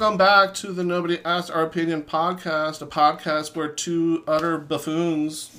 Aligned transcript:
welcome 0.00 0.16
back 0.16 0.54
to 0.54 0.72
the 0.72 0.82
Nobody 0.82 1.18
Asked 1.26 1.50
Our 1.50 1.62
Opinion 1.62 2.02
podcast, 2.02 2.80
a 2.80 2.86
podcast 2.86 3.54
where 3.54 3.68
two 3.68 4.24
utter 4.26 4.56
buffoons 4.56 5.54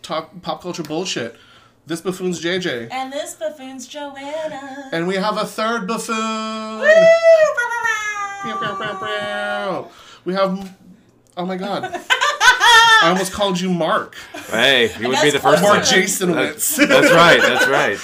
talk 0.00 0.40
pop 0.40 0.62
culture 0.62 0.82
bullshit. 0.82 1.36
This 1.84 2.00
buffoon's 2.00 2.42
JJ. 2.42 2.90
And 2.90 3.12
this 3.12 3.34
buffoon's 3.34 3.86
Joanna. 3.86 4.88
And 4.90 5.06
we 5.06 5.16
have 5.16 5.36
a 5.36 5.44
third 5.44 5.86
buffoon. 5.86 6.16
Pew. 8.42 8.56
We 10.24 10.32
have. 10.32 10.74
Oh 11.36 11.44
my 11.44 11.56
god. 11.58 12.00
I 13.04 13.08
almost 13.10 13.32
called 13.32 13.60
you 13.60 13.70
Mark. 13.70 14.14
Hey, 14.50 14.90
you 14.98 15.08
would 15.08 15.20
be 15.22 15.30
the 15.30 15.38
first 15.38 15.62
close 15.62 15.74
Or 15.74 15.78
one. 15.78 15.84
Jason 15.84 16.30
Witz. 16.30 16.76
That's 16.88 17.12
right. 17.12 17.40
That's 17.40 17.68
right. 17.68 17.98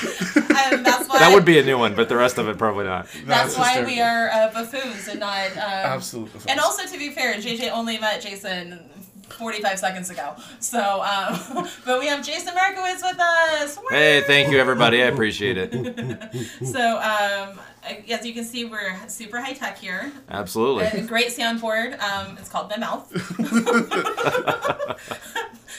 And 0.73 0.85
that's 0.87 1.09
why, 1.09 1.19
That 1.21 1.33
would 1.33 1.45
be 1.45 1.59
a 1.59 1.63
new 1.65 1.79
one, 1.79 1.95
but 1.95 2.09
the 2.09 2.17
rest 2.17 2.39
of 2.39 2.49
it 2.49 2.59
probably 2.59 2.85
not. 2.85 3.07
That's, 3.25 3.57
why 3.57 3.69
hysterical. 3.79 3.95
we 3.95 4.01
are 4.01 4.29
uh, 4.31 4.53
buffoons 4.53 5.09
and 5.09 5.21
not. 5.21 5.51
Um, 5.53 5.59
Absolute 5.63 6.27
buffoons. 6.33 6.47
And 6.47 6.61
also, 6.61 6.87
to 6.87 6.99
be 6.99 7.11
fair, 7.11 7.35
JJ 7.37 7.71
only 7.71 7.99
met 7.99 8.21
Jason 8.21 8.79
45 9.33 9.79
seconds 9.79 10.11
ago. 10.11 10.35
So, 10.59 11.03
um, 11.03 11.69
but 11.85 12.01
we 12.01 12.07
have 12.07 12.25
Jason 12.25 12.55
Markiewitz 12.55 13.03
with 13.03 13.21
us. 13.21 13.79
Hey, 13.91 14.23
thank 14.27 14.51
you 14.51 14.59
everybody. 14.59 15.03
I 15.03 15.07
appreciate 15.13 15.57
it. 15.59 15.73
So, 16.65 16.99
um, 16.99 17.61
as 18.11 18.27
you 18.27 18.35
can 18.35 18.45
see, 18.45 18.65
we're 18.65 18.97
super 19.09 19.41
high 19.41 19.53
tech 19.55 19.79
here. 19.79 20.13
A 20.29 20.35
Absolutely. 20.35 21.03
great 21.03 21.29
soundboard. 21.29 21.99
Um, 22.01 22.37
it's 22.39 22.49
called 22.49 22.71
My 22.71 22.79
Mouth. 22.79 23.11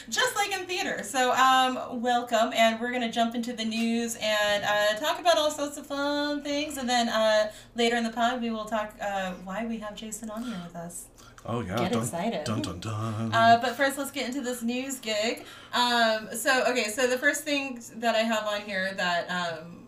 Just 0.09 0.35
like 0.35 0.51
in 0.51 0.65
theater. 0.65 1.03
So, 1.03 1.31
um, 1.33 2.01
welcome, 2.01 2.51
and 2.53 2.79
we're 2.81 2.91
gonna 2.91 3.11
jump 3.11 3.35
into 3.35 3.53
the 3.53 3.63
news 3.63 4.17
and 4.19 4.63
uh, 4.63 4.99
talk 4.99 5.19
about 5.19 5.37
all 5.37 5.51
sorts 5.51 5.77
of 5.77 5.85
fun 5.85 6.41
things, 6.41 6.77
and 6.77 6.89
then 6.89 7.07
uh, 7.07 7.51
later 7.75 7.95
in 7.95 8.03
the 8.03 8.09
pod 8.09 8.41
we 8.41 8.49
will 8.49 8.65
talk 8.65 8.95
uh, 9.01 9.33
why 9.43 9.65
we 9.65 9.77
have 9.77 9.95
Jason 9.95 10.29
on 10.31 10.43
here 10.43 10.57
with 10.65 10.75
us. 10.75 11.05
Oh 11.45 11.61
yeah. 11.61 11.77
Get 11.77 11.91
dun, 11.93 12.01
excited. 12.03 12.43
Dun 12.43 12.61
dun 12.61 12.79
dun. 12.79 13.33
Uh, 13.33 13.59
but 13.61 13.75
first, 13.75 13.97
let's 13.97 14.11
get 14.11 14.27
into 14.27 14.41
this 14.41 14.61
news 14.61 14.99
gig. 14.99 15.45
Um, 15.73 16.29
so, 16.33 16.63
okay, 16.67 16.85
so 16.89 17.07
the 17.07 17.17
first 17.17 17.43
thing 17.43 17.81
that 17.95 18.15
I 18.15 18.19
have 18.19 18.45
on 18.45 18.61
here 18.61 18.93
that 18.95 19.29
um, 19.29 19.87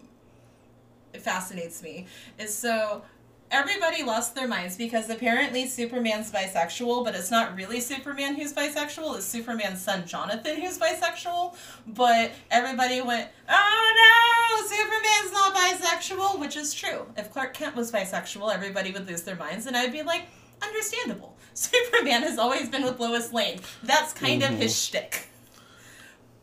fascinates 1.20 1.82
me 1.84 2.08
is 2.40 2.56
so 2.56 3.04
everybody 3.52 4.02
lost 4.04 4.34
their 4.34 4.48
minds 4.48 4.76
because 4.76 5.10
apparently 5.10 5.68
Superman's 5.68 6.32
bisexual, 6.32 7.06
but 7.06 7.14
it's 7.16 7.30
not 7.30 7.56
really 7.56 7.80
Superman 7.80 8.36
who's 8.36 8.52
bisexual. 8.52 9.16
It's 9.16 9.26
Superman's 9.26 9.80
son 9.80 10.08
Jonathan 10.08 10.60
who's 10.60 10.80
bisexual. 10.80 11.56
But 11.88 12.32
everybody 12.50 13.02
went, 13.02 13.30
"Oh 13.48 14.60
no, 14.60 14.68
Superman's 14.68 15.32
not 15.32 15.56
bisexual," 15.56 16.40
which 16.40 16.58
is 16.58 16.74
true. 16.74 17.06
If 17.16 17.32
Clark 17.32 17.54
Kent 17.54 17.76
was 17.76 17.92
bisexual, 17.92 18.54
everybody 18.54 18.92
would 18.92 19.08
lose 19.08 19.22
their 19.22 19.36
minds, 19.36 19.68
and 19.68 19.78
I'd 19.78 19.92
be 19.92 20.02
like, 20.02 20.24
understandable. 20.62 21.33
Superman 21.94 22.24
has 22.24 22.38
always 22.38 22.70
been 22.70 22.84
with 22.84 23.00
Lois 23.00 23.32
Lane. 23.34 23.60
That's 23.84 24.14
kind 24.14 24.44
of 24.44 24.52
his 24.52 24.76
shtick. 24.76 25.28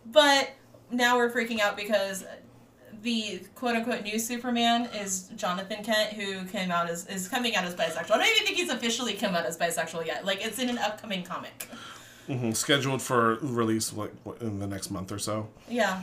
But 0.06 0.50
now 0.90 1.16
we're 1.16 1.30
freaking 1.30 1.60
out 1.60 1.76
because 1.76 2.24
the 3.02 3.40
quote 3.54 3.76
unquote 3.76 4.02
new 4.02 4.18
Superman 4.18 4.86
is 4.94 5.30
Jonathan 5.36 5.82
Kent, 5.82 6.12
who 6.12 6.44
came 6.46 6.70
out 6.70 6.88
as 6.90 7.06
is 7.06 7.28
coming 7.28 7.54
out 7.54 7.64
as 7.64 7.74
bisexual. 7.74 8.10
I 8.12 8.18
don't 8.18 8.26
even 8.26 8.44
think 8.46 8.56
he's 8.56 8.70
officially 8.70 9.14
come 9.14 9.34
out 9.34 9.46
as 9.46 9.56
bisexual 9.56 10.06
yet. 10.06 10.24
Like 10.24 10.44
it's 10.44 10.58
in 10.58 10.68
an 10.68 10.78
upcoming 10.78 11.22
comic. 11.22 11.68
Mhm, 12.28 12.54
Scheduled 12.54 13.02
for 13.02 13.36
release 13.42 13.92
like 13.92 14.12
in 14.40 14.58
the 14.58 14.66
next 14.66 14.90
month 14.90 15.10
or 15.12 15.18
so. 15.18 15.48
Yeah. 15.68 16.02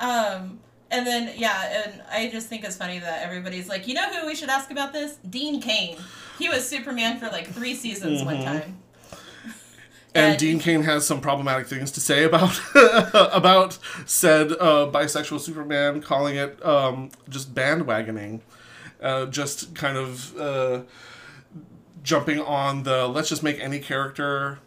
Um 0.00 0.60
and 0.98 1.06
then 1.06 1.32
yeah, 1.36 1.84
and 1.86 2.02
I 2.10 2.28
just 2.30 2.46
think 2.48 2.64
it's 2.64 2.76
funny 2.76 2.98
that 2.98 3.22
everybody's 3.22 3.68
like, 3.68 3.86
you 3.88 3.94
know 3.94 4.08
who 4.12 4.26
we 4.26 4.34
should 4.34 4.48
ask 4.48 4.70
about 4.70 4.92
this? 4.92 5.16
Dean 5.28 5.60
Cain. 5.60 5.96
He 6.38 6.48
was 6.48 6.66
Superman 6.68 7.18
for 7.18 7.26
like 7.28 7.48
three 7.48 7.74
seasons 7.74 8.24
one 8.24 8.42
time. 8.42 8.78
And, 10.14 10.30
And- 10.32 10.38
Dean 10.38 10.58
Cain 10.60 10.82
has 10.82 11.06
some 11.06 11.20
problematic 11.20 11.66
things 11.66 11.90
to 11.92 12.00
say 12.00 12.22
about 12.24 12.60
about 13.32 13.78
said 14.06 14.52
uh, 14.52 14.88
bisexual 14.92 15.40
Superman, 15.40 16.00
calling 16.00 16.36
it 16.36 16.64
um, 16.64 17.10
just 17.28 17.54
bandwagoning, 17.54 18.40
uh, 19.02 19.26
just 19.26 19.74
kind 19.74 19.96
of 19.96 20.36
uh, 20.38 20.82
jumping 22.02 22.40
on 22.40 22.84
the 22.84 23.08
let's 23.08 23.28
just 23.28 23.42
make 23.42 23.58
any 23.58 23.80
character 23.80 24.60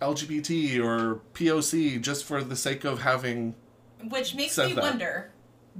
LGBT 0.00 0.80
or 0.84 1.20
POC 1.34 2.00
just 2.00 2.24
for 2.24 2.42
the 2.44 2.54
sake 2.56 2.84
of 2.84 3.02
having. 3.02 3.54
Which 4.08 4.34
makes 4.36 4.56
me 4.58 4.74
that. 4.74 4.82
wonder, 4.82 5.32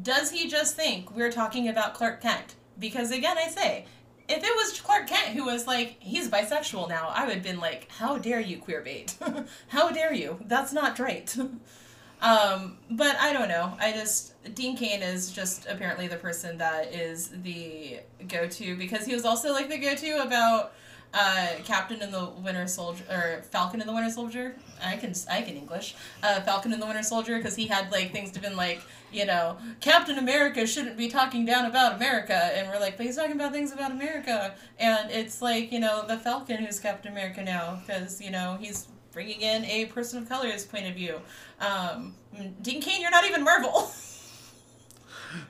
does 0.02 0.30
he 0.30 0.48
just 0.48 0.76
think 0.76 1.14
we're 1.14 1.32
talking 1.32 1.68
about 1.68 1.94
Clark 1.94 2.20
Kent? 2.20 2.54
Because 2.78 3.10
again, 3.10 3.38
I 3.38 3.48
say, 3.48 3.86
if 4.28 4.42
it 4.42 4.56
was 4.56 4.80
Clark 4.80 5.06
Kent 5.06 5.36
who 5.36 5.44
was 5.44 5.66
like, 5.66 5.96
he's 6.00 6.28
bisexual 6.28 6.88
now, 6.88 7.10
I 7.14 7.24
would 7.24 7.34
have 7.34 7.42
been 7.42 7.60
like, 7.60 7.88
how 7.90 8.18
dare 8.18 8.40
you 8.40 8.58
queer 8.58 8.80
bait? 8.80 9.16
how 9.68 9.90
dare 9.90 10.12
you? 10.12 10.38
That's 10.46 10.72
not 10.72 10.98
right. 10.98 11.34
um, 12.20 12.78
but 12.90 13.16
I 13.16 13.32
don't 13.32 13.48
know. 13.48 13.76
I 13.80 13.92
just 13.92 14.34
Dean 14.54 14.76
Cain 14.76 15.02
is 15.02 15.30
just 15.30 15.66
apparently 15.66 16.08
the 16.08 16.16
person 16.16 16.58
that 16.58 16.92
is 16.94 17.28
the 17.42 18.00
go-to 18.28 18.76
because 18.76 19.06
he 19.06 19.14
was 19.14 19.24
also 19.24 19.52
like 19.52 19.68
the 19.68 19.78
go-to 19.78 20.22
about 20.22 20.72
uh, 21.15 21.49
Captain 21.65 22.03
and 22.03 22.12
the 22.12 22.27
Winter 22.43 22.67
Soldier 22.67 23.05
or 23.11 23.43
Falcon 23.50 23.81
and 23.81 23.89
the 23.89 23.94
Winter 23.94 24.11
Soldier. 24.11 24.56
I 24.83 24.97
can 24.97 25.15
I 25.31 25.43
can 25.43 25.56
English. 25.56 25.94
Uh, 26.22 26.41
Falcon 26.41 26.72
and 26.72 26.83
the 26.83 26.87
Winter 26.87 27.03
Soldier 27.03 27.39
because 27.39 27.56
he 27.56 27.67
had 27.67 27.91
like 27.91 28.12
things 28.12 28.31
to 28.33 28.41
been 28.41 28.56
like 28.56 28.83
you 29.12 29.25
know 29.25 29.56
Captain 29.81 30.19
America 30.19 30.67
shouldn't 30.67 30.97
be 30.97 31.09
talking 31.09 31.44
down 31.44 31.67
about 31.67 31.94
America 31.97 32.34
and 32.34 32.69
we're 32.69 32.78
like 32.78 32.97
but 32.97 33.06
he's 33.06 33.17
talking 33.17 33.33
about 33.33 33.53
things 33.53 33.72
about 33.72 33.91
America 33.91 34.55
and 34.78 35.11
it's 35.11 35.41
like 35.41 35.72
you 35.72 35.81
know 35.81 36.05
the 36.06 36.19
Falcon 36.19 36.59
who's 36.59 36.78
Captain 36.78 37.11
America 37.12 37.43
now 37.43 37.81
because 37.87 38.21
you 38.21 38.31
know 38.31 38.59
he's 38.61 38.88
bringing 39.12 39.41
in 39.41 39.65
a 39.65 39.87
person 39.87 40.23
of 40.23 40.28
color's 40.28 40.67
point 40.67 40.87
of 40.87 40.94
view. 40.94 41.19
Um, 41.59 42.15
Dean 42.61 42.83
Cain, 42.83 43.00
you're 43.00 43.11
not 43.11 43.25
even 43.25 43.43
Marvel. 43.43 43.91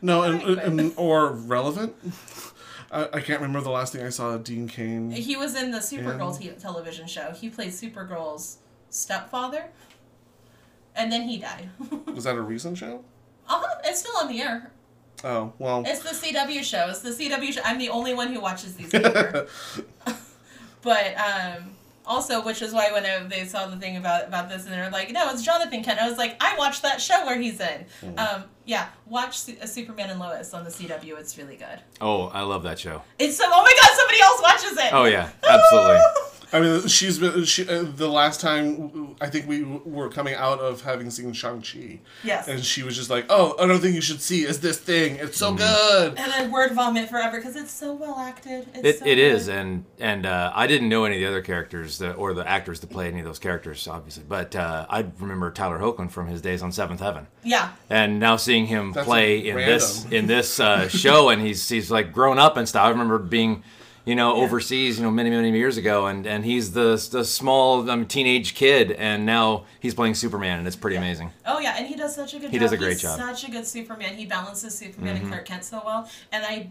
No, 0.03 0.23
and, 0.23 0.43
and 0.59 0.93
or 0.97 1.33
relevant. 1.33 1.95
I, 2.91 3.09
I 3.15 3.21
can't 3.21 3.41
remember 3.41 3.61
the 3.61 3.71
last 3.71 3.93
thing 3.93 4.05
I 4.05 4.11
saw 4.11 4.37
Dean 4.37 4.69
Cain. 4.69 5.11
He 5.11 5.37
was 5.37 5.55
in 5.57 5.71
the 5.71 5.79
Supergirl 5.79 6.39
te- 6.39 6.51
television 6.51 7.07
show. 7.07 7.33
He 7.33 7.49
played 7.51 7.71
Supergirl's 7.73 8.59
stepfather, 8.91 9.67
and 10.95 11.11
then 11.11 11.23
he 11.23 11.39
died. 11.39 11.69
Was 12.15 12.25
that 12.25 12.37
a 12.37 12.41
recent 12.41 12.79
show? 12.79 13.05
uh 13.49 13.61
huh. 13.65 13.81
It's 13.85 14.01
still 14.01 14.17
on 14.17 14.29
the 14.29 14.41
air. 14.41 14.71
Oh 15.25 15.53
well. 15.59 15.83
It's 15.87 16.01
the 16.03 16.11
CW 16.11 16.63
show. 16.63 16.89
It's 16.89 17.01
the 17.01 17.11
CW 17.11 17.53
show. 17.53 17.61
I'm 17.65 17.79
the 17.79 17.89
only 17.89 18.15
one 18.15 18.33
who 18.33 18.41
watches 18.41 18.75
these 18.75 18.91
but 20.83 21.17
um, 21.19 21.76
also, 22.07 22.43
which 22.43 22.63
is 22.63 22.73
why 22.73 22.93
when 22.93 23.05
I, 23.05 23.23
they 23.27 23.45
saw 23.45 23.67
the 23.67 23.77
thing 23.77 23.97
about 23.97 24.27
about 24.29 24.49
this, 24.49 24.65
and 24.65 24.73
they're 24.73 24.91
like, 24.91 25.11
"No, 25.13 25.29
it's 25.31 25.43
Jonathan 25.43 25.83
Kent." 25.83 26.01
I 26.01 26.09
was 26.09 26.19
like, 26.19 26.37
"I 26.43 26.57
watched 26.57 26.83
that 26.83 27.01
show 27.01 27.25
where 27.27 27.39
he's 27.39 27.61
in." 27.61 27.87
Um, 28.17 28.45
yeah, 28.65 28.89
watch 29.07 29.39
Su- 29.39 29.57
uh, 29.63 29.67
Superman 29.67 30.11
and 30.11 30.19
Lois 30.21 30.55
on 30.55 30.65
the 30.65 30.71
CW. 30.71 31.19
It's 31.19 31.37
really 31.39 31.57
good. 31.57 31.81
Oh, 32.01 32.27
I 32.29 32.43
love 32.43 32.63
that 32.65 32.79
show. 32.79 33.03
It's 33.19 33.37
so. 33.37 33.45
Oh 33.47 33.63
my 33.63 33.79
God! 33.83 33.97
Somebody 33.97 34.21
else 34.23 34.43
watches 34.43 34.79
it. 34.87 34.93
Oh 34.93 35.05
yeah, 35.05 35.29
absolutely. 35.49 35.99
I 36.53 36.61
mean, 36.61 36.87
she's 36.87 37.19
been 37.19 37.45
she, 37.45 37.69
uh, 37.69 37.83
the 37.83 38.09
last 38.09 38.41
time 38.41 39.17
I 39.21 39.29
think 39.29 39.49
we 39.49 39.63
were 39.65 40.09
coming 40.09 40.35
out 40.35 40.61
of 40.61 40.83
having 40.83 41.11
seen 41.11 41.33
Shang 41.33 41.61
Chi, 41.61 42.01
Yes. 42.23 42.47
and 42.49 42.65
she 42.65 42.83
was 42.83 42.95
just 42.97 43.11
like, 43.11 43.27
"Oh, 43.29 43.55
another 43.59 43.81
thing 43.81 43.95
you 43.95 44.01
should 44.01 44.21
see 44.23 44.43
is 44.45 44.61
this 44.61 44.79
thing. 44.79 45.17
It's 45.17 45.37
so 45.39 45.53
good." 45.55 46.15
and 46.17 46.33
then 46.33 46.51
word 46.53 46.73
vomit 46.73 47.09
forever 47.09 47.39
because 47.39 47.57
it's 47.57 47.73
so 47.73 47.95
well 47.95 48.19
acted. 48.19 48.69
It's 48.75 48.85
It, 48.85 48.99
so 49.01 49.07
it 49.07 49.19
is, 49.19 49.47
good. 49.47 49.55
and 49.57 49.85
and 49.99 50.27
uh, 50.27 50.53
I 50.55 50.67
didn't 50.67 50.89
know 50.89 51.05
any 51.05 51.17
of 51.17 51.21
the 51.23 51.27
other 51.29 51.43
characters 51.43 51.99
that, 51.99 52.13
or 52.15 52.33
the 52.33 52.49
actors 52.49 52.81
that 52.81 52.91
play 52.91 53.09
any 53.09 53.19
of 53.19 53.25
those 53.25 53.39
characters, 53.41 53.87
obviously. 53.89 54.25
But 54.29 54.55
uh, 54.55 54.87
I 54.89 55.05
remember 55.19 55.51
Tyler 55.51 55.79
Hoechlin 55.81 56.11
from 56.11 56.29
his 56.29 56.41
days 56.41 56.63
on 56.63 56.71
Seventh 56.71 57.01
Heaven, 57.01 57.27
yeah. 57.43 57.71
and 57.91 58.21
now 58.21 58.37
seeing 58.37 58.67
him 58.67 58.93
That's 58.93 59.07
play 59.07 59.39
in 59.49 59.57
random. 59.57 59.75
this 59.79 60.05
in 60.13 60.27
this 60.27 60.61
uh, 60.61 60.89
show, 61.05 61.29
and 61.31 61.43
he's 61.43 61.69
he's 61.69 61.91
like 61.91 62.13
grown 62.13 62.39
up 62.39 62.57
and 62.57 62.69
stuff. 62.69 62.85
I 62.85 62.91
remember 62.91 63.19
being, 63.19 63.65
you 64.07 64.15
know, 64.15 64.37
Yeah. 64.37 64.43
overseas, 64.45 64.97
you 64.99 65.05
know, 65.05 65.11
many 65.11 65.29
many 65.29 65.51
years 65.51 65.77
ago, 65.77 66.07
and 66.07 66.27
and 66.27 66.45
he's 66.45 66.73
the 66.73 66.91
the 67.13 67.25
small 67.25 67.91
um, 67.91 68.07
teenage 68.07 68.55
kid, 68.55 68.93
and 68.93 69.27
now 69.27 69.65
he's 69.81 69.95
playing 69.95 70.15
Superman, 70.15 70.59
and 70.61 70.67
it's 70.67 70.77
pretty 70.77 70.97
amazing. 70.97 71.31
Oh 71.45 71.59
yeah, 71.59 71.75
and 71.77 71.87
he 71.87 71.95
does 71.97 72.15
such 72.15 72.33
a 72.33 72.39
good 72.39 72.51
He 72.51 72.57
job. 72.59 72.63
does 72.63 72.73
a 72.73 72.77
great 72.79 72.93
He's 72.93 73.03
job. 73.03 73.19
Such 73.19 73.47
a 73.47 73.51
good 73.51 73.67
Superman. 73.67 74.15
He 74.15 74.25
balances 74.25 74.79
Superman 74.79 75.17
Mm-hmm. 75.17 75.25
and 75.25 75.33
Clark 75.33 75.45
Kent 75.47 75.65
so 75.65 75.83
well. 75.85 76.09
And 76.33 76.45
I 76.47 76.71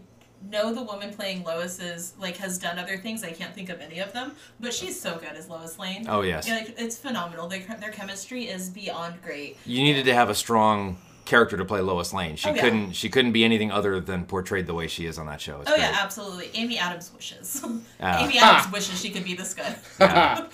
know 0.50 0.72
the 0.74 0.82
woman 0.82 1.12
playing 1.12 1.44
Lois 1.44 1.78
is 1.80 2.12
like 2.18 2.36
has 2.38 2.58
done 2.58 2.78
other 2.78 2.96
things. 2.98 3.22
I 3.24 3.32
can't 3.32 3.54
think 3.54 3.68
of 3.68 3.80
any 3.80 3.98
of 4.00 4.12
them, 4.12 4.32
but 4.60 4.72
she's 4.72 4.98
so 5.00 5.16
good 5.18 5.32
as 5.32 5.48
Lois 5.48 5.78
Lane. 5.78 6.06
Oh, 6.08 6.20
yes. 6.22 6.46
Yeah, 6.48 6.54
like, 6.56 6.74
it's 6.78 6.96
phenomenal. 6.96 7.48
Their, 7.48 7.60
their 7.80 7.90
chemistry 7.90 8.44
is 8.44 8.68
beyond 8.70 9.20
great. 9.22 9.56
You 9.64 9.82
needed 9.82 10.04
to 10.04 10.14
have 10.14 10.28
a 10.30 10.34
strong 10.34 10.98
character 11.26 11.56
to 11.56 11.64
play 11.64 11.80
Lois 11.80 12.12
Lane. 12.14 12.36
She 12.36 12.48
Oh, 12.48 12.54
yeah. 12.54 12.62
couldn't 12.62 12.92
she 12.92 13.08
couldn't 13.10 13.32
be 13.32 13.44
anything 13.44 13.70
other 13.70 14.00
than 14.00 14.24
portrayed 14.24 14.66
the 14.66 14.74
way 14.74 14.86
she 14.86 15.04
is 15.06 15.18
on 15.18 15.26
that 15.26 15.40
show. 15.40 15.60
It's 15.60 15.70
Oh 15.70 15.74
great. 15.74 15.82
yeah, 15.84 15.98
absolutely. 16.00 16.50
Amy 16.54 16.78
Adams 16.78 17.12
wishes. 17.14 17.62
Ah. 18.00 18.24
Amy 18.24 18.38
Adams 18.38 18.72
wishes 18.72 19.00
she 19.00 19.10
could 19.10 19.24
be 19.24 19.34
this 19.34 19.52
good. 19.54 19.74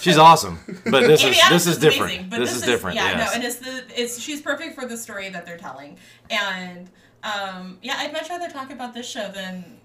She's 0.00 0.16
awesome, 0.16 0.60
but 0.84 1.00
this 1.06 1.22
Amy 1.24 1.32
is 1.32 1.40
Adams 1.42 1.64
this 1.64 1.74
is 1.74 1.78
different. 1.80 2.12
amazing, 2.12 2.30
but 2.30 2.38
this, 2.38 2.54
is 2.54 2.62
different. 2.62 2.94
Yeah, 2.96 3.10
yes. 3.18 3.28
no, 3.30 3.34
and 3.34 3.44
it's 3.44 3.56
the 3.56 4.00
it's 4.00 4.20
she's 4.20 4.40
perfect 4.40 4.76
for 4.76 4.86
the 4.86 4.96
story 4.96 5.28
that 5.28 5.44
they're 5.44 5.58
telling, 5.58 5.96
and 6.30 6.88
um, 7.24 7.78
yeah, 7.82 7.96
I'd 7.98 8.12
much 8.12 8.30
rather 8.30 8.48
talk 8.48 8.70
about 8.70 8.94
this 8.94 9.10
show 9.10 9.28
than 9.28 9.80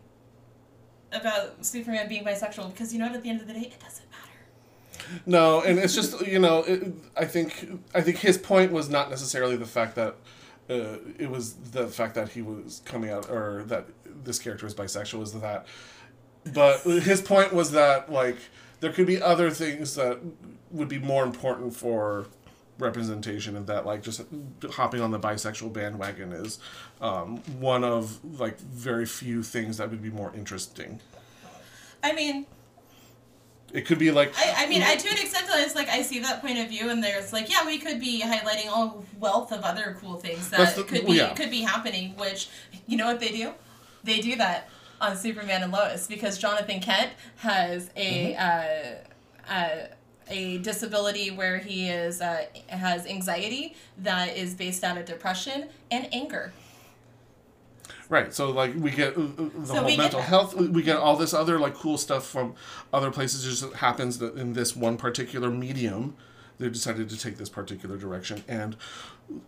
about 1.11 1.65
Superman 1.65 2.07
being 2.07 2.23
bisexual 2.23 2.71
because 2.73 2.93
you 2.93 2.99
know 2.99 3.07
what? 3.07 3.15
At 3.15 3.23
the 3.23 3.29
end 3.31 3.41
of 3.41 3.47
the 3.47 3.53
day, 3.53 3.61
it 3.61 3.79
doesn't 3.79 4.04
matter. 4.04 4.04
No, 5.25 5.61
and 5.61 5.79
it's 5.79 5.95
just 5.95 6.25
you 6.25 6.39
know, 6.39 6.63
it, 6.63 6.93
I 7.15 7.25
think 7.25 7.81
I 7.93 8.01
think 8.01 8.17
his 8.17 8.37
point 8.37 8.71
was 8.71 8.89
not 8.89 9.09
necessarily 9.09 9.55
the 9.55 9.65
fact 9.65 9.95
that 9.95 10.15
uh, 10.69 10.97
it 11.19 11.29
was 11.29 11.53
the 11.53 11.87
fact 11.87 12.15
that 12.15 12.29
he 12.29 12.41
was 12.41 12.81
coming 12.85 13.09
out 13.09 13.29
or 13.29 13.63
that 13.67 13.87
this 14.23 14.39
character 14.39 14.65
is 14.65 14.73
bisexual 14.73 15.21
is 15.21 15.33
that, 15.33 15.67
but 16.53 16.81
his 16.81 17.21
point 17.21 17.53
was 17.53 17.71
that 17.71 18.11
like 18.11 18.37
there 18.79 18.91
could 18.91 19.07
be 19.07 19.21
other 19.21 19.49
things 19.51 19.95
that 19.95 20.19
would 20.71 20.89
be 20.89 20.99
more 20.99 21.23
important 21.23 21.75
for 21.75 22.27
representation 22.77 23.55
and 23.55 23.67
that 23.67 23.85
like 23.85 24.03
just 24.03 24.21
hopping 24.71 25.01
on 25.01 25.11
the 25.11 25.19
bisexual 25.19 25.71
bandwagon 25.71 26.33
is 26.33 26.59
um, 27.01 27.37
one 27.59 27.83
of 27.83 28.19
like 28.39 28.59
very 28.59 29.05
few 29.05 29.43
things 29.43 29.77
that 29.77 29.89
would 29.89 30.01
be 30.01 30.09
more 30.09 30.33
interesting. 30.35 30.99
I 32.03 32.13
mean, 32.13 32.45
it 33.75 33.85
could 33.85 33.99
be 33.99 34.11
like 34.11 34.33
I, 34.37 34.65
I 34.65 34.69
mean, 34.69 34.81
I 34.81 34.95
to 34.95 35.07
an 35.09 35.17
extent, 35.17 35.45
it's 35.49 35.75
like 35.75 35.89
I 35.89 36.01
see 36.01 36.19
that 36.19 36.41
point 36.41 36.57
of 36.59 36.69
view, 36.69 36.89
and 36.89 37.03
there's 37.03 37.33
like, 37.33 37.49
yeah, 37.49 37.65
we 37.65 37.77
could 37.77 37.99
be 37.99 38.21
highlighting 38.21 38.67
all 38.69 39.05
wealth 39.19 39.51
of 39.51 39.61
other 39.63 39.97
cool 39.99 40.15
things 40.15 40.49
that 40.49 40.75
the- 40.75 40.83
could 40.83 41.05
be 41.05 41.13
yeah. 41.13 41.33
could 41.33 41.51
be 41.51 41.61
happening. 41.61 42.15
Which, 42.17 42.49
you 42.87 42.97
know 42.97 43.05
what 43.07 43.19
they 43.19 43.29
do? 43.29 43.51
They 44.03 44.19
do 44.21 44.35
that 44.37 44.69
on 45.01 45.17
Superman 45.17 45.63
and 45.63 45.71
Lois 45.71 46.07
because 46.07 46.37
Jonathan 46.37 46.79
Kent 46.79 47.11
has 47.37 47.89
a 47.95 48.33
Mm-hmm. 48.35 49.49
uh, 49.49 49.53
uh, 49.53 49.87
a 50.27 50.57
disability 50.59 51.29
where 51.29 51.59
he 51.59 51.87
is 51.87 52.19
uh, 52.19 52.45
has 52.69 53.05
anxiety 53.05 53.75
that 53.99 54.35
is 54.35 54.55
based 54.55 54.83
out 54.83 54.97
of 54.97 55.05
depression 55.05 55.69
and 55.91 56.07
anger. 56.13 56.51
Right. 58.09 58.33
So 58.33 58.51
like 58.51 58.73
we 58.75 58.91
get 58.91 59.17
uh, 59.17 59.21
uh, 59.21 59.25
the 59.57 59.65
So 59.65 59.73
whole 59.75 59.87
get 59.89 59.97
mental 59.97 60.19
that. 60.19 60.29
health. 60.29 60.55
We 60.55 60.83
get 60.83 60.97
all 60.97 61.15
this 61.17 61.33
other 61.33 61.57
like 61.59 61.73
cool 61.73 61.97
stuff 61.97 62.25
from 62.27 62.53
other 62.93 63.11
places. 63.11 63.45
It 63.45 63.49
just 63.49 63.73
happens 63.77 64.19
that 64.19 64.35
in 64.37 64.53
this 64.53 64.75
one 64.75 64.97
particular 64.97 65.49
medium, 65.49 66.15
they 66.59 66.69
decided 66.69 67.09
to 67.09 67.17
take 67.17 67.37
this 67.37 67.49
particular 67.49 67.97
direction. 67.97 68.43
And 68.47 68.77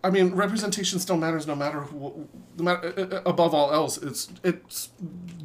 I 0.04 0.10
mean, 0.10 0.34
representation 0.34 1.00
still 1.00 1.18
matters 1.18 1.46
no 1.46 1.56
matter 1.56 1.82
who, 1.82 2.28
no 2.58 2.64
matter 2.64 2.94
uh, 2.98 3.30
above 3.30 3.54
all 3.54 3.72
else. 3.72 3.98
It's 4.00 4.30
it's 4.44 4.90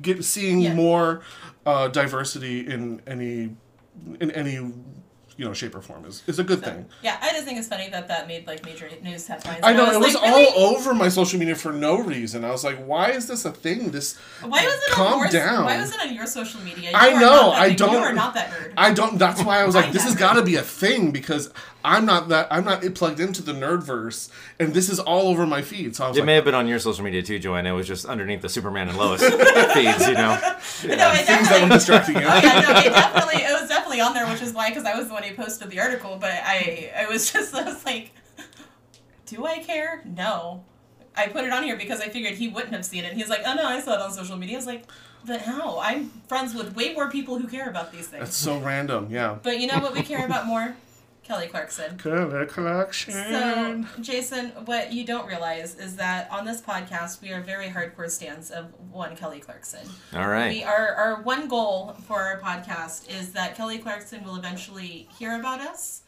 get 0.00 0.25
seeing 0.25 0.61
Yeah. 0.61 0.75
more 0.75 1.20
uh, 1.67 1.88
diversity 1.88 2.61
in 2.67 3.03
any 3.06 3.55
in 4.20 4.31
any 4.31 4.73
you 5.43 5.49
know 5.49 5.53
shape 5.53 5.75
or 5.75 5.83
form 5.83 6.05
is 6.05 6.23
is 6.29 6.39
a 6.39 6.44
good 6.44 6.62
thing. 6.62 6.87
Yeah, 7.03 7.19
I 7.21 7.33
just 7.33 7.44
think 7.44 7.59
it's 7.59 7.67
funny 7.67 7.91
that 7.91 8.06
that 8.06 8.29
made 8.29 8.47
like 8.47 8.65
major 8.65 8.89
news 9.03 9.27
headlines. 9.27 9.59
I 9.65 9.73
know 9.73 9.91
it 9.91 9.99
was 9.99 10.15
like, 10.15 10.23
really? 10.23 10.47
all 10.47 10.77
over 10.77 10.94
my 10.94 11.09
social 11.09 11.41
media 11.41 11.56
for 11.56 11.73
no 11.73 11.99
reason. 11.99 12.44
I 12.44 12.53
was 12.53 12.62
like, 12.62 12.79
"Why 12.87 13.11
is 13.11 13.27
this 13.27 13.44
a 13.44 13.50
thing?" 13.50 13.91
This 13.91 14.17
Why 14.41 14.65
was 14.65 14.75
it 14.75 14.93
Calm 14.93 15.15
on 15.15 15.19
your, 15.23 15.31
down. 15.31 15.65
Why 15.65 15.81
was 15.81 15.93
it 15.93 16.00
on 16.00 16.15
your 16.15 16.27
social 16.27 16.61
media? 16.61 16.91
You 16.91 16.97
I 16.97 17.15
know, 17.15 17.50
I 17.50 17.73
don't- 17.73 17.91
You 17.91 17.99
are 17.99 18.12
not 18.12 18.35
that 18.35 18.53
nerd. 18.53 18.73
I 18.77 18.93
don't. 18.94 19.19
That's 19.19 19.43
why 19.43 19.61
I 19.61 19.65
was 19.65 19.75
like, 19.75 19.91
this 19.91 20.05
has 20.05 20.15
got 20.15 20.35
to 20.35 20.43
be 20.43 20.55
a 20.55 20.62
thing 20.62 21.11
because 21.11 21.53
I'm 21.84 22.06
not 22.06 22.29
that. 22.29 22.49
I'm 22.50 22.64
not 22.64 22.82
plugged 22.94 23.20
into 23.20 23.43
the 23.43 23.52
nerdverse, 23.52 24.31
and 24.61 24.73
this 24.73 24.88
is 24.88 24.99
all 24.99 25.29
over 25.29 25.46
my 25.46 25.62
feed. 25.62 25.96
So 25.96 26.05
I 26.05 26.08
was 26.08 26.17
It 26.17 26.20
like, 26.20 26.26
may 26.26 26.34
have 26.37 26.44
been 26.44 26.55
on 26.55 26.69
your 26.69 26.79
social 26.79 27.05
media 27.05 27.23
too, 27.23 27.38
Joanna. 27.38 27.70
It 27.70 27.76
was 27.76 27.88
just 27.88 28.06
underneath 28.06 28.43
the 28.43 28.49
Superman 28.49 28.88
and 28.88 28.96
Lois 28.99 29.20
feeds, 29.75 30.06
you 30.06 30.14
know. 30.14 30.38
no, 30.38 31.12
it 31.12 31.26
things 31.26 31.49
that 31.49 31.61
were 31.62 31.69
distracting 31.75 32.17
you. 32.17 32.23
Oh 32.23 32.40
yeah, 32.43 32.61
no, 32.61 32.79
it 32.81 32.84
definitely 32.93 33.43
it 33.43 33.61
was 33.61 33.69
definitely 33.69 34.00
on 34.00 34.14
there, 34.14 34.26
which 34.29 34.43
is 34.43 34.52
why 34.52 34.69
because 34.70 34.84
I 34.84 34.96
was 34.96 35.08
the 35.08 35.14
one 35.14 35.23
who 35.23 35.34
posted 35.34 35.70
the 35.70 35.81
article. 35.81 36.17
But 36.20 36.32
I 36.44 36.93
I 36.96 37.06
was 37.06 37.32
just 37.32 37.55
I 37.55 37.64
was 37.64 37.84
like, 37.84 38.12
do 39.26 39.44
I 39.46 39.58
care? 39.58 40.02
No. 40.05 40.64
I 41.14 41.26
put 41.29 41.44
it 41.44 41.52
on 41.52 41.62
here 41.62 41.76
because 41.76 42.00
I 42.00 42.08
figured 42.08 42.34
he 42.34 42.49
wouldn't 42.49 42.73
have 42.73 42.87
seen 42.87 43.05
it. 43.05 43.12
He's 43.12 43.29
like, 43.29 43.40
oh 43.44 43.55
no, 43.55 43.67
I 43.67 43.81
saw 43.81 43.94
it 43.94 44.00
on 44.00 44.12
social 44.12 44.37
media. 44.37 44.56
I 44.56 44.58
was 44.58 44.67
like, 44.67 44.84
but 45.26 45.43
how? 45.43 45.79
I'm 45.79 46.08
friends 46.26 46.55
with 46.55 46.75
way 46.75 46.94
more 46.94 47.11
people 47.11 47.38
who 47.38 47.46
care 47.49 47.69
about 47.69 47.93
these 47.93 48.06
things. 48.06 48.25
That's 48.25 48.37
so 48.37 48.58
random. 48.58 49.08
Yeah. 49.11 49.37
But 49.43 49.61
you 49.61 49.67
know 49.67 49.79
what 49.81 49.93
we 49.93 50.02
care 50.02 50.25
about 50.25 50.46
more? 50.46 50.75
Kelly 51.23 51.47
Clarkson. 51.47 51.97
Color 51.99 52.47
collection. 52.47 53.13
So, 53.13 53.85
Jason, 54.01 54.49
what 54.65 54.93
you 54.93 55.05
don't 55.05 55.27
realize 55.27 55.77
is 55.77 55.97
that 55.97 56.31
on 56.31 56.45
this 56.45 56.61
podcast, 56.61 57.23
we 57.23 57.31
are 57.33 57.41
very 57.41 57.69
hardcore 57.69 58.11
stands 58.11 58.51
of 58.51 58.67
one 58.91 59.15
Kelly 59.17 59.39
Clarkson. 59.39 59.87
All 60.15 60.29
right. 60.29 60.49
We 60.49 60.65
our 60.65 60.95
our 60.95 61.23
one 61.23 61.49
goal 61.49 61.97
for 62.07 62.21
our 62.21 62.41
podcast 62.41 63.09
is 63.09 63.33
that 63.33 63.55
Kelly 63.57 63.79
Clarkson 63.79 64.25
will 64.25 64.37
eventually 64.37 65.09
hear 65.17 65.39
about 65.39 65.61
us 65.61 66.03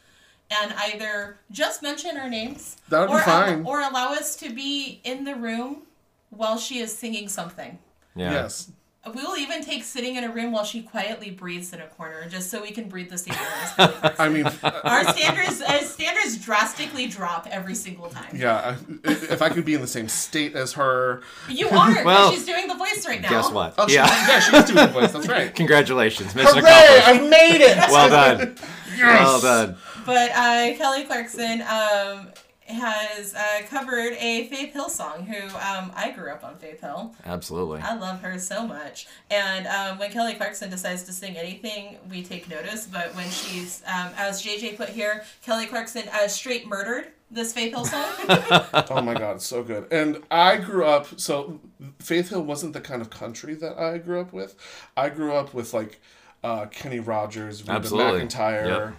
and 0.50 0.74
either 0.78 1.38
just 1.50 1.82
mention 1.82 2.16
our 2.16 2.28
names 2.28 2.76
That 2.88 3.00
would 3.00 3.08
be 3.08 3.14
or, 3.14 3.20
fine. 3.20 3.64
or 3.64 3.80
allow 3.80 4.12
us 4.12 4.36
to 4.36 4.50
be 4.52 5.00
in 5.04 5.24
the 5.24 5.34
room 5.36 5.82
while 6.30 6.58
she 6.58 6.78
is 6.80 6.96
singing 6.96 7.28
something. 7.28 7.78
Yeah. 8.16 8.32
Yes. 8.32 8.70
We 9.12 9.22
will 9.22 9.36
even 9.36 9.62
take 9.62 9.84
sitting 9.84 10.16
in 10.16 10.24
a 10.24 10.30
room 10.30 10.52
while 10.52 10.64
she 10.64 10.80
quietly 10.82 11.30
breathes 11.30 11.72
in 11.74 11.80
a 11.80 11.86
corner, 11.86 12.26
just 12.28 12.50
so 12.50 12.62
we 12.62 12.70
can 12.70 12.88
breathe 12.88 13.10
the 13.10 13.18
same 13.18 13.34
air 13.34 13.48
as 13.62 13.70
Kelly 13.76 13.92
Clarkson. 14.00 14.24
I 14.24 14.28
mean, 14.30 14.46
Our 14.84 15.04
standards 15.12 15.60
uh, 15.60 15.80
standards 15.82 16.38
drastically 16.38 17.06
drop 17.06 17.46
every 17.50 17.74
single 17.74 18.08
time. 18.08 18.34
yeah. 18.34 18.76
I- 19.04 19.10
If 19.10 19.42
I 19.42 19.50
could 19.50 19.64
be 19.66 19.74
in 19.74 19.82
the 19.82 19.86
same 19.86 20.08
state 20.08 20.54
as 20.56 20.72
her. 20.74 21.22
You 21.48 21.68
are, 21.68 21.88
because 21.90 22.04
Well, 22.04 22.32
she's 22.32 22.46
doing 22.46 22.66
the 22.66 22.76
voice 22.76 23.06
right 23.06 23.20
now. 23.20 23.28
Guess 23.28 23.50
what? 23.50 23.74
Oh, 23.76 23.86
she, 23.88 23.94
yeah. 23.96 24.06
yeah. 24.28 24.40
She's 24.40 24.64
doing 24.64 24.86
the 24.86 24.92
voice. 24.92 25.12
That's 25.12 25.28
right. 25.28 25.54
Congratulations, 25.64 26.34
mission 26.34 26.58
Hooray! 26.60 26.70
accomplished. 26.98 27.08
I 27.08 27.28
made 27.28 27.60
it. 27.60 27.76
Well 27.90 28.08
done. 28.08 28.56
Yes. 28.96 29.24
Well 29.24 29.40
done. 29.40 29.76
But 30.06 30.30
uh, 30.30 30.74
Kelly 30.76 31.02
Clarkson 31.02 31.62
um, 31.62 32.28
has 32.66 33.34
uh, 33.34 33.62
covered 33.68 34.14
a 34.18 34.46
Faith 34.48 34.72
Hill 34.72 34.88
song, 34.88 35.26
who 35.26 35.44
um, 35.56 35.92
I 35.94 36.12
grew 36.16 36.30
up 36.30 36.42
on 36.44 36.56
Faith 36.56 36.80
Hill. 36.80 37.14
Absolutely. 37.24 37.80
I 37.80 37.94
love 37.96 38.20
her 38.22 38.38
so 38.38 38.66
much. 38.66 39.06
And 39.30 39.66
um, 39.66 39.98
when 39.98 40.10
Kelly 40.10 40.34
Clarkson 40.34 40.70
decides 40.70 41.02
to 41.04 41.12
sing 41.12 41.36
anything, 41.36 41.98
we 42.10 42.22
take 42.22 42.48
notice. 42.48 42.86
But 42.86 43.14
when 43.14 43.28
she's, 43.30 43.82
um, 43.86 44.10
as 44.16 44.42
JJ 44.42 44.76
put 44.76 44.88
here, 44.88 45.24
Kelly 45.42 45.66
Clarkson 45.66 46.04
uh, 46.12 46.26
straight 46.28 46.66
murdered 46.66 47.08
this 47.30 47.52
Faith 47.52 47.74
Hill 47.74 47.84
song. 47.84 48.04
Oh 48.90 49.02
my 49.02 49.14
god, 49.14 49.36
it's 49.36 49.46
so 49.46 49.62
good. 49.62 49.92
And 49.92 50.22
I 50.30 50.56
grew 50.56 50.84
up 50.84 51.18
so 51.20 51.60
Faith 51.98 52.30
Hill 52.30 52.42
wasn't 52.42 52.72
the 52.72 52.80
kind 52.80 53.02
of 53.02 53.10
country 53.10 53.54
that 53.56 53.78
I 53.78 53.98
grew 53.98 54.20
up 54.20 54.32
with. 54.32 54.54
I 54.96 55.08
grew 55.10 55.32
up 55.34 55.52
with 55.52 55.74
like 55.74 56.00
uh, 56.42 56.66
Kenny 56.66 57.00
Rogers, 57.00 57.62
Reba 57.62 57.72
Absolutely. 57.72 58.20
McEntire, 58.22 58.66
Yep. 58.68 58.94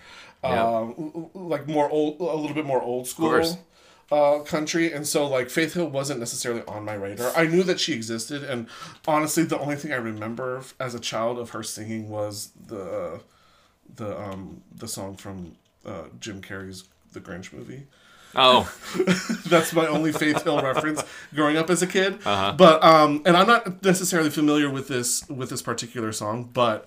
Um, 0.45 1.29
like 1.33 1.67
more 1.67 1.89
old, 1.89 2.19
a 2.19 2.35
little 2.35 2.55
bit 2.55 2.65
more 2.65 2.81
old 2.81 3.07
school 3.07 3.43
Uh, 4.11 4.39
country 4.43 4.93
and 4.93 5.07
so 5.07 5.27
like 5.27 5.49
Faith 5.49 5.73
Hill 5.73 5.87
wasn't 5.87 6.19
necessarily 6.19 6.61
on 6.67 6.85
my 6.85 6.93
radar. 6.93 7.31
I 7.35 7.47
knew 7.47 7.63
that 7.63 7.79
she 7.79 7.93
existed, 7.93 8.43
and 8.43 8.67
honestly, 9.07 9.43
the 9.43 9.57
only 9.57 9.75
thing 9.77 9.91
I 9.91 9.95
remember 9.95 10.61
as 10.79 10.93
a 10.93 10.99
child 10.99 11.39
of 11.39 11.49
her 11.51 11.63
singing 11.63 12.09
was 12.09 12.51
the 12.67 13.21
the 13.95 14.19
um 14.19 14.61
the 14.75 14.87
song 14.87 15.15
from 15.15 15.55
uh, 15.85 16.03
Jim 16.19 16.41
Carrey's 16.41 16.83
The 17.13 17.19
Grinch 17.19 17.51
movie. 17.51 17.87
Oh, 18.35 18.69
That's 19.47 19.71
my 19.73 19.87
only 19.87 20.11
Faith 20.11 20.43
Hill 20.43 20.61
reference 20.61 21.01
growing 21.33 21.57
up 21.57 21.69
as 21.69 21.81
a 21.81 21.87
kid. 21.87 22.19
Uh-huh. 22.25 22.53
But 22.57 22.83
um, 22.83 23.21
and 23.25 23.35
I'm 23.37 23.47
not 23.47 23.83
necessarily 23.83 24.29
familiar 24.29 24.69
with 24.69 24.87
this 24.87 25.27
with 25.29 25.49
this 25.49 25.61
particular 25.63 26.11
song, 26.11 26.49
but 26.53 26.85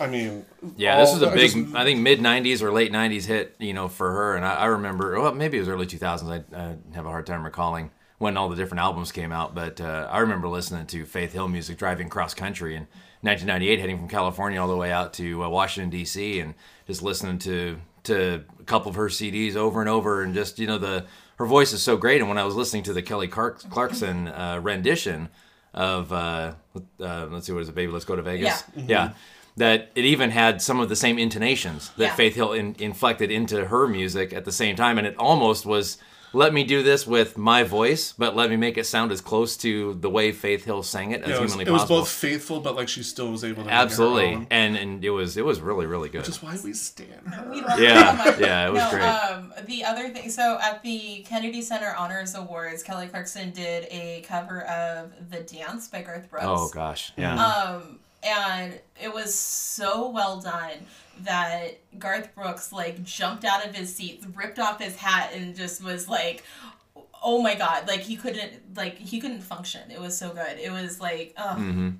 I 0.00 0.06
mean, 0.06 0.44
yeah. 0.76 0.98
This 0.98 1.08
all- 1.10 1.14
was 1.14 1.22
a 1.22 1.30
I 1.30 1.34
big, 1.34 1.50
just- 1.52 1.74
I 1.76 1.84
think, 1.84 2.00
mid 2.00 2.20
'90s 2.20 2.62
or 2.62 2.72
late 2.72 2.90
'90s 2.92 3.26
hit, 3.26 3.54
you 3.58 3.72
know, 3.74 3.88
for 3.88 4.10
her. 4.10 4.34
And 4.36 4.44
I, 4.44 4.54
I 4.54 4.64
remember, 4.66 5.20
well, 5.20 5.34
maybe 5.34 5.56
it 5.58 5.60
was 5.60 5.68
early 5.68 5.86
2000s. 5.86 6.44
I, 6.52 6.56
I 6.56 6.76
have 6.94 7.06
a 7.06 7.10
hard 7.10 7.26
time 7.26 7.44
recalling 7.44 7.90
when 8.18 8.36
all 8.36 8.48
the 8.48 8.56
different 8.56 8.80
albums 8.80 9.12
came 9.12 9.32
out, 9.32 9.54
but 9.54 9.80
uh, 9.80 10.06
I 10.10 10.18
remember 10.18 10.46
listening 10.48 10.86
to 10.88 11.04
Faith 11.06 11.32
Hill 11.32 11.48
music 11.48 11.78
driving 11.78 12.08
cross 12.10 12.34
country 12.34 12.74
in 12.76 12.86
1998, 13.22 13.78
heading 13.80 13.98
from 13.98 14.08
California 14.08 14.60
all 14.60 14.68
the 14.68 14.76
way 14.76 14.92
out 14.92 15.12
to 15.14 15.42
uh, 15.44 15.48
Washington 15.48 15.90
D.C. 15.90 16.40
and 16.40 16.54
just 16.86 17.02
listening 17.02 17.38
to 17.40 17.78
to 18.04 18.42
a 18.58 18.62
couple 18.64 18.88
of 18.88 18.94
her 18.96 19.08
CDs 19.08 19.56
over 19.56 19.80
and 19.80 19.88
over, 19.88 20.22
and 20.22 20.34
just 20.34 20.58
you 20.58 20.66
know 20.66 20.78
the 20.78 21.04
her 21.36 21.46
voice 21.46 21.72
is 21.72 21.82
so 21.82 21.96
great. 21.96 22.20
And 22.20 22.28
when 22.28 22.36
I 22.38 22.44
was 22.44 22.54
listening 22.54 22.82
to 22.84 22.92
the 22.92 23.02
Kelly 23.02 23.28
Clark- 23.28 23.68
Clarkson 23.70 24.28
uh, 24.28 24.60
rendition 24.62 25.28
of 25.72 26.12
uh, 26.12 26.52
uh, 27.00 27.26
let's 27.30 27.46
see, 27.46 27.52
what 27.52 27.62
is 27.62 27.68
it, 27.68 27.74
baby? 27.74 27.90
Let's 27.92 28.04
go 28.04 28.16
to 28.16 28.22
Vegas. 28.22 28.64
Yeah. 28.76 28.84
yeah. 28.86 29.12
That 29.56 29.90
it 29.94 30.04
even 30.04 30.30
had 30.30 30.62
some 30.62 30.80
of 30.80 30.88
the 30.88 30.96
same 30.96 31.18
intonations 31.18 31.90
that 31.96 32.04
Yeah. 32.04 32.14
Faith 32.14 32.34
Hill 32.34 32.52
in, 32.52 32.76
inflected 32.78 33.30
into 33.30 33.66
her 33.66 33.86
music 33.88 34.32
at 34.32 34.44
the 34.44 34.52
same 34.52 34.76
time, 34.76 34.96
and 34.98 35.06
it 35.06 35.16
almost 35.18 35.66
was 35.66 35.98
let 36.32 36.54
me 36.54 36.62
do 36.62 36.84
this 36.84 37.08
with 37.08 37.36
my 37.36 37.64
voice, 37.64 38.14
but 38.16 38.36
let 38.36 38.48
me 38.50 38.56
make 38.56 38.78
it 38.78 38.86
sound 38.86 39.10
as 39.10 39.20
close 39.20 39.56
to 39.56 39.94
the 39.94 40.08
way 40.08 40.30
Faith 40.30 40.64
Hill 40.64 40.84
sang 40.84 41.10
it 41.10 41.22
as 41.22 41.28
yeah, 41.30 41.34
it 41.38 41.40
was, 41.40 41.50
humanly 41.54 41.68
it 41.68 41.72
was 41.74 41.84
both 41.86 42.08
faithful, 42.08 42.60
but 42.60 42.76
like 42.76 42.88
she 42.88 43.02
still 43.02 43.32
was 43.32 43.42
able 43.42 43.56
to 43.56 43.60
make 43.64 43.70
her 43.74 43.80
Absolutely, 43.82 44.34
own, 44.36 44.46
and 44.48 44.76
and 44.76 45.04
it 45.04 45.10
was 45.10 45.36
it 45.36 45.44
was 45.44 45.60
really 45.60 45.86
really 45.86 46.08
good. 46.08 46.18
which 46.20 46.28
is 46.28 46.40
why 46.40 46.56
we 46.62 46.72
stand 46.72 47.26
her. 47.34 47.50
We 47.50 47.60
love 47.60 47.80
Yeah, 47.80 48.16
her 48.16 48.32
so 48.34 48.38
yeah, 48.38 48.68
it 48.68 48.72
was 48.72 48.82
no, 48.84 48.90
great. 48.90 49.02
Um, 49.02 49.52
the 49.66 49.84
other 49.84 50.08
thing, 50.10 50.30
so 50.30 50.58
at 50.62 50.80
the 50.84 51.26
Kennedy 51.28 51.62
Center 51.62 51.92
Honors 51.98 52.36
Awards, 52.36 52.84
Kelly 52.84 53.08
Clarkson 53.08 53.50
did 53.50 53.88
a 53.90 54.22
cover 54.28 54.60
of 54.62 55.10
"The 55.30 55.40
Dance" 55.40 55.88
by 55.88 56.02
Garth 56.02 56.30
Brooks. 56.30 56.46
oh 56.48 56.70
gosh, 56.72 57.12
yeah. 57.16 57.44
Um, 57.44 57.98
and 58.22 58.78
it 59.00 59.12
was 59.12 59.34
so 59.34 60.10
well 60.10 60.40
done 60.40 60.86
that 61.20 61.78
Garth 61.98 62.34
Brooks 62.34 62.72
like 62.72 63.02
jumped 63.02 63.44
out 63.44 63.66
of 63.66 63.74
his 63.74 63.94
seat, 63.94 64.24
ripped 64.34 64.58
off 64.58 64.80
his 64.80 64.96
hat, 64.96 65.32
and 65.34 65.54
just 65.54 65.82
was 65.82 66.08
like, 66.08 66.42
"Oh 67.22 67.42
my 67.42 67.54
god!" 67.54 67.88
Like 67.88 68.00
he 68.00 68.16
couldn't 68.16 68.76
like 68.76 68.96
he 68.98 69.20
couldn't 69.20 69.42
function. 69.42 69.90
It 69.90 70.00
was 70.00 70.16
so 70.16 70.30
good. 70.30 70.58
It 70.58 70.70
was 70.70 71.00
like, 71.00 71.34
oh, 71.38 71.56
Mm-hmm. 71.58 71.90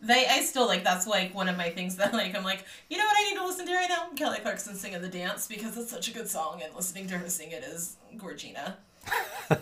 They, 0.00 0.26
I 0.26 0.42
still 0.42 0.66
like 0.66 0.84
that's 0.84 1.06
like 1.06 1.34
one 1.34 1.48
of 1.48 1.56
my 1.56 1.70
things 1.70 1.96
that 1.96 2.12
like 2.12 2.34
I'm 2.36 2.44
like, 2.44 2.64
you 2.90 2.98
know 2.98 3.04
what 3.04 3.16
I 3.18 3.30
need 3.30 3.36
to 3.38 3.46
listen 3.46 3.66
to 3.66 3.74
right 3.74 3.88
now? 3.88 4.08
Kelly 4.16 4.38
Clarkson 4.42 4.74
singing 4.74 5.00
the 5.00 5.08
dance 5.08 5.46
because 5.46 5.78
it's 5.78 5.90
such 5.90 6.08
a 6.08 6.12
good 6.12 6.28
song 6.28 6.60
and 6.62 6.74
listening 6.74 7.06
to 7.08 7.16
her 7.16 7.28
sing 7.30 7.52
it 7.52 7.64
is 7.64 7.96
Gorgina. 8.16 8.74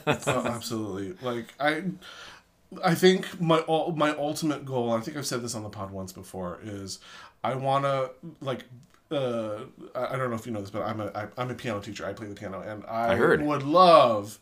Oh, 0.06 0.46
absolutely. 0.46 1.14
Like 1.22 1.52
I, 1.58 1.82
I 2.84 2.94
think 2.94 3.40
my 3.40 3.62
ul- 3.68 3.92
my 3.96 4.10
ultimate 4.16 4.64
goal. 4.64 4.92
I 4.92 5.00
think 5.00 5.16
I've 5.16 5.26
said 5.26 5.42
this 5.42 5.54
on 5.54 5.62
the 5.62 5.68
pod 5.68 5.90
once 5.90 6.12
before. 6.12 6.60
Is 6.62 6.98
I 7.42 7.54
want 7.54 7.84
to 7.84 8.10
like. 8.40 8.64
Uh, 9.10 9.64
I 9.94 10.14
I 10.14 10.16
don't 10.16 10.30
know 10.30 10.36
if 10.36 10.46
you 10.46 10.52
know 10.52 10.60
this, 10.60 10.70
but 10.70 10.82
I'm 10.82 11.00
a 11.00 11.06
I, 11.14 11.28
I'm 11.36 11.50
a 11.50 11.54
piano 11.54 11.80
teacher. 11.80 12.06
I 12.06 12.12
play 12.12 12.26
the 12.26 12.34
piano, 12.34 12.60
and 12.60 12.84
I, 12.86 13.12
I 13.12 13.16
heard. 13.16 13.42
would 13.42 13.62
love 13.62 14.38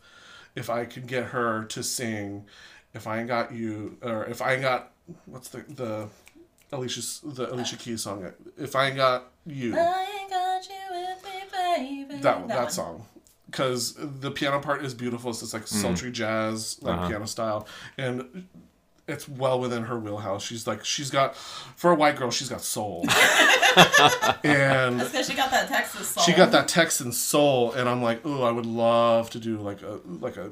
if 0.55 0.69
I 0.69 0.85
could 0.85 1.07
get 1.07 1.25
her 1.25 1.65
to 1.65 1.83
sing. 1.83 2.45
If 2.93 3.07
I 3.07 3.19
ain't 3.19 3.27
got 3.27 3.53
you, 3.53 3.97
or 4.01 4.25
if 4.25 4.41
I 4.41 4.53
ain't 4.53 4.61
got 4.61 4.91
what's 5.25 5.49
the 5.49 5.59
the 5.67 6.07
Alicia's 6.71 7.21
the 7.23 7.53
Alicia 7.53 7.75
Keys 7.77 8.03
song? 8.03 8.31
If 8.57 8.75
I 8.75 8.87
ain't 8.87 8.95
got 8.97 9.31
you, 9.45 9.77
I 9.77 10.19
ain't 10.21 10.29
got 10.29 10.67
you 10.69 10.75
with 10.91 11.23
me, 11.25 12.05
baby. 12.05 12.21
that 12.21 12.47
that, 12.47 12.57
one. 12.63 12.69
song 12.69 13.05
because 13.51 13.95
the 13.99 14.31
piano 14.31 14.59
part 14.59 14.83
is 14.85 14.93
beautiful. 14.93 15.29
It's 15.31 15.41
this 15.41 15.53
like 15.53 15.67
sultry 15.67 16.11
jazz 16.11 16.77
like 16.81 16.97
Uh-huh. 16.97 17.07
piano 17.09 17.25
style, 17.27 17.67
and 17.97 18.47
it's 19.07 19.27
well 19.27 19.59
within 19.59 19.83
her 19.83 19.99
wheelhouse. 19.99 20.43
She's 20.43 20.65
like 20.65 20.85
she's 20.85 21.09
got 21.11 21.35
for 21.35 21.91
a 21.91 21.95
white 21.95 22.15
girl, 22.15 22.31
she's 22.31 22.49
got 22.49 22.61
soul, 22.61 23.05
and 24.43 24.99
That's 24.99 25.11
because 25.11 25.27
she 25.27 25.35
got 25.35 25.51
that 25.51 25.67
Texas 25.67 26.07
song. 26.09 26.23
she 26.25 26.33
got 26.33 26.51
that 26.51 26.67
Texan 26.67 27.11
soul, 27.11 27.71
and 27.73 27.87
I'm 27.89 28.01
like, 28.01 28.21
oh, 28.25 28.43
I 28.43 28.51
would 28.51 28.65
love 28.65 29.29
to 29.31 29.39
do 29.39 29.57
like 29.57 29.81
a 29.81 29.99
like 30.05 30.37
a 30.37 30.51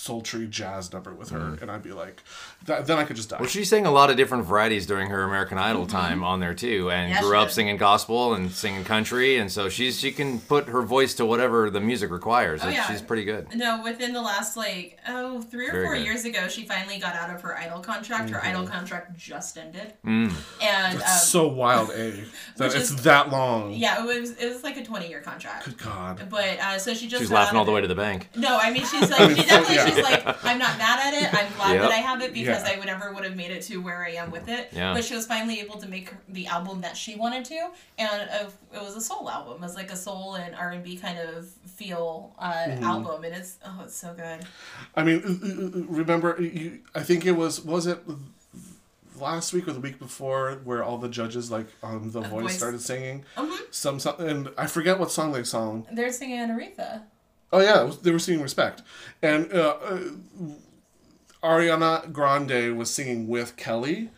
sultry 0.00 0.46
jazz 0.46 0.92
number 0.92 1.12
with 1.12 1.28
her, 1.28 1.58
and 1.60 1.70
I'd 1.70 1.82
be 1.82 1.92
like, 1.92 2.22
that, 2.64 2.86
then 2.86 2.96
I 2.98 3.04
could 3.04 3.16
just 3.16 3.28
die. 3.28 3.36
Well, 3.38 3.48
she 3.48 3.64
sang 3.64 3.84
a 3.84 3.90
lot 3.90 4.08
of 4.10 4.16
different 4.16 4.46
varieties 4.46 4.86
during 4.86 5.10
her 5.10 5.22
American 5.24 5.58
Idol 5.58 5.86
time 5.86 6.24
on 6.24 6.40
there 6.40 6.54
too, 6.54 6.90
and 6.90 7.10
Yeah, 7.10 7.20
grew 7.20 7.36
up 7.36 7.48
did. 7.48 7.54
singing 7.54 7.76
gospel 7.76 8.32
and 8.34 8.50
singing 8.50 8.84
country, 8.84 9.36
and 9.36 9.52
so 9.52 9.68
she's 9.68 10.00
she 10.00 10.10
can 10.10 10.40
put 10.40 10.68
her 10.68 10.80
voice 10.82 11.12
to 11.14 11.26
whatever 11.26 11.68
the 11.68 11.80
music 11.80 12.10
requires. 12.10 12.60
Oh, 12.64 12.68
yeah. 12.68 12.86
She's 12.86 13.02
pretty 13.02 13.24
good. 13.24 13.54
No, 13.54 13.82
within 13.82 14.12
the 14.14 14.22
last 14.22 14.56
like 14.56 14.98
oh 15.06 15.42
three 15.42 15.68
or 15.68 15.72
Very 15.72 15.84
four 15.86 15.96
good. 15.96 16.04
years 16.06 16.24
ago, 16.24 16.48
she 16.48 16.64
finally 16.64 16.98
got 16.98 17.14
out 17.14 17.34
of 17.34 17.42
her 17.42 17.56
idol 17.58 17.80
contract. 17.80 18.30
Her 18.30 18.42
idol 18.42 18.66
contract 18.66 19.16
just 19.18 19.58
ended, 19.58 19.92
Mm. 20.06 20.32
and 20.62 20.96
um, 20.96 21.08
so 21.08 21.46
wild, 21.46 21.90
a 21.90 22.12
that 22.56 22.74
it's 22.74 22.90
is- 22.90 23.02
that 23.02 23.30
long. 23.30 23.72
yeah, 23.74 24.02
it 24.02 24.06
was 24.20 24.30
it 24.38 24.48
was 24.48 24.62
like 24.64 24.78
a 24.78 24.84
twenty 24.84 25.08
year 25.08 25.20
contract. 25.20 25.66
Good 25.66 25.78
God. 25.78 26.26
But 26.30 26.58
uh, 26.58 26.78
so 26.78 26.94
she 26.94 27.06
just 27.06 27.20
She's 27.20 27.28
got 27.28 27.34
laughing 27.36 27.56
out 27.56 27.60
all 27.60 27.64
the 27.66 27.72
way 27.72 27.80
to 27.82 27.88
the 27.88 27.94
bank. 27.94 28.28
No, 28.34 28.56
I 28.58 28.70
mean 28.72 28.84
she's 28.86 29.10
like 29.10 29.36
she 29.36 29.42
definitely 29.42 29.74
Yeah. 29.76 29.89
She's 29.94 30.04
like 30.04 30.44
I'm 30.44 30.58
not 30.58 30.78
mad 30.78 30.98
at 31.14 31.22
it. 31.22 31.34
I'm 31.34 31.52
glad 31.56 31.72
Yep. 31.74 31.82
that 31.82 31.90
I 31.92 31.96
have 31.96 32.20
it 32.22 32.32
because 32.32 32.62
Yeah. 32.64 32.72
I 32.74 32.78
would 32.78 32.86
never 32.86 33.12
would 33.12 33.24
have 33.24 33.36
made 33.36 33.50
it 33.50 33.62
to 33.64 33.78
where 33.78 34.04
I 34.04 34.10
am 34.12 34.30
with 34.30 34.48
it. 34.48 34.70
Yeah. 34.72 34.92
But 34.94 35.04
she 35.04 35.14
was 35.14 35.26
finally 35.26 35.60
able 35.60 35.78
to 35.78 35.88
make 35.88 36.12
the 36.28 36.46
album 36.46 36.80
that 36.82 36.96
she 36.96 37.14
wanted 37.16 37.44
to, 37.46 37.68
and 37.98 38.28
uh, 38.30 38.48
it 38.74 38.82
was 38.82 38.96
a 38.96 39.00
soul 39.00 39.28
album. 39.30 39.54
It 39.54 39.60
was 39.60 39.74
like 39.76 39.90
a 39.92 39.96
soul 39.96 40.34
and 40.34 40.54
R 40.54 40.70
and 40.70 40.82
B 40.84 40.96
kind 40.96 41.18
of 41.18 41.46
feel 41.48 42.34
uh, 42.38 42.52
Mm-hmm. 42.68 42.84
album, 42.84 43.24
and 43.24 43.34
it's 43.34 43.58
oh 43.64 43.80
it's 43.84 43.96
so 43.96 44.14
good. 44.14 44.40
I 44.94 45.02
mean, 45.02 45.86
remember? 45.88 46.36
You, 46.40 46.80
I 46.94 47.02
think 47.02 47.24
it 47.26 47.32
was 47.32 47.60
was 47.64 47.86
it 47.86 48.00
last 49.18 49.52
week 49.52 49.68
or 49.68 49.72
the 49.72 49.80
week 49.80 49.98
before 49.98 50.60
where 50.64 50.82
all 50.82 50.96
the 50.98 51.08
judges 51.08 51.50
like 51.50 51.66
on 51.82 52.10
the 52.10 52.20
voice, 52.20 52.30
Voice. 52.42 52.56
started 52.56 52.80
singing 52.80 53.24
Mhm. 53.36 53.58
some 53.70 54.00
song, 54.00 54.14
and 54.18 54.50
I 54.56 54.66
forget 54.66 54.98
what 54.98 55.10
song 55.10 55.32
they 55.32 55.44
sung. 55.44 55.86
They're 55.92 56.12
singing 56.12 56.38
Aretha. 56.48 57.02
Oh 57.52 57.60
yeah, 57.60 57.82
was, 57.82 57.98
they 57.98 58.10
were 58.10 58.18
singing 58.18 58.42
"Respect," 58.42 58.82
and 59.22 59.52
uh, 59.52 59.76
uh, 59.82 60.00
Ariana 61.42 62.12
Grande 62.12 62.76
was 62.76 62.90
singing 62.90 63.28
with 63.28 63.56
Kelly. 63.56 64.10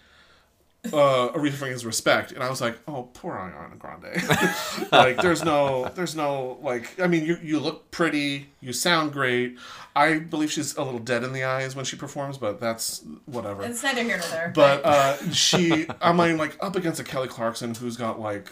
Uh, 0.87 1.29
Aretha 1.29 1.53
Franklin's 1.53 1.87
"Respect," 1.87 2.33
and 2.33 2.43
I 2.43 2.51
was 2.51 2.61
like, 2.61 2.77
"Oh, 2.89 3.09
poor 3.15 3.35
Ariana 3.35 3.79
Grande." 3.79 4.91
like, 4.93 5.23
there's 5.23 5.45
no, 5.45 5.89
there's 5.95 6.17
no 6.17 6.59
like. 6.61 7.01
I 7.01 7.07
mean, 7.07 7.25
you 7.25 7.39
you 7.41 7.61
look 7.61 7.91
pretty, 7.93 8.49
you 8.61 8.73
sound 8.73 9.13
great. 9.13 9.57
I 9.95 10.19
believe 10.19 10.51
she's 10.51 10.77
a 10.77 10.83
little 10.83 11.01
dead 11.01 11.23
in 11.23 11.33
the 11.33 11.45
eyes 11.45 11.77
when 11.77 11.85
she 11.85 11.97
performs, 11.97 12.37
but 12.37 12.61
that's 12.61 13.05
whatever. 13.27 13.63
It's 13.63 13.83
neither 13.83 14.03
here 14.03 14.19
nor 14.19 14.27
there. 14.29 14.53
But 14.55 14.85
uh, 14.85 15.31
she, 15.31 15.87
I'm 16.01 16.17
mean, 16.17 16.37
like 16.39 16.57
up 16.61 16.77
against 16.77 16.99
a 16.99 17.05
Kelly 17.05 17.29
Clarkson 17.29 17.75
who's 17.75 17.97
got 17.97 18.19
like, 18.19 18.51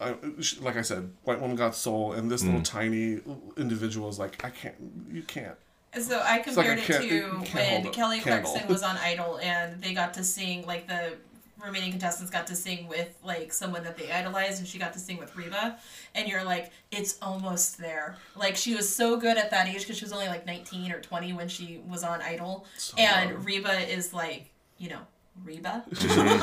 I, 0.00 0.14
she, 0.40 0.60
like 0.60 0.76
I 0.76 0.82
said, 0.82 1.10
white 1.24 1.40
woman 1.40 1.56
got 1.56 1.74
soul, 1.74 2.12
and 2.12 2.30
this 2.30 2.44
little 2.44 2.60
mm. 2.60 2.64
tiny 2.64 3.20
individual 3.56 4.08
is 4.08 4.18
like, 4.18 4.44
I 4.44 4.50
can't, 4.50 4.74
you 5.10 5.22
can't. 5.22 5.56
So 5.98 6.18
I 6.18 6.36
like 6.36 6.44
compared 6.44 6.78
I 6.78 6.82
it 6.82 6.86
to 6.86 7.06
you 7.06 7.22
when 7.22 7.92
Kelly 7.92 8.20
candle. 8.20 8.50
Clarkson 8.50 8.68
was 8.68 8.82
on 8.90 8.96
Idol 8.98 9.38
and 9.42 9.80
they 9.82 9.94
got 9.94 10.12
to 10.14 10.24
sing 10.24 10.66
like 10.66 10.86
the 10.86 11.14
remaining 11.64 11.90
contestants 11.90 12.30
got 12.30 12.46
to 12.48 12.54
sing 12.54 12.86
with 12.86 13.16
like 13.24 13.50
someone 13.50 13.82
that 13.84 13.96
they 13.96 14.10
idolized 14.10 14.58
and 14.58 14.68
she 14.68 14.78
got 14.78 14.92
to 14.92 14.98
sing 14.98 15.16
with 15.16 15.34
Reba 15.34 15.78
and 16.14 16.28
you're 16.28 16.44
like 16.44 16.70
it's 16.90 17.16
almost 17.22 17.78
there 17.78 18.16
like 18.36 18.56
she 18.56 18.74
was 18.74 18.86
so 18.94 19.16
good 19.16 19.38
at 19.38 19.50
that 19.52 19.66
age 19.66 19.80
because 19.80 19.96
she 19.96 20.04
was 20.04 20.12
only 20.12 20.26
like 20.26 20.44
19 20.44 20.92
or 20.92 21.00
20 21.00 21.32
when 21.32 21.48
she 21.48 21.80
was 21.88 22.04
on 22.04 22.20
Idol 22.20 22.66
and 22.98 23.30
young. 23.30 23.42
Reba 23.42 23.90
is 23.90 24.12
like 24.12 24.50
you 24.76 24.90
know 24.90 25.00
Reba 25.44 25.82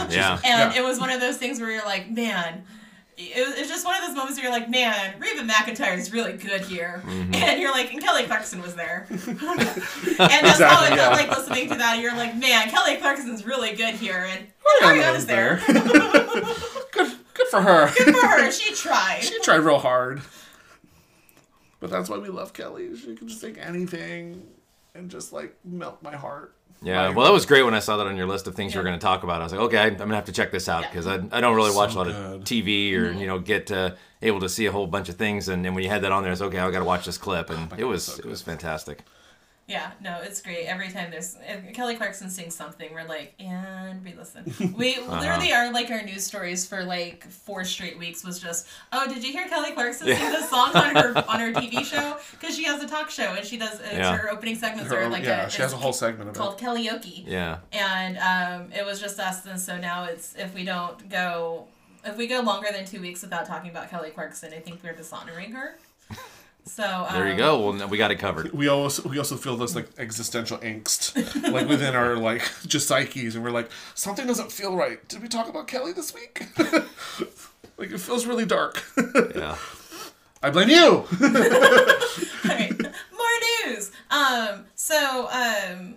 Yeah. 0.10 0.39
and 0.43 0.74
Yeah. 0.74 0.74
it 0.75 0.83
was 0.83 1.00
one 1.00 1.12
of 1.12 1.22
those 1.22 1.38
things 1.38 1.60
where 1.60 1.69
you're 1.69 1.86
like, 1.86 2.10
man, 2.10 2.63
it 3.17 3.48
was, 3.48 3.58
it's 3.58 3.70
just 3.70 3.86
one 3.86 3.96
of 3.96 4.08
those 4.08 4.15
moments 4.15 4.38
where 4.38 4.50
you're 4.50 4.60
like, 4.60 4.70
man, 4.70 5.20
Reba 5.20 5.41
McEntire 5.41 5.98
is 5.98 6.12
really 6.12 6.34
good 6.34 6.62
here. 6.62 7.03
Mm-hmm. 7.05 7.36
And 7.36 7.62
you're 7.62 7.72
like, 7.72 7.93
and 7.93 8.01
Kelly 8.01 8.24
Clarkson 8.24 8.62
was 8.62 8.75
there. 8.75 9.05
and 9.10 9.20
that's 9.27 9.39
how 9.39 10.17
Exactly, 10.17 10.58
it 10.58 10.60
felt 10.60 10.98
yeah. 10.98 11.10
like 11.10 11.29
listening 11.29 11.70
to 11.70 11.75
that. 11.75 12.00
You're 12.00 12.15
like, 12.15 12.36
man, 12.36 12.70
Kelly 12.70 12.98
Clarkson's 12.98 13.46
really 13.46 13.75
good 13.75 13.96
here. 13.96 14.27
And 14.29 14.48
Ariana's 14.82 15.25
Ariana's 15.25 15.25
there. 15.25 15.62
good, 16.91 17.12
good 17.34 17.48
for 17.48 17.62
her. 17.62 17.91
good 17.96 18.15
for 18.15 18.27
her. 18.27 18.51
She 18.51 18.74
tried. 18.74 19.22
she 19.22 19.39
tried 19.41 19.58
real 19.58 19.79
hard. 19.79 20.22
But 21.79 21.89
that's 21.89 22.10
why 22.10 22.17
we 22.17 22.29
love 22.29 22.53
Kelly. 22.53 22.96
She 22.96 23.15
can 23.15 23.27
just 23.27 23.41
take 23.41 23.58
anything 23.58 24.48
and 24.96 25.12
just 25.12 25.34
like 25.34 25.55
melt 25.63 26.01
my 26.01 26.15
heart. 26.15 26.55
Yeah, 26.83 27.09
well, 27.09 27.25
that 27.25 27.31
was 27.31 27.45
great 27.45 27.63
when 27.63 27.73
I 27.73 27.79
saw 27.79 27.97
that 27.97 28.07
on 28.07 28.17
your 28.17 28.27
list 28.27 28.45
of 28.47 28.55
things 28.55 28.73
you 28.73 28.79
were 28.79 28.83
going 28.83 28.99
to 28.99 29.03
talk 29.03 29.23
about. 29.23 29.39
I 29.39 29.45
was 29.45 29.53
like, 29.53 29.61
okay, 29.61 29.77
I- 29.77 29.85
I'm 29.85 29.95
going 29.97 30.09
to 30.09 30.15
have 30.15 30.25
to 30.25 30.31
check 30.33 30.51
this 30.51 30.67
out 30.67 30.81
Yeah. 30.83 30.89
because 30.89 31.07
I, 31.07 31.15
I 31.31 31.39
don't 31.41 31.55
really 31.55 31.73
watch 31.75 31.91
a 31.91 31.93
So 31.93 31.97
lot 31.99 32.07
of. 32.09 32.41
TV 32.43 32.93
or, 32.93 33.09
Mm-hmm. 33.11 33.19
you 33.19 33.27
know, 33.27 33.39
get 33.39 33.71
uh, 33.71 33.91
able 34.21 34.41
to 34.41 34.49
see 34.49 34.65
a 34.65 34.71
whole 34.71 34.85
bunch 34.87 35.07
of 35.07 35.15
things. 35.15 35.47
And 35.47 35.63
then 35.63 35.73
when 35.75 35.83
you 35.83 35.89
had 35.89 36.01
that 36.01 36.11
on 36.11 36.23
there, 36.23 36.31
it's 36.33 36.41
okay, 36.41 36.59
I 36.59 36.69
got 36.71 36.79
to 36.79 36.85
watch 36.85 37.05
this 37.05 37.17
clip. 37.17 37.49
And 37.49 37.69
my 37.71 37.77
it 37.77 37.81
God, 37.81 37.87
was 37.87 38.03
so 38.03 38.15
it 38.19 38.25
was 38.25 38.41
fantastic. 38.41 38.99
Yeah, 39.65 39.91
no, 40.01 40.20
it's 40.22 40.41
great. 40.41 40.65
Every 40.65 40.89
time 40.91 41.10
there's 41.10 41.38
Kelly 41.74 41.96
Clarkson 41.96 42.29
sings 42.29 42.53
something, 42.53 42.93
we're 42.93 43.05
like, 43.08 43.34
and 43.39 44.03
we 44.03 44.13
listen. 44.13 44.43
We 44.77 44.96
Uh-huh. 44.96 45.20
literally 45.22 45.53
are 45.53 45.72
like 45.72 45.89
our 45.89 46.01
news 46.01 46.25
stories 46.25 46.65
for 46.67 46.84
like 46.84 47.24
four 47.29 47.63
straight 47.63 47.98
weeks 47.98 48.25
was 48.25 48.39
just, 48.39 48.67
oh, 48.91 49.08
did 49.08 49.24
you 49.24 49.32
hear 49.32 49.48
Kelly 49.48 49.72
Clarkson 49.72 50.08
sing 50.08 50.32
this 50.32 50.50
song 50.50 50.75
on 50.75 50.96
her 50.98 51.17
on 51.29 51.39
her 51.39 51.53
TV 51.53 51.86
show? 51.86 52.17
Because 52.32 52.58
she 52.58 52.65
has 52.65 52.84
a 52.84 52.88
talk 52.88 53.10
show 53.10 53.36
and 53.36 53.46
she 53.46 53.58
does 53.58 53.79
it's 53.79 53.93
Yeah. 53.93 54.17
her 54.17 54.29
opening 54.29 54.55
segments 54.58 54.91
Her 54.91 55.03
are 55.03 55.10
like 55.10 55.24
yeah, 55.24 55.46
a, 55.46 55.50
she 55.50 55.62
has 55.62 55.72
a 55.72 55.77
whole 55.77 55.93
segment 55.93 56.29
of 56.32 56.36
called 56.36 56.60
it. 56.60 56.63
karaoke, 56.63 57.25
Yeah. 57.25 57.60
and 57.72 58.17
um, 58.17 58.72
it 58.74 58.86
was 58.86 59.00
just 59.00 59.17
us. 59.17 59.46
And 59.46 59.60
so 59.60 59.77
now 59.77 60.03
it's 60.05 60.36
if 60.36 60.53
we 60.53 60.65
don't 60.65 61.08
go. 61.10 61.67
If 62.05 62.17
we 62.17 62.27
go 62.27 62.41
longer 62.41 62.67
than 62.70 62.84
two 62.84 63.00
weeks 63.00 63.22
without 63.22 63.46
talking 63.46 63.70
about 63.72 63.89
Kelly 63.89 64.10
Clarkson, 64.10 64.51
I 64.53 64.60
think 64.60 64.82
we're 64.84 64.91
dishonoring 64.93 65.53
her. 65.53 65.77
So 66.65 66.84
um, 66.84 67.13
There 67.13 67.29
you 67.29 67.36
go. 67.38 67.60
Well, 67.60 67.74
no, 67.74 67.88
we 67.88 67.98
got 67.98 68.12
it 68.12 68.20
covered. 68.20 68.51
We 68.53 68.67
also 68.67 69.08
we 69.08 69.17
also 69.17 69.36
feel 69.36 69.58
this 69.58 69.75
like 69.75 69.88
existential 69.98 70.58
angst, 70.60 71.13
like 71.51 71.67
within 71.67 71.93
our 71.96 72.15
like 72.15 72.41
just 72.67 72.88
psyches, 72.88 73.36
and 73.36 73.43
we're 73.43 73.51
like 73.51 73.70
something 73.96 74.25
doesn't 74.25 74.51
feel 74.51 74.75
right. 74.75 75.05
Did 75.10 75.22
we 75.22 75.27
talk 75.27 75.50
about 75.50 75.67
Kelly 75.67 75.91
this 75.93 76.13
week? 76.13 76.46
like 77.77 77.91
it 77.91 78.00
feels 78.00 78.25
really 78.25 78.46
dark. 78.46 78.84
Yeah. 79.36 79.58
I 80.41 80.50
blame 80.50 80.67
you. 80.70 81.05
Alright, 82.46 82.82
more 82.82 83.65
news. 83.65 83.91
Um, 84.12 84.65
so 84.75 85.29
um, 85.32 85.96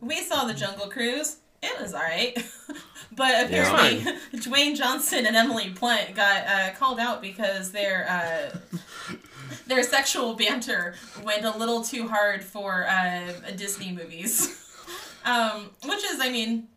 we 0.00 0.16
saw 0.22 0.46
the 0.46 0.54
Jungle 0.54 0.88
Cruise. 0.88 1.36
It 1.62 1.80
was 1.80 1.94
alright, 1.94 2.36
but 3.16 3.46
apparently 3.46 4.12
Dwayne 4.34 4.76
Johnson 4.76 5.26
and 5.26 5.36
Emily 5.36 5.70
Blunt 5.70 6.14
got 6.14 6.46
uh, 6.46 6.70
called 6.78 6.98
out 6.98 7.20
because 7.22 7.72
their 7.72 8.06
uh, 8.08 8.58
their 9.66 9.82
sexual 9.82 10.34
banter 10.34 10.94
went 11.22 11.44
a 11.44 11.56
little 11.56 11.82
too 11.82 12.08
hard 12.08 12.42
for 12.44 12.86
uh, 12.88 13.32
Disney 13.56 13.92
movies. 13.92 14.60
um, 15.24 15.70
which 15.84 16.04
is, 16.04 16.20
I 16.20 16.30
mean, 16.30 16.68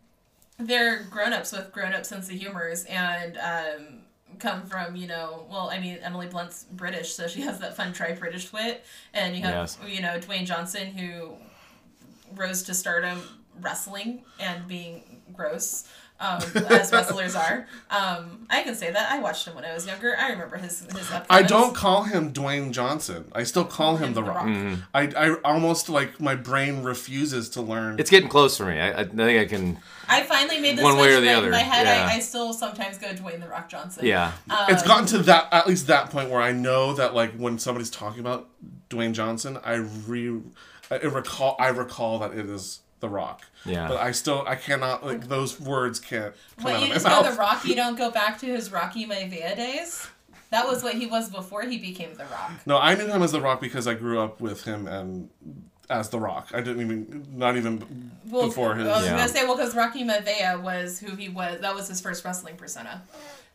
they're 0.57 1.03
grown 1.03 1.33
ups 1.33 1.51
with 1.51 1.71
grown 1.71 1.93
up 1.93 2.05
sense 2.05 2.29
of 2.29 2.35
humors 2.35 2.85
and 2.85 3.37
um, 3.37 3.99
come 4.39 4.63
from, 4.65 4.95
you 4.95 5.07
know, 5.07 5.45
well, 5.49 5.69
I 5.69 5.79
mean, 5.79 5.99
Emily 6.01 6.27
Blunt's 6.27 6.65
British, 6.71 7.13
so 7.13 7.27
she 7.27 7.41
has 7.41 7.59
that 7.59 7.75
fun 7.75 7.93
tri 7.93 8.13
British 8.13 8.51
wit. 8.53 8.83
And 9.13 9.35
you 9.35 9.43
have, 9.43 9.53
Yes. 9.53 9.77
you 9.87 10.01
know, 10.01 10.19
Dwayne 10.19 10.45
Johnson, 10.45 10.87
who 10.87 11.33
rose 12.35 12.63
to 12.63 12.73
stardom 12.73 13.21
wrestling 13.61 14.23
and 14.39 14.67
being 14.67 15.21
gross. 15.33 15.87
Um, 16.19 16.41
as 16.69 16.91
wrestlers 16.91 17.35
are. 17.35 17.67
Um, 17.89 18.47
I 18.49 18.63
can 18.63 18.75
say 18.75 18.91
that 18.91 19.11
I 19.11 19.19
watched 19.19 19.47
him 19.47 19.55
when 19.55 19.65
I 19.65 19.73
was 19.73 19.85
younger. 19.85 20.15
I 20.17 20.29
remember 20.29 20.57
his 20.57 20.81
his. 20.81 21.11
I 21.29 21.43
don't 21.43 21.75
call 21.75 22.03
him 22.03 22.33
Dwayne 22.33 22.71
Johnson. 22.71 23.31
I 23.33 23.43
still 23.43 23.65
call 23.65 23.97
him 23.97 24.13
The 24.13 24.23
Rock. 24.23 24.47
I, 24.93 25.11
I 25.15 25.35
almost 25.43 25.89
like 25.89 26.19
my 26.19 26.35
brain 26.35 26.83
refuses 26.83 27.49
to 27.51 27.61
learn. 27.61 27.99
It's 27.99 28.09
getting 28.09 28.29
close 28.29 28.57
for 28.57 28.65
me. 28.65 28.79
I, 28.79 29.01
I 29.01 29.03
think 29.03 29.21
I 29.21 29.45
can. 29.45 29.77
I 30.09 30.23
finally 30.23 30.59
made 30.59 30.77
this 30.77 30.83
One 30.83 30.97
way 30.97 31.13
or 31.13 31.21
the 31.21 31.29
other, 31.29 31.47
in 31.47 31.51
my 31.51 31.59
head, 31.59 31.85
yeah. 31.85 32.07
I, 32.07 32.15
I 32.15 32.19
still 32.19 32.53
sometimes 32.53 32.97
go 32.97 33.09
to 33.09 33.15
Dwayne 33.15 33.41
the 33.41 33.47
Rock 33.47 33.67
Johnson. 33.69 34.05
Yeah. 34.05 34.31
it's 34.69 34.83
gotten 34.83 35.05
to 35.07 35.17
that 35.19 35.49
at 35.51 35.67
least 35.67 35.87
that 35.87 36.09
point 36.09 36.29
where 36.29 36.41
I 36.41 36.51
know 36.51 36.93
that 36.93 37.13
like 37.13 37.33
when 37.33 37.59
somebody's 37.59 37.89
talking 37.89 38.21
about 38.21 38.49
Dwayne 38.89 39.13
Johnson, 39.13 39.59
I 39.63 39.75
re 39.75 40.41
I 40.89 40.95
recall 40.95 41.57
I 41.59 41.67
recall 41.67 42.19
that 42.19 42.31
it 42.31 42.49
is 42.49 42.79
The 42.99 43.09
Rock. 43.09 43.43
Yeah. 43.65 43.87
But 43.89 43.97
I 43.97 44.11
still 44.11 44.43
I 44.47 44.55
cannot 44.55 45.05
like 45.05 45.27
those 45.27 45.59
words 45.59 45.99
can't 45.99 46.33
come 46.57 46.63
What 46.65 46.73
out 46.75 46.79
you 46.79 46.83
of 46.85 46.89
my 46.89 46.93
just 46.95 47.05
mouth. 47.05 47.23
go 47.25 47.31
the 47.31 47.37
Rock? 47.37 47.65
You 47.65 47.75
don't 47.75 47.97
go 47.97 48.09
back 48.11 48.39
to 48.39 48.45
his 48.47 48.71
Rocky 48.71 49.05
Maivia 49.05 49.55
days. 49.55 50.07
That 50.49 50.65
was 50.67 50.81
what 50.81 50.95
he 50.95 51.05
was 51.07 51.29
before 51.29 51.63
he 51.63 51.77
became 51.77 52.13
the 52.15 52.23
Rock. 52.25 52.51
No, 52.65 52.77
I 52.77 52.95
knew 52.95 53.05
him 53.07 53.21
as 53.21 53.33
The 53.33 53.41
Rock 53.41 53.59
because 53.61 53.85
I 53.87 53.93
grew 53.95 54.19
up 54.19 54.39
with 54.39 54.63
him 54.63 54.87
and 54.87 55.29
as 55.89 56.09
The 56.09 56.19
Rock. 56.19 56.49
I 56.53 56.61
didn't 56.61 56.81
even 56.81 57.27
not 57.33 57.55
even 57.57 58.11
Well, 58.27 58.47
before 58.47 58.73
his. 58.75 58.87
I 58.87 58.91
was 58.97 59.05
Yeah. 59.05 59.17
gonna 59.17 59.27
say 59.29 59.45
well 59.45 59.57
because 59.57 59.75
Rocky 59.75 60.03
Maivia 60.03 60.61
was 60.61 60.99
who 60.99 61.15
he 61.15 61.29
was. 61.29 61.59
That 61.61 61.75
was 61.75 61.87
his 61.87 61.99
first 62.01 62.23
wrestling 62.25 62.55
persona, 62.55 63.03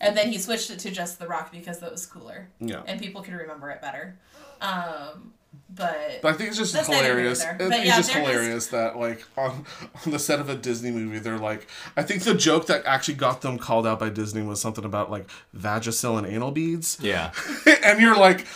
and 0.00 0.16
then 0.16 0.30
he 0.30 0.38
switched 0.38 0.70
it 0.70 0.78
to 0.80 0.90
just 0.90 1.18
the 1.18 1.26
Rock 1.26 1.50
because 1.50 1.80
that 1.80 1.90
was 1.90 2.04
cooler. 2.06 2.49
Yeah. 2.61 2.82
and 2.87 3.00
people 3.00 3.22
could 3.22 3.34
remember 3.34 3.70
it 3.70 3.80
better. 3.80 4.18
Um, 4.61 5.32
but 5.75 6.18
But 6.23 6.35
I 6.35 6.37
think 6.37 6.50
it's 6.50 6.59
just 6.59 6.73
That's 6.75 6.88
neither 6.88 7.02
here 7.04 7.12
nor 7.14 7.35
hilarious. 7.35 7.42
there. 7.42 7.56
I 7.61 7.76
yeah, 7.76 7.99
it's 7.99 8.09
just 8.09 8.12
there 8.12 8.23
is- 8.23 8.28
hilarious 8.30 8.66
that 8.68 8.99
like 8.99 9.25
on 9.37 9.64
on 10.04 10.12
the 10.12 10.18
set 10.18 10.38
of 10.40 10.49
a 10.49 10.54
Disney 10.54 10.90
movie, 10.90 11.18
they're 11.18 11.38
like, 11.38 11.66
I 11.97 12.02
think 12.02 12.23
the 12.25 12.35
joke 12.35 12.66
that 12.66 12.85
actually 12.85 13.14
got 13.14 13.40
them 13.40 13.59
called 13.59 13.87
out 13.87 13.99
by 13.99 14.11
Disney 14.11 14.42
was 14.42 14.61
something 14.61 14.85
about 14.85 15.11
like 15.11 15.26
Vagisil 15.56 16.18
and 16.18 16.26
anal 16.26 16.50
beads, 16.50 16.99
Yeah. 17.00 17.32
and 17.85 18.00
you're 18.00 18.16
like, 18.16 18.47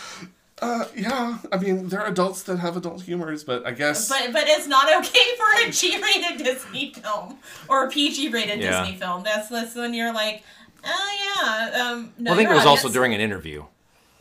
uh, 0.61 0.85
yeah. 0.95 1.37
I 1.51 1.57
mean, 1.57 1.89
there 1.89 2.01
are 2.01 2.07
adults 2.07 2.43
that 2.43 2.57
have 2.57 2.77
adult 2.77 3.01
humors, 3.03 3.43
but 3.43 3.65
I 3.65 3.71
guess 3.71 4.09
But 4.09 4.31
but 4.33 4.43
it's 4.47 4.67
not 4.67 4.87
okay 4.99 5.27
for 5.37 5.67
a 5.67 5.71
G-rated 5.71 6.43
Disney 6.43 6.93
film 6.93 7.37
or 7.67 7.85
a 7.85 7.89
PG-rated 7.89 8.59
Yeah. 8.59 8.81
Disney 8.83 8.97
film. 8.99 9.23
That's 9.23 9.49
that's 9.49 9.75
when 9.75 9.93
you're 9.95 10.13
like, 10.13 10.43
oh 10.85 11.17
yeah. 11.23 11.81
Um, 11.91 12.13
no, 12.19 12.31
Well, 12.31 12.33
I 12.33 12.37
think 12.37 12.47
it 12.49 12.51
your 12.51 12.55
was 12.57 12.65
also 12.65 12.89
during 12.89 13.13
an 13.15 13.21
interview, 13.21 13.65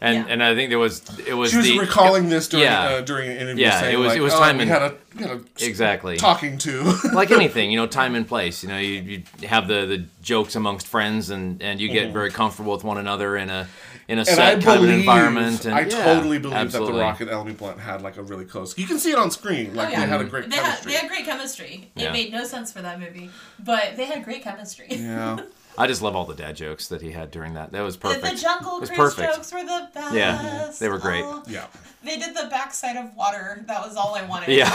and 0.00 0.16
Yeah. 0.16 0.32
and 0.32 0.42
I 0.42 0.54
think 0.54 0.70
there 0.70 0.78
was 0.78 1.02
it 1.26 1.34
was 1.34 1.50
she 1.50 1.56
was 1.56 1.66
the 1.66 1.78
recalling 1.78 2.28
this 2.28 2.48
during 2.48 2.64
yeah. 2.66 2.82
uh, 2.84 3.00
during 3.00 3.30
an 3.30 3.36
interview. 3.38 3.64
Yeah, 3.64 3.80
saying, 3.80 3.94
it 3.94 3.98
was- 3.98 4.08
like, 4.08 4.18
it 4.18 4.22
was 4.22 4.34
oh, 4.34 4.38
time 4.40 4.56
we 4.56 4.62
and- 4.62 4.70
had 4.70 4.82
a 4.82 4.94
we 5.16 5.22
had 5.22 5.30
a 5.32 5.64
exactly 5.64 6.16
talking 6.18 6.58
to. 6.58 6.92
like 7.14 7.30
anything, 7.30 7.70
you 7.70 7.78
know, 7.78 7.86
time 7.86 8.14
and 8.14 8.28
place. 8.28 8.62
You 8.62 8.68
know, 8.68 8.78
you, 8.78 9.22
you 9.40 9.48
have 9.48 9.66
the, 9.66 9.86
the 9.86 10.04
jokes 10.20 10.54
amongst 10.56 10.86
friends, 10.86 11.30
and, 11.30 11.62
and 11.62 11.80
you 11.80 11.88
get 11.88 12.12
very 12.12 12.30
comfortable 12.30 12.72
with 12.74 12.84
one 12.84 12.98
another 12.98 13.36
in 13.38 13.48
a 13.48 13.66
in 14.08 14.18
a. 14.18 14.20
And 14.20 14.20
I 14.20 14.24
set 14.24 14.62
kind 14.62 14.66
of 14.66 14.68
an 14.68 14.80
believe, 14.90 14.98
environment. 15.00 15.64
And, 15.64 15.74
I 15.74 15.80
yeah, 15.80 16.04
totally 16.04 16.38
believe 16.38 16.56
absolutely. 16.58 16.92
that 16.92 16.98
The 16.98 17.04
Rock 17.04 17.20
and 17.22 17.30
Emily 17.30 17.52
Blunt 17.54 17.80
had 17.80 18.02
like 18.02 18.18
a 18.18 18.22
really 18.22 18.44
close. 18.44 18.76
You 18.76 18.86
can 18.86 18.98
see 18.98 19.10
it 19.12 19.18
on 19.18 19.30
screen. 19.30 19.74
Like 19.74 19.88
Oh, 19.88 19.92
yeah. 19.92 20.00
they 20.00 20.06
had 20.06 20.20
a 20.20 20.24
great 20.24 20.50
They 20.50 20.56
had, 20.56 20.82
they 20.84 20.92
had 20.92 21.08
great 21.08 21.24
chemistry. 21.24 21.90
It 21.96 22.12
made 22.12 22.30
no 22.30 22.44
sense 22.44 22.70
for 22.70 22.82
that 22.82 23.00
movie, 23.00 23.30
but 23.64 23.96
they 23.96 24.04
had 24.04 24.22
great 24.24 24.42
chemistry. 24.42 24.88
yeah. 24.90 25.38
I 25.78 25.86
just 25.86 26.02
love 26.02 26.16
all 26.16 26.24
the 26.24 26.34
dad 26.34 26.56
jokes 26.56 26.88
that 26.88 27.02
he 27.02 27.12
had 27.12 27.30
during 27.30 27.54
that. 27.54 27.72
That 27.72 27.82
was 27.82 27.96
perfect. 27.96 28.24
the 28.24 28.36
Jungle 28.36 28.78
Cruise 28.78 28.90
perfect. 28.90 29.34
jokes 29.34 29.52
were 29.52 29.64
the 29.64 29.88
best. 29.94 30.14
Yeah, 30.14 30.70
they 30.78 30.88
were 30.88 30.98
great. 30.98 31.24
Oh, 31.24 31.42
Yeah. 31.46 31.66
They 32.04 32.18
did 32.18 32.36
the 32.36 32.46
backside 32.48 32.96
of 32.96 33.14
water. 33.16 33.64
That 33.66 33.84
was 33.84 33.96
all 33.96 34.14
I 34.14 34.24
wanted. 34.24 34.50
Yeah. 34.56 34.66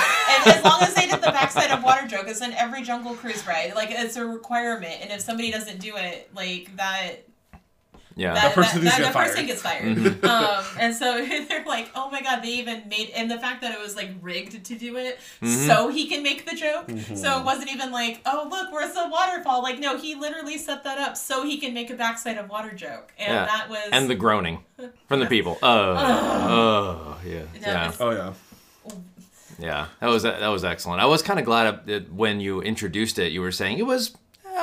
and 0.46 0.54
as 0.56 0.64
long 0.66 0.82
as 0.82 0.94
they 0.94 1.08
did 1.08 1.22
the 1.22 1.32
backside 1.32 1.72
of 1.72 1.82
water 1.82 2.06
joke, 2.06 2.26
it's 2.28 2.42
in 2.42 2.52
every 2.54 2.82
Jungle 2.84 3.14
Cruise 3.14 3.48
ride. 3.48 3.74
Like 3.74 3.90
it's 3.92 4.18
a 4.18 4.26
requirement, 4.26 4.96
and 5.02 5.12
if 5.12 5.22
somebody 5.22 5.50
doesn't 5.50 5.80
do 5.80 5.96
it, 5.96 6.30
like 6.36 6.76
that 6.76 7.26
Yeah. 8.22 8.34
that, 8.36 8.54
person 8.54 8.84
needs 8.84 8.96
that, 8.96 9.04
get 9.04 9.14
that 9.14 9.28
person 9.28 9.46
gets 9.48 9.62
fired. 9.62 9.98
Mm-hmm. 9.98 10.26
um, 10.34 10.64
and 10.80 10.96
so 10.96 11.26
they're 11.50 11.66
like, 11.66 11.90
oh 11.96 12.10
my 12.12 12.22
god, 12.22 12.42
they 12.44 12.50
even 12.50 12.88
made, 12.88 13.10
and 13.16 13.30
the 13.30 13.40
fact 13.40 13.62
that 13.62 13.74
it 13.74 13.80
was 13.80 13.96
like 13.96 14.12
rigged 14.22 14.64
to 14.64 14.76
do 14.76 14.98
it 14.98 15.20
Mm-hmm. 15.42 15.68
so 15.68 15.90
he 15.90 16.08
can 16.08 16.24
make 16.24 16.50
the 16.50 16.56
joke. 16.56 16.88
Mm-hmm. 16.88 17.16
So 17.16 17.40
it 17.40 17.46
wasn't 17.46 17.72
even 17.72 17.92
like, 17.92 18.22
oh 18.26 18.48
look, 18.50 18.72
where's 18.72 18.94
the 18.94 19.08
waterfall? 19.10 19.62
Like 19.64 19.80
no, 19.80 19.98
he 19.98 20.16
literally 20.16 20.58
set 20.58 20.84
that 20.84 20.98
up 21.00 21.18
so 21.18 21.44
he 21.44 21.58
can 21.58 21.74
make 21.74 21.90
a 21.90 21.96
backside 21.96 22.38
of 22.38 22.50
water 22.50 22.74
joke, 22.74 23.12
and 23.18 23.34
yeah. 23.34 23.46
that 23.46 23.70
was 23.70 23.90
and 23.92 24.10
the 24.10 24.16
groaning 24.16 24.64
from 25.08 25.20
the 25.20 25.26
people. 25.26 25.58
Oh, 25.64 25.96
oh, 25.98 27.18
yeah, 27.26 27.40
No, 27.40 27.60
yeah, 27.62 27.92
Oh 28.00 28.12
yeah. 28.12 28.34
yeah. 29.60 29.88
That 30.00 30.08
was 30.08 30.24
that 30.24 30.48
was 30.48 30.64
excellent. 30.64 31.02
I 31.02 31.06
was 31.06 31.22
kind 31.22 31.40
of 31.40 31.46
glad 31.46 31.86
that 31.88 32.12
when 32.14 32.40
you 32.40 32.62
introduced 32.62 33.18
it, 33.20 33.32
you 33.32 33.42
were 33.42 33.52
saying 33.52 33.80
it 33.80 33.86
was 33.86 34.16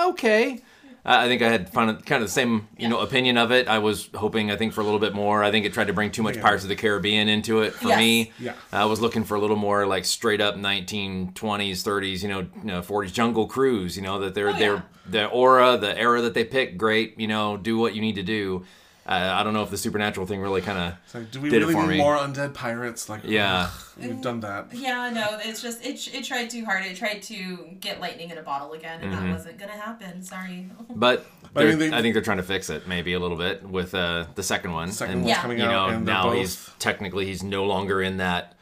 okay. 0.07 0.63
I 1.05 1.25
I 1.25 1.29
think 1.29 1.43
I 1.43 1.49
had 1.51 1.73
kind 1.73 1.91
of 1.91 2.05
kind 2.05 2.23
of 2.23 2.29
the 2.29 2.33
same 2.33 2.69
you 2.77 2.89
know 2.89 3.01
opinion 3.01 3.39
of 3.39 3.51
it. 3.53 3.69
I 3.69 3.79
was 3.79 4.11
hoping 4.15 4.51
I 4.51 4.57
think 4.57 4.73
for 4.73 4.81
a 4.81 4.85
little 4.85 5.01
bit 5.01 5.15
more. 5.15 5.43
I 5.45 5.51
think 5.51 5.65
it 5.67 5.73
tried 5.73 5.87
to 5.89 5.93
bring 5.93 6.11
too 6.11 6.23
much 6.23 6.41
Pirates 6.41 6.63
of 6.65 6.69
the 6.69 6.77
Caribbean 6.77 7.29
into 7.29 7.63
it 7.63 7.73
for 7.75 7.89
Yes. 7.89 7.99
me. 7.99 8.33
Yeah. 8.39 8.55
I 8.73 8.85
was 8.85 9.01
looking 9.01 9.25
for 9.25 9.35
a 9.37 9.41
little 9.41 9.57
more 9.57 9.87
like 9.87 10.05
straight 10.05 10.41
up 10.41 10.57
1920s, 10.57 11.83
30s, 11.83 12.23
you 12.23 12.29
know, 12.29 12.41
you 12.41 12.49
know 12.65 12.83
40s 12.83 13.13
jungle 13.13 13.47
cruise. 13.47 13.97
You 13.97 14.03
know 14.03 14.19
that 14.21 14.35
they're 14.35 14.51
Oh, 14.51 14.53
they're 14.59 14.75
yeah. 14.75 14.83
the 15.11 15.27
aura, 15.27 15.77
the 15.79 15.97
era 15.99 16.21
that 16.23 16.35
they 16.35 16.45
pick, 16.45 16.77
great. 16.79 17.19
You 17.19 17.29
know, 17.29 17.57
do 17.57 17.79
what 17.79 17.95
you 17.95 18.01
need 18.01 18.15
to 18.17 18.23
do. 18.23 18.65
Uh, 19.09 19.37
I 19.41 19.43
don't 19.43 19.55
know 19.55 19.63
if 19.63 19.71
the 19.71 19.79
supernatural 19.79 20.27
thing 20.27 20.43
really 20.43 20.61
kind 20.61 20.77
of 20.79 20.93
It's 21.07 21.15
like, 21.15 21.31
do 21.31 21.41
we 21.41 21.49
Did 21.49 21.63
it 21.63 21.71
for 21.71 21.81
need 21.83 21.89
me. 21.89 21.97
more 21.97 22.19
undead 22.19 22.53
pirates? 22.53 23.09
Like, 23.09 23.23
Yeah. 23.25 23.71
we've 23.97 24.21
done 24.21 24.41
that. 24.41 24.67
Yeah, 24.75 25.09
no, 25.09 25.39
it's 25.43 25.63
just 25.63 25.83
it, 25.85 26.15
it 26.15 26.25
tried 26.25 26.51
too 26.51 26.67
hard. 26.67 26.85
It 26.85 26.95
tried 26.99 27.23
to 27.23 27.69
get 27.81 28.01
lightning 28.01 28.29
in 28.31 28.37
a 28.37 28.43
bottle 28.43 28.75
again, 28.75 29.01
and 29.01 29.11
Mm-hmm. 29.15 29.27
that 29.29 29.33
wasn't 29.33 29.59
gonna 29.59 29.73
happen. 29.73 30.23
Sorry. 30.23 30.67
But, 30.95 31.25
But 31.55 31.67
I 31.67 31.75
they're- 31.75 31.95
I, 31.95 32.03
think 32.03 32.13
they're 32.13 32.23
trying 32.23 32.37
to 32.37 32.43
fix 32.43 32.69
it 32.69 32.87
maybe 32.87 33.15
a 33.15 33.19
little 33.19 33.39
bit 33.39 33.63
with 33.63 33.95
uh, 33.95 34.27
the 34.35 34.43
second 34.43 34.73
one. 34.73 34.93
Second 34.93 35.13
and, 35.15 35.23
one's 35.23 35.31
Yeah. 35.31 35.41
coming 35.41 35.59
you 35.59 35.65
out, 35.65 35.91
know, 35.91 35.97
and 35.97 36.05
now 36.05 36.25
both. 36.25 36.37
he's 36.37 36.71
technically 36.79 37.25
he's 37.25 37.43
no 37.43 37.65
longer 37.65 38.03
in 38.03 38.19
that 38.19 38.57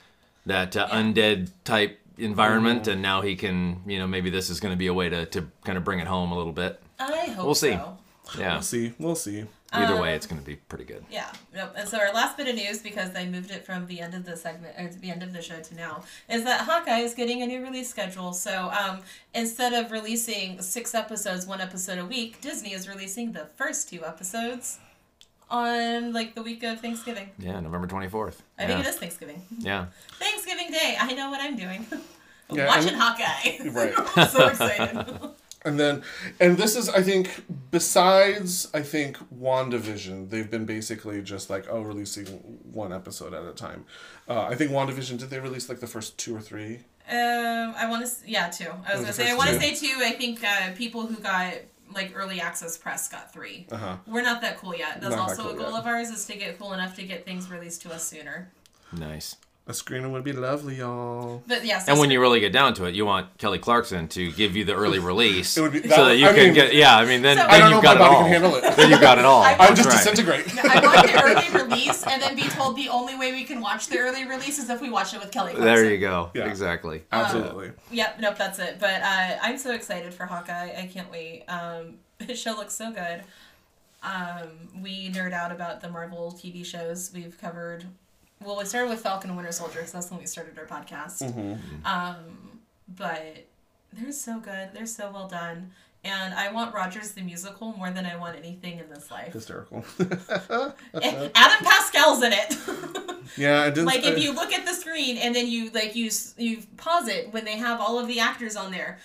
that 0.47 0.77
uh, 0.77 0.87
Yeah. 0.89 0.97
undead 1.03 1.51
type 1.65 1.99
environment, 2.19 2.83
Mm-hmm. 2.83 2.91
and 2.93 3.03
now 3.03 3.21
he 3.21 3.35
can 3.35 3.81
you 3.85 3.99
know 3.99 4.07
maybe 4.07 4.31
this 4.31 4.49
is 4.49 4.61
going 4.61 4.73
to 4.73 4.79
be 4.79 4.87
a 4.87 4.95
way 4.95 5.09
to, 5.09 5.27
to 5.27 5.49
kind 5.65 5.77
of 5.77 5.83
bring 5.83 5.99
it 5.99 6.07
home 6.07 6.31
a 6.31 6.37
little 6.37 6.53
bit. 6.53 6.81
I 7.01 7.27
hope 7.35 7.45
We'll 7.47 7.55
see. 7.57 7.73
so. 7.73 7.99
Yeah. 8.39 8.53
We'll 8.55 8.63
see. 8.63 8.93
We'll 9.01 9.15
see. 9.17 9.45
Either 9.73 9.95
Um, 9.95 10.01
way, 10.01 10.15
it's 10.15 10.27
going 10.27 10.41
to 10.41 10.47
be 10.47 10.57
pretty 10.57 10.85
good. 10.85 11.05
Yeah. 11.11 11.31
Nope. 11.55 11.73
And 11.77 11.89
so 11.89 11.99
our 11.99 12.13
last 12.13 12.37
bit 12.37 12.47
of 12.49 12.55
news, 12.55 12.79
because 12.81 13.15
I 13.17 13.27
moved 13.27 13.51
it 13.51 13.67
from 13.67 13.87
the 13.87 14.01
end 14.01 14.15
of 14.15 14.25
the 14.25 14.37
segment 14.37 14.79
or 14.79 14.89
the 14.89 15.11
end 15.11 15.23
of 15.25 15.33
the 15.33 15.43
show 15.43 15.61
to 15.61 15.75
now, 15.75 16.05
is 16.31 16.45
that 16.45 16.61
Hawkeye 16.63 17.01
is 17.01 17.15
getting 17.15 17.43
a 17.43 17.47
new 17.47 17.61
release 17.63 17.91
schedule. 17.91 18.33
So 18.33 18.71
um, 18.71 19.01
instead 19.35 19.73
of 19.73 19.91
releasing 19.91 20.63
six 20.63 20.95
episodes, 20.95 21.47
one 21.47 21.61
episode 21.61 21.99
a 21.99 22.05
week, 22.07 22.41
Disney 22.41 22.73
is 22.75 22.89
releasing 22.89 23.33
the 23.33 23.47
first 23.57 23.89
two 23.91 24.05
episodes 24.05 24.79
on 25.51 26.13
like 26.13 26.35
the 26.35 26.43
week 26.43 26.63
of 26.63 26.81
Thanksgiving. 26.81 27.31
Yeah, 27.39 27.59
November 27.61 27.87
twenty 27.87 28.09
fourth. 28.09 28.43
I 28.59 28.63
yeah. 28.63 28.69
think 28.69 28.81
it 28.81 28.87
is 28.89 28.97
Thanksgiving. 28.97 29.43
Yeah. 29.59 29.87
Thanksgiving 30.19 30.71
Day. 30.71 30.97
I 30.99 31.13
know 31.13 31.31
what 31.31 31.41
I'm 31.41 31.57
doing. 31.57 31.87
Yeah, 32.49 32.67
Watching 32.69 32.91
and- 32.91 32.97
Hawkeye. 33.03 33.71
Right. 33.71 33.93
I'm 34.17 34.29
so 34.29 34.47
excited. 34.47 35.19
And 35.67 35.79
then, 35.81 36.03
and 36.41 36.57
this 36.57 36.77
is, 36.77 36.89
I 36.89 37.03
think, 37.03 37.45
besides, 37.71 38.69
I 38.73 38.83
think, 38.83 39.19
WandaVision, 39.37 40.31
they've 40.31 40.51
been 40.51 40.65
basically 40.65 41.21
just 41.23 41.51
like, 41.51 41.67
oh, 41.69 41.83
releasing 41.83 42.27
one 42.73 42.93
episode 42.93 43.35
at 43.35 43.45
a 43.45 43.53
time. 43.53 43.85
Uh, 44.29 44.43
I 44.45 44.55
think 44.55 44.71
WandaVision, 44.71 45.19
did 45.19 45.29
they 45.31 45.41
release 45.41 45.69
like 45.69 45.81
the 45.81 45.87
first 45.87 46.17
two 46.19 46.35
or 46.37 46.41
three? 46.41 46.77
Um, 47.11 47.75
I 47.77 47.87
want 47.89 48.07
to. 48.07 48.13
Yeah, 48.27 48.49
two. 48.49 48.65
I 48.65 48.93
was 48.93 49.01
the 49.01 49.05
gonna 49.07 49.13
say. 49.13 49.31
I 49.31 49.35
want 49.35 49.51
to 49.51 49.59
two. 49.59 49.61
say 49.61 49.75
two. 49.75 49.95
I 50.03 50.13
think 50.13 50.43
uh, 50.43 50.73
people 50.75 51.07
who 51.07 51.17
got 51.17 51.55
like 51.95 52.13
early 52.17 52.41
access 52.41 52.77
press 52.77 53.09
got 53.09 53.33
three. 53.33 53.67
Uh-huh. 53.71 53.97
We're 54.07 54.23
not 54.23 54.41
that 54.43 54.59
cool 54.59 54.75
yet. 54.75 55.01
That's 55.01 55.15
Not 55.15 55.29
that 55.29 55.39
also 55.39 55.55
a 55.55 55.59
goal 55.59 55.71
yet. 55.71 55.81
of 55.81 55.87
ours 55.87 56.11
is 56.11 56.25
to 56.27 56.37
get 56.37 56.59
cool 56.59 56.73
enough 56.73 56.97
to 56.97 57.03
get 57.05 57.25
things 57.25 57.51
released 57.51 57.83
to 57.83 57.93
us 57.93 58.07
sooner. 58.09 58.51
Nice. 58.93 59.37
A 59.69 59.75
screening 59.75 60.13
would 60.13 60.23
be 60.23 60.33
lovely, 60.33 60.77
y'all. 60.77 61.43
But 61.49 61.65
yeah. 61.65 61.81
So 61.81 61.91
And 61.91 62.01
when 62.01 62.13
you 62.13 62.21
really 62.21 62.39
get 62.39 62.53
down 62.53 62.73
to 62.75 62.85
it, 62.85 62.95
you 62.95 63.05
want 63.05 63.37
Kelly 63.39 63.59
Clarkson 63.59 64.07
to 64.09 64.31
give 64.31 64.55
you 64.55 64.65
the 64.65 64.75
early 64.77 65.01
release 65.01 65.57
It 65.59 65.61
would 65.63 65.73
be- 65.73 65.83
so 65.83 65.89
that- 65.89 66.05
that 66.05 66.17
you 66.19 66.27
I 66.29 66.35
can 66.35 66.45
mean- 66.45 66.55
get 66.55 66.73
yeah. 66.73 66.97
I 66.97 67.05
mean, 67.05 67.23
then, 67.23 67.37
So- 67.37 67.43
then 67.49 67.51
I 67.51 67.57
you've 67.65 67.71
know 67.73 67.79
if 67.79 67.83
got 67.83 67.97
it 67.97 68.03
all. 68.03 68.21
can 68.23 68.29
handle 68.31 68.55
it. 68.55 68.77
Then 68.77 68.91
you've 68.91 69.01
got 69.01 69.19
it 69.19 69.25
all. 69.25 69.43
I- 69.51 69.55
I 69.59 69.69
would 69.69 69.77
just 69.77 69.89
right. 69.89 69.99
disintegrate. 69.99 70.47
I 70.65 70.81
want 70.85 71.07
the 71.09 71.21
early 71.21 71.65
release, 71.65 72.05
and 72.07 72.23
then 72.23 72.37
be 72.37 72.43
told 72.43 72.77
the 72.77 72.89
only 72.91 73.17
way 73.17 73.33
we 73.33 73.43
can 73.43 73.61
watch 73.61 73.89
the 73.89 73.99
early 73.99 74.25
release 74.25 74.61
is 74.61 74.71
if 74.71 74.81
we 74.81 74.89
watch 74.89 75.13
it 75.15 75.21
with 75.21 75.33
Kelly. 75.33 75.51
Clarkson. 75.55 75.65
There 75.65 75.91
you 75.91 75.99
go. 75.99 76.31
Yeah. 76.33 76.47
Exactly. 76.49 77.03
Absolutely. 77.11 77.73
Yep, 77.91 78.21
nope, 78.21 78.39
that's 78.39 78.61
it. 78.61 78.77
But 78.79 79.03
uh, 79.03 79.37
I'm 79.43 79.59
so 79.59 79.73
excited 79.75 80.15
for 80.15 80.27
Hawkeye. 80.27 80.75
I 80.81 80.87
can't 80.93 81.11
wait. 81.11 81.43
Um, 81.49 81.95
his 82.25 82.39
show 82.39 82.53
looks 82.53 82.75
so 82.75 82.93
good. 82.93 83.25
Um, 84.05 84.49
we 84.81 85.11
nerd 85.11 85.33
out 85.33 85.51
about 85.51 85.81
the 85.81 85.89
Marvel 85.89 86.31
TV 86.41 86.65
shows. 86.65 87.11
We've 87.13 87.37
covered. 87.41 87.87
Well, 88.43 88.57
we 88.59 88.65
started 88.65 88.91
with 88.91 89.01
Falcon 89.01 89.31
and 89.31 89.37
Winter 89.37 89.53
Soldier 89.53 89.79
because 89.79 89.93
that's 89.93 90.11
when 90.11 90.21
we 90.21 90.27
started 90.27 90.59
our 90.59 90.67
podcast. 90.67 91.23
Um, 91.85 92.61
but 92.97 93.47
they're 93.93 94.13
so 94.13 94.39
good. 94.39 94.71
They're 94.73 94.87
so 94.87 95.11
well 95.13 95.29
done. 95.29 95.71
And 96.05 96.35
I 96.35 96.53
want 96.53 96.73
Rogers 96.73 97.13
the 97.13 97.23
musical 97.23 97.73
more 97.73 97.91
than 97.91 98.07
I 98.07 98.15
want 98.17 98.37
anything 98.37 98.79
in 98.79 98.89
this 98.89 99.11
life. 99.11 99.33
Hysterical. 99.33 99.85
Adam 99.99 101.35
Pascal's 101.35 102.23
in 102.23 102.33
it. 102.33 102.57
yeah, 103.37 103.63
I 103.63 103.71
didn't. 103.71 103.87
like 103.87 104.05
if 104.05 104.17
I- 104.17 104.21
you 104.21 104.33
look 104.33 104.53
at 104.53 104.65
the 104.65 104.73
screen 104.75 105.17
and 105.17 105.35
then 105.35 105.49
you 105.49 105.71
like 105.71 105.97
you 105.97 106.11
you 106.37 106.63
pause 106.77 107.09
it 107.09 107.33
when 107.33 107.45
they 107.45 107.57
have 107.57 107.81
all 107.81 107.99
of 107.99 108.07
the 108.07 108.21
actors 108.21 108.55
on 108.55 108.71
there 108.71 108.99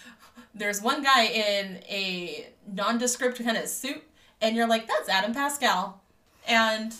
there's 0.53 0.81
one 0.81 1.01
guy 1.01 1.23
in 1.25 1.77
a 1.89 2.49
nondescript 2.71 3.41
kind 3.43 3.55
of 3.57 3.67
suit, 3.69 4.03
and 4.41 4.53
you're 4.55 4.67
like, 4.67 4.85
that's 4.87 5.07
Adam 5.07 5.33
Pascal, 5.33 6.01
and 6.45 6.93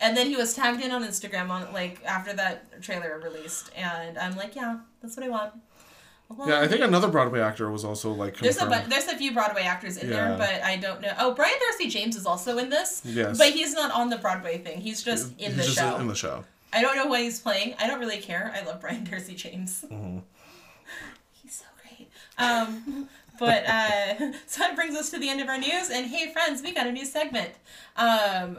and 0.00 0.16
then 0.16 0.26
he 0.28 0.36
was 0.36 0.54
tagged 0.54 0.82
in 0.82 0.90
on 0.90 1.02
Instagram 1.04 1.50
on 1.50 1.72
like 1.72 2.02
after 2.04 2.32
that 2.34 2.82
trailer 2.82 3.20
released, 3.22 3.70
and 3.76 4.18
I'm 4.18 4.36
like, 4.36 4.54
yeah, 4.56 4.78
that's 5.02 5.16
what 5.16 5.24
I 5.26 5.28
want. 5.28 5.52
Well, 6.28 6.48
Yeah, 6.48 6.60
I 6.60 6.68
think 6.68 6.82
another 6.82 7.08
Broadway 7.08 7.40
actor 7.40 7.70
was 7.72 7.84
also 7.84 8.12
like 8.12 8.38
there's 8.38 8.60
a 8.62 8.84
there's 8.88 9.08
a 9.08 9.16
few 9.16 9.32
Broadway 9.32 9.62
actors 9.62 9.96
in 9.96 10.08
Yeah. 10.08 10.28
there, 10.28 10.38
but 10.38 10.62
I 10.62 10.76
don't 10.76 11.00
know. 11.00 11.12
Oh, 11.18 11.34
Brian 11.34 11.58
Darcy 11.68 11.88
James 11.88 12.14
is 12.16 12.24
also 12.24 12.56
in 12.58 12.70
this. 12.70 13.02
Yes. 13.04 13.36
But 13.36 13.48
he's 13.50 13.74
not 13.74 13.90
on 13.92 14.10
the 14.10 14.16
Broadway 14.18 14.58
thing. 14.58 14.80
He's 14.80 15.02
just 15.02 15.32
in 15.38 15.52
He's 15.52 15.56
the 15.56 15.62
just 15.64 15.78
show. 15.78 15.96
in 15.96 16.06
the 16.06 16.14
show. 16.14 16.44
I 16.72 16.82
don't 16.82 16.94
know 16.94 17.06
what 17.06 17.20
he's 17.20 17.40
playing. 17.40 17.74
I 17.80 17.88
don't 17.88 17.98
really 17.98 18.18
care. 18.18 18.52
I 18.54 18.64
love 18.64 18.80
Brian 18.80 19.02
Darcy 19.02 19.34
James. 19.34 19.84
Mm-hmm. 19.90 20.18
He's 21.32 21.54
so 21.56 21.64
great. 21.82 22.08
Um, 22.38 23.08
but 23.40 23.64
uh, 23.66 24.14
so 24.46 24.60
that 24.60 24.76
brings 24.76 24.94
us 24.96 25.10
to 25.10 25.18
the 25.18 25.28
end 25.28 25.40
of 25.40 25.48
our 25.48 25.58
news. 25.58 25.90
And 25.90 26.06
hey, 26.06 26.32
friends, 26.32 26.62
we 26.62 26.72
got 26.72 26.86
a 26.86 26.92
new 26.92 27.04
segment. 27.04 27.50
Um, 27.96 28.58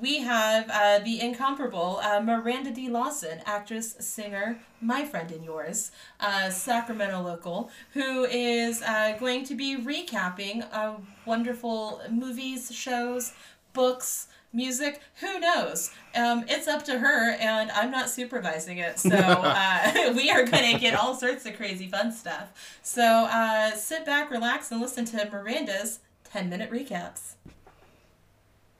we 0.00 0.20
have 0.20 0.68
uh, 0.70 0.98
the 1.00 1.20
incomparable 1.20 2.00
uh, 2.02 2.20
Miranda 2.20 2.70
D. 2.70 2.88
Lawson, 2.88 3.40
actress, 3.46 3.96
singer, 3.98 4.60
my 4.80 5.04
friend 5.04 5.30
and 5.30 5.44
yours, 5.44 5.90
uh, 6.20 6.50
Sacramento 6.50 7.20
local, 7.22 7.70
who 7.92 8.24
is 8.24 8.82
uh, 8.82 9.16
going 9.18 9.44
to 9.44 9.54
be 9.54 9.76
recapping 9.76 10.66
uh, 10.72 10.94
wonderful 11.24 12.00
movies, 12.10 12.72
shows, 12.72 13.32
books, 13.72 14.28
music. 14.52 15.00
Who 15.20 15.40
knows? 15.40 15.90
Um, 16.14 16.44
it's 16.48 16.68
up 16.68 16.84
to 16.84 16.98
her, 16.98 17.32
and 17.32 17.70
I'm 17.70 17.90
not 17.90 18.10
supervising 18.10 18.78
it. 18.78 18.98
So 18.98 19.10
uh, 19.16 20.12
we 20.16 20.30
are 20.30 20.44
going 20.44 20.74
to 20.74 20.80
get 20.80 20.94
all 20.94 21.14
sorts 21.14 21.46
of 21.46 21.56
crazy 21.56 21.88
fun 21.88 22.12
stuff. 22.12 22.78
So 22.82 23.02
uh, 23.02 23.72
sit 23.72 24.04
back, 24.04 24.30
relax, 24.30 24.70
and 24.70 24.80
listen 24.80 25.04
to 25.06 25.28
Miranda's 25.30 26.00
10 26.32 26.48
minute 26.48 26.70
recaps. 26.70 27.34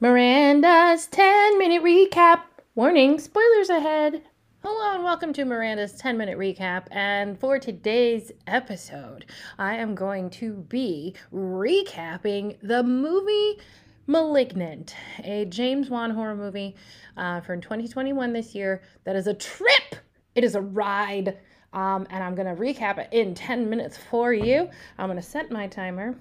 Miranda's 0.01 1.09
10 1.09 1.59
minute 1.59 1.83
recap. 1.83 2.43
Warning, 2.77 3.19
spoilers 3.19 3.69
ahead. 3.69 4.23
Hello 4.63 4.95
and 4.95 5.03
welcome 5.03 5.33
to 5.33 5.45
Miranda's 5.45 5.95
10 5.95 6.17
minute 6.17 6.39
recap. 6.39 6.85
And 6.93 7.37
for 7.37 7.59
today's 7.59 8.31
episode, 8.47 9.27
I 9.59 9.75
am 9.75 9.97
going 9.97 10.31
to 10.31 10.53
be 10.53 11.17
recapping 11.35 12.59
the 12.63 12.85
movie 12.85 13.59
Malignant, 14.07 14.95
a 15.25 15.47
James 15.47 15.91
Wan 15.91 16.13
horror 16.13 16.37
movie 16.37 16.77
uh, 17.17 17.41
from 17.41 17.61
2021 17.61 18.33
this 18.33 18.55
year 18.55 18.83
that 19.03 19.17
is 19.17 19.27
a 19.27 19.35
trip. 19.35 19.97
It 20.37 20.45
is 20.45 20.55
a 20.55 20.61
ride. 20.61 21.39
Um, 21.73 22.07
and 22.11 22.23
I'm 22.23 22.37
going 22.37 22.55
to 22.55 22.63
recap 22.63 22.99
it 22.99 23.09
in 23.11 23.35
10 23.35 23.69
minutes 23.69 23.97
for 23.97 24.33
you. 24.33 24.71
I'm 24.97 25.09
going 25.09 25.21
to 25.21 25.29
set 25.29 25.51
my 25.51 25.67
timer 25.67 26.15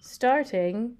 starting 0.00 0.96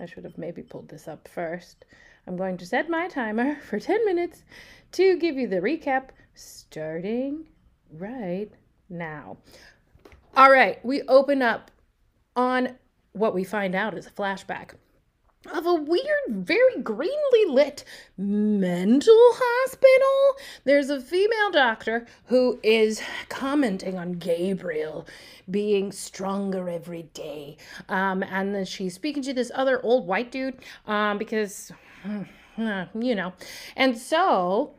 I 0.00 0.06
should 0.06 0.24
have 0.24 0.38
maybe 0.38 0.62
pulled 0.62 0.88
this 0.88 1.08
up 1.08 1.28
first. 1.28 1.84
I'm 2.26 2.36
going 2.36 2.56
to 2.58 2.66
set 2.66 2.88
my 2.88 3.08
timer 3.08 3.56
for 3.68 3.78
10 3.78 4.04
minutes 4.04 4.44
to 4.92 5.18
give 5.18 5.36
you 5.36 5.48
the 5.48 5.60
recap 5.60 6.10
starting 6.34 7.46
right 7.92 8.50
now. 8.88 9.36
All 10.36 10.50
right, 10.50 10.84
we 10.84 11.02
open 11.02 11.42
up 11.42 11.70
on 12.36 12.76
what 13.12 13.34
we 13.34 13.44
find 13.44 13.74
out 13.74 13.96
is 13.96 14.06
a 14.06 14.10
flashback 14.10 14.74
of 15.46 15.66
a 15.66 15.74
weird, 15.74 16.04
very 16.28 16.80
greenly 16.82 17.44
lit 17.48 17.84
mental 18.16 19.14
hospital. 19.16 20.44
There's 20.64 20.90
a 20.90 21.00
female 21.00 21.50
doctor 21.52 22.06
who 22.26 22.58
is 22.62 23.00
commenting 23.28 23.96
on 23.96 24.12
Gabriel 24.14 25.06
being 25.50 25.92
stronger 25.92 26.68
every 26.68 27.04
day. 27.14 27.56
Um, 27.88 28.22
and 28.24 28.54
then 28.54 28.64
she's 28.64 28.94
speaking 28.94 29.22
to 29.24 29.32
this 29.32 29.52
other 29.54 29.82
old 29.84 30.06
white 30.06 30.32
dude 30.32 30.58
um, 30.86 31.18
because, 31.18 31.72
you 32.56 33.14
know. 33.14 33.32
And 33.76 33.96
so 33.96 34.74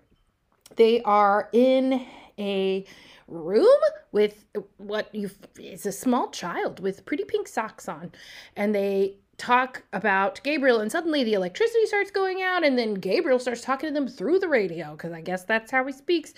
they 0.75 1.01
are 1.01 1.49
in 1.53 2.05
a 2.37 2.85
room 3.27 3.79
with 4.11 4.45
what 4.77 5.13
you 5.13 5.29
it's 5.57 5.85
a 5.85 5.91
small 5.91 6.29
child 6.29 6.79
with 6.79 7.05
pretty 7.05 7.23
pink 7.23 7.47
socks 7.47 7.87
on 7.87 8.11
and 8.55 8.73
they 8.73 9.13
talk 9.39 9.83
about 9.93 10.41
Gabriel 10.43 10.79
and 10.79 10.91
suddenly 10.91 11.23
the 11.23 11.33
electricity 11.33 11.85
starts 11.85 12.11
going 12.11 12.41
out 12.41 12.63
and 12.63 12.77
then 12.77 12.93
Gabriel 12.93 13.39
starts 13.39 13.61
talking 13.61 13.89
to 13.89 13.93
them 13.93 14.07
through 14.07 14.39
the 14.39 14.47
radio 14.47 14.91
because 14.91 15.11
I 15.11 15.21
guess 15.21 15.45
that's 15.45 15.71
how 15.71 15.85
he 15.85 15.93
speaks. 15.93 16.33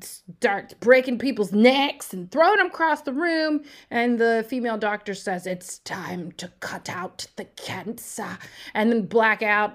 Starts 0.00 0.74
breaking 0.74 1.18
people's 1.18 1.52
necks 1.52 2.12
and 2.12 2.30
throwing 2.30 2.58
them 2.58 2.68
across 2.68 3.02
the 3.02 3.12
room 3.12 3.62
and 3.90 4.18
the 4.18 4.46
female 4.48 4.78
doctor 4.78 5.14
says 5.14 5.46
it's 5.46 5.78
time 5.80 6.32
to 6.32 6.48
cut 6.60 6.88
out 6.88 7.26
the 7.36 7.44
cancer 7.44 8.38
and 8.74 8.90
then 8.90 9.06
blackout 9.06 9.74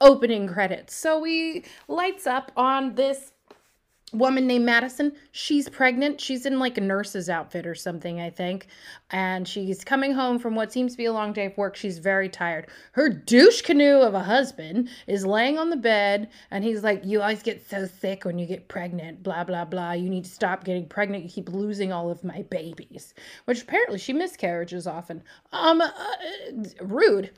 opening 0.00 0.46
credits. 0.46 0.94
So 0.94 1.18
we 1.18 1.64
lights 1.86 2.26
up 2.26 2.52
on 2.56 2.94
this 2.94 3.32
woman 4.12 4.46
named 4.46 4.64
Madison. 4.64 5.12
She's 5.32 5.68
pregnant. 5.68 6.20
She's 6.20 6.46
in 6.46 6.58
like 6.58 6.78
a 6.78 6.80
nurse's 6.80 7.28
outfit 7.28 7.66
or 7.66 7.74
something, 7.74 8.20
I 8.20 8.30
think. 8.30 8.68
And 9.10 9.46
she's 9.46 9.84
coming 9.84 10.12
home 10.12 10.38
from 10.38 10.54
what 10.54 10.72
seems 10.72 10.92
to 10.92 10.98
be 10.98 11.04
a 11.04 11.12
long 11.12 11.32
day 11.32 11.46
of 11.46 11.56
work. 11.56 11.76
She's 11.76 11.98
very 11.98 12.28
tired. 12.28 12.68
Her 12.92 13.08
douche 13.08 13.62
canoe 13.62 14.00
of 14.00 14.14
a 14.14 14.22
husband 14.22 14.88
is 15.06 15.26
laying 15.26 15.58
on 15.58 15.70
the 15.70 15.76
bed 15.76 16.30
and 16.50 16.64
he's 16.64 16.82
like, 16.82 17.04
You 17.04 17.20
always 17.20 17.42
get 17.42 17.68
so 17.68 17.86
sick 17.86 18.24
when 18.24 18.38
you 18.38 18.46
get 18.46 18.68
pregnant, 18.68 19.22
blah, 19.22 19.44
blah, 19.44 19.64
blah. 19.64 19.92
You 19.92 20.08
need 20.08 20.24
to 20.24 20.30
stop 20.30 20.64
getting 20.64 20.88
pregnant. 20.88 21.24
You 21.24 21.30
keep 21.30 21.50
losing 21.50 21.92
all 21.92 22.10
of 22.10 22.24
my 22.24 22.42
babies. 22.42 23.14
Which 23.44 23.62
apparently 23.62 23.98
she 23.98 24.12
miscarriages 24.12 24.86
often. 24.86 25.22
Um, 25.52 25.80
uh, 25.80 25.90
rude. 26.80 27.30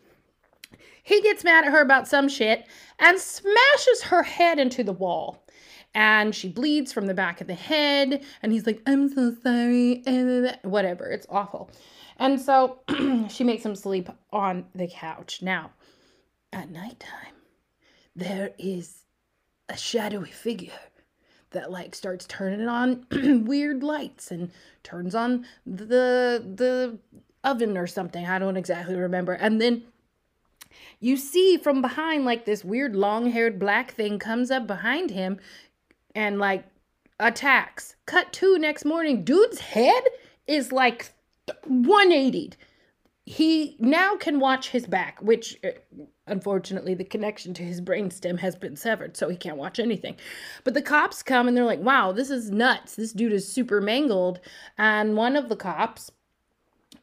He 1.02 1.20
gets 1.22 1.42
mad 1.42 1.64
at 1.64 1.72
her 1.72 1.80
about 1.80 2.06
some 2.06 2.28
shit 2.28 2.66
and 2.98 3.18
smashes 3.18 4.02
her 4.02 4.22
head 4.22 4.58
into 4.58 4.84
the 4.84 4.92
wall 4.92 5.42
and 5.94 6.34
she 6.34 6.48
bleeds 6.48 6.92
from 6.92 7.06
the 7.06 7.14
back 7.14 7.40
of 7.40 7.46
the 7.46 7.54
head 7.54 8.22
and 8.42 8.52
he's 8.52 8.66
like 8.66 8.80
i'm 8.86 9.08
so 9.08 9.34
sorry 9.42 10.02
and 10.06 10.56
whatever 10.62 11.06
it's 11.10 11.26
awful. 11.30 11.70
And 12.20 12.38
so 12.38 12.80
she 13.28 13.44
makes 13.44 13.64
him 13.64 13.74
sleep 13.74 14.10
on 14.30 14.66
the 14.74 14.86
couch. 14.86 15.40
Now 15.42 15.70
at 16.52 16.70
nighttime 16.70 17.34
there 18.14 18.50
is 18.58 19.04
a 19.68 19.76
shadowy 19.76 20.30
figure 20.30 20.72
that 21.52 21.70
like 21.70 21.94
starts 21.94 22.26
turning 22.26 22.68
on 22.68 23.06
weird 23.46 23.82
lights 23.82 24.30
and 24.30 24.50
turns 24.82 25.14
on 25.14 25.46
the 25.66 26.44
the 26.54 26.98
oven 27.42 27.78
or 27.78 27.86
something. 27.86 28.26
I 28.26 28.38
don't 28.38 28.56
exactly 28.56 28.96
remember. 28.96 29.32
And 29.32 29.60
then 29.60 29.84
you 31.00 31.16
see 31.16 31.56
from 31.56 31.80
behind 31.80 32.26
like 32.26 32.44
this 32.44 32.64
weird 32.64 32.94
long-haired 32.94 33.58
black 33.58 33.92
thing 33.92 34.18
comes 34.18 34.50
up 34.50 34.66
behind 34.66 35.10
him 35.10 35.40
and 36.14 36.38
like 36.38 36.64
attacks. 37.18 37.96
Cut 38.06 38.32
two 38.32 38.58
next 38.58 38.84
morning, 38.84 39.24
dude's 39.24 39.60
head 39.60 40.02
is 40.46 40.72
like 40.72 41.12
180. 41.66 42.52
He 43.26 43.76
now 43.78 44.16
can 44.16 44.40
watch 44.40 44.70
his 44.70 44.86
back, 44.86 45.20
which 45.22 45.56
uh, 45.62 45.68
unfortunately 46.26 46.94
the 46.94 47.04
connection 47.04 47.54
to 47.54 47.62
his 47.62 47.80
brainstem 47.80 48.38
has 48.38 48.56
been 48.56 48.76
severed, 48.76 49.16
so 49.16 49.28
he 49.28 49.36
can't 49.36 49.56
watch 49.56 49.78
anything. 49.78 50.16
But 50.64 50.74
the 50.74 50.82
cops 50.82 51.22
come 51.22 51.46
and 51.46 51.56
they're 51.56 51.64
like, 51.64 51.80
"Wow, 51.80 52.12
this 52.12 52.30
is 52.30 52.50
nuts. 52.50 52.96
This 52.96 53.12
dude 53.12 53.32
is 53.32 53.46
super 53.46 53.80
mangled." 53.80 54.40
And 54.78 55.16
one 55.16 55.36
of 55.36 55.48
the 55.48 55.56
cops 55.56 56.10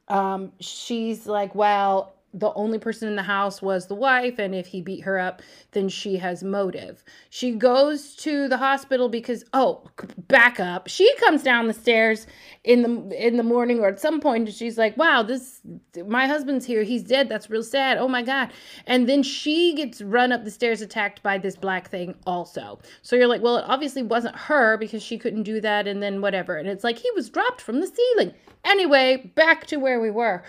um 0.10 0.52
she's 0.60 1.28
like, 1.28 1.54
"Well, 1.56 2.14
the 2.34 2.54
only 2.54 2.78
person 2.78 3.08
in 3.08 3.16
the 3.16 3.24
house 3.24 3.62
was 3.62 3.88
the 3.88 3.96
wife 3.96 4.38
and 4.38 4.54
if 4.54 4.68
he 4.68 4.82
beat 4.82 5.02
her 5.02 5.18
up 5.18 5.42
then 5.72 5.88
she 5.88 6.18
has 6.18 6.44
motive. 6.44 7.04
She 7.30 7.52
goes 7.52 8.16
to 8.18 8.48
the 8.48 8.58
hospital 8.58 9.08
because 9.08 9.46
oh 9.54 9.84
back 10.28 10.60
up. 10.60 10.88
She 10.88 11.14
comes 11.18 11.42
down 11.42 11.68
the 11.68 11.74
stairs 11.74 12.28
in 12.64 12.82
the 12.82 13.28
in 13.28 13.38
the 13.38 13.44
morning 13.44 13.80
or 13.80 13.88
at 13.88 14.00
some 14.00 14.20
point 14.20 14.48
and 14.48 14.56
she's 14.56 14.78
like 14.78 14.98
wow 14.98 15.24
this 15.24 15.62
my 16.06 16.28
husband's 16.28 16.66
here. 16.66 16.84
He's 16.84 17.04
dead. 17.04 17.30
That's 17.30 17.50
real 17.50 17.64
sad. 17.64 17.98
Oh 17.98 18.10
my 18.10 18.22
god. 18.24 18.52
And 18.86 19.08
then 19.08 19.24
she 19.24 19.74
gets 19.74 20.02
run 20.02 20.32
up 20.32 20.44
the 20.44 20.52
stairs 20.52 20.82
attacked 20.82 21.24
by 21.24 21.38
this 21.38 21.56
black 21.56 21.90
thing 21.90 22.14
also. 22.26 22.80
So 23.02 23.16
you're 23.16 23.28
like 23.28 23.42
well 23.42 23.58
it 23.58 23.66
obviously 23.68 24.04
wasn't 24.04 24.36
her 24.36 24.78
because 24.78 25.02
she 25.02 25.18
couldn't 25.18 25.44
do 25.44 25.62
that 25.62 25.88
and 25.88 26.04
then 26.04 26.22
whatever. 26.22 26.58
And 26.58 26.68
it's 26.68 26.84
like 26.84 26.98
he 26.98 27.10
was 27.12 27.30
dropped 27.30 27.62
from 27.62 27.80
the 27.80 27.88
ceiling. 27.88 28.34
Anyway 28.66 29.32
back 29.36 29.66
to 29.68 29.78
where 29.78 30.02
we 30.02 30.12
were 30.12 30.44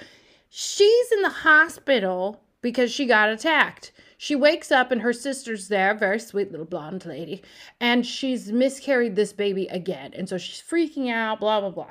She's 0.48 1.12
in 1.12 1.22
the 1.22 1.28
hospital 1.28 2.42
because 2.61 2.92
she 2.92 3.06
got 3.06 3.28
attacked. 3.28 3.92
She 4.16 4.34
wakes 4.34 4.72
up 4.72 4.90
and 4.90 5.02
her 5.02 5.12
sister's 5.12 5.68
there, 5.68 5.94
very 5.94 6.18
sweet 6.18 6.50
little 6.50 6.66
blonde 6.66 7.06
lady, 7.06 7.42
and 7.80 8.04
she's 8.04 8.50
miscarried 8.50 9.14
this 9.14 9.32
baby 9.32 9.68
again. 9.68 10.12
And 10.14 10.28
so 10.28 10.38
she's 10.38 10.61
freaking 10.61 11.08
out, 11.08 11.38
blah, 11.38 11.61
blah, 11.61 11.70
blah. 11.70 11.90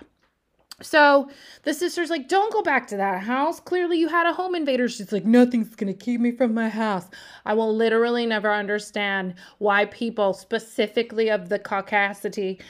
So 0.82 1.30
the 1.64 1.74
sister's 1.74 2.10
like, 2.10 2.28
Don't 2.28 2.54
go 2.54 2.62
back 2.62 2.86
to 2.88 2.98
that 2.98 3.24
house. 3.24 3.60
Clearly, 3.60 3.98
you 3.98 4.10
had 4.10 4.28
a 4.28 4.34
home 4.34 4.54
invader. 4.54 4.88
She's 4.88 5.12
like, 5.12 5.26
Nothing's 5.26 5.74
going 5.74 5.92
to 5.92 5.98
keep 5.98 6.22
me 6.22 6.32
from 6.32 6.54
my 6.54 6.70
house. 6.70 7.08
I 7.46 7.54
will 7.54 7.74
literally 7.74 8.26
never 8.26 8.54
understand 8.54 9.36
why 9.58 9.86
people, 9.86 10.34
specifically 10.34 11.30
of 11.32 11.50
the 11.50 11.58
caucasity, 11.58 12.62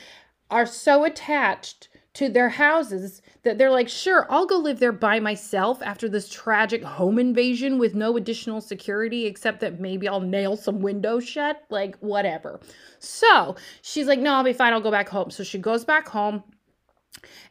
are 0.50 0.66
so 0.66 1.04
attached 1.04 1.90
to 2.18 2.30
their 2.30 2.50
houses 2.50 3.22
that 3.44 3.60
they're 3.60 3.70
like, 3.70 3.88
sure, 3.88 4.26
I'll 4.28 4.48
go 4.48 4.58
live 4.58 4.80
there 4.80 4.92
by 4.92 5.20
myself 5.20 5.84
after 5.84 6.10
this 6.10 6.28
tragic 6.28 6.84
home 6.84 7.20
invasion 7.20 7.78
with 7.78 7.94
no 7.94 8.18
additional 8.18 8.60
security 8.60 9.28
except 9.28 9.60
that 9.60 9.80
maybe 9.80 10.08
I'll 10.08 10.20
nail 10.20 10.58
some 10.58 10.80
windows 10.80 11.30
shut. 11.30 11.64
Like, 11.70 11.96
whatever. 12.00 12.60
So 12.98 13.56
she's 13.84 14.08
like, 14.08 14.18
no, 14.18 14.34
I'll 14.34 14.44
be 14.44 14.52
fine. 14.52 14.74
I'll 14.74 14.82
go 14.82 14.90
back 14.90 15.10
home. 15.10 15.30
So 15.30 15.44
she 15.44 15.60
goes 15.60 15.86
back 15.86 16.08
home 16.08 16.44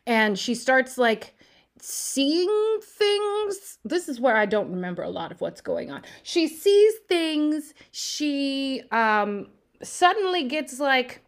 and 0.04 0.36
she 0.36 0.56
starts 0.56 0.98
like 0.98 1.36
seeing 1.80 2.80
things. 2.82 3.78
This 3.84 4.08
is 4.08 4.18
where 4.18 4.36
I 4.36 4.46
don't 4.46 4.72
remember 4.72 5.04
a 5.04 5.10
lot 5.10 5.30
of 5.30 5.40
what's 5.40 5.60
going 5.60 5.92
on. 5.92 6.02
She 6.24 6.48
sees 6.48 6.94
things. 7.08 7.72
She 7.92 8.82
um 8.90 9.46
suddenly 9.80 10.42
gets 10.42 10.80
like 10.80 11.22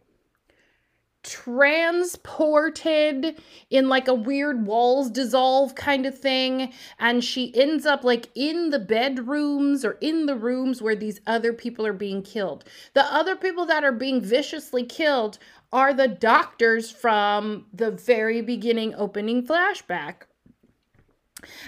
transported 1.29 3.41
in 3.71 3.89
like 3.89 4.09
a 4.09 4.15
weird 4.15 4.67
walls 4.67 5.11
dissolve 5.11 5.75
kind 5.75 6.07
of 6.07 6.19
thing 6.19 6.73
and 6.99 7.23
she 7.23 7.55
ends 7.55 7.85
up 7.85 8.03
like 8.03 8.31
in 8.35 8.71
the 8.71 8.79
bedrooms 8.79 9.85
or 9.85 9.99
in 10.01 10.25
the 10.25 10.35
rooms 10.35 10.81
where 10.81 10.97
these 10.97 11.21
other 11.27 11.53
people 11.53 11.87
are 11.87 11.93
being 11.93 12.23
killed. 12.23 12.65
The 12.95 13.05
other 13.05 13.37
people 13.37 13.67
that 13.67 13.85
are 13.85 13.93
being 13.93 14.23
viciously 14.23 14.85
killed 14.85 15.39
are 15.71 15.93
the 15.93 16.09
doctors 16.09 16.91
from 16.91 17.67
the 17.75 17.91
very 17.91 18.41
beginning 18.41 18.95
opening 18.95 19.47
flashback 19.47 20.23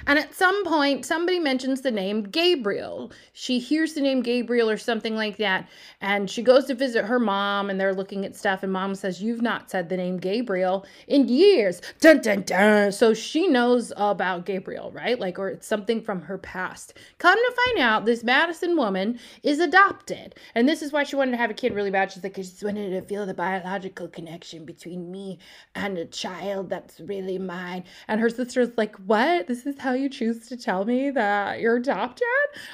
and 0.06 0.18
at 0.18 0.34
some 0.34 0.64
point, 0.64 1.06
somebody 1.06 1.38
mentions 1.38 1.80
the 1.80 1.90
name 1.90 2.24
Gabriel. 2.24 3.12
She 3.32 3.58
hears 3.58 3.92
the 3.94 4.00
name 4.00 4.22
Gabriel 4.22 4.68
or 4.68 4.76
something 4.76 5.14
like 5.14 5.36
that. 5.36 5.68
And 6.00 6.28
she 6.28 6.42
goes 6.42 6.64
to 6.66 6.74
visit 6.74 7.04
her 7.04 7.18
mom, 7.18 7.70
and 7.70 7.80
they're 7.80 7.94
looking 7.94 8.24
at 8.24 8.34
stuff. 8.34 8.62
And 8.62 8.72
mom 8.72 8.94
says, 8.94 9.22
You've 9.22 9.42
not 9.42 9.70
said 9.70 9.88
the 9.88 9.96
name 9.96 10.18
Gabriel 10.18 10.86
in 11.06 11.28
years. 11.28 11.80
Dun, 12.00 12.20
dun, 12.20 12.42
dun. 12.42 12.92
So 12.92 13.14
she 13.14 13.46
knows 13.46 13.92
about 13.96 14.46
Gabriel, 14.46 14.90
right? 14.90 15.18
Like, 15.18 15.38
or 15.38 15.48
it's 15.48 15.66
something 15.66 16.02
from 16.02 16.22
her 16.22 16.38
past. 16.38 16.94
Come 17.18 17.36
to 17.36 17.56
find 17.66 17.78
out, 17.78 18.06
this 18.06 18.24
Madison 18.24 18.76
woman 18.76 19.20
is 19.42 19.60
adopted. 19.60 20.34
And 20.54 20.68
this 20.68 20.82
is 20.82 20.92
why 20.92 21.04
she 21.04 21.16
wanted 21.16 21.32
to 21.32 21.36
have 21.36 21.50
a 21.50 21.54
kid 21.54 21.74
really 21.74 21.90
bad. 21.90 22.10
She's 22.10 22.24
like, 22.24 22.38
I 22.38 22.42
just 22.42 22.64
wanted 22.64 22.90
to 22.90 23.02
feel 23.02 23.26
the 23.26 23.34
biological 23.34 24.08
connection 24.08 24.64
between 24.64 25.12
me 25.12 25.38
and 25.74 25.96
a 25.96 26.06
child 26.06 26.70
that's 26.70 26.98
really 27.00 27.38
mine. 27.38 27.84
And 28.08 28.20
her 28.20 28.30
sister's 28.30 28.70
like, 28.76 28.96
What? 28.96 29.46
This 29.46 29.59
this 29.62 29.74
is 29.74 29.80
how 29.80 29.92
you 29.92 30.08
choose 30.08 30.48
to 30.48 30.56
tell 30.56 30.84
me 30.84 31.10
that 31.10 31.60
you're 31.60 31.76
adopted? 31.76 32.26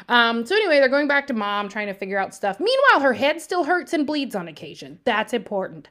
Um, 0.09 0.47
so 0.47 0.55
anyway, 0.55 0.79
they're 0.79 0.89
going 0.89 1.09
back 1.09 1.27
to 1.29 1.35
mom, 1.35 1.69
trying 1.69 1.87
to 1.89 1.95
figure 1.95 2.19
out 2.19 2.35
stuff. 2.35 2.61
Meanwhile, 2.61 3.01
her 3.01 3.13
head 3.13 3.41
still 3.41 3.65
hurts 3.65 3.93
and 3.93 4.07
bleeds 4.07 4.35
on 4.35 4.49
occasion. 4.49 4.99
That's 5.05 5.33
important. 5.33 5.89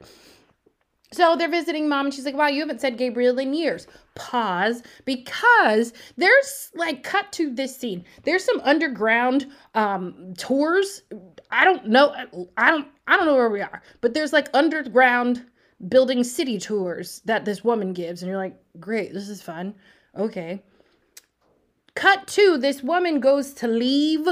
So 1.12 1.36
they're 1.36 1.48
visiting 1.48 1.88
mom, 1.88 2.06
and 2.06 2.14
she's 2.14 2.24
like, 2.24 2.34
Wow, 2.34 2.48
you 2.48 2.60
haven't 2.60 2.80
said 2.80 2.98
Gabriel 2.98 3.38
in 3.38 3.54
years. 3.54 3.86
Pause, 4.16 4.82
because 5.04 5.92
there's 6.16 6.70
like 6.74 7.04
cut 7.04 7.30
to 7.32 7.54
this 7.54 7.76
scene. 7.76 8.04
There's 8.24 8.44
some 8.44 8.60
underground 8.64 9.46
um 9.74 10.34
tours. 10.36 11.02
I 11.50 11.64
don't 11.64 11.86
know. 11.86 12.12
I 12.56 12.70
don't 12.70 12.88
I 13.06 13.16
don't 13.16 13.26
know 13.26 13.36
where 13.36 13.50
we 13.50 13.60
are, 13.60 13.82
but 14.00 14.14
there's 14.14 14.32
like 14.32 14.48
underground 14.52 15.44
building 15.88 16.24
city 16.24 16.58
tours 16.58 17.20
that 17.26 17.44
this 17.44 17.62
woman 17.62 17.92
gives, 17.92 18.22
and 18.22 18.28
you're 18.28 18.38
like, 18.38 18.56
Great, 18.80 19.12
this 19.12 19.28
is 19.28 19.40
fun. 19.40 19.74
Okay. 20.18 20.62
Cut 21.96 22.26
to 22.28 22.58
this 22.58 22.82
woman 22.82 23.20
goes 23.20 23.54
to 23.54 23.66
leave 23.66 24.28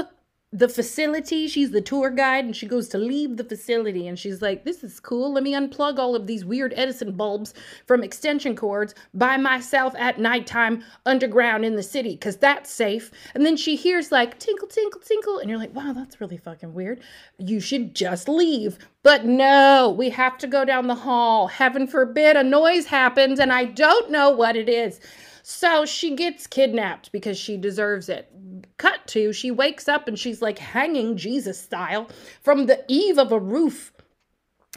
the 0.53 0.69
facility. 0.69 1.47
She's 1.47 1.71
the 1.71 1.81
tour 1.81 2.11
guide 2.11 2.45
and 2.45 2.55
she 2.55 2.67
goes 2.67 2.87
to 2.89 2.99
leave 2.99 3.37
the 3.37 3.43
facility 3.43 4.07
and 4.07 4.19
she's 4.19 4.39
like, 4.39 4.63
This 4.63 4.83
is 4.83 4.99
cool. 4.99 5.33
Let 5.33 5.43
me 5.43 5.53
unplug 5.53 5.97
all 5.97 6.15
of 6.15 6.27
these 6.27 6.45
weird 6.45 6.75
Edison 6.77 7.13
bulbs 7.13 7.55
from 7.87 8.03
extension 8.03 8.55
cords 8.55 8.93
by 9.15 9.37
myself 9.37 9.95
at 9.97 10.19
nighttime 10.19 10.83
underground 11.07 11.65
in 11.65 11.75
the 11.75 11.81
city 11.81 12.11
because 12.11 12.37
that's 12.37 12.69
safe. 12.69 13.09
And 13.33 13.43
then 13.43 13.57
she 13.57 13.75
hears 13.75 14.11
like 14.11 14.37
tinkle, 14.37 14.67
tinkle, 14.67 15.01
tinkle. 15.01 15.39
And 15.39 15.49
you're 15.49 15.59
like, 15.59 15.73
Wow, 15.73 15.91
that's 15.91 16.21
really 16.21 16.37
fucking 16.37 16.75
weird. 16.75 17.01
You 17.39 17.59
should 17.59 17.95
just 17.95 18.29
leave. 18.29 18.77
But 19.01 19.25
no, 19.25 19.93
we 19.97 20.11
have 20.11 20.37
to 20.37 20.45
go 20.45 20.65
down 20.65 20.85
the 20.85 20.93
hall. 20.93 21.47
Heaven 21.47 21.87
forbid 21.87 22.37
a 22.37 22.43
noise 22.43 22.85
happens 22.85 23.39
and 23.39 23.51
I 23.51 23.65
don't 23.65 24.11
know 24.11 24.29
what 24.29 24.55
it 24.55 24.69
is. 24.69 24.99
So 25.47 25.85
she 25.85 26.15
gets 26.15 26.47
kidnapped 26.47 27.11
because 27.11 27.37
she 27.37 27.55
deserves 27.55 28.09
it. 28.09 28.31
Cut 28.77 29.05
to, 29.09 29.31
she 29.31 29.51
wakes 29.51 29.87
up 29.87 30.07
and 30.07 30.17
she's 30.17 30.41
like 30.41 30.57
hanging 30.57 31.17
Jesus 31.17 31.61
style 31.61 32.09
from 32.41 32.65
the 32.65 32.83
eave 32.87 33.19
of 33.19 33.31
a 33.31 33.39
roof 33.39 33.93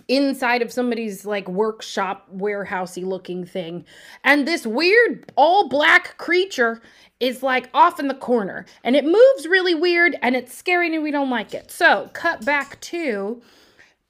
inside 0.09 0.61
of 0.61 0.71
somebody's 0.71 1.25
like 1.25 1.49
workshop 1.49 2.29
warehousey 2.37 3.03
looking 3.03 3.47
thing. 3.47 3.87
And 4.25 4.47
this 4.47 4.67
weird 4.67 5.33
all 5.37 5.71
black 5.71 6.19
creature 6.19 6.83
is 7.19 7.43
like 7.43 7.71
off 7.73 7.99
in 7.99 8.09
the 8.09 8.15
corner. 8.15 8.67
And 8.85 8.95
it 8.95 9.07
moves 9.07 9.49
really 9.49 9.75
weird 9.75 10.17
and 10.21 10.37
it's 10.37 10.55
scary 10.55 10.95
and 10.95 11.03
we 11.03 11.11
don't 11.11 11.31
like 11.31 11.55
it. 11.55 11.71
So 11.71 12.11
cut 12.13 12.45
back 12.45 12.79
to 12.83 13.41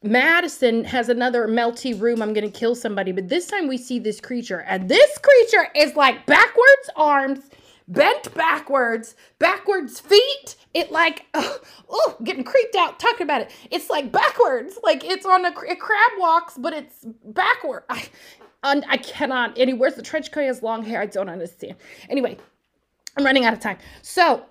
Madison 0.03 0.85
has 0.85 1.09
another 1.09 1.49
melty 1.49 1.99
room. 1.99 2.23
I'm 2.23 2.33
going 2.33 2.51
to 2.51 2.57
kill 2.59 2.75
somebody. 2.75 3.13
But 3.13 3.29
this 3.29 3.47
time 3.47 3.67
we 3.67 3.77
see 3.77 3.99
this 3.99 4.21
creature. 4.21 4.61
And 4.61 4.89
this 4.89 5.19
creature 5.19 5.69
is 5.75 5.97
like 5.97 6.25
backwards 6.27 6.91
arms, 6.95 7.41
bent 7.89 8.33
backwards, 8.35 9.17
backwards 9.39 9.99
feet. 9.99 10.57
It 10.73 10.93
like, 10.93 11.27
oh, 11.35 12.17
getting 12.23 12.45
creeped 12.45 12.77
out 12.77 13.01
talking 13.01 13.25
about 13.25 13.41
it. 13.41 13.51
It's 13.71 13.91
like 13.91 14.13
backwards. 14.13 14.79
Like 14.85 15.05
it's 15.05 15.27
on 15.27 15.45
a, 15.45 15.53
crab 15.53 16.11
walks, 16.19 16.57
but 16.57 16.73
it's 16.73 17.05
backward. 17.25 17.83
I, 17.89 18.09
I 18.63 18.99
cannot. 18.99 19.59
And 19.59 19.69
he 19.69 19.75
wears 19.75 19.95
the 19.95 20.03
trench 20.03 20.31
coat, 20.31 20.43
he 20.43 20.47
has 20.47 20.63
long 20.63 20.85
hair. 20.85 21.01
I 21.01 21.07
don't 21.07 21.29
understand. 21.29 21.75
Anyway, 22.09 22.39
I'm 23.17 23.25
running 23.25 23.45
out 23.45 23.53
of 23.53 23.59
time. 23.59 23.79
So 24.03 24.45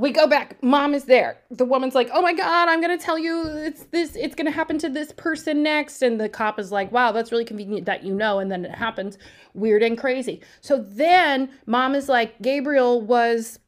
we 0.00 0.10
go 0.10 0.26
back 0.26 0.60
mom 0.62 0.94
is 0.94 1.04
there. 1.04 1.38
The 1.50 1.64
woman's 1.64 1.94
like 1.94 2.08
oh 2.12 2.22
my 2.22 2.32
god 2.32 2.68
i'm 2.68 2.80
gonna 2.80 2.98
tell 2.98 3.18
you 3.18 3.42
it's 3.46 3.84
this 3.84 4.16
it's 4.16 4.34
gonna 4.34 4.50
happen 4.50 4.78
to 4.78 4.88
this 4.88 5.12
person 5.12 5.62
next. 5.62 6.02
And 6.02 6.18
the 6.20 6.28
cop 6.28 6.58
is 6.58 6.72
like 6.72 6.90
wow 6.90 7.12
that's 7.12 7.30
really 7.30 7.44
convenient 7.44 7.86
that 7.86 8.02
you 8.02 8.14
know. 8.14 8.38
And 8.38 8.50
then 8.50 8.64
it 8.64 8.74
happens 8.74 9.18
weird 9.54 9.82
and 9.82 9.98
crazy. 9.98 10.40
So 10.62 10.82
then 10.82 11.50
mom 11.66 11.94
is 11.94 12.08
like 12.08 12.40
gabriel 12.40 13.00
was 13.02 13.59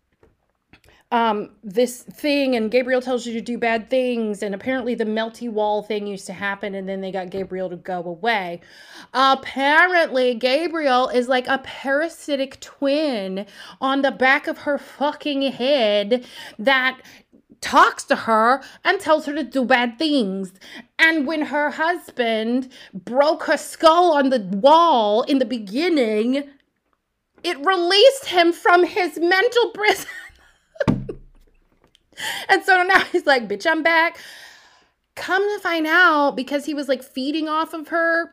um, 1.12 1.50
this 1.62 2.02
thing, 2.02 2.56
and 2.56 2.70
Gabriel 2.70 3.02
tells 3.02 3.26
you 3.26 3.34
to 3.34 3.42
do 3.42 3.58
bad 3.58 3.90
things, 3.90 4.42
and 4.42 4.54
apparently 4.54 4.94
the 4.94 5.04
melty 5.04 5.48
wall 5.48 5.82
thing 5.82 6.06
used 6.06 6.26
to 6.26 6.32
happen, 6.32 6.74
and 6.74 6.88
then 6.88 7.02
they 7.02 7.12
got 7.12 7.28
Gabriel 7.28 7.68
to 7.68 7.76
go 7.76 8.02
away. 8.02 8.62
Apparently, 9.12 10.34
Gabriel 10.34 11.10
is 11.10 11.28
like 11.28 11.46
a 11.48 11.58
parasitic 11.58 12.58
twin 12.60 13.44
on 13.78 14.00
the 14.00 14.10
back 14.10 14.46
of 14.46 14.58
her 14.58 14.78
fucking 14.78 15.42
head 15.52 16.24
that 16.58 16.98
talks 17.60 18.04
to 18.04 18.16
her 18.16 18.62
and 18.82 18.98
tells 18.98 19.26
her 19.26 19.34
to 19.34 19.44
do 19.44 19.66
bad 19.66 19.98
things. 19.98 20.54
And 20.98 21.26
when 21.26 21.42
her 21.42 21.72
husband 21.72 22.72
broke 22.94 23.42
her 23.44 23.58
skull 23.58 24.14
on 24.14 24.30
the 24.30 24.40
wall 24.40 25.24
in 25.24 25.38
the 25.40 25.44
beginning, 25.44 26.44
it 27.44 27.64
released 27.66 28.26
him 28.26 28.50
from 28.54 28.84
his 28.84 29.18
mental 29.18 29.70
prison. 29.72 30.08
and 32.48 32.62
so 32.62 32.82
now 32.82 33.00
he's 33.12 33.26
like, 33.26 33.48
bitch, 33.48 33.66
I'm 33.66 33.82
back. 33.82 34.18
Come 35.14 35.42
to 35.42 35.60
find 35.60 35.86
out, 35.86 36.36
because 36.36 36.64
he 36.64 36.74
was 36.74 36.88
like 36.88 37.02
feeding 37.02 37.48
off 37.48 37.74
of 37.74 37.88
her, 37.88 38.32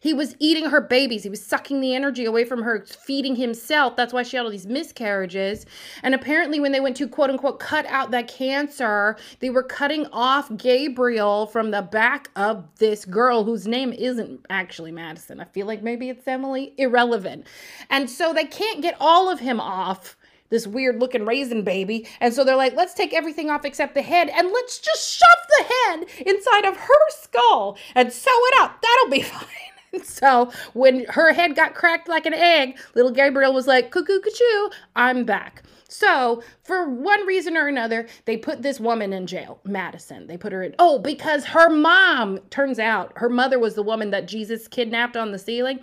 he 0.00 0.12
was 0.12 0.36
eating 0.38 0.66
her 0.66 0.80
babies. 0.80 1.22
He 1.22 1.30
was 1.30 1.44
sucking 1.44 1.80
the 1.80 1.94
energy 1.94 2.24
away 2.24 2.44
from 2.44 2.62
her, 2.62 2.84
feeding 2.84 3.36
himself. 3.36 3.96
That's 3.96 4.12
why 4.12 4.22
she 4.22 4.36
had 4.36 4.44
all 4.44 4.50
these 4.50 4.66
miscarriages. 4.66 5.66
And 6.02 6.14
apparently, 6.14 6.60
when 6.60 6.72
they 6.72 6.80
went 6.80 6.96
to 6.98 7.08
quote 7.08 7.30
unquote 7.30 7.60
cut 7.60 7.86
out 7.86 8.10
that 8.10 8.28
cancer, 8.28 9.16
they 9.40 9.50
were 9.50 9.62
cutting 9.62 10.06
off 10.12 10.54
Gabriel 10.56 11.46
from 11.46 11.70
the 11.70 11.82
back 11.82 12.30
of 12.36 12.66
this 12.76 13.04
girl 13.04 13.44
whose 13.44 13.66
name 13.66 13.92
isn't 13.92 14.44
actually 14.50 14.92
Madison. 14.92 15.40
I 15.40 15.44
feel 15.44 15.66
like 15.66 15.82
maybe 15.82 16.10
it's 16.10 16.26
Emily. 16.26 16.74
Irrelevant. 16.76 17.46
And 17.90 18.10
so 18.10 18.32
they 18.32 18.44
can't 18.44 18.82
get 18.82 18.96
all 19.00 19.30
of 19.30 19.40
him 19.40 19.60
off 19.60 20.16
this 20.54 20.66
weird 20.66 21.00
looking 21.00 21.26
raisin 21.26 21.62
baby. 21.62 22.06
And 22.20 22.32
so 22.32 22.44
they're 22.44 22.56
like, 22.56 22.74
let's 22.74 22.94
take 22.94 23.12
everything 23.12 23.50
off 23.50 23.64
except 23.64 23.94
the 23.94 24.02
head 24.02 24.30
and 24.30 24.52
let's 24.52 24.78
just 24.78 25.18
shove 25.18 25.46
the 25.58 25.64
head 25.64 26.26
inside 26.26 26.64
of 26.64 26.76
her 26.76 27.10
skull 27.10 27.76
and 27.94 28.12
sew 28.12 28.30
it 28.30 28.60
up. 28.60 28.80
That'll 28.80 29.10
be 29.10 29.22
fine. 29.22 30.04
so 30.04 30.52
when 30.72 31.04
her 31.06 31.32
head 31.32 31.56
got 31.56 31.74
cracked 31.74 32.08
like 32.08 32.24
an 32.24 32.34
egg, 32.34 32.78
little 32.94 33.10
Gabriel 33.10 33.52
was 33.52 33.66
like, 33.66 33.90
cuckoo, 33.90 34.20
cuckoo, 34.20 34.70
I'm 34.94 35.24
back. 35.24 35.64
So, 35.86 36.42
for 36.64 36.88
one 36.88 37.24
reason 37.24 37.56
or 37.56 37.68
another, 37.68 38.08
they 38.24 38.36
put 38.36 38.62
this 38.62 38.80
woman 38.80 39.12
in 39.12 39.28
jail, 39.28 39.60
Madison. 39.64 40.26
They 40.26 40.36
put 40.36 40.52
her 40.52 40.62
in, 40.62 40.74
oh, 40.80 40.98
because 40.98 41.44
her 41.44 41.70
mom, 41.70 42.38
turns 42.50 42.80
out, 42.80 43.12
her 43.16 43.28
mother 43.28 43.60
was 43.60 43.74
the 43.74 43.82
woman 43.82 44.10
that 44.10 44.26
Jesus 44.26 44.66
kidnapped 44.66 45.16
on 45.16 45.30
the 45.30 45.38
ceiling. 45.38 45.78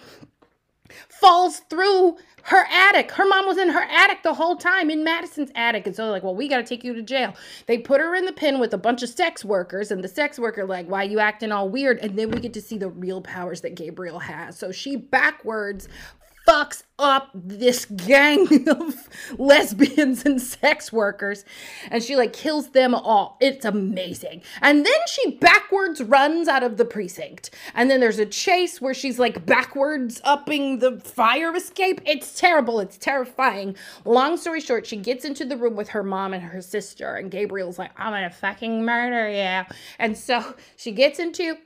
Falls 1.10 1.60
through 1.70 2.18
her 2.44 2.66
attic. 2.72 3.12
Her 3.12 3.28
mom 3.28 3.46
was 3.46 3.58
in 3.58 3.70
her 3.70 3.84
attic 3.84 4.24
the 4.24 4.34
whole 4.34 4.56
time 4.56 4.90
in 4.90 5.04
Madison's 5.04 5.52
attic. 5.56 5.86
And 5.86 5.96
so 5.96 6.10
like, 6.10 6.24
well, 6.24 6.36
we 6.36 6.48
got 6.48 6.58
to 6.58 6.64
take 6.64 6.84
you 6.84 6.94
to 6.94 7.02
jail. 7.02 7.36
They 7.68 7.78
put 7.78 8.02
her 8.02 8.16
in 8.16 8.26
the 8.26 8.34
pen 8.34 8.60
with 8.60 8.74
a 8.74 8.78
bunch 8.78 9.04
of 9.04 9.10
sex 9.10 9.46
workers, 9.46 9.92
and 9.92 10.04
the 10.04 10.08
sex 10.08 10.40
worker 10.40 10.66
like, 10.66 10.88
why 10.88 11.04
you 11.04 11.20
acting 11.20 11.52
all 11.52 11.70
weird? 11.70 12.00
And 12.00 12.18
then 12.18 12.32
we 12.32 12.40
get 12.40 12.54
to 12.54 12.62
see 12.62 12.78
the 12.78 12.90
real 12.90 13.22
powers 13.22 13.62
that 13.62 13.76
Gabriel 13.76 14.20
has. 14.20 14.58
So 14.58 14.72
she 14.72 14.96
backwards 14.96 15.88
fucks 16.48 16.84
up 17.00 17.30
this 17.34 17.86
gang 17.86 18.68
of 18.68 19.10
lesbians 19.38 20.26
and 20.26 20.42
sex 20.42 20.92
workers 20.94 21.44
and 21.90 22.04
she 22.04 22.16
like 22.16 22.34
kills 22.34 22.70
them 22.70 22.94
all. 22.94 23.38
It's 23.42 23.66
amazing. 23.66 24.44
And 24.62 24.86
then 24.86 24.94
she 25.08 25.38
backwards 25.38 26.02
runs 26.02 26.48
out 26.48 26.64
of 26.64 26.78
the 26.78 26.86
precinct. 26.86 27.50
And 27.74 27.90
then 27.90 28.00
there's 28.00 28.20
a 28.20 28.26
chase 28.26 28.80
where 28.80 28.94
she's 28.94 29.20
like 29.20 29.46
backwards 29.46 30.22
upping 30.24 30.80
the 30.80 31.00
fire 31.00 31.56
escape. 31.56 32.02
It's 32.06 32.40
terrible. 32.40 32.80
It's 32.80 32.98
terrifying. 32.98 33.76
Long 34.06 34.38
story 34.38 34.62
short, 34.62 34.86
she 34.86 34.98
gets 34.98 35.26
into 35.26 35.46
the 35.46 35.58
room 35.58 35.76
with 35.76 35.90
her 35.90 36.04
mom 36.04 36.34
and 36.34 36.44
her 36.44 36.62
sister 36.62 37.16
and 37.16 37.32
Gabriel's 37.32 37.80
like, 37.80 37.92
"I'm 37.98 38.12
to 38.12 38.36
fucking 38.36 38.86
murder 38.86 39.30
you." 39.30 39.76
And 39.98 40.18
so 40.18 40.56
she 40.76 40.92
gets 40.92 41.20
into 41.20 41.58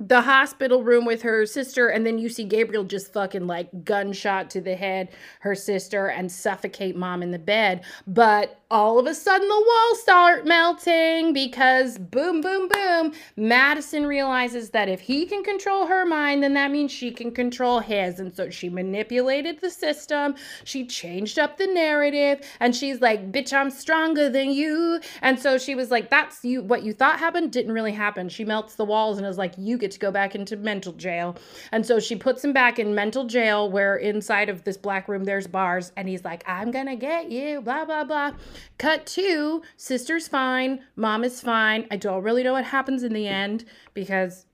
the 0.00 0.20
hospital 0.22 0.84
room 0.84 1.04
with 1.04 1.22
her 1.22 1.44
sister 1.44 1.88
and 1.88 2.06
then 2.06 2.18
you 2.18 2.28
see 2.28 2.44
Gabriel 2.44 2.84
just 2.84 3.12
fucking 3.12 3.48
like 3.48 3.84
gunshot 3.84 4.48
to 4.50 4.60
the 4.60 4.76
head 4.76 5.08
her 5.40 5.56
sister 5.56 6.06
and 6.06 6.30
suffocate 6.30 6.94
mom 6.94 7.20
in 7.20 7.32
the 7.32 7.38
bed. 7.38 7.82
But 8.06 8.60
all 8.70 9.00
of 9.00 9.06
a 9.06 9.14
sudden 9.14 9.48
the 9.48 9.64
walls 9.66 10.00
start 10.00 10.46
melting 10.46 11.32
because 11.32 11.98
boom 11.98 12.40
boom 12.40 12.68
boom 12.68 13.12
Madison 13.36 14.06
realizes 14.06 14.70
that 14.70 14.88
if 14.88 15.00
he 15.00 15.26
can 15.26 15.42
control 15.42 15.86
her 15.86 16.06
mind 16.06 16.44
then 16.44 16.54
that 16.54 16.70
means 16.70 16.92
she 16.92 17.10
can 17.10 17.32
control 17.32 17.80
his. 17.80 18.20
And 18.20 18.34
so 18.34 18.50
she 18.50 18.68
manipulated 18.68 19.60
the 19.60 19.70
system. 19.70 20.36
She 20.62 20.86
changed 20.86 21.40
up 21.40 21.56
the 21.56 21.66
narrative. 21.66 22.46
And 22.60 22.74
she's 22.76 23.00
like 23.00 23.32
bitch 23.32 23.52
I'm 23.52 23.70
stronger 23.70 24.28
than 24.28 24.52
you. 24.52 25.00
And 25.22 25.40
so 25.40 25.58
she 25.58 25.74
was 25.74 25.90
like 25.90 26.08
that's 26.08 26.44
you 26.44 26.62
what 26.62 26.84
you 26.84 26.92
thought 26.92 27.18
happened 27.18 27.50
didn't 27.50 27.72
really 27.72 27.92
happen. 27.92 28.28
She 28.28 28.44
melts 28.44 28.76
the 28.76 28.84
walls 28.84 29.18
and 29.18 29.26
is 29.26 29.38
like 29.38 29.54
you 29.58 29.76
get 29.76 29.87
to 29.88 29.98
go 29.98 30.10
back 30.10 30.34
into 30.34 30.56
mental 30.56 30.92
jail. 30.92 31.36
And 31.72 31.84
so 31.84 31.98
she 32.00 32.16
puts 32.16 32.44
him 32.44 32.52
back 32.52 32.78
in 32.78 32.94
mental 32.94 33.24
jail 33.24 33.70
where 33.70 33.96
inside 33.96 34.48
of 34.48 34.64
this 34.64 34.76
black 34.76 35.08
room 35.08 35.24
there's 35.24 35.46
bars 35.46 35.92
and 35.96 36.08
he's 36.08 36.24
like, 36.24 36.44
I'm 36.46 36.70
gonna 36.70 36.96
get 36.96 37.30
you, 37.30 37.60
blah, 37.60 37.84
blah, 37.84 38.04
blah. 38.04 38.32
Cut 38.78 39.06
to 39.06 39.62
sister's 39.76 40.28
fine, 40.28 40.80
mom 40.96 41.24
is 41.24 41.40
fine. 41.40 41.86
I 41.90 41.96
don't 41.96 42.22
really 42.22 42.42
know 42.42 42.52
what 42.52 42.64
happens 42.64 43.02
in 43.02 43.12
the 43.12 43.26
end 43.26 43.64
because 43.94 44.46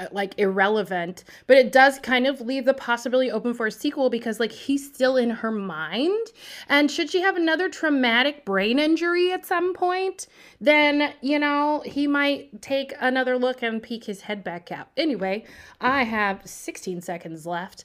Uh, 0.00 0.06
like 0.12 0.32
irrelevant 0.38 1.24
but 1.46 1.58
it 1.58 1.70
does 1.70 1.98
kind 1.98 2.26
of 2.26 2.40
leave 2.40 2.64
the 2.64 2.72
possibility 2.72 3.30
open 3.30 3.52
for 3.52 3.66
a 3.66 3.70
sequel 3.70 4.08
because 4.08 4.40
like 4.40 4.50
he's 4.50 4.86
still 4.86 5.18
in 5.18 5.28
her 5.28 5.50
mind. 5.50 6.28
And 6.70 6.90
should 6.90 7.10
she 7.10 7.20
have 7.20 7.36
another 7.36 7.68
traumatic 7.68 8.46
brain 8.46 8.78
injury 8.78 9.30
at 9.30 9.44
some 9.44 9.74
point 9.74 10.26
then 10.58 11.12
you 11.20 11.38
know 11.38 11.82
he 11.84 12.06
might 12.06 12.62
take 12.62 12.94
another 12.98 13.36
look 13.36 13.62
and 13.62 13.82
peek 13.82 14.04
his 14.04 14.22
head 14.22 14.42
back 14.42 14.72
out. 14.72 14.88
Anyway 14.96 15.44
i 15.82 16.04
have 16.04 16.40
16 16.46 17.02
seconds 17.02 17.44
left. 17.44 17.84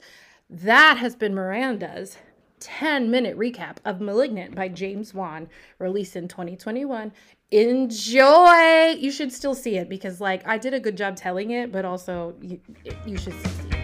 That 0.49 0.97
has 0.97 1.17
been 1.17 1.35
miranda's 1.35 2.17
10 2.61 3.11
minute 3.11 3.37
recap 3.37 3.77
of 3.83 3.99
Malignant 3.99 4.55
by 4.55 4.69
James 4.69 5.13
Wan, 5.13 5.49
released 5.79 6.15
in 6.15 6.29
2021. 6.29 7.11
Enjoy! 7.51 8.95
You 8.97 9.11
should 9.11 9.31
still 9.31 9.53
see 9.53 9.77
it 9.77 9.87
because, 9.87 10.19
like, 10.19 10.47
I 10.47 10.57
did 10.57 10.73
a 10.73 10.79
good 10.79 10.97
job 10.97 11.15
telling 11.15 11.51
it, 11.51 11.71
but 11.71 11.85
also 11.85 12.33
you, 12.41 12.59
you 13.05 13.17
should 13.17 13.33
still 13.39 13.51
see 13.51 13.69
it. 13.69 13.75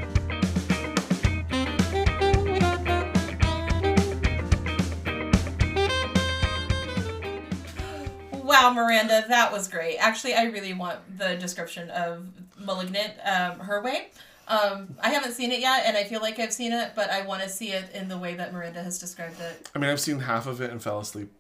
Wow, 8.44 8.74
Miranda, 8.74 9.26
that 9.28 9.52
was 9.52 9.68
great. 9.68 9.98
Actually, 9.98 10.34
I 10.34 10.46
really 10.46 10.74
want 10.74 11.20
the 11.20 11.36
description 11.36 11.92
of 11.92 12.26
Malignant 12.58 13.14
um, 13.24 13.60
her 13.60 13.84
way. 13.84 14.08
Um, 14.48 14.96
I 15.02 15.12
haven't 15.12 15.34
seen 15.34 15.52
it 15.52 15.60
yet, 15.60 15.84
and 15.86 15.96
I 15.96 16.04
feel 16.04 16.20
like 16.20 16.40
I've 16.40 16.52
seen 16.52 16.74
it, 16.74 16.94
but 16.96 17.12
I 17.12 17.22
want 17.22 17.44
to 17.44 17.50
see 17.50 17.70
it 17.74 17.92
in 17.94 18.10
the 18.10 18.18
way 18.18 18.34
that 18.34 18.54
Miranda 18.54 18.82
has 18.82 18.98
described 18.98 19.40
it. 19.40 19.70
I 19.76 19.80
mean, 19.80 19.92
I've 19.92 20.02
seen 20.02 20.20
half 20.20 20.48
of 20.48 20.62
it 20.62 20.72
and 20.72 20.82
fell 20.82 21.00
asleep. 21.00 21.32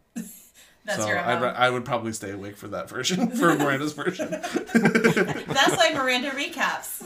That's 0.85 1.03
so 1.03 1.07
your 1.07 1.19
I'd, 1.19 1.43
I 1.43 1.69
would 1.69 1.85
probably 1.85 2.11
stay 2.11 2.31
awake 2.31 2.57
for 2.57 2.67
that 2.69 2.89
version, 2.89 3.29
for 3.29 3.55
Miranda's 3.57 3.93
version. 3.93 4.29
That's 4.31 5.77
why 5.77 5.91
Miranda 5.93 6.31
recaps. 6.31 7.01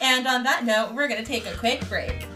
and 0.00 0.26
on 0.26 0.42
that 0.42 0.64
note, 0.64 0.92
we're 0.92 1.08
going 1.08 1.22
to 1.22 1.26
take 1.26 1.46
a 1.46 1.56
quick 1.56 1.88
break. 1.88 2.26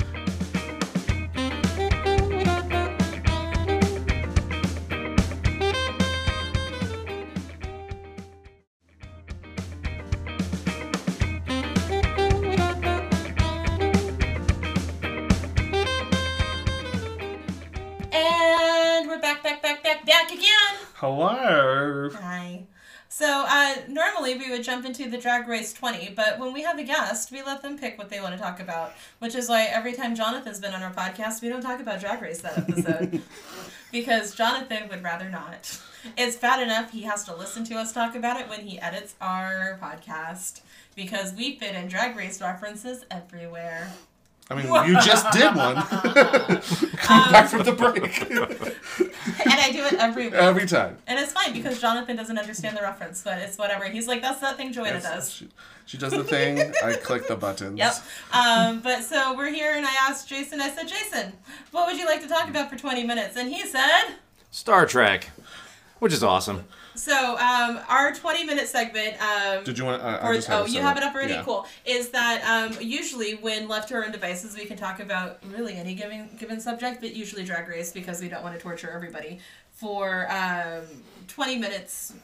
So 23.21 23.45
uh, 23.47 23.75
normally 23.87 24.39
we 24.39 24.49
would 24.49 24.65
jump 24.65 24.87
into 24.87 25.11
the 25.11 25.19
Drag 25.19 25.47
Race 25.47 25.75
20, 25.75 26.15
but 26.17 26.39
when 26.39 26.55
we 26.55 26.63
have 26.63 26.79
a 26.79 26.83
guest, 26.83 27.31
we 27.31 27.43
let 27.43 27.61
them 27.61 27.79
pick 27.79 27.99
what 27.99 28.09
they 28.09 28.19
want 28.19 28.35
to 28.35 28.41
talk 28.41 28.61
about. 28.61 28.95
Which 29.19 29.35
is 29.35 29.47
why 29.47 29.65
every 29.65 29.93
time 29.93 30.15
Jonathan's 30.15 30.59
been 30.59 30.73
on 30.73 30.83
our 30.83 30.91
podcast, 30.91 31.43
we 31.43 31.51
don't 31.51 31.61
talk 31.61 31.81
about 31.81 32.01
Drag 32.01 32.23
Race 32.23 32.41
that 32.41 32.57
episode. 32.57 33.21
because 33.93 34.35
Jonathan 34.35 34.89
would 34.89 35.03
rather 35.03 35.29
not. 35.29 35.79
It's 36.17 36.37
bad 36.37 36.63
enough 36.63 36.93
he 36.93 37.03
has 37.03 37.25
to 37.25 37.37
listen 37.37 37.63
to 37.65 37.75
us 37.75 37.93
talk 37.93 38.15
about 38.15 38.41
it 38.41 38.49
when 38.49 38.61
he 38.61 38.81
edits 38.81 39.15
our 39.21 39.79
podcast. 39.83 40.63
Because 40.97 41.35
we 41.35 41.57
fit 41.57 41.75
in 41.75 41.89
Drag 41.89 42.17
Race 42.17 42.41
references 42.41 43.05
everywhere. 43.11 43.93
I 44.51 44.55
mean, 44.57 44.67
you 44.89 45.01
just 45.01 45.31
did 45.31 45.55
one. 45.55 45.77
Come 46.97 47.33
back 47.33 47.49
from 47.49 47.63
the 47.63 47.73
break. 47.73 48.31
And 48.31 49.61
I 49.61 49.71
do 49.71 49.85
it 49.85 49.95
every 49.95 50.25
week. 50.25 50.35
Every 50.35 50.67
time. 50.67 50.99
And 51.07 51.21
it's 51.21 51.33
fine 51.33 51.53
because 51.53 51.81
Jonathan 51.81 52.17
doesn't 52.17 52.37
understand 52.37 52.77
the 52.77 52.83
reference, 52.83 53.23
but 53.23 53.39
it's 53.39 53.57
whatever. 53.57 53.85
He's 53.85 54.09
like, 54.09 54.23
that's 54.23 54.41
that 54.41 54.57
thing 54.57 54.73
Joanna 54.73 54.95
Yes, 54.95 55.03
does. 55.05 55.33
She, 55.33 55.49
she 55.87 55.99
does 55.99 56.13
the 56.13 56.25
thing. 56.25 56.75
I 56.83 56.95
click 56.95 57.29
the 57.29 57.37
buttons. 57.37 57.79
Yep. 57.79 57.95
Um, 58.33 58.81
but 58.81 59.05
so 59.05 59.37
we're 59.37 59.53
here, 59.53 59.75
and 59.77 59.87
I 59.87 59.95
asked 60.09 60.29
Jason, 60.29 60.61
I 60.61 60.69
said, 60.71 60.89
Jason, 60.89 61.33
what 61.71 61.87
would 61.87 61.97
you 61.97 62.07
like 62.07 62.21
to 62.23 62.29
talk 62.29 62.49
about 62.49 62.71
for 62.71 62.77
20 62.77 63.05
minutes? 63.05 63.37
And 63.37 63.49
he 63.49 63.65
said, 63.67 64.17
Star 64.51 64.85
Trek, 64.85 65.31
which 66.01 66.13
is 66.13 66.25
awesome. 66.25 66.65
So 66.95 67.37
um, 67.39 67.81
our 67.89 68.13
20 68.13 68.45
minute 68.45 68.69
segment. 68.69 69.17
Um, 69.23 69.65
Did 69.65 69.79
you 69.79 69.85
want? 69.85 70.03
I 70.03 70.17
or, 70.19 70.41
oh, 70.49 70.67
you 70.67 70.81
have 70.81 70.97
it 70.97 71.03
up 71.03 71.15
already? 71.15 71.35
Yeah. 71.35 71.43
Cool. 71.43 71.67
Is 71.85 72.11
that 72.11 72.43
um, 72.45 72.77
usually 72.81 73.35
when 73.37 73.69
left 73.69 73.89
to 73.89 73.95
our 73.95 74.05
own 74.05 74.13
devices, 74.13 74.57
we 74.57 74.65
can 74.65 74.77
talk 74.77 75.01
about 75.01 75.39
really 75.53 75.75
any 75.75 75.95
given 75.95 76.29
given 76.39 76.61
subject, 76.61 77.01
but 77.01 77.15
usually 77.15 77.45
Drag 77.45 77.69
Race 77.69 77.93
because 77.93 78.21
we 78.21 78.29
don't 78.29 78.43
want 78.43 78.55
to 78.55 78.61
torture 78.61 78.91
everybody 78.91 79.39
for 79.73 80.31
um, 80.31 80.85
20 81.29 81.59
minutes. 81.59 82.15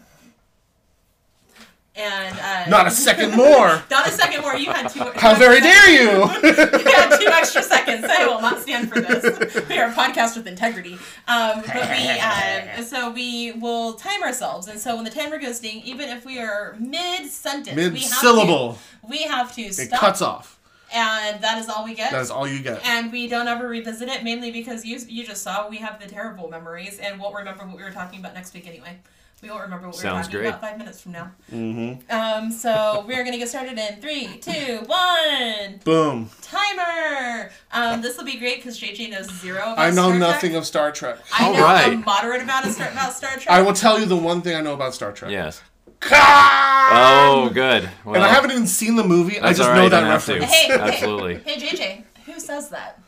And 1.99 2.39
uh, 2.39 2.69
Not 2.69 2.87
a 2.87 2.91
second 2.91 3.35
more. 3.35 3.83
Not 3.91 4.07
a 4.07 4.11
second 4.11 4.43
more. 4.43 4.55
You 4.55 4.71
had 4.71 4.89
two. 4.91 5.01
How 5.15 5.33
two 5.33 5.39
very 5.41 5.61
dare 5.63 5.89
you! 5.91 6.11
you 6.43 6.93
had 6.93 7.19
two 7.19 7.27
extra 7.33 7.63
seconds. 7.63 8.05
I 8.05 8.27
will 8.27 8.43
not 8.43 8.61
stand 8.61 8.93
for 8.93 9.01
this. 9.01 9.67
We 9.67 9.79
are 9.79 9.89
a 9.89 9.93
podcast 9.93 10.37
with 10.37 10.47
integrity. 10.47 10.95
Um, 11.27 11.63
but 11.67 11.89
we, 11.91 12.09
um, 12.21 12.85
so 12.85 13.11
we 13.11 13.53
will 13.53 13.95
time 13.95 14.23
ourselves, 14.23 14.69
and 14.69 14.79
so 14.79 14.95
when 14.95 15.05
the 15.05 15.11
timer 15.11 15.39
goes 15.39 15.59
ding, 15.59 15.81
even 15.85 16.11
if 16.11 16.27
we 16.27 16.39
are 16.39 16.77
mid 16.79 17.31
sentence, 17.31 17.75
Mid 17.75 17.97
syllable, 17.99 18.79
we 19.09 19.23
have 19.23 19.55
to 19.55 19.63
it 19.63 19.91
cuts 19.91 20.21
off. 20.21 20.59
and 20.95 21.41
that 21.43 21.57
is 21.59 21.69
all 21.71 21.83
we 21.85 21.95
get. 21.95 22.11
That 22.13 22.21
is 22.21 22.31
all 22.31 22.47
you 22.47 22.61
get. 22.63 22.85
and 22.85 23.11
we 23.11 23.27
don't 23.27 23.49
ever 23.49 23.67
revisit 23.69 24.09
it, 24.11 24.23
mainly 24.23 24.51
because 24.51 24.85
you 24.85 24.99
you 25.09 25.25
just 25.25 25.43
saw 25.43 25.67
we 25.67 25.79
have 25.79 25.99
the 25.99 26.07
terrible 26.09 26.51
memories, 26.51 26.99
and 26.99 27.19
won't 27.19 27.35
remember 27.35 27.65
what 27.65 27.79
we 27.79 27.83
were 27.83 27.91
talking 27.91 28.21
about 28.21 28.35
next 28.35 28.53
week 28.53 28.67
anyway. 28.67 28.99
We 29.47 29.51
won't 29.53 29.63
remember 29.63 29.87
what 29.87 29.95
we 29.95 29.99
were 29.99 30.03
Sounds 30.03 30.27
talking 30.27 30.41
great. 30.41 30.49
about 30.49 30.61
five 30.61 30.77
minutes 30.77 31.01
from 31.03 31.13
now. 31.13 31.31
Mm-hmm. 31.53 32.11
Um, 32.11 32.51
so 32.51 33.05
we're 33.07 33.23
gonna 33.23 33.39
get 33.39 33.49
started 33.49 33.79
in 33.79 34.01
three, 34.01 34.39
two, 34.39 34.81
one. 34.87 35.79
Boom. 35.85 36.29
Timer. 36.43 37.51
Um, 37.71 38.03
this 38.03 38.17
will 38.19 38.25
be 38.25 38.39
great 38.41 38.57
because 38.57 38.81
JJ 38.81 39.11
knows 39.11 39.31
zero. 39.41 39.59
About 39.59 39.79
I 39.79 39.91
know 39.91 40.09
Star 40.09 40.19
nothing 40.19 40.51
Trek. 40.51 40.59
of 40.63 40.67
Star 40.67 40.91
Trek. 40.91 41.19
I 41.33 41.53
know 41.53 41.59
Alright. 41.61 41.93
a 41.93 41.97
moderate 41.99 42.43
amount 42.43 42.67
of 42.67 42.73
Star, 42.73 42.89
about 42.91 43.13
Star 43.13 43.31
Trek. 43.37 43.49
I 43.49 43.63
will 43.63 43.73
tell 43.73 44.01
you 44.01 44.07
the 44.07 44.17
one 44.17 44.43
thing 44.43 44.57
I 44.57 44.61
know 44.63 44.75
about 44.75 44.95
Star 44.95 45.13
Trek. 45.13 45.31
Yes. 45.31 45.63
Oh. 46.03 47.47
Oh, 47.49 47.51
good. 47.55 47.89
Well, 48.05 48.17
And 48.17 48.25
I 48.25 48.29
haven't 48.29 48.51
even 48.51 48.67
seen 48.67 48.97
the 48.97 49.05
movie. 49.05 49.39
I 49.39 49.47
That's 49.47 49.59
just 49.59 49.69
all 49.71 49.77
know 49.77 49.83
right, 49.83 49.91
that 49.91 50.01
don't 50.01 50.11
have 50.11 50.25
to. 50.27 50.33
reference. 50.41 50.53
Hey, 50.53 50.71
Absolutely. 50.73 51.37
Hey, 51.37 51.61
hey, 51.61 51.77
JJ, 52.25 52.25
who 52.27 52.41
says 52.41 52.69
that? 52.71 53.01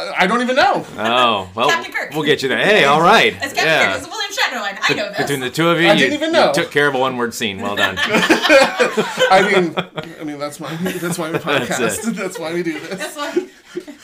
I 0.00 0.24
I 0.24 0.26
don't 0.26 0.40
even 0.42 0.56
know. 0.56 0.84
Oh, 0.96 1.48
well, 1.54 1.68
Captain 1.68 1.92
Kirk. 1.92 2.10
we'll 2.14 2.24
get 2.24 2.42
you 2.42 2.48
there. 2.48 2.64
Hey, 2.64 2.84
all 2.84 3.00
right. 3.00 3.32
It's 3.34 3.52
Captain 3.52 3.64
yeah. 3.66 3.92
Kirk. 3.92 4.02
It's 4.02 4.08
William 4.08 4.32
Shatner 4.32 4.60
line. 4.60 4.78
I 4.82 4.94
know 4.94 5.08
this. 5.10 5.18
Between 5.18 5.40
the 5.40 5.50
two 5.50 5.68
of 5.68 5.80
you, 5.80 5.88
I 5.88 5.92
you, 5.92 5.98
didn't 5.98 6.14
even 6.14 6.28
you 6.34 6.40
know. 6.40 6.52
took 6.52 6.70
care 6.70 6.88
of 6.88 6.94
a 6.94 6.98
one-word 6.98 7.34
scene. 7.34 7.60
Well 7.60 7.76
done. 7.76 7.96
I 7.98 9.50
mean, 9.52 9.74
I 10.20 10.24
mean 10.24 10.38
that's 10.38 10.58
why 10.60 10.74
that's 10.76 11.18
why 11.18 11.30
we 11.30 11.38
podcast. 11.50 12.08
it. 12.08 12.16
That's, 12.16 12.38
why 12.38 12.52
we 12.54 12.62
do 12.62 12.78
this. 12.78 12.98
That's 12.98 13.16
why. 13.16 13.32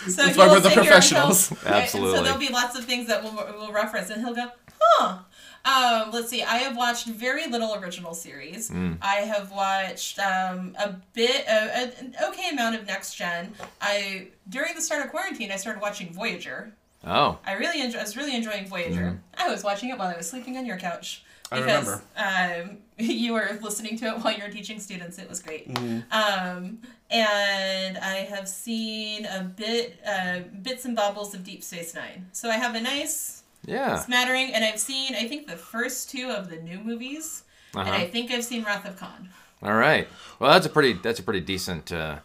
So 0.07 0.24
That's 0.24 0.38
why 0.38 0.47
we're 0.47 0.61
the 0.61 0.70
sit 0.70 0.72
here 0.72 0.80
and 0.80 0.88
professionals. 0.88 1.49
he'll- 1.49 1.59
right, 1.64 1.82
Absolutely. 1.82 2.18
So 2.18 2.22
there'll 2.22 2.38
be 2.38 2.49
lots 2.51 2.78
of 2.78 2.84
things 2.84 3.09
that 3.09 3.24
we'll, 3.24 3.34
we'll 3.34 3.72
reference, 3.72 4.11
and 4.11 4.24
he'll 4.24 4.34
go, 4.34 4.47
huh. 4.80 5.18
Um, 5.66 6.12
let's 6.12 6.28
see. 6.28 6.42
I 6.44 6.58
have 6.58 6.76
watched 6.76 7.06
very 7.06 7.48
little 7.48 7.74
original 7.74 8.14
series. 8.14 8.68
Hmm. 8.68 8.92
I 9.02 9.16
have 9.16 9.50
watched 9.50 10.18
um, 10.20 10.76
a 10.78 10.94
bit, 11.12 11.44
a, 11.46 11.92
an 11.98 12.14
okay 12.28 12.50
amount 12.50 12.76
of 12.76 12.86
next 12.86 13.16
gen. 13.16 13.52
I 13.80 14.28
during 14.48 14.74
the 14.74 14.80
start 14.80 15.04
of 15.04 15.10
quarantine, 15.10 15.50
I 15.50 15.56
started 15.56 15.82
watching 15.82 16.12
Voyager. 16.12 16.72
Oh, 17.04 17.38
I 17.44 17.54
really 17.54 17.82
enjoy, 17.82 17.98
I 17.98 18.02
was 18.02 18.16
really 18.16 18.34
enjoying 18.34 18.66
Voyager. 18.68 19.20
I 19.36 19.48
was 19.48 19.64
watching 19.64 19.90
it 19.90 19.98
while 19.98 20.08
I 20.08 20.16
was 20.16 20.30
sleeping 20.30 20.56
on 20.56 20.66
your 20.66 20.76
couch. 20.76 21.24
I 21.50 21.60
Because 21.60 22.00
um, 22.16 22.78
you 22.98 23.32
were 23.32 23.58
listening 23.60 23.96
to 23.98 24.06
it 24.06 24.18
while 24.18 24.34
you 24.34 24.42
were 24.42 24.50
teaching 24.50 24.80
students. 24.80 25.18
It 25.18 25.28
was 25.28 25.40
great. 25.40 25.68
Um, 26.10 26.78
and 27.10 27.98
I 27.98 28.26
have 28.28 28.48
seen 28.48 29.26
a 29.26 29.42
bit, 29.42 30.00
uh, 30.06 30.40
bits 30.62 30.84
and 30.84 30.96
bobbles 30.96 31.34
of 31.34 31.44
Deep 31.44 31.62
Space 31.62 31.94
Nine. 31.94 32.26
So 32.32 32.50
I 32.50 32.56
have 32.56 32.74
a 32.74 32.80
nice 32.80 33.36
yeah. 33.66 33.98
smattering, 33.98 34.52
and 34.54 34.64
I've 34.64 34.80
seen, 34.80 35.14
I 35.14 35.26
think, 35.28 35.46
the 35.46 35.56
first 35.56 36.10
two 36.10 36.30
of 36.30 36.48
the 36.50 36.56
new 36.56 36.78
movies, 36.78 37.42
and 37.74 37.88
Uh-huh. 37.88 37.98
I 37.98 38.08
think 38.08 38.30
I've 38.30 38.44
seen 38.44 38.64
Wrath 38.64 38.86
of 38.86 38.96
Khan. 38.96 39.28
All 39.62 39.74
right. 39.74 40.08
Well, 40.38 40.52
that's 40.52 40.66
a 40.66 40.70
pretty 40.70 40.94
that's 40.94 41.18
a 41.18 41.22
pretty 41.22 41.40
decent 41.40 41.90
uh, 41.92 42.18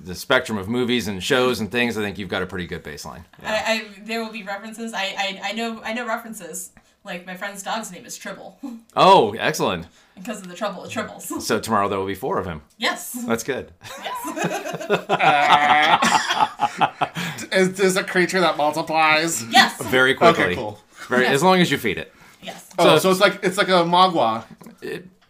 the 0.00 0.14
spectrum 0.14 0.58
of 0.58 0.68
movies 0.68 1.06
and 1.08 1.22
shows 1.22 1.60
and 1.60 1.70
things. 1.70 1.96
I 1.98 2.02
think 2.02 2.18
you've 2.18 2.28
got 2.28 2.42
a 2.42 2.46
pretty 2.46 2.66
good 2.66 2.82
baseline. 2.84 3.24
I, 3.42 3.54
I 3.72 3.88
there 4.04 4.22
will 4.22 4.32
be 4.32 4.42
references. 4.42 4.92
I, 4.92 5.04
I 5.16 5.40
I 5.44 5.52
know 5.52 5.80
I 5.84 5.92
know 5.92 6.06
references. 6.06 6.70
Like 7.06 7.24
my 7.24 7.36
friend's 7.36 7.62
dog's 7.62 7.90
name 7.92 8.04
is 8.04 8.18
Tribble 8.18 8.58
Oh, 8.96 9.32
excellent. 9.38 9.86
because 10.16 10.40
of 10.40 10.48
the 10.48 10.54
trouble 10.56 10.82
with 10.82 10.90
tribbles. 10.90 11.40
So 11.40 11.60
tomorrow 11.60 11.88
there 11.88 11.98
will 12.00 12.06
be 12.06 12.16
four 12.16 12.38
of 12.38 12.46
him. 12.46 12.62
yes. 12.78 13.12
That's 13.26 13.44
good. 13.44 13.72
Yes. 14.02 14.26
Is 17.52 17.74
this 17.74 17.96
a 17.96 18.02
creature 18.04 18.40
that 18.40 18.56
multiplies? 18.56 19.44
Yes. 19.50 19.80
Very 19.84 20.14
quickly. 20.14 20.44
Okay, 20.44 20.54
cool. 20.56 20.80
Very 21.08 21.26
as 21.26 21.42
long 21.42 21.60
as 21.60 21.70
you 21.70 21.78
feed 21.78 21.98
it. 21.98 22.12
Yes. 22.42 22.68
Oh, 22.78 22.84
So- 22.84 22.98
so 22.98 23.10
it's 23.12 23.20
like 23.20 23.38
it's 23.44 23.56
like 23.58 23.68
a 23.68 23.84
mogwai. 23.84 24.42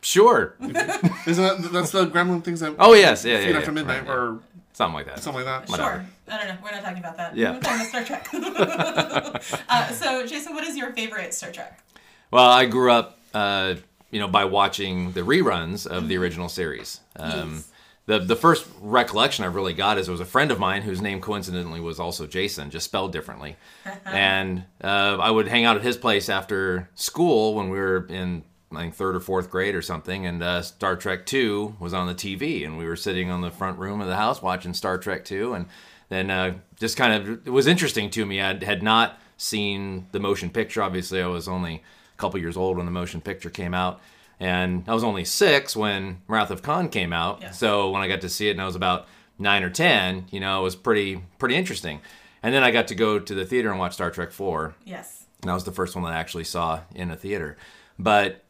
Sure. 0.00 0.54
Isn't 0.60 0.72
that 0.74 1.68
that's 1.72 1.90
the 1.90 2.06
gremlin 2.06 2.42
things 2.44 2.60
that 2.60 2.74
Oh 2.78 2.94
yes, 2.94 3.24
yeah, 3.24 3.34
yeah, 3.38 3.44
feed 3.44 3.50
yeah. 3.52 3.58
after 3.58 3.72
midnight 3.72 4.06
Right, 4.06 4.14
or 4.16 4.38
something 4.76 4.94
like 4.94 5.06
that. 5.06 5.22
something 5.22 5.44
like 5.44 5.66
that? 5.66 5.74
Sure. 5.74 6.04
I 6.28 6.36
don't 6.38 6.48
know. 6.48 6.56
We're 6.62 6.70
not 6.72 6.82
talking 6.82 6.98
about 6.98 7.16
that. 7.16 7.34
Yeah. 7.34 7.52
We're 7.54 7.60
talking 7.60 7.88
about 7.88 7.88
Star 7.88 8.04
Trek. 8.04 9.62
uh, 9.68 9.88
so, 9.92 10.26
Jason, 10.26 10.54
what 10.54 10.64
is 10.64 10.76
your 10.76 10.92
favorite 10.92 11.32
Star 11.32 11.50
Trek? 11.50 11.82
Well, 12.30 12.44
I 12.48 12.66
grew 12.66 12.92
up, 12.92 13.18
uh, 13.32 13.76
you 14.10 14.20
know, 14.20 14.28
by 14.28 14.44
watching 14.44 15.12
the 15.12 15.20
reruns 15.22 15.86
of 15.86 16.08
the 16.08 16.18
original 16.18 16.48
series. 16.48 17.00
Um, 17.16 17.54
Yes. 17.54 17.72
The 18.06 18.20
the 18.20 18.36
first 18.36 18.68
recollection 18.80 19.44
I've 19.44 19.56
really 19.56 19.72
got 19.72 19.98
is 19.98 20.06
it 20.06 20.12
was 20.12 20.20
a 20.20 20.24
friend 20.24 20.52
of 20.52 20.60
mine 20.60 20.82
whose 20.82 21.02
name 21.02 21.20
coincidentally 21.20 21.80
was 21.80 21.98
also 21.98 22.24
Jason, 22.24 22.70
just 22.70 22.84
spelled 22.84 23.10
differently, 23.10 23.56
and 24.04 24.62
uh, 24.80 25.16
I 25.20 25.28
would 25.28 25.48
hang 25.48 25.64
out 25.64 25.74
at 25.74 25.82
his 25.82 25.96
place 25.96 26.28
after 26.28 26.88
school 26.94 27.54
when 27.54 27.68
we 27.68 27.76
were 27.80 28.06
in 28.08 28.44
I 28.72 28.80
think 28.82 28.94
third 28.94 29.14
or 29.16 29.20
fourth 29.20 29.50
grade 29.50 29.74
or 29.74 29.82
something, 29.82 30.26
and 30.26 30.42
uh, 30.42 30.62
Star 30.62 30.96
Trek 30.96 31.24
Two 31.26 31.76
was 31.78 31.94
on 31.94 32.06
the 32.08 32.14
TV, 32.14 32.64
and 32.64 32.76
we 32.76 32.86
were 32.86 32.96
sitting 32.96 33.30
on 33.30 33.40
the 33.40 33.50
front 33.50 33.78
room 33.78 34.00
of 34.00 34.08
the 34.08 34.16
house 34.16 34.42
watching 34.42 34.74
Star 34.74 34.98
Trek 34.98 35.24
Two, 35.24 35.54
and 35.54 35.66
then 36.08 36.30
uh, 36.30 36.54
just 36.78 36.96
kind 36.96 37.12
of 37.28 37.46
it 37.46 37.50
was 37.50 37.66
interesting 37.66 38.10
to 38.10 38.26
me. 38.26 38.40
I 38.40 38.62
had 38.64 38.82
not 38.82 39.18
seen 39.36 40.06
the 40.12 40.18
motion 40.20 40.50
picture. 40.50 40.82
Obviously, 40.82 41.22
I 41.22 41.26
was 41.28 41.46
only 41.48 41.74
a 41.76 42.16
couple 42.20 42.40
years 42.40 42.56
old 42.56 42.76
when 42.76 42.86
the 42.86 42.92
motion 42.92 43.20
picture 43.20 43.50
came 43.50 43.72
out, 43.74 44.00
and 44.40 44.84
I 44.88 44.94
was 44.94 45.04
only 45.04 45.24
six 45.24 45.76
when 45.76 46.22
Wrath 46.26 46.50
of 46.50 46.62
Khan 46.62 46.88
came 46.88 47.12
out. 47.12 47.42
Yeah. 47.42 47.50
So 47.52 47.90
when 47.90 48.02
I 48.02 48.08
got 48.08 48.22
to 48.22 48.28
see 48.28 48.48
it, 48.48 48.52
and 48.52 48.60
I 48.62 48.66
was 48.66 48.76
about 48.76 49.06
nine 49.38 49.62
or 49.62 49.70
ten, 49.70 50.26
you 50.32 50.40
know, 50.40 50.60
it 50.60 50.64
was 50.64 50.74
pretty 50.76 51.22
pretty 51.38 51.54
interesting. 51.54 52.00
And 52.42 52.52
then 52.54 52.64
I 52.64 52.70
got 52.72 52.88
to 52.88 52.94
go 52.96 53.18
to 53.20 53.34
the 53.34 53.44
theater 53.44 53.70
and 53.70 53.78
watch 53.78 53.94
Star 53.94 54.10
Trek 54.10 54.32
Four, 54.32 54.74
Yes. 54.84 55.24
and 55.42 55.48
that 55.50 55.54
was 55.54 55.64
the 55.64 55.72
first 55.72 55.94
one 55.94 56.02
that 56.04 56.12
I 56.12 56.16
actually 56.16 56.44
saw 56.44 56.80
in 56.94 57.10
a 57.12 57.16
theater. 57.16 57.56
But 57.98 58.42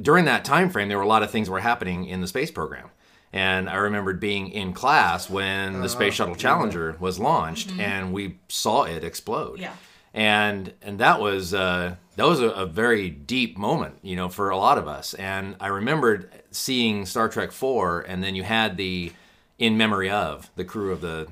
during 0.00 0.24
that 0.24 0.44
time 0.44 0.70
frame, 0.70 0.88
there 0.88 0.98
were 0.98 1.04
a 1.04 1.08
lot 1.08 1.22
of 1.22 1.30
things 1.30 1.50
were 1.50 1.60
happening 1.60 2.06
in 2.06 2.20
the 2.20 2.26
space 2.26 2.50
program. 2.50 2.90
And 3.32 3.68
I 3.68 3.76
remembered 3.76 4.20
being 4.20 4.50
in 4.50 4.74
class 4.74 5.30
when 5.30 5.80
the 5.80 5.88
Space 5.88 6.12
Shuttle 6.14 6.34
Challenger 6.34 6.96
was 7.00 7.18
launched, 7.18 7.70
and 7.78 8.12
we 8.12 8.38
saw 8.48 8.84
it 8.84 9.04
explode. 9.04 9.58
Yeah. 9.58 9.72
And 10.12 10.74
and 10.82 10.98
that 10.98 11.18
was 11.18 11.54
uh, 11.54 11.96
that 12.16 12.26
was 12.26 12.40
a, 12.40 12.50
a 12.50 12.66
very 12.66 13.08
deep 13.08 13.56
moment, 13.56 13.94
you 14.02 14.16
know, 14.16 14.28
for 14.28 14.50
a 14.50 14.56
lot 14.58 14.76
of 14.76 14.86
us. 14.86 15.14
And 15.14 15.56
I 15.60 15.68
remembered 15.68 16.30
seeing 16.50 17.06
Star 17.06 17.30
Trek 17.30 17.52
Four, 17.52 18.02
and 18.02 18.22
then 18.22 18.34
you 18.34 18.42
had 18.42 18.76
the 18.76 19.12
in 19.58 19.78
memory 19.78 20.10
of 20.10 20.50
the 20.56 20.64
crew 20.64 20.92
of 20.92 21.00
the 21.00 21.28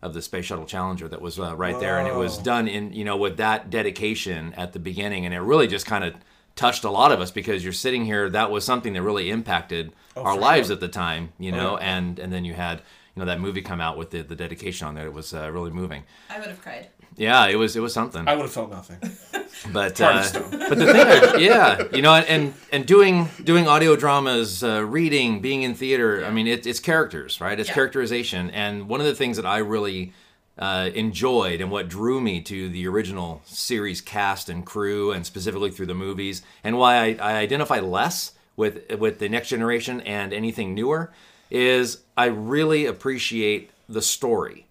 of 0.00 0.14
the 0.14 0.22
Space 0.22 0.46
Shuttle 0.46 0.64
Challenger 0.64 1.08
that 1.08 1.20
was 1.20 1.38
uh, 1.38 1.54
right 1.56 1.78
there, 1.78 1.98
and 1.98 2.08
it 2.08 2.14
was 2.14 2.38
done 2.38 2.68
in 2.68 2.94
you 2.94 3.04
know 3.04 3.18
with 3.18 3.36
that 3.36 3.68
dedication 3.68 4.54
at 4.54 4.72
the 4.72 4.78
beginning, 4.78 5.26
and 5.26 5.34
it 5.34 5.40
really 5.40 5.66
just 5.66 5.84
kind 5.84 6.04
of 6.04 6.14
touched 6.56 6.84
a 6.84 6.90
lot 6.90 7.12
of 7.12 7.20
us 7.20 7.30
because 7.30 7.64
you're 7.64 7.72
sitting 7.72 8.04
here. 8.04 8.28
That 8.30 8.50
was 8.50 8.64
something 8.64 8.92
that 8.94 9.02
really 9.02 9.30
impacted 9.30 9.92
our 10.16 10.36
lives 10.36 10.68
sure. 10.68 10.74
at 10.74 10.80
the 10.80 10.88
time, 10.88 11.32
you 11.38 11.52
know, 11.52 11.76
and 11.76 12.18
and 12.18 12.32
then 12.32 12.44
you 12.44 12.54
had 12.54 12.82
you 13.14 13.20
know 13.20 13.26
that 13.26 13.40
movie 13.40 13.62
come 13.62 13.80
out 13.80 13.96
with 13.96 14.10
the, 14.10 14.22
the 14.22 14.36
dedication 14.36 14.86
on 14.86 14.94
there. 14.94 15.06
It 15.06 15.12
was 15.12 15.34
uh, 15.34 15.50
really 15.50 15.70
moving. 15.70 16.04
I 16.30 16.38
would 16.38 16.48
have 16.48 16.60
cried. 16.60 16.88
Yeah, 17.16 17.46
it 17.46 17.56
was 17.56 17.76
it 17.76 17.80
was 17.80 17.92
something. 17.92 18.26
I 18.26 18.34
would 18.34 18.42
have 18.42 18.52
felt 18.52 18.70
nothing. 18.70 18.98
But 19.72 20.00
uh, 20.00 20.28
but 20.50 20.78
the 20.78 20.86
thing, 20.92 20.96
I, 21.06 21.36
yeah, 21.36 21.84
you 21.92 22.02
know, 22.02 22.12
and 22.12 22.54
and 22.72 22.84
doing 22.84 23.28
doing 23.42 23.68
audio 23.68 23.94
dramas, 23.94 24.64
uh, 24.64 24.84
reading, 24.84 25.40
being 25.40 25.62
in 25.62 25.74
theater. 25.74 26.24
I 26.26 26.30
mean, 26.32 26.48
it, 26.48 26.66
it's 26.66 26.80
characters, 26.80 27.40
right? 27.40 27.58
It's 27.58 27.68
Yeah. 27.68 27.74
characterization, 27.74 28.50
and 28.50 28.88
one 28.88 29.00
of 29.00 29.06
the 29.06 29.14
things 29.14 29.36
that 29.36 29.46
I 29.46 29.58
really 29.58 30.12
uh, 30.58 30.90
enjoyed 30.94 31.60
and 31.60 31.70
what 31.70 31.88
drew 31.88 32.20
me 32.20 32.40
to 32.42 32.68
the 32.68 32.86
original 32.86 33.42
series 33.44 34.00
cast 34.00 34.48
and 34.48 34.64
crew, 34.64 35.10
and 35.10 35.26
specifically 35.26 35.70
through 35.70 35.86
the 35.86 35.94
movies, 35.94 36.42
and 36.62 36.78
why 36.78 36.96
I, 36.96 37.16
I 37.20 37.36
identify 37.38 37.80
less 37.80 38.32
with 38.56 38.92
with 38.98 39.18
the 39.18 39.28
next 39.28 39.48
generation 39.48 40.00
and 40.02 40.32
anything 40.32 40.74
newer, 40.74 41.12
is 41.50 42.02
I 42.16 42.26
really 42.26 42.86
appreciate 42.86 43.70
the 43.88 44.02
story 44.02 44.66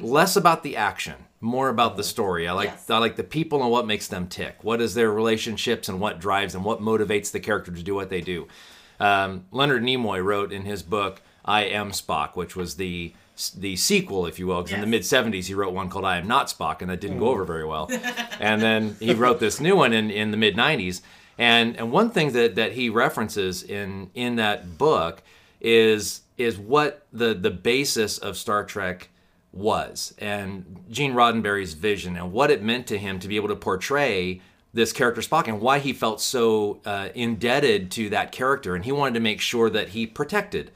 less 0.00 0.36
about 0.36 0.62
the 0.62 0.76
action, 0.76 1.14
more 1.40 1.68
about 1.68 1.96
the 1.96 2.04
story. 2.04 2.46
I 2.46 2.52
like 2.52 2.68
Yes. 2.68 2.90
I 2.90 2.98
like 2.98 3.16
the 3.16 3.24
people 3.24 3.62
and 3.62 3.70
what 3.70 3.86
makes 3.86 4.06
them 4.06 4.28
tick. 4.28 4.62
What 4.62 4.80
is 4.80 4.94
their 4.94 5.10
relationships 5.10 5.88
and 5.88 5.98
what 6.00 6.20
drives 6.20 6.54
and 6.54 6.64
What 6.64 6.80
motivates 6.80 7.32
the 7.32 7.40
character 7.40 7.72
to 7.72 7.82
do 7.82 7.94
what 7.94 8.08
they 8.08 8.20
do? 8.20 8.46
Um, 9.00 9.46
Leonard 9.50 9.82
Nimoy 9.82 10.22
wrote 10.22 10.52
in 10.52 10.62
his 10.62 10.82
book 10.82 11.20
"I 11.44 11.62
Am 11.62 11.90
Spock," 11.90 12.36
which 12.36 12.54
was 12.54 12.76
the 12.76 13.12
the 13.56 13.76
sequel, 13.76 14.26
if 14.26 14.38
you 14.38 14.46
will, 14.46 14.62
because 14.62 14.74
in 14.74 14.80
the 14.80 14.86
mid 14.86 15.02
70s 15.02 15.44
he 15.44 15.54
wrote 15.54 15.72
one 15.72 15.88
called 15.88 16.04
"I 16.04 16.18
Am 16.18 16.28
Not 16.28 16.48
Spock," 16.48 16.82
and 16.82 16.90
that 16.90 17.00
didn't 17.00 17.18
go 17.18 17.28
over 17.28 17.44
very 17.44 17.64
well. 17.64 17.90
and 18.40 18.60
then 18.60 18.96
he 19.00 19.14
wrote 19.14 19.40
this 19.40 19.60
new 19.60 19.76
one 19.76 19.92
in, 19.92 20.10
in 20.10 20.30
the 20.30 20.36
mid 20.36 20.56
'90s. 20.56 21.00
And 21.38 21.76
and 21.76 21.90
one 21.90 22.10
thing 22.10 22.32
that, 22.32 22.56
that 22.56 22.72
he 22.72 22.88
references 22.88 23.62
in 23.62 24.10
in 24.14 24.36
that 24.36 24.78
book 24.78 25.22
is 25.60 26.22
is 26.36 26.58
what 26.58 27.06
the 27.12 27.34
the 27.34 27.50
basis 27.50 28.18
of 28.18 28.36
Star 28.36 28.64
Trek 28.64 29.08
was 29.52 30.14
and 30.18 30.84
Gene 30.90 31.12
Roddenberry's 31.12 31.74
vision 31.74 32.16
and 32.16 32.32
what 32.32 32.50
it 32.50 32.62
meant 32.62 32.86
to 32.88 32.98
him 32.98 33.18
to 33.18 33.28
be 33.28 33.36
able 33.36 33.48
to 33.48 33.56
portray 33.56 34.40
this 34.72 34.92
character 34.92 35.20
Spock 35.20 35.46
and 35.46 35.60
why 35.60 35.78
he 35.78 35.92
felt 35.92 36.20
so 36.22 36.80
uh, 36.86 37.10
indebted 37.14 37.90
to 37.92 38.08
that 38.10 38.32
character 38.32 38.74
and 38.74 38.84
he 38.84 38.92
wanted 38.92 39.14
to 39.14 39.20
make 39.20 39.40
sure 39.40 39.68
that 39.68 39.90
he 39.90 40.06
protected 40.06 40.70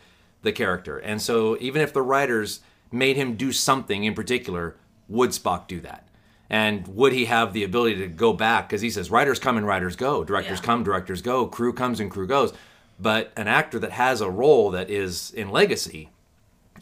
the 0.47 0.53
character. 0.53 0.97
And 0.97 1.21
so 1.21 1.59
even 1.61 1.83
if 1.83 1.93
the 1.93 2.01
writers 2.01 2.61
made 2.91 3.17
him 3.17 3.35
do 3.37 3.53
something 3.53 4.05
in 4.05 4.15
particular 4.15 4.77
would 5.09 5.31
Spock 5.31 5.69
do 5.69 5.81
that? 5.81 6.09
And 6.49 6.87
would 6.89 7.13
he 7.13 7.27
have 7.27 7.53
the 7.53 7.65
ability 7.65 7.97
to 7.97 8.07
go 8.07 8.33
back? 8.33 8.69
Because 8.69 8.81
he 8.81 8.91
says 8.91 9.11
writers 9.11 9.39
come 9.39 9.57
and 9.57 9.67
writers 9.67 9.97
go. 9.97 10.25
Directors 10.25 10.61
Yeah. 10.61 10.65
come 10.65 10.83
directors 10.85 11.21
go. 11.21 11.47
Crew 11.47 11.73
comes 11.73 12.01
and 12.01 12.11
crew 12.11 12.27
goes. 12.27 12.53
But 12.99 13.33
an 13.37 13.49
actor 13.49 13.79
that 13.81 13.93
has 13.93 14.21
a 14.21 14.31
role 14.31 14.71
that 14.71 14.89
is 14.89 15.31
in 15.33 15.51
legacy 15.51 16.09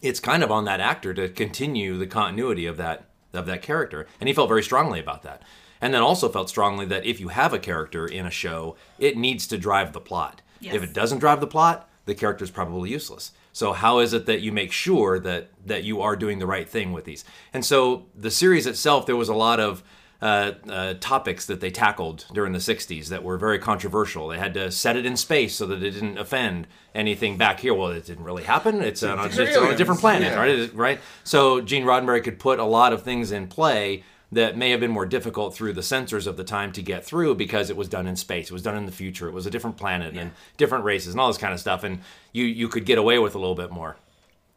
it's 0.02 0.20
kind 0.20 0.42
of 0.42 0.50
on 0.50 0.66
that 0.66 0.80
actor 0.80 1.14
to 1.14 1.30
continue 1.30 1.96
the 1.96 2.06
continuity 2.06 2.66
of 2.66 2.76
that 2.76 3.04
of 3.32 3.46
that 3.46 3.62
character. 3.62 4.06
And 4.20 4.28
he 4.28 4.34
felt 4.34 4.48
very 4.48 4.62
strongly 4.62 5.00
about 5.00 5.22
that. 5.22 5.40
And 5.80 5.94
then 5.94 6.02
also 6.02 6.28
felt 6.28 6.48
strongly 6.50 6.84
that 6.86 7.06
if 7.06 7.18
you 7.20 7.28
have 7.28 7.52
a 7.54 7.58
character 7.58 8.06
in 8.06 8.26
a 8.26 8.30
show 8.30 8.76
it 8.98 9.16
needs 9.16 9.46
to 9.46 9.56
drive 9.58 9.92
the 9.94 10.00
plot. 10.00 10.42
Yes. 10.60 10.74
if 10.74 10.82
it 10.82 10.92
doesn't 10.92 11.18
drive 11.18 11.40
the 11.40 11.46
plot 11.46 11.88
the 12.06 12.14
character 12.14 12.44
is 12.44 12.50
probably 12.50 12.90
useless 12.90 13.32
so 13.54 13.72
how 13.72 14.00
is 14.00 14.12
it 14.12 14.26
that 14.26 14.42
you 14.42 14.52
make 14.52 14.72
sure 14.72 15.18
that 15.18 15.48
that 15.64 15.82
you 15.84 16.02
are 16.02 16.14
doing 16.16 16.38
the 16.38 16.46
right 16.46 16.68
thing 16.68 16.92
with 16.92 17.04
these 17.06 17.24
and 17.54 17.64
so 17.64 18.04
the 18.14 18.30
series 18.30 18.66
itself 18.66 19.06
there 19.06 19.16
was 19.16 19.30
a 19.30 19.34
lot 19.34 19.58
of 19.58 19.82
uh, 20.22 20.52
uh, 20.70 20.94
topics 21.00 21.44
that 21.46 21.60
they 21.60 21.70
tackled 21.70 22.24
during 22.32 22.52
the 22.52 22.58
60s 22.58 23.08
that 23.08 23.22
were 23.22 23.36
very 23.36 23.58
controversial. 23.58 24.28
They 24.28 24.38
had 24.38 24.54
to 24.54 24.70
set 24.70 24.96
it 24.96 25.04
in 25.04 25.18
space 25.18 25.54
so 25.54 25.66
that 25.66 25.82
it 25.82 25.90
didn't 25.90 26.16
offend 26.16 26.66
anything 26.94 27.36
back 27.36 27.60
here. 27.60 27.74
Well, 27.74 27.90
it 27.90 28.06
didn't 28.06 28.24
really 28.24 28.44
happen. 28.44 28.80
It's, 28.80 29.02
on, 29.02 29.18
a, 29.18 29.24
it's 29.26 29.56
on 29.58 29.70
a 29.70 29.76
different 29.76 30.00
planet, 30.00 30.32
Yeah. 30.32 30.38
right? 30.40 30.74
Right? 30.74 31.00
So 31.24 31.60
Gene 31.60 31.84
Roddenberry 31.84 32.24
could 32.24 32.38
put 32.38 32.58
a 32.58 32.64
lot 32.64 32.94
of 32.94 33.02
things 33.02 33.32
in 33.32 33.48
play 33.48 34.02
that 34.34 34.56
may 34.56 34.70
have 34.70 34.80
been 34.80 34.90
more 34.90 35.06
difficult 35.06 35.54
through 35.54 35.72
the 35.72 35.82
censors 35.82 36.26
of 36.26 36.36
the 36.36 36.44
time 36.44 36.72
to 36.72 36.82
get 36.82 37.04
through 37.04 37.34
because 37.34 37.70
it 37.70 37.76
was 37.76 37.88
done 37.88 38.06
in 38.06 38.16
space. 38.16 38.50
It 38.50 38.52
was 38.52 38.62
done 38.62 38.76
in 38.76 38.86
the 38.86 38.92
future. 38.92 39.28
It 39.28 39.32
was 39.32 39.46
a 39.46 39.50
different 39.50 39.76
planet 39.76 40.16
and 40.16 40.32
different 40.56 40.84
races 40.84 41.14
and 41.14 41.20
all 41.20 41.28
this 41.28 41.38
kind 41.38 41.54
of 41.54 41.60
stuff. 41.60 41.84
And 41.84 42.00
you, 42.32 42.44
you 42.44 42.68
could 42.68 42.84
get 42.84 42.98
away 42.98 43.18
with 43.18 43.34
a 43.34 43.38
little 43.38 43.54
bit 43.54 43.70
more. 43.70 43.96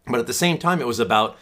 But 0.05 0.19
at 0.19 0.27
the 0.27 0.33
same 0.33 0.57
time, 0.57 0.81
it 0.81 0.87
was 0.87 0.99
about 0.99 1.37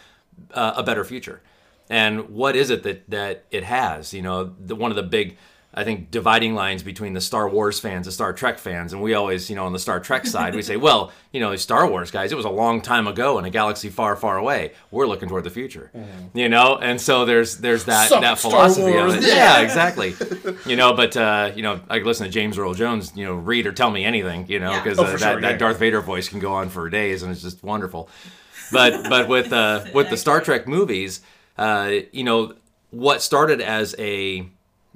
uh, 0.52 0.74
a 0.76 0.82
better 0.82 1.04
future. 1.04 1.40
And 1.88 2.30
what 2.30 2.56
is 2.56 2.70
it 2.70 2.82
that, 2.82 3.08
that 3.10 3.44
it 3.50 3.64
has? 3.64 4.12
You 4.12 4.22
know, 4.22 4.54
the, 4.58 4.74
one 4.74 4.90
of 4.90 4.96
the 4.96 5.02
big, 5.02 5.36
I 5.78 5.84
think, 5.84 6.10
dividing 6.10 6.54
lines 6.54 6.82
between 6.82 7.12
the 7.12 7.20
Star 7.20 7.46
Wars 7.48 7.78
fans 7.78 8.06
and 8.06 8.14
Star 8.14 8.32
Trek 8.32 8.58
fans, 8.58 8.94
and 8.94 9.02
we 9.02 9.12
always, 9.12 9.50
you 9.50 9.56
know, 9.56 9.66
on 9.66 9.74
the 9.74 9.78
Star 9.78 10.00
Trek 10.00 10.26
side, 10.34 10.54
we 10.54 10.62
say, 10.62 10.76
well, 10.78 11.12
you 11.32 11.40
know, 11.40 11.54
Star 11.56 11.86
Wars 11.86 12.10
guys, 12.10 12.32
it 12.32 12.34
was 12.34 12.46
a 12.46 12.50
long 12.50 12.80
time 12.80 13.06
ago 13.06 13.38
in 13.38 13.44
a 13.44 13.50
galaxy 13.50 13.90
far, 13.90 14.16
far 14.16 14.38
away. 14.38 14.72
We're 14.90 15.06
looking 15.06 15.28
toward 15.28 15.44
the 15.44 15.50
future, 15.50 15.90
you 16.32 16.48
know, 16.48 16.78
and 16.78 16.98
so 16.98 17.24
there's 17.26 17.58
there's 17.58 17.84
that 17.84 18.08
that 18.08 18.38
Star 18.38 18.50
philosophy 18.50 18.92
Wars, 18.92 19.14
of 19.14 19.22
it. 19.22 19.28
yeah. 19.28 19.58
Yeah, 19.58 19.60
exactly. 19.60 20.14
you 20.66 20.76
know, 20.76 20.94
but 20.94 21.14
uh, 21.16 21.52
you 21.54 21.62
know, 21.62 21.78
I 21.90 21.98
could 21.98 22.06
listen 22.06 22.24
to 22.24 22.32
James 22.32 22.56
Earl 22.56 22.72
Jones, 22.74 23.12
you 23.14 23.26
know, 23.26 23.34
read 23.34 23.66
or 23.66 23.72
tell 23.72 23.90
me 23.90 24.04
anything, 24.04 24.46
you 24.48 24.58
know, 24.58 24.70
Yeah. 24.70 24.82
because 24.82 24.98
Oh, 24.98 25.04
uh, 25.04 25.10
that, 25.12 25.18
sure, 25.20 25.40
that 25.42 25.50
yeah. 25.52 25.56
Darth 25.58 25.78
Vader 25.78 26.00
voice 26.00 26.28
can 26.28 26.38
go 26.40 26.54
on 26.54 26.70
for 26.70 26.88
days, 26.88 27.22
and 27.22 27.30
it's 27.30 27.42
just 27.42 27.62
wonderful 27.62 28.08
but 28.72 29.08
but 29.08 29.28
with 29.28 29.52
uh, 29.52 29.84
with 29.94 30.10
the 30.10 30.16
Star 30.16 30.40
Trek 30.40 30.66
movies, 30.66 31.20
uh, 31.58 31.92
you 32.12 32.24
know 32.24 32.54
what 32.90 33.22
started 33.22 33.60
as 33.60 33.94
a, 33.98 34.48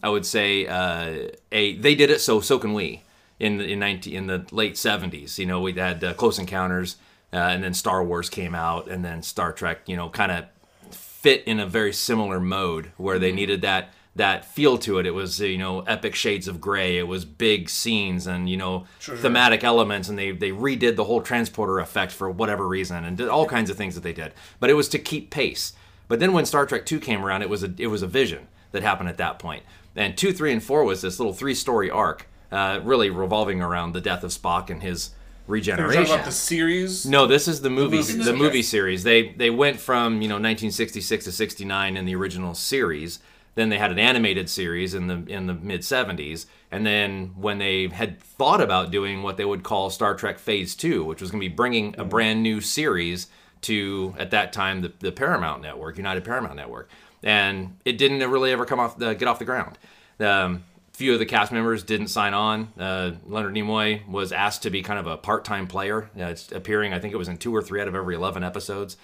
I 0.02 0.08
would 0.08 0.26
say 0.26 0.66
uh, 0.66 1.28
a 1.52 1.76
they 1.76 1.94
did 1.94 2.10
it 2.10 2.20
so 2.20 2.40
so 2.40 2.58
can 2.58 2.72
we 2.74 3.02
in 3.38 3.56
the, 3.58 3.72
in 3.72 3.78
19, 3.78 4.14
in 4.14 4.26
the 4.26 4.46
late 4.50 4.76
seventies. 4.76 5.38
You 5.38 5.46
know 5.46 5.60
we 5.60 5.72
had 5.72 6.02
uh, 6.04 6.14
Close 6.14 6.38
Encounters, 6.38 6.96
uh, 7.32 7.36
and 7.36 7.62
then 7.64 7.74
Star 7.74 8.02
Wars 8.04 8.28
came 8.28 8.54
out, 8.54 8.88
and 8.88 9.04
then 9.04 9.22
Star 9.22 9.52
Trek. 9.52 9.82
You 9.86 9.96
know 9.96 10.08
kind 10.08 10.32
of 10.32 10.44
fit 10.90 11.44
in 11.44 11.60
a 11.60 11.66
very 11.66 11.92
similar 11.92 12.40
mode 12.40 12.92
where 12.96 13.18
they 13.18 13.32
needed 13.32 13.60
that 13.62 13.92
that 14.16 14.44
feel 14.44 14.76
to 14.78 14.98
it. 14.98 15.06
It 15.06 15.12
was 15.12 15.40
you 15.40 15.58
know 15.58 15.80
epic 15.82 16.14
shades 16.14 16.48
of 16.48 16.60
gray. 16.60 16.98
It 16.98 17.06
was 17.06 17.24
big 17.24 17.68
scenes 17.70 18.26
and 18.26 18.48
you 18.48 18.56
know 18.56 18.86
Sure, 18.98 19.14
sure. 19.14 19.22
thematic 19.22 19.62
elements, 19.64 20.08
and 20.08 20.18
they 20.18 20.32
they 20.32 20.50
redid 20.50 20.96
the 20.96 21.04
whole 21.04 21.22
transporter 21.22 21.78
effect 21.78 22.12
for 22.12 22.28
whatever 22.30 22.66
reason, 22.66 23.04
and 23.04 23.16
did 23.16 23.28
all 23.28 23.46
kinds 23.46 23.70
of 23.70 23.76
things 23.76 23.94
that 23.94 24.02
they 24.02 24.12
did. 24.12 24.32
But 24.58 24.70
it 24.70 24.74
was 24.74 24.88
to 24.90 24.98
keep 24.98 25.30
pace. 25.30 25.72
But 26.08 26.18
then 26.18 26.32
when 26.32 26.44
Star 26.44 26.66
Trek 26.66 26.84
Two 26.86 26.98
came 26.98 27.24
around, 27.24 27.42
it 27.42 27.50
was 27.50 27.62
a 27.62 27.72
it 27.78 27.86
was 27.86 28.02
a 28.02 28.06
vision 28.08 28.48
that 28.72 28.82
happened 28.82 29.08
at 29.08 29.16
that 29.18 29.38
point. 29.38 29.62
And 29.96 30.16
two, 30.16 30.32
three, 30.32 30.52
and 30.52 30.62
four 30.62 30.84
was 30.84 31.02
this 31.02 31.18
little 31.18 31.34
three 31.34 31.54
story 31.54 31.90
arc, 31.90 32.28
uh, 32.52 32.80
really 32.82 33.10
revolving 33.10 33.60
around 33.60 33.92
the 33.92 34.00
death 34.00 34.22
of 34.22 34.30
Spock 34.30 34.70
and 34.70 34.82
his 34.82 35.10
regeneration. 35.46 36.14
about 36.14 36.24
the 36.24 36.32
series. 36.32 37.04
No, 37.04 37.26
this 37.26 37.48
is 37.48 37.60
the 37.60 37.70
movie, 37.70 37.96
movie, 37.98 38.22
the 38.22 38.32
movie 38.32 38.62
series. 38.62 39.02
They 39.02 39.32
they 39.32 39.50
went 39.50 39.78
from 39.80 40.22
you 40.22 40.28
know 40.28 40.36
1966 40.36 41.24
to 41.26 41.32
69 41.32 41.96
in 41.96 42.04
the 42.04 42.14
original 42.14 42.54
series. 42.54 43.18
Then 43.56 43.68
they 43.68 43.78
had 43.78 43.90
an 43.90 43.98
animated 43.98 44.48
series 44.48 44.94
in 44.94 45.08
the 45.08 45.24
in 45.26 45.46
the 45.46 45.54
mid 45.54 45.80
70s, 45.80 46.46
and 46.70 46.86
then 46.86 47.32
when 47.36 47.58
they 47.58 47.88
had 47.88 48.20
thought 48.20 48.60
about 48.60 48.90
doing 48.90 49.22
what 49.22 49.36
they 49.36 49.44
would 49.44 49.64
call 49.64 49.90
Star 49.90 50.14
Trek 50.14 50.38
Phase 50.38 50.74
Two, 50.74 51.04
which 51.04 51.20
was 51.20 51.30
going 51.30 51.42
to 51.42 51.48
be 51.48 51.54
bringing 51.54 51.94
a 51.98 52.04
brand 52.04 52.42
new 52.42 52.60
series 52.60 53.26
to 53.62 54.14
at 54.18 54.30
that 54.30 54.52
time 54.52 54.80
the, 54.80 54.92
the 55.00 55.12
Paramount 55.12 55.62
Network, 55.62 55.98
United 55.98 56.24
Paramount 56.24 56.56
Network, 56.56 56.88
and 57.22 57.76
it 57.84 57.98
didn't 57.98 58.18
really 58.30 58.52
ever 58.52 58.64
come 58.64 58.80
off 58.80 58.96
the, 58.98 59.14
get 59.14 59.28
off 59.28 59.38
the 59.38 59.44
ground. 59.44 59.78
Um, 60.18 60.64
few 60.92 61.14
of 61.14 61.18
the 61.18 61.24
cast 61.24 61.50
members 61.50 61.82
didn't 61.82 62.08
sign 62.08 62.34
on. 62.34 62.70
Uh, 62.78 63.12
Leonard 63.26 63.54
Nimoy 63.54 64.06
was 64.06 64.32
asked 64.32 64.64
to 64.64 64.70
be 64.70 64.82
kind 64.82 64.98
of 64.98 65.06
a 65.06 65.16
part-time 65.16 65.66
player, 65.66 66.10
uh, 66.20 66.24
it's 66.24 66.52
appearing. 66.52 66.92
I 66.92 66.98
think 66.98 67.14
it 67.14 67.16
was 67.16 67.26
in 67.28 67.38
two 67.38 67.56
or 67.56 67.62
three 67.62 67.80
out 67.80 67.88
of 67.88 67.94
every 67.94 68.14
eleven 68.14 68.44
episodes, 68.44 68.98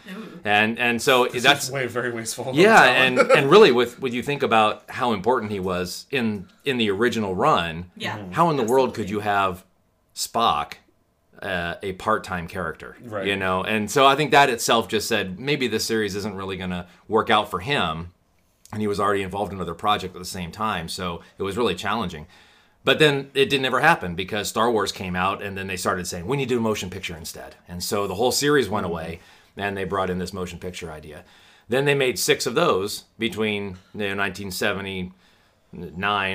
and 0.45 0.79
and 0.79 1.01
so 1.01 1.25
that's 1.27 1.43
That's 1.43 1.71
way 1.71 1.87
very 1.87 2.13
wasteful. 2.13 2.51
yeah, 2.55 2.83
and 3.05 3.19
and 3.19 3.51
really, 3.51 3.73
with 3.73 3.99
when 3.99 4.13
you 4.13 4.23
think 4.23 4.43
about 4.43 4.83
how 4.91 5.15
important 5.15 5.53
he 5.53 5.61
was 5.61 6.05
in 6.11 6.49
in 6.67 6.77
the 6.77 6.91
original 6.91 7.35
run, 7.35 7.91
Yeah. 7.97 8.19
how 8.33 8.51
in 8.51 8.57
the 8.59 8.65
world 8.65 8.95
could 8.95 9.09
you 9.09 9.21
have 9.21 9.65
Spock, 10.15 10.75
uh, 11.43 11.75
a 11.83 11.93
part-time 11.95 12.49
character, 12.49 12.97
Right. 13.03 13.27
you 13.27 13.37
know? 13.37 13.63
And 13.63 13.91
so 13.91 14.07
I 14.07 14.17
think 14.17 14.31
that 14.31 14.49
itself 14.51 14.89
just 14.89 15.07
said 15.09 15.39
maybe 15.39 15.69
this 15.69 15.85
series 15.85 16.15
isn't 16.15 16.35
really 16.35 16.57
going 16.57 16.71
to 16.71 16.87
work 17.09 17.31
out 17.31 17.51
for 17.51 17.61
him, 17.61 18.13
and 18.73 18.81
he 18.81 18.87
was 18.89 18.99
already 19.01 19.23
involved 19.23 19.53
in 19.53 19.59
another 19.59 19.75
project 19.75 20.15
at 20.15 20.19
the 20.19 20.25
same 20.25 20.51
time, 20.51 20.89
so 20.89 21.21
it 21.39 21.43
was 21.43 21.57
really 21.57 21.75
challenging. 21.75 22.27
But 22.85 22.99
then 22.99 23.31
it 23.35 23.51
didn't 23.51 23.65
ever 23.67 23.81
happen 23.81 24.15
because 24.15 24.49
Star 24.49 24.71
Wars 24.71 24.93
came 24.93 25.17
out, 25.17 25.43
and 25.43 25.57
then 25.59 25.67
they 25.67 25.77
started 25.77 26.07
saying 26.07 26.27
we 26.27 26.37
need 26.37 26.49
to 26.49 26.55
do 26.55 26.59
a 26.59 26.63
motion 26.63 26.89
picture 26.91 27.17
instead, 27.17 27.57
and 27.69 27.83
so 27.83 28.07
the 28.07 28.15
whole 28.15 28.33
series 28.33 28.69
went 28.69 28.87
away, 28.87 29.21
and 29.57 29.77
they 29.77 29.85
brought 29.85 30.11
in 30.11 30.19
this 30.19 30.33
motion 30.33 30.59
picture 30.59 30.91
idea. 30.93 31.25
Then 31.69 31.85
they 31.85 31.95
made 31.97 32.17
six 32.19 32.47
of 32.47 32.55
those 32.55 33.05
between 33.19 33.77
you 33.93 34.15
know, 34.15 34.17
1979, 34.17 35.13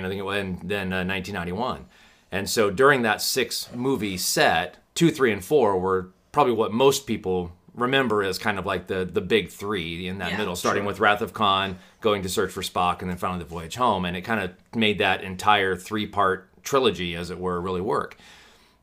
I 0.05 0.07
think 0.09 0.19
it 0.19 0.23
was, 0.23 0.37
and 0.39 0.59
then 0.63 0.91
uh, 0.93 1.05
1991. 1.05 1.85
And 2.31 2.49
so 2.49 2.69
during 2.69 3.01
that 3.03 3.21
six 3.21 3.69
movie 3.73 4.17
set, 4.17 4.77
two, 4.95 5.11
three, 5.11 5.31
and 5.31 5.43
four 5.43 5.79
were 5.79 6.09
probably 6.31 6.53
what 6.53 6.71
most 6.71 7.05
people 7.07 7.51
remember 7.73 8.21
as 8.23 8.37
kind 8.37 8.59
of 8.59 8.65
like 8.65 8.87
the 8.87 9.05
the 9.05 9.21
big 9.21 9.49
three 9.49 10.07
in 10.07 10.17
that 10.19 10.31
Yeah, 10.31 10.37
middle, 10.37 10.55
starting 10.55 10.83
sure. 10.83 10.87
with 10.87 10.99
Wrath 10.99 11.21
of 11.21 11.33
Khan, 11.33 11.77
going 12.01 12.21
to 12.23 12.29
search 12.29 12.51
for 12.51 12.61
Spock, 12.61 13.01
and 13.01 13.09
then 13.09 13.17
finally 13.17 13.39
the 13.39 13.45
voyage 13.45 13.75
home. 13.75 14.05
And 14.05 14.15
it 14.17 14.21
kind 14.21 14.41
of 14.41 14.51
made 14.75 14.99
that 14.99 15.23
entire 15.23 15.75
three 15.75 16.07
part 16.07 16.49
trilogy, 16.63 17.15
as 17.15 17.29
it 17.29 17.39
were, 17.39 17.59
really 17.59 17.81
work 17.81 18.17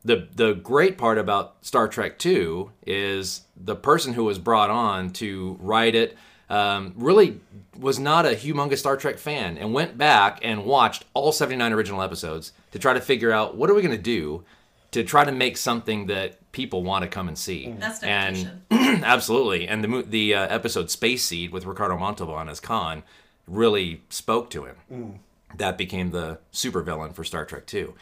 the 0.03 0.27
the 0.35 0.53
great 0.53 0.97
part 0.97 1.17
about 1.17 1.57
Star 1.61 1.87
Trek 1.87 2.17
Two 2.17 2.71
is 2.85 3.41
the 3.55 3.75
person 3.75 4.13
who 4.13 4.23
was 4.23 4.39
brought 4.39 4.69
on 4.69 5.11
to 5.11 5.57
write 5.59 5.95
it 5.95 6.17
um, 6.49 6.93
really 6.95 7.39
was 7.77 7.99
not 7.99 8.25
a 8.25 8.29
humongous 8.29 8.77
Star 8.79 8.97
Trek 8.97 9.17
fan 9.17 9.57
and 9.57 9.73
went 9.73 9.97
back 9.97 10.39
and 10.41 10.65
watched 10.65 11.05
all 11.13 11.31
79 11.31 11.73
original 11.73 12.01
episodes 12.01 12.53
to 12.71 12.79
try 12.79 12.93
to 12.93 13.01
figure 13.01 13.31
out 13.31 13.55
what 13.55 13.69
are 13.69 13.73
we 13.73 13.81
going 13.81 13.95
to 13.95 14.01
do 14.01 14.43
to 14.91 15.03
try 15.03 15.23
to 15.23 15.31
make 15.31 15.57
something 15.57 16.07
that 16.07 16.51
people 16.51 16.83
want 16.83 17.03
to 17.03 17.07
come 17.07 17.27
and 17.27 17.37
see. 17.37 17.73
That's 17.77 18.03
and 18.03 18.61
absolutely, 18.71 19.67
and 19.67 19.83
the 19.83 20.01
the 20.03 20.35
uh, 20.35 20.47
episode 20.47 20.89
Space 20.89 21.23
Seed 21.23 21.51
with 21.51 21.65
Ricardo 21.65 21.97
Montalban 21.97 22.49
as 22.49 22.59
Khan 22.59 23.03
really 23.47 24.01
spoke 24.09 24.49
to 24.51 24.65
him. 24.65 25.19
That 25.57 25.77
became 25.77 26.11
the 26.11 26.39
supervillain 26.53 27.13
for 27.13 27.23
Star 27.23 27.45
Trek 27.45 27.65
Two. 27.65 27.95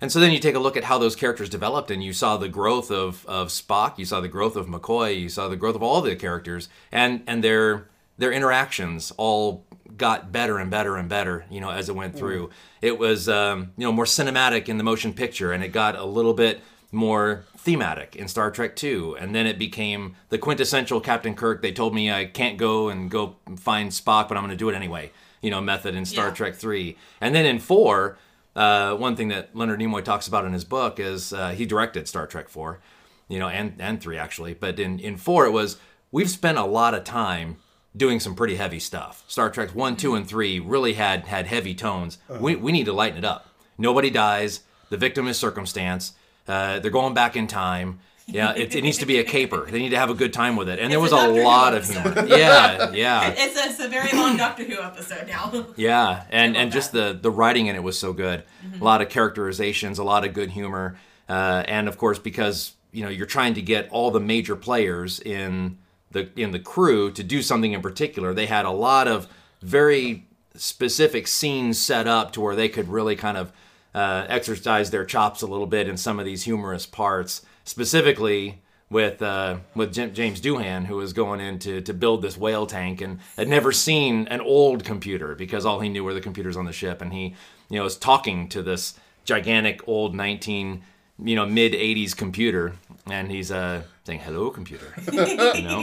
And 0.00 0.10
so 0.10 0.18
then 0.18 0.32
you 0.32 0.40
take 0.40 0.56
a 0.56 0.58
look 0.58 0.76
at 0.76 0.82
how 0.82 0.98
those 0.98 1.14
characters 1.14 1.48
developed, 1.48 1.88
and 1.88 2.02
you 2.02 2.12
saw 2.12 2.36
the 2.36 2.48
growth 2.48 2.90
of, 2.90 3.24
of 3.26 3.48
Spock, 3.48 3.98
you 3.98 4.04
saw 4.04 4.20
the 4.20 4.26
growth 4.26 4.56
of 4.56 4.66
McCoy, 4.66 5.16
you 5.18 5.28
saw 5.28 5.46
the 5.46 5.54
growth 5.54 5.76
of 5.76 5.82
all 5.82 6.00
the 6.00 6.16
characters, 6.16 6.68
and 6.90 7.22
and 7.26 7.44
their 7.44 7.88
their 8.18 8.32
interactions 8.32 9.12
all 9.16 9.64
got 10.02 10.32
better 10.32 10.58
and 10.58 10.68
better 10.68 10.96
and 10.96 11.08
better, 11.08 11.44
you 11.48 11.60
know, 11.60 11.70
as 11.70 11.88
it 11.88 11.94
went 11.94 12.16
through. 12.18 12.50
It 12.80 12.98
was 12.98 13.28
um, 13.28 13.70
you 13.76 13.86
know 13.86 13.92
more 13.92 14.04
cinematic 14.04 14.68
in 14.68 14.76
the 14.76 14.82
motion 14.82 15.12
picture, 15.12 15.52
and 15.52 15.62
it 15.62 15.68
got 15.68 15.94
a 15.94 16.04
little 16.04 16.34
bit 16.34 16.60
more 16.90 17.44
thematic 17.56 18.16
in 18.16 18.26
Star 18.26 18.50
Trek 18.50 18.74
2. 18.74 19.16
And 19.20 19.32
then 19.32 19.46
it 19.46 19.60
became 19.60 20.16
the 20.28 20.38
quintessential 20.38 21.00
Captain 21.00 21.36
Kirk. 21.36 21.62
They 21.62 21.70
told 21.70 21.94
me 21.94 22.10
I 22.10 22.24
can't 22.24 22.58
go 22.58 22.88
and 22.88 23.08
go 23.08 23.36
find 23.56 23.90
Spock, 23.90 24.26
but 24.26 24.36
I'm 24.36 24.42
going 24.42 24.50
to 24.50 24.56
do 24.56 24.68
it 24.68 24.74
anyway. 24.74 25.12
You 25.40 25.50
know, 25.52 25.60
method 25.60 25.94
in 25.94 26.04
Star 26.04 26.28
Yeah. 26.28 26.34
Trek 26.34 26.56
3. 26.56 26.96
And 27.20 27.32
then 27.32 27.46
in 27.46 27.60
4, 27.60 28.18
uh, 28.56 28.96
one 28.96 29.14
thing 29.14 29.28
that 29.28 29.54
Leonard 29.54 29.78
Nimoy 29.78 30.02
talks 30.02 30.26
about 30.26 30.44
in 30.44 30.52
his 30.52 30.64
book 30.64 30.98
is 30.98 31.32
uh, 31.32 31.50
he 31.50 31.64
directed 31.64 32.08
Star 32.08 32.26
Trek 32.26 32.48
4, 32.48 32.80
you 33.28 33.38
know, 33.38 33.48
and, 33.48 33.74
and 33.78 34.00
3 34.00 34.18
actually. 34.18 34.52
But 34.54 34.80
in, 34.80 34.98
in 34.98 35.16
4, 35.16 35.46
it 35.46 35.52
was 35.52 35.78
we've 36.10 36.28
spent 36.30 36.58
a 36.58 36.64
lot 36.64 36.92
of 36.92 37.04
time 37.04 37.58
doing 37.96 38.20
some 38.20 38.34
pretty 38.34 38.56
heavy 38.56 38.78
stuff. 38.78 39.24
Star 39.28 39.50
Trek 39.50 39.74
1, 39.74 39.96
2, 39.96 40.14
and 40.14 40.26
3 40.26 40.60
really 40.60 40.94
had, 40.94 41.26
had 41.26 41.46
heavy 41.46 41.74
tones. 41.74 42.18
We, 42.40 42.56
we 42.56 42.72
need 42.72 42.86
to 42.86 42.92
lighten 42.92 43.18
it 43.18 43.24
up. 43.24 43.48
Nobody 43.78 44.10
dies. 44.10 44.60
The 44.90 44.96
victim 44.96 45.28
is 45.28 45.38
circumstance. 45.38 46.12
Uh, 46.46 46.78
they're 46.78 46.90
going 46.90 47.14
back 47.14 47.36
in 47.36 47.46
time. 47.46 48.00
Yeah, 48.26 48.54
it, 48.54 48.74
it 48.74 48.82
needs 48.82 48.98
to 48.98 49.06
be 49.06 49.18
a 49.18 49.24
caper. 49.24 49.68
They 49.70 49.80
need 49.80 49.90
to 49.90 49.98
have 49.98 50.08
a 50.10 50.14
good 50.14 50.32
time 50.32 50.56
with 50.56 50.68
it. 50.68 50.78
And 50.78 50.92
there 50.92 51.00
was 51.00 51.12
a 51.12 51.16
a 51.16 51.42
lot 51.42 51.74
of 51.74 51.88
humor. 51.88 52.24
Yeah, 52.26 52.90
yeah. 52.94 53.34
It's 53.36 53.58
a, 53.58 53.68
it's 53.68 53.80
a 53.80 53.88
very 53.88 54.16
long 54.16 54.36
Doctor 54.36 54.64
Who 54.64 54.80
episode 54.80 55.26
now. 55.26 55.66
Yeah, 55.76 56.24
and 56.30 56.54
love 56.54 56.62
and 56.62 56.72
just 56.72 56.92
the 56.92 57.18
the 57.20 57.30
writing 57.30 57.66
in 57.66 57.76
it 57.76 57.82
was 57.82 57.98
so 57.98 58.12
good. 58.12 58.44
A 58.80 58.84
lot 58.84 59.02
of 59.02 59.08
characterizations, 59.08 59.98
a 59.98 60.04
lot 60.04 60.24
of 60.24 60.34
good 60.34 60.50
humor, 60.50 60.96
uh, 61.28 61.64
and 61.66 61.88
of 61.88 61.98
course 61.98 62.18
because 62.18 62.74
you 62.92 63.02
know 63.02 63.10
you're 63.10 63.26
trying 63.26 63.54
to 63.54 63.62
get 63.62 63.88
all 63.90 64.10
the 64.10 64.20
major 64.20 64.56
players 64.56 65.18
in 65.20 65.78
the 66.12 66.28
in 66.36 66.50
the 66.50 66.58
crew 66.58 67.10
to 67.12 67.22
do 67.22 67.42
something 67.42 67.72
in 67.72 67.82
particular. 67.82 68.32
They 68.34 68.46
had 68.46 68.64
a 68.64 68.70
lot 68.70 69.08
of 69.08 69.28
very 69.60 70.26
specific 70.54 71.26
scenes 71.26 71.78
set 71.78 72.06
up 72.06 72.32
to 72.32 72.40
where 72.40 72.56
they 72.56 72.68
could 72.68 72.88
really 72.88 73.16
kind 73.16 73.36
of 73.36 73.52
uh, 73.94 74.26
exercise 74.28 74.90
their 74.90 75.04
chops 75.04 75.42
a 75.42 75.46
little 75.46 75.66
bit 75.66 75.88
in 75.88 75.96
some 75.96 76.18
of 76.18 76.24
these 76.24 76.44
humorous 76.44 76.86
parts. 76.86 77.42
Specifically, 77.64 78.60
with 78.92 79.22
uh, 79.22 79.58
with 79.74 79.92
James 79.92 80.40
Doohan, 80.40 80.86
who 80.86 80.96
was 80.96 81.12
going 81.12 81.40
in 81.40 81.58
to, 81.60 81.80
to 81.80 81.94
build 81.94 82.22
this 82.22 82.36
whale 82.36 82.66
tank 82.66 83.00
and 83.00 83.18
had 83.36 83.48
never 83.48 83.72
seen 83.72 84.28
an 84.28 84.40
old 84.40 84.84
computer 84.84 85.34
because 85.34 85.64
all 85.64 85.80
he 85.80 85.88
knew 85.88 86.04
were 86.04 86.14
the 86.14 86.20
computers 86.20 86.56
on 86.56 86.66
the 86.66 86.72
ship, 86.72 87.00
and 87.00 87.12
he 87.12 87.34
you 87.70 87.78
know 87.78 87.84
was 87.84 87.96
talking 87.96 88.48
to 88.50 88.62
this 88.62 88.94
gigantic 89.24 89.86
old 89.88 90.14
19 90.14 90.82
you 91.24 91.36
know 91.36 91.46
mid 91.46 91.72
80s 91.72 92.16
computer 92.16 92.74
and 93.10 93.30
he's 93.30 93.50
uh 93.50 93.82
saying 94.04 94.20
hello 94.20 94.50
computer 94.50 94.94
you 95.12 95.62
know 95.62 95.82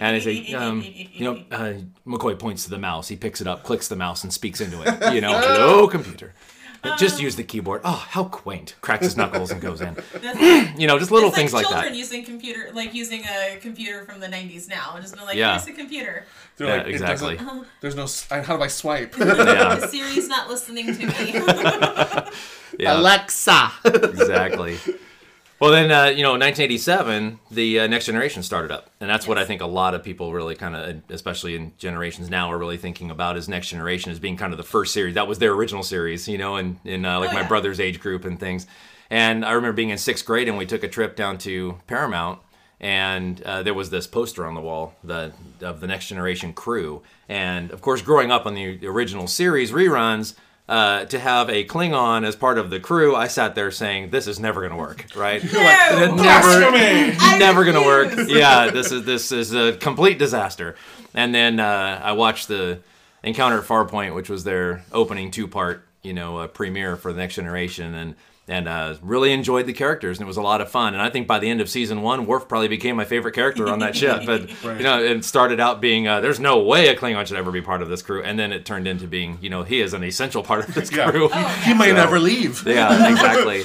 and 0.00 0.16
he's 0.22 0.26
like 0.26 0.54
um 0.60 0.82
you 0.84 1.24
know 1.24 1.42
uh, 1.50 1.74
mccoy 2.06 2.38
points 2.38 2.64
to 2.64 2.70
the 2.70 2.78
mouse 2.78 3.08
he 3.08 3.16
picks 3.16 3.40
it 3.40 3.46
up 3.46 3.64
clicks 3.64 3.88
the 3.88 3.96
mouse 3.96 4.22
and 4.22 4.32
speaks 4.32 4.60
into 4.60 4.80
it 4.82 5.12
you 5.14 5.20
know 5.20 5.32
hello 5.32 5.88
computer 5.96 6.32
just 6.96 7.20
use 7.20 7.36
the 7.36 7.42
keyboard 7.44 7.80
oh 7.84 8.06
how 8.10 8.24
quaint 8.24 8.74
cracks 8.80 9.04
his 9.04 9.16
knuckles 9.16 9.50
and 9.50 9.60
goes 9.60 9.80
in 9.82 9.94
you 10.78 10.86
know 10.86 10.98
just 10.98 11.10
little 11.10 11.28
it's 11.28 11.36
things 11.36 11.52
like 11.52 11.64
like 11.66 11.72
children 11.72 11.92
that 11.92 11.98
using 11.98 12.24
computer, 12.24 12.70
like 12.72 12.94
using 12.94 13.22
a 13.24 13.58
computer 13.60 14.02
from 14.04 14.18
the 14.18 14.26
'90s 14.26 14.66
now, 14.66 14.92
and 14.94 15.02
just 15.02 15.14
been 15.14 15.24
like, 15.26 15.36
Yeah. 15.36 15.58
"Here's 15.60 15.68
a 15.68 15.72
computer." 15.78 16.24
They're 16.56 16.68
Yeah, 16.68 16.76
like, 16.78 16.86
exactly. 16.86 17.38
There's 17.82 17.96
no. 17.96 18.06
How 18.42 18.56
do 18.56 18.62
I 18.62 18.68
swipe? 18.68 19.14
yeah, 19.18 19.86
Siri's 19.88 20.26
not 20.28 20.48
listening 20.48 20.86
to 20.86 21.06
me. 21.06 21.32
yeah. 22.78 22.98
Alexa. 22.98 23.72
exactly. 23.84 24.78
Well, 25.60 25.72
then, 25.72 25.92
uh, 25.92 26.06
you 26.06 26.22
know, 26.22 26.30
1987, 26.30 27.38
the 27.50 27.80
uh, 27.80 27.86
Next 27.86 28.06
Generation 28.06 28.42
started 28.42 28.70
up. 28.70 28.88
And 28.98 29.10
that's 29.10 29.26
what 29.26 29.36
I 29.36 29.44
think 29.44 29.60
a 29.60 29.66
lot 29.66 29.94
of 29.94 30.02
people 30.02 30.32
really 30.32 30.54
kind 30.54 30.74
of, 30.74 31.02
especially 31.10 31.54
in 31.54 31.72
generations 31.76 32.30
now, 32.30 32.50
are 32.50 32.56
really 32.56 32.78
thinking 32.78 33.10
about 33.10 33.36
is 33.36 33.46
Next 33.46 33.68
Generation 33.68 34.10
as 34.10 34.18
being 34.18 34.38
kind 34.38 34.54
of 34.54 34.56
the 34.56 34.62
first 34.62 34.94
series. 34.94 35.14
That 35.16 35.28
was 35.28 35.38
their 35.38 35.52
original 35.52 35.82
series, 35.82 36.26
you 36.26 36.38
know, 36.38 36.56
in, 36.56 36.80
in 36.86 37.04
uh, 37.04 37.20
like 37.20 37.30
Oh, 37.30 37.34
my 37.34 37.40
yeah. 37.42 37.48
brother's 37.48 37.78
age 37.78 38.00
group 38.00 38.24
and 38.24 38.40
things. 38.40 38.66
And 39.10 39.44
I 39.44 39.52
remember 39.52 39.74
being 39.74 39.90
in 39.90 39.98
sixth 39.98 40.24
grade 40.24 40.48
and 40.48 40.56
we 40.56 40.64
took 40.64 40.82
a 40.82 40.88
trip 40.88 41.14
down 41.14 41.36
to 41.38 41.76
Paramount. 41.86 42.38
And 42.80 43.42
uh, 43.42 43.62
there 43.62 43.74
was 43.74 43.90
this 43.90 44.06
poster 44.06 44.46
on 44.46 44.54
the 44.54 44.62
wall 44.62 44.94
the, 45.04 45.34
of 45.60 45.80
the 45.80 45.86
Next 45.86 46.08
Generation 46.08 46.54
crew. 46.54 47.02
And 47.28 47.70
of 47.70 47.82
course, 47.82 48.00
growing 48.00 48.30
up 48.30 48.46
on 48.46 48.54
the 48.54 48.86
original 48.86 49.26
series 49.26 49.72
reruns, 49.72 50.36
uh, 50.70 51.04
to 51.06 51.18
have 51.18 51.50
a 51.50 51.64
Klingon 51.64 52.24
as 52.24 52.36
part 52.36 52.56
of 52.56 52.70
the 52.70 52.78
crew, 52.78 53.16
I 53.16 53.26
sat 53.26 53.56
there 53.56 53.72
saying, 53.72 54.10
"This 54.10 54.28
is 54.28 54.38
never 54.38 54.60
going 54.60 54.70
to 54.70 54.78
work." 54.78 55.04
Right? 55.16 55.42
no, 55.52 56.14
never, 56.14 57.38
never 57.38 57.64
gonna 57.64 57.84
work. 57.84 58.16
Yeah, 58.28 58.70
this 58.70 58.92
is 58.92 59.04
this 59.04 59.32
is 59.32 59.52
a 59.52 59.76
complete 59.76 60.18
disaster. 60.18 60.76
And 61.12 61.34
then 61.34 61.58
uh, 61.58 62.00
I 62.02 62.12
watched 62.12 62.46
the 62.46 62.78
Encounter 63.24 63.58
at 63.58 63.64
Farpoint, 63.64 64.14
which 64.14 64.30
was 64.30 64.44
their 64.44 64.84
opening 64.92 65.32
two 65.32 65.48
part, 65.48 65.84
you 66.02 66.14
know, 66.14 66.38
uh, 66.38 66.46
premiere 66.46 66.96
for 66.96 67.12
the 67.12 67.18
Next 67.18 67.34
Generation, 67.34 67.92
and 67.94 68.14
and 68.50 68.68
uh, 68.68 68.96
really 69.00 69.32
enjoyed 69.32 69.64
the 69.66 69.72
characters, 69.72 70.18
and 70.18 70.26
it 70.26 70.28
was 70.28 70.36
a 70.36 70.42
lot 70.42 70.60
of 70.60 70.68
fun. 70.70 70.92
And 70.92 71.00
I 71.02 71.08
think 71.08 71.26
by 71.26 71.38
the 71.38 71.48
end 71.48 71.60
of 71.60 71.70
season 71.70 72.02
one, 72.02 72.26
Worf 72.26 72.48
probably 72.48 72.68
became 72.68 72.96
my 72.96 73.04
favorite 73.04 73.32
character 73.34 73.68
on 73.68 73.78
that 73.78 73.94
ship. 73.96 74.22
But 74.26 74.50
you 74.64 74.82
know, 74.82 75.02
it 75.02 75.24
started 75.24 75.60
out 75.60 75.80
being 75.80 76.08
uh, 76.08 76.20
there's 76.20 76.40
no 76.40 76.60
way 76.62 76.88
a 76.88 76.96
Klingon 76.96 77.26
should 77.26 77.36
ever 77.36 77.52
be 77.52 77.62
part 77.62 77.80
of 77.80 77.88
this 77.88 78.02
crew, 78.02 78.22
and 78.22 78.38
then 78.38 78.52
it 78.52 78.66
turned 78.66 78.86
into 78.88 79.06
being, 79.06 79.38
you 79.40 79.48
know, 79.48 79.62
he 79.62 79.80
is 79.80 79.94
an 79.94 80.02
essential 80.04 80.42
part 80.42 80.68
of 80.68 80.74
this 80.74 80.90
Yeah. 80.96 81.10
crew. 81.10 81.28
Oh, 81.32 81.48
He 81.64 81.72
may 81.74 81.88
So- 81.90 81.94
never 81.94 82.18
leave. 82.18 82.66
Yeah, 82.66 83.10
exactly. 83.10 83.62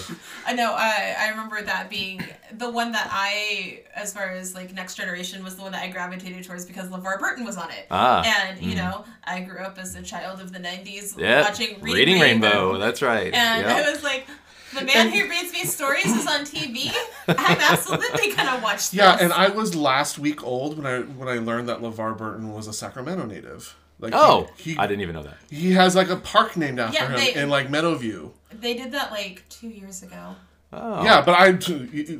I 0.48 0.54
know. 0.54 0.74
I 0.78 1.16
I 1.20 1.30
remember 1.30 1.60
that 1.64 1.90
being 1.90 2.22
the 2.54 2.70
one 2.70 2.92
that 2.92 3.10
I, 3.12 3.82
as 3.96 4.14
far 4.14 4.30
as 4.30 4.54
like 4.54 4.74
Next 4.76 4.94
Generation, 4.96 5.44
was 5.44 5.56
the 5.56 5.64
one 5.64 5.72
that 5.72 5.82
I 5.82 5.90
gravitated 5.90 6.44
towards 6.44 6.66
because 6.66 6.90
LeVar 6.90 7.20
Burton 7.20 7.46
was 7.46 7.58
on 7.58 7.72
it. 7.72 7.88
Ah, 7.90 8.24
And 8.24 8.62
you 8.62 8.76
know, 8.76 9.06
I 9.24 9.42
grew 9.42 9.60
up 9.60 9.80
as 9.80 9.96
a 9.96 10.04
child 10.04 10.40
of 10.42 10.54
the 10.54 10.60
'90s 10.60 11.18
Yeah, 11.18 11.42
watching 11.42 11.80
Reading, 11.82 11.94
Reading 11.96 12.20
Rainbow. 12.22 12.48
Rainbow. 12.48 12.78
That's 12.78 13.02
right. 13.02 13.34
And 13.34 13.62
Yep. 13.66 13.76
I 13.88 13.92
was 13.92 14.04
like, 14.04 14.28
the 14.76 14.86
man 14.86 15.10
who 15.12 15.30
reads 15.30 15.52
me 15.54 15.66
stories 15.66 16.06
is 16.06 16.28
on 16.28 16.42
TV. 16.42 16.92
I'm 17.28 17.58
absolutely 17.60 18.34
gonna 18.36 18.62
watch 18.64 18.92
this. 18.92 18.94
Yeah, 18.96 19.18
and 19.20 19.32
I 19.34 19.50
was 19.50 19.76
last 19.76 20.20
week 20.20 20.44
old 20.44 20.78
when 20.78 20.86
I 20.86 21.00
when 21.02 21.28
I 21.28 21.40
learned 21.40 21.70
that 21.70 21.80
LeVar 21.82 22.18
Burton 22.18 22.54
was 22.54 22.68
a 22.68 22.74
Sacramento 22.74 23.26
native. 23.26 23.76
Like 24.00 24.14
he- 24.14 24.20
Oh, 24.20 24.50
he, 24.58 24.78
I 24.78 24.88
didn't 24.88 25.02
even 25.02 25.16
know 25.16 25.24
that. 25.24 25.38
he 25.50 25.72
has 25.74 25.96
like 25.96 26.10
a 26.10 26.18
park 26.18 26.58
named 26.58 26.80
after 26.80 26.96
Yeah, 27.00 27.08
him 27.10 27.16
they- 27.16 27.34
in 27.36 27.50
like 27.50 27.70
Meadowview. 27.70 28.32
They 28.52 28.74
did 28.74 28.92
that 28.92 29.12
like 29.12 29.44
two 29.50 29.68
years 29.70 30.04
ago. 30.04 30.36
Oh. 30.78 31.04
Yeah, 31.04 31.22
but 31.22 31.32
I 31.34 31.48
you- 31.48 32.20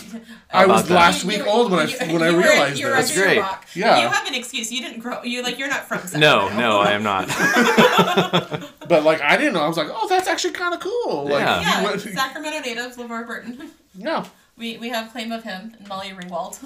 I 0.51 0.66
was 0.66 0.88
that? 0.88 0.93
last 0.93 1.24
You- 1.24 1.28
week 1.30 1.38
you- 1.39 1.45
old 1.45 1.72
when 1.72 1.82
I 1.82 1.84
you- 1.86 2.14
when 2.14 2.24
I 2.24 2.30
you 2.30 2.36
were- 2.38 2.41
realized 2.43 2.80
you 2.80 2.88
were 2.88 2.95
this. 2.95 3.10
That's 3.14 3.22
great. 3.22 3.39
Rock. 3.39 3.66
Yeah. 3.74 4.01
You 4.01 4.08
have 4.08 4.26
an 4.28 4.34
excuse. 4.36 4.72
You 4.72 4.82
didn't 4.82 4.99
grow. 4.99 5.22
You 5.24 5.43
like 5.43 5.60
you're 5.60 5.68
not 5.68 5.88
from. 5.88 5.97
No, 6.20 6.47
Sacramento. 6.47 6.56
no, 6.56 6.60
no, 6.60 6.80
I 6.80 6.91
am 6.91 7.03
not. 7.03 7.28
But 8.88 9.03
like 9.03 9.22
I 9.22 9.36
didn't 9.38 9.53
know. 9.53 9.62
I 9.64 9.68
was 9.68 9.78
like, 9.78 9.88
oh, 9.91 10.08
that's 10.08 10.28
actually 10.28 10.53
kind 10.53 10.74
of 10.74 10.80
cool. 10.80 11.26
Like, 11.26 11.39
Yeah. 11.43 11.60
he 11.60 11.66
Yeah, 11.66 11.84
went- 11.84 12.01
Sacramento 12.22 12.60
native 12.60 12.95
LeVar 12.95 13.26
Burton. 13.28 13.72
yeah. 13.97 14.26
We 14.58 14.78
we 14.78 14.89
have 14.89 15.12
claim 15.12 15.32
of 15.32 15.43
him 15.43 15.76
and 15.78 15.88
Molly 15.88 16.10
Ringwald. 16.12 16.58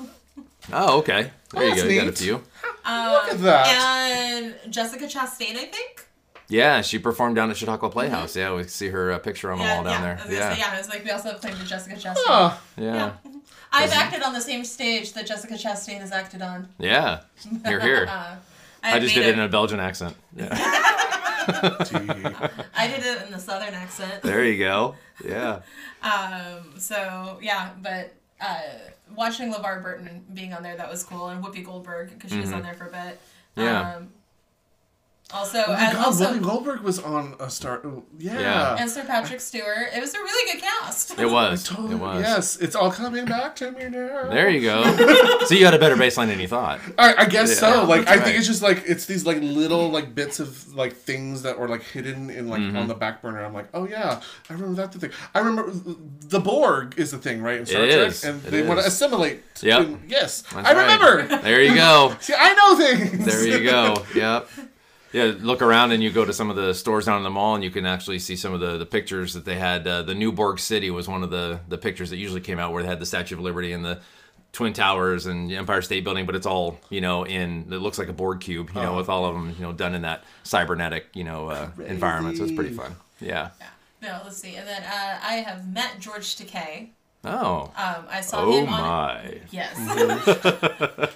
Oh, 0.71 0.99
okay. 0.99 1.31
There 1.53 1.63
you 1.63 1.69
that's 1.71 1.83
go. 1.83 1.89
You 1.89 2.01
got 2.01 2.09
a 2.09 2.11
few. 2.11 2.35
Um, 2.35 3.29
at 3.31 3.41
that. 3.41 3.67
And 3.67 4.55
Jessica 4.69 5.05
Chastain, 5.05 5.55
I 5.55 5.65
think. 5.65 6.05
Yeah, 6.49 6.81
she 6.81 6.97
performed 6.97 7.35
down 7.35 7.51
at 7.51 7.57
Chautauqua 7.57 7.89
Playhouse. 7.89 8.35
Yeah, 8.35 8.55
we 8.55 8.63
see 8.63 8.89
her 8.89 9.11
uh, 9.11 9.19
picture 9.19 9.51
on 9.51 9.59
the 9.59 9.63
yeah, 9.63 9.75
wall 9.75 9.83
down 9.83 10.01
yeah. 10.01 10.15
There. 10.15 10.33
Yeah. 10.33 10.53
say, 10.53 10.59
yeah. 10.59 10.71
I 10.73 10.77
was 10.77 10.89
like, 10.89 11.03
we 11.03 11.11
also 11.11 11.33
played 11.35 11.53
with 11.53 11.67
Jessica 11.67 11.95
Chastain. 11.95 12.15
Huh. 12.17 12.57
yeah, 12.75 13.13
I've 13.71 13.91
acted 13.91 14.23
on 14.23 14.33
the 14.33 14.41
same 14.41 14.65
stage 14.65 15.13
that 15.13 15.27
Jessica 15.27 15.53
Chastain 15.53 15.99
has 15.99 16.11
acted 16.11 16.41
on. 16.41 16.67
yeah. 16.77 17.21
You're 17.65 17.79
here. 17.79 18.09
Uh, 18.81 18.95
I 18.95 18.99
just 18.99 19.13
did 19.13 19.27
it 19.27 19.33
in 19.33 19.41
a 19.41 19.49
Belgian 19.49 19.79
accent. 19.79 20.15
Yeah. 20.35 20.47
I 22.75 22.87
did 22.87 23.05
it 23.05 23.25
in 23.25 23.31
the 23.31 23.39
southern 23.39 23.73
accent. 23.73 24.21
There 24.21 24.45
you 24.45 24.57
go. 24.57 24.95
Yeah. 25.25 25.61
Um, 26.03 26.77
so 26.77 27.39
yeah, 27.41 27.71
but 27.81 28.13
uh, 28.39 28.61
watching 29.15 29.51
LeVar 29.51 29.81
Burton 29.81 30.25
being 30.33 30.53
on 30.53 30.63
there, 30.63 30.77
that 30.77 30.89
was 30.89 31.03
cool, 31.03 31.27
and 31.29 31.43
Whoopi 31.43 31.65
Goldberg 31.65 32.11
because 32.11 32.31
she 32.31 32.39
was 32.39 32.53
on 32.53 32.61
there 32.61 32.73
for 32.75 32.85
a 32.85 32.91
bit. 32.91 33.19
Mm-hmm. 33.57 33.61
Yeah. 33.61 33.95
Um, 33.95 34.09
also, 35.33 35.63
Oh 35.67 35.73
my 35.73 35.79
and 35.79 35.93
God, 35.97 36.05
also, 36.05 36.33
Whoopi 36.33 36.41
Goldberg 36.41 36.81
was 36.81 36.99
on 36.99 37.35
a 37.39 37.49
star. 37.49 37.81
oh, 37.85 38.03
Yeah. 38.17 38.39
Yeah. 38.39 38.75
and 38.79 38.89
Sir 38.89 39.03
Patrick 39.05 39.39
Stewart. 39.41 39.89
It 39.95 40.01
was 40.01 40.13
a 40.13 40.17
really 40.19 40.51
good 40.53 40.61
cast. 40.63 41.17
It 41.19 41.29
was. 41.29 41.63
Totally, 41.63 41.95
It 41.95 41.99
was. 41.99 42.21
Yes, 42.21 42.57
it's 42.57 42.75
all 42.75 42.91
coming 42.91 43.25
back 43.25 43.55
to 43.57 43.71
me 43.71 43.89
now. 43.89 44.29
There 44.29 44.49
you 44.49 44.61
go. 44.61 44.83
so 45.45 45.53
you 45.55 45.65
had 45.65 45.73
a 45.73 45.79
better 45.79 45.95
baseline 45.95 46.27
than 46.27 46.39
you 46.39 46.47
thought. 46.47 46.79
I, 46.97 47.13
I 47.19 47.25
guess 47.25 47.49
Yeah. 47.49 47.73
so. 47.81 47.85
Like 47.85 48.05
That's 48.05 48.19
I 48.21 48.23
think 48.23 48.37
it's 48.37 48.47
just 48.47 48.61
like 48.61 48.83
it's 48.87 49.05
these 49.05 49.25
like 49.25 49.37
little 49.41 49.89
like 49.89 50.15
bits 50.15 50.39
of 50.39 50.73
like 50.75 50.93
things 50.95 51.43
that 51.43 51.59
were 51.59 51.67
like 51.67 51.83
hidden 51.83 52.29
in 52.29 52.47
like 52.49 52.59
Mm-hmm. 52.59 52.77
on 52.77 52.87
the 52.87 52.95
back 52.95 53.21
burner. 53.21 53.43
I'm 53.43 53.53
like, 53.53 53.67
oh 53.73 53.87
yeah, 53.87 54.21
I 54.49 54.53
remember 54.53 54.75
that 54.81 54.93
thing. 54.93 55.11
I 55.33 55.39
remember 55.39 55.71
the 55.71 56.39
Borg 56.39 56.95
is 56.97 57.11
the 57.11 57.17
thing, 57.17 57.41
right? 57.41 57.59
In 57.59 57.65
Star 57.65 57.83
It 57.83 57.93
Trek, 57.93 58.07
is. 58.09 58.23
and 58.25 58.43
It 58.45 58.51
they 58.51 58.61
want 58.63 58.79
to 58.81 58.85
assimilate. 58.85 59.43
Yep. 59.61 59.79
And 59.87 60.09
yes, 60.09 60.41
That's 60.41 60.55
I 60.67 60.73
right. 60.73 60.99
remember. 60.99 61.37
There 61.41 61.61
you 61.63 61.75
go. 61.75 62.15
See, 62.19 62.33
I 62.37 62.53
know 62.53 62.75
things. 62.77 63.25
There 63.25 63.47
you 63.47 63.63
go. 63.69 64.03
Yep. 64.15 64.49
Yeah, 65.11 65.33
look 65.39 65.61
around 65.61 65.91
and 65.91 66.03
you 66.03 66.11
go 66.11 66.23
to 66.23 66.33
some 66.33 66.49
of 66.49 66.55
the 66.55 66.73
stores 66.73 67.05
down 67.05 67.17
in 67.17 67.23
the 67.23 67.29
mall 67.31 67.55
and 67.55 67.63
you 67.63 67.71
can 67.71 67.85
actually 67.85 68.19
see 68.19 68.35
some 68.35 68.53
of 68.53 68.59
the, 68.59 68.77
the 68.77 68.85
pictures 68.85 69.33
that 69.33 69.43
they 69.45 69.55
had. 69.55 69.87
Uh, 69.87 70.03
the 70.03 70.13
Newborg 70.13 70.59
City 70.59 70.91
was 70.91 71.07
one 71.07 71.23
of 71.23 71.31
the, 71.31 71.59
the 71.67 71.77
pictures 71.77 72.09
that 72.11 72.17
usually 72.17 72.41
came 72.41 72.59
out 72.59 72.71
where 72.73 72.83
they 72.83 72.89
had 72.89 72.99
the 72.99 73.05
Statue 73.07 73.35
of 73.35 73.41
Liberty 73.41 73.71
and 73.71 73.83
the 73.83 73.99
Twin 74.51 74.73
Towers 74.73 75.25
and 75.25 75.49
the 75.49 75.55
Empire 75.57 75.81
State 75.81 76.03
Building, 76.03 76.25
but 76.25 76.35
it's 76.35 76.45
all, 76.45 76.79
you 76.89 77.01
know, 77.01 77.23
in, 77.25 77.67
it 77.71 77.77
looks 77.77 77.97
like 77.99 78.07
a 78.07 78.13
Borg 78.13 78.39
cube, 78.39 78.69
you 78.75 78.81
know, 78.81 78.93
Oh. 78.93 78.97
with 78.97 79.09
all 79.09 79.25
of 79.25 79.33
them, 79.35 79.49
you 79.57 79.61
know, 79.63 79.73
done 79.73 79.93
in 79.95 80.01
that 80.03 80.23
cybernetic, 80.43 81.07
you 81.13 81.23
know, 81.23 81.49
uh, 81.49 81.69
environment. 81.85 82.37
So 82.37 82.43
it's 82.43 82.53
pretty 82.53 82.73
fun. 82.73 82.95
Yeah. 83.19 83.49
No, 84.01 84.21
let's 84.23 84.37
see. 84.37 84.55
And 84.55 84.67
then 84.67 84.81
uh, 84.83 85.19
I 85.23 85.33
have 85.45 85.71
met 85.71 85.99
George 85.99 86.35
Takei. 86.35 86.89
Oh. 87.25 87.63
Um, 87.75 88.05
I 88.09 88.21
saw 88.21 88.43
Oh 88.43 88.51
him 88.51 88.69
on. 88.69 88.81
my. 88.81 89.41
Yes. 89.51 89.75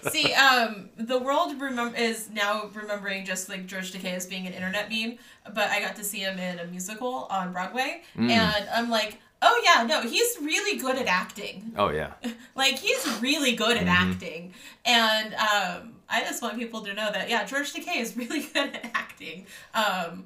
See, 0.12 0.34
um, 0.34 0.90
the 0.98 1.18
world 1.18 1.54
remem- 1.60 1.98
is 1.98 2.30
now 2.30 2.70
remembering 2.74 3.26
just 3.26 3.48
like 3.50 3.66
George 3.68 3.94
Takei 3.94 4.14
as 4.16 4.26
being 4.26 4.46
an 4.46 4.54
internet 4.54 4.90
meme, 4.92 5.18
but 5.54 5.70
I 5.70 5.80
got 5.80 5.96
to 5.96 6.04
see 6.04 6.20
him 6.20 6.38
in 6.40 6.60
a 6.60 6.66
musical 6.66 7.28
on 7.30 7.54
Broadway, 7.54 8.02
Mm. 8.18 8.30
and 8.30 8.70
I'm 8.74 8.90
like, 8.90 9.18
oh 9.42 9.62
yeah, 9.66 9.84
no, 9.84 10.02
he's 10.02 10.38
really 10.42 10.78
good 10.78 10.98
at 10.98 11.08
acting. 11.08 11.72
Oh 11.78 11.90
yeah. 11.90 12.14
Like 12.56 12.76
he's 12.80 13.20
really 13.22 13.56
good 13.56 13.78
at 13.78 13.84
Mm-hmm. 13.88 14.12
acting, 14.12 14.54
and 14.86 15.34
um, 15.36 15.94
I 16.10 16.22
just 16.22 16.42
want 16.42 16.58
people 16.60 16.82
to 16.82 16.94
know 16.94 17.12
that 17.14 17.30
yeah, 17.30 17.46
George 17.46 17.74
Takei 17.74 18.02
is 18.02 18.16
really 18.18 18.42
good 18.42 18.76
at 18.76 18.92
acting. 18.94 19.46
Um, 19.74 20.26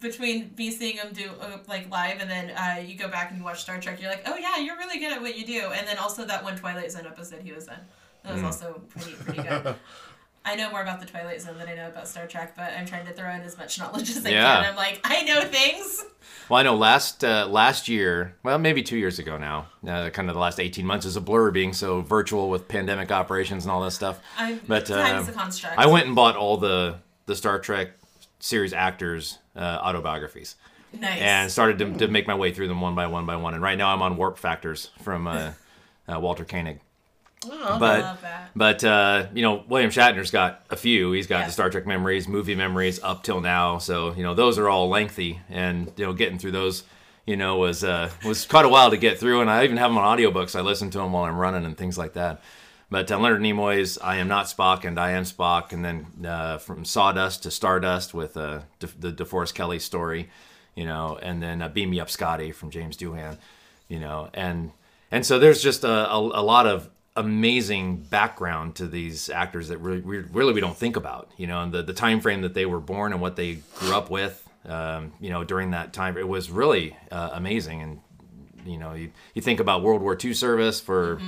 between 0.00 0.52
me 0.56 0.70
seeing 0.70 0.96
him 0.96 1.12
do 1.12 1.30
uh, 1.40 1.58
like 1.66 1.90
live, 1.90 2.20
and 2.20 2.30
then 2.30 2.50
uh, 2.50 2.80
you 2.80 2.96
go 2.96 3.08
back 3.08 3.30
and 3.30 3.38
you 3.38 3.44
watch 3.44 3.60
Star 3.62 3.80
Trek, 3.80 4.00
you're 4.00 4.10
like, 4.10 4.22
oh 4.26 4.36
yeah, 4.36 4.58
you're 4.58 4.76
really 4.76 4.98
good 4.98 5.12
at 5.12 5.20
what 5.20 5.36
you 5.38 5.46
do. 5.46 5.72
And 5.72 5.86
then 5.88 5.96
also 5.98 6.24
that 6.26 6.44
one 6.44 6.56
Twilight 6.56 6.92
Zone 6.92 7.06
episode 7.06 7.42
he 7.42 7.52
was 7.52 7.64
in, 7.68 7.74
that 8.24 8.32
Mm. 8.32 8.34
was 8.34 8.42
also 8.44 8.80
pretty 8.90 9.12
pretty 9.12 9.42
good. 9.42 9.74
I 10.44 10.54
know 10.54 10.70
more 10.70 10.82
about 10.82 11.00
the 11.00 11.06
Twilight 11.06 11.40
Zone 11.42 11.58
than 11.58 11.66
I 11.68 11.74
know 11.74 11.88
about 11.88 12.06
Star 12.06 12.26
Trek, 12.28 12.54
but 12.54 12.72
I'm 12.78 12.86
trying 12.86 13.04
to 13.06 13.12
throw 13.12 13.28
in 13.34 13.40
as 13.42 13.58
much 13.58 13.78
knowledge 13.80 14.10
as 14.10 14.24
I 14.24 14.28
Yeah. 14.30 14.62
can. 14.62 14.70
I'm 14.70 14.76
like, 14.76 15.00
I 15.02 15.22
know 15.22 15.42
things. 15.42 16.04
Well, 16.48 16.60
I 16.60 16.62
know 16.62 16.76
last 16.76 17.24
uh, 17.24 17.46
last 17.48 17.88
year, 17.88 18.36
well, 18.44 18.58
maybe 18.58 18.82
two 18.82 18.96
years 18.96 19.18
ago 19.18 19.38
now, 19.38 19.66
uh, 19.88 20.10
kind 20.10 20.28
of 20.28 20.34
the 20.34 20.40
last 20.40 20.60
eighteen 20.60 20.86
months 20.86 21.04
is 21.06 21.16
a 21.16 21.20
blur, 21.20 21.50
being 21.50 21.72
so 21.72 22.02
virtual 22.02 22.48
with 22.50 22.68
pandemic 22.68 23.10
operations 23.10 23.64
and 23.64 23.72
all 23.72 23.80
that 23.82 23.90
stuff. 23.92 24.20
I'm 24.38 24.60
But 24.68 24.88
uh. 24.90 25.24
I 25.76 25.86
went 25.86 26.06
and 26.06 26.14
bought 26.14 26.36
all 26.36 26.58
the 26.58 26.98
the 27.24 27.34
Star 27.34 27.58
Trek 27.58 27.88
series 28.38 28.72
actors 28.72 29.38
uh, 29.56 29.60
autobiographies 29.82 30.56
nice. 30.92 31.20
and 31.20 31.50
started 31.50 31.78
to, 31.78 31.98
to 31.98 32.08
make 32.08 32.26
my 32.26 32.34
way 32.34 32.52
through 32.52 32.68
them 32.68 32.80
one 32.80 32.94
by 32.94 33.06
one 33.06 33.26
by 33.26 33.36
one. 33.36 33.54
And 33.54 33.62
right 33.62 33.78
now 33.78 33.92
I'm 33.92 34.02
on 34.02 34.16
Warped 34.16 34.38
Factors 34.38 34.90
from 35.02 35.26
uh, 35.26 35.52
uh, 36.12 36.20
Walter 36.20 36.44
Koenig. 36.44 36.80
Oh, 37.48 37.76
But- 37.78 38.00
I 38.00 38.00
love 38.00 38.20
that. 38.22 38.50
But 38.56 38.82
uh, 38.84 39.26
you 39.34 39.42
know, 39.42 39.62
William 39.68 39.90
Shatner's 39.90 40.30
got 40.30 40.64
a 40.70 40.76
few. 40.76 41.12
He's 41.12 41.26
got 41.26 41.40
Yeah. 41.40 41.46
the 41.46 41.52
Star 41.52 41.68
Trek 41.70 41.86
memories, 41.86 42.26
movie 42.26 42.54
memories 42.54 42.98
up 43.02 43.22
till 43.22 43.40
now. 43.40 43.78
So 43.78 44.14
you 44.14 44.22
know, 44.22 44.34
those 44.34 44.58
are 44.58 44.68
all 44.68 44.88
lengthy, 44.88 45.40
and 45.50 45.92
you 45.96 46.06
know, 46.06 46.12
getting 46.14 46.38
through 46.38 46.52
those, 46.52 46.82
you 47.26 47.36
know, 47.36 47.56
was 47.58 47.84
uh, 47.84 48.10
was 48.24 48.46
quite 48.46 48.64
a 48.64 48.68
while 48.68 48.90
to 48.90 48.96
get 48.96 49.18
through. 49.18 49.42
And 49.42 49.50
I 49.50 49.62
even 49.64 49.76
have 49.76 49.90
them 49.90 49.98
on 49.98 50.18
audiobooks. 50.18 50.56
I 50.58 50.62
listen 50.62 50.90
to 50.90 50.98
them 50.98 51.12
while 51.12 51.24
I'm 51.24 51.36
running 51.36 51.66
and 51.66 51.76
things 51.76 51.98
like 51.98 52.14
that. 52.14 52.40
But 52.90 53.10
uh, 53.10 53.18
Leonard 53.18 53.40
Nimoy's 53.40 53.98
"I 53.98 54.16
Am 54.16 54.28
Not 54.28 54.46
Spock" 54.46 54.84
and 54.84 54.98
"I 54.98 55.10
Am 55.10 55.24
Spock," 55.24 55.72
and 55.72 55.84
then 55.84 56.06
uh, 56.26 56.58
from 56.58 56.84
Sawdust 56.84 57.42
to 57.42 57.50
Stardust 57.50 58.14
with 58.14 58.36
uh, 58.36 58.60
De- 58.78 58.86
the 58.98 59.12
DeForest 59.12 59.54
Kelley 59.54 59.78
story, 59.78 60.30
you 60.74 60.84
know, 60.84 61.18
and 61.20 61.42
then 61.42 61.62
uh, 61.62 61.68
"Beam 61.68 61.90
Me 61.90 62.00
Up, 62.00 62.10
Scotty" 62.10 62.52
from 62.52 62.70
James 62.70 62.96
Doohan, 62.96 63.38
you 63.88 63.98
know, 63.98 64.30
and 64.34 64.70
and 65.10 65.26
so 65.26 65.38
there's 65.38 65.62
just 65.62 65.84
a, 65.84 66.10
a, 66.10 66.18
a 66.18 66.42
lot 66.42 66.66
of 66.66 66.88
amazing 67.16 67.96
background 67.96 68.76
to 68.76 68.86
these 68.86 69.30
actors 69.30 69.68
that 69.68 69.78
really, 69.78 70.00
we, 70.00 70.18
really 70.18 70.52
we 70.52 70.60
don't 70.60 70.76
think 70.76 70.96
about, 70.96 71.30
you 71.36 71.46
know, 71.46 71.62
and 71.62 71.72
the, 71.72 71.82
the 71.82 71.94
time 71.94 72.20
frame 72.20 72.42
that 72.42 72.54
they 72.54 72.66
were 72.66 72.80
born 72.80 73.12
and 73.12 73.22
what 73.22 73.36
they 73.36 73.54
grew 73.76 73.94
up 73.94 74.10
with, 74.10 74.46
um, 74.66 75.12
you 75.18 75.30
know, 75.30 75.42
during 75.42 75.70
that 75.70 75.92
time, 75.92 76.18
it 76.18 76.28
was 76.28 76.50
really 76.50 76.96
uh, 77.10 77.30
amazing. 77.32 77.80
And, 77.82 78.00
you 78.66 78.76
know, 78.78 78.92
you, 78.92 79.10
you 79.34 79.40
think 79.40 79.60
about 79.60 79.82
World 79.82 80.02
War 80.02 80.16
II 80.22 80.34
service 80.34 80.78
for, 80.80 81.18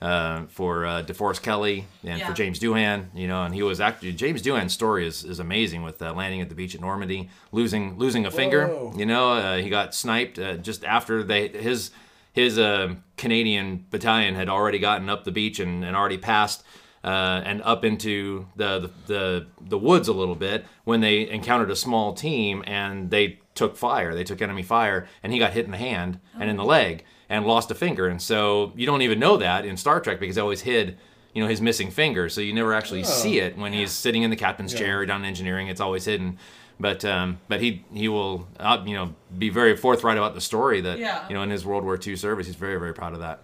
uh, 0.00 0.42
for 0.48 0.84
uh, 0.84 1.02
DeForest 1.02 1.42
Kelley 1.42 1.86
and 2.04 2.18
Yeah. 2.18 2.28
for 2.28 2.34
James 2.34 2.58
Doohan, 2.60 3.06
you 3.14 3.26
know, 3.28 3.44
and 3.44 3.54
he 3.54 3.62
was 3.62 3.80
actually, 3.80 4.12
James 4.12 4.42
Doohan's 4.42 4.72
story 4.74 5.06
is, 5.06 5.24
is 5.24 5.38
amazing 5.40 5.82
with 5.82 6.02
uh, 6.02 6.12
landing 6.12 6.40
at 6.42 6.48
the 6.50 6.54
beach 6.54 6.74
at 6.74 6.80
Normandy, 6.80 7.30
losing, 7.52 7.96
losing 7.98 8.26
a 8.26 8.30
finger, 8.30 8.70
you 8.96 9.06
know, 9.06 9.32
uh, 9.32 9.56
he 9.56 9.70
got 9.70 9.94
sniped 9.94 10.38
uh, 10.38 10.56
just 10.58 10.84
after 10.84 11.22
they, 11.22 11.48
his, 11.48 11.90
his 12.34 12.58
uh, 12.58 12.94
Canadian 13.16 13.86
battalion 13.90 14.34
had 14.34 14.48
already 14.50 14.78
gotten 14.78 15.08
up 15.08 15.24
the 15.24 15.32
beach 15.32 15.58
and, 15.60 15.82
and 15.84 15.96
already 15.96 16.18
passed 16.18 16.62
uh, 17.02 17.40
and 17.44 17.62
up 17.62 17.84
into 17.84 18.46
the, 18.56 18.80
the, 18.80 18.90
the 19.06 19.46
the 19.68 19.78
woods 19.78 20.08
a 20.08 20.12
little 20.12 20.34
bit 20.34 20.66
when 20.84 21.00
they 21.00 21.28
encountered 21.30 21.70
a 21.70 21.76
small 21.76 22.12
team 22.12 22.64
and 22.66 23.10
they 23.10 23.38
took 23.54 23.76
fire. 23.76 24.12
They 24.12 24.24
took 24.24 24.42
enemy 24.42 24.64
fire, 24.64 25.06
and 25.22 25.32
he 25.32 25.38
got 25.38 25.52
hit 25.52 25.64
in 25.66 25.70
the 25.70 25.76
hand 25.78 26.18
and 26.38 26.50
in 26.50 26.56
the 26.56 26.64
leg 26.64 27.04
and 27.28 27.46
lost 27.46 27.70
a 27.70 27.74
finger. 27.74 28.06
And 28.08 28.20
so 28.20 28.72
you 28.76 28.86
don't 28.86 29.02
even 29.02 29.18
know 29.18 29.36
that 29.38 29.64
in 29.64 29.76
Star 29.76 30.00
Trek 30.00 30.20
because 30.20 30.36
they 30.36 30.42
always 30.42 30.62
hid. 30.62 30.98
You 31.34 31.42
know 31.42 31.50
his 31.50 31.60
missing 31.60 31.90
finger, 31.90 32.30
so 32.30 32.40
you 32.40 32.54
never 32.54 32.72
actually 32.72 33.04
see 33.04 33.40
it 33.40 33.58
when 33.58 33.74
he's 33.74 33.92
sitting 33.92 34.22
in 34.22 34.30
the 34.30 34.36
captain's 34.36 34.72
chair 34.72 35.04
down 35.04 35.20
in 35.20 35.26
engineering. 35.26 35.68
It's 35.68 35.82
always 35.82 36.06
hidden, 36.06 36.38
but 36.80 37.04
um, 37.04 37.40
but 37.46 37.60
he 37.60 37.84
he 37.92 38.08
will 38.08 38.48
uh, 38.58 38.82
you 38.86 38.94
know 38.94 39.14
be 39.36 39.50
very 39.50 39.76
forthright 39.76 40.16
about 40.16 40.32
the 40.34 40.40
story 40.40 40.80
that 40.80 40.98
Yeah. 40.98 41.28
you 41.28 41.34
know 41.34 41.42
in 41.42 41.50
his 41.50 41.62
World 41.62 41.84
War 41.84 41.98
II 42.02 42.16
service. 42.16 42.46
He's 42.46 42.56
very 42.56 42.78
very 42.78 42.94
proud 42.94 43.12
of 43.12 43.18
that. 43.18 43.42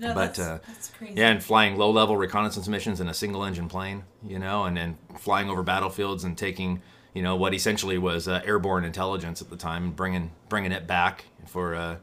No, 0.00 0.12
but, 0.12 0.34
that's, 0.34 0.38
uh, 0.40 0.58
that's 0.66 0.88
crazy. 0.90 1.14
Yeah, 1.18 1.28
and 1.28 1.40
flying 1.40 1.76
low 1.76 1.92
level 1.92 2.16
reconnaissance 2.16 2.66
missions 2.66 3.00
in 3.00 3.06
a 3.08 3.14
single 3.14 3.44
engine 3.44 3.68
plane, 3.68 4.02
you 4.26 4.40
know, 4.40 4.64
and 4.64 4.76
then 4.76 4.98
flying 5.16 5.48
over 5.48 5.62
battlefields 5.62 6.24
and 6.24 6.36
taking 6.36 6.82
you 7.14 7.22
know 7.22 7.36
what 7.36 7.54
essentially 7.54 7.96
was 7.96 8.26
uh, 8.26 8.42
airborne 8.44 8.84
intelligence 8.84 9.40
at 9.40 9.50
the 9.50 9.56
time 9.56 9.84
and 9.84 9.94
bringing 9.94 10.32
bringing 10.48 10.72
it 10.72 10.88
back 10.88 11.26
for. 11.46 11.76
Uh, 11.76 11.94
for 11.94 12.00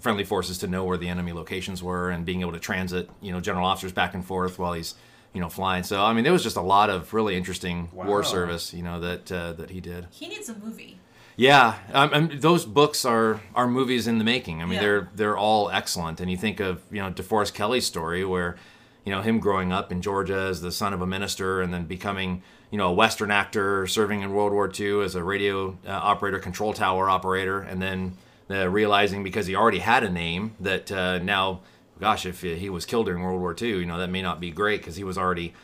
friendly 0.00 0.24
forces 0.24 0.58
to 0.58 0.66
know 0.66 0.84
where 0.84 0.96
the 0.96 1.08
enemy 1.08 1.32
locations 1.32 1.82
were 1.82 2.10
and 2.10 2.24
being 2.24 2.40
able 2.40 2.52
to 2.52 2.58
transit, 2.60 3.10
you 3.20 3.32
know, 3.32 3.40
general 3.40 3.66
officers 3.66 3.92
back 3.92 4.14
and 4.14 4.24
forth 4.24 4.58
while 4.58 4.72
he's, 4.72 4.94
you 5.32 5.40
know, 5.40 5.48
flying. 5.48 5.82
So 5.84 6.02
I 6.02 6.12
mean, 6.12 6.24
there 6.24 6.32
was 6.32 6.42
just 6.42 6.56
a 6.56 6.62
lot 6.62 6.90
of 6.90 7.12
really 7.14 7.36
interesting 7.36 7.88
Wow. 7.92 8.06
war 8.06 8.24
service, 8.24 8.72
you 8.74 8.82
know, 8.82 9.00
that 9.00 9.30
uh, 9.32 9.52
that 9.54 9.70
he 9.70 9.80
did. 9.80 10.06
he 10.10 10.28
needs 10.28 10.48
a 10.48 10.54
movie. 10.56 10.98
Yeah, 11.36 11.76
um, 11.92 12.10
and 12.12 12.32
those 12.42 12.64
books 12.64 13.04
are 13.04 13.40
are 13.54 13.68
movies 13.68 14.06
in 14.08 14.18
the 14.18 14.24
making. 14.24 14.60
I 14.60 14.64
mean, 14.64 14.74
Yeah. 14.74 14.80
they're 14.80 15.08
they're 15.14 15.36
all 15.38 15.70
excellent. 15.70 16.20
And 16.20 16.28
you 16.30 16.36
think 16.36 16.58
of 16.60 16.82
you 16.90 17.00
know 17.00 17.10
DeForest 17.12 17.54
Kelley's 17.54 17.86
story, 17.86 18.24
where 18.24 18.56
you 19.04 19.12
know 19.12 19.22
him 19.22 19.38
growing 19.38 19.72
up 19.72 19.92
in 19.92 20.02
Georgia 20.02 20.34
as 20.50 20.60
the 20.62 20.72
son 20.72 20.92
of 20.92 21.00
a 21.00 21.06
minister, 21.06 21.60
and 21.62 21.72
then 21.72 21.84
becoming 21.84 22.42
you 22.72 22.78
know 22.78 22.88
a 22.88 22.92
Western 22.92 23.30
actor, 23.30 23.86
serving 23.86 24.22
in 24.22 24.32
World 24.32 24.52
War 24.52 24.68
II 24.78 25.02
as 25.02 25.14
a 25.14 25.22
radio 25.22 25.78
uh, 25.86 25.90
operator, 25.92 26.40
control 26.40 26.72
tower 26.74 27.08
operator, 27.08 27.60
and 27.60 27.80
then 27.80 28.16
uh, 28.50 28.68
realizing 28.68 29.22
because 29.22 29.46
he 29.46 29.54
already 29.54 29.78
had 29.80 30.02
a 30.04 30.10
name 30.10 30.54
that 30.60 30.90
uh, 30.92 31.18
now, 31.18 31.60
gosh, 32.00 32.24
if 32.26 32.40
he 32.42 32.70
was 32.70 32.84
killed 32.86 33.06
during 33.06 33.22
World 33.22 33.40
War 33.40 33.54
II, 33.60 33.68
you 33.80 33.86
know 33.86 33.98
that 33.98 34.10
may 34.10 34.22
not 34.22 34.40
be 34.40 34.50
great 34.50 34.80
because 34.80 34.96
he 34.96 35.04
was 35.04 35.18
already 35.18 35.54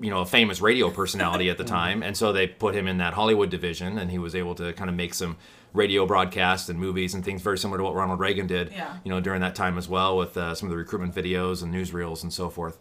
you 0.00 0.10
know 0.10 0.20
a 0.20 0.26
famous 0.26 0.60
radio 0.60 0.90
personality 0.90 1.50
at 1.50 1.58
the 1.58 1.64
time. 1.64 2.02
And 2.02 2.16
so 2.16 2.32
they 2.32 2.46
put 2.46 2.74
him 2.76 2.86
in 2.86 2.98
that 2.98 3.14
hollywood 3.14 3.50
division 3.50 3.98
and 3.98 4.10
he 4.12 4.18
was 4.18 4.34
able 4.36 4.54
to 4.54 4.72
kind 4.74 4.88
of 4.88 4.94
make 4.94 5.12
some 5.12 5.36
radio 5.72 6.06
broadcasts 6.06 6.68
and 6.68 6.78
movies 6.78 7.14
and 7.14 7.24
things 7.24 7.42
very 7.42 7.58
similar 7.58 7.78
to 7.78 7.84
what 7.84 7.94
ronald 7.94 8.20
reagan 8.20 8.46
did 8.46 8.70
Yeah. 8.72 8.96
you 9.04 9.10
know 9.10 9.20
during 9.20 9.40
that 9.40 9.54
time 9.56 9.76
as 9.76 9.88
well 9.88 10.16
with 10.16 10.36
uh, 10.36 10.54
some 10.54 10.68
of 10.68 10.70
the 10.70 10.76
recruitment 10.76 11.14
videos 11.14 11.62
and 11.64 11.74
newsreels 11.74 12.22
and 12.22 12.32
so 12.32 12.48
forth. 12.48 12.78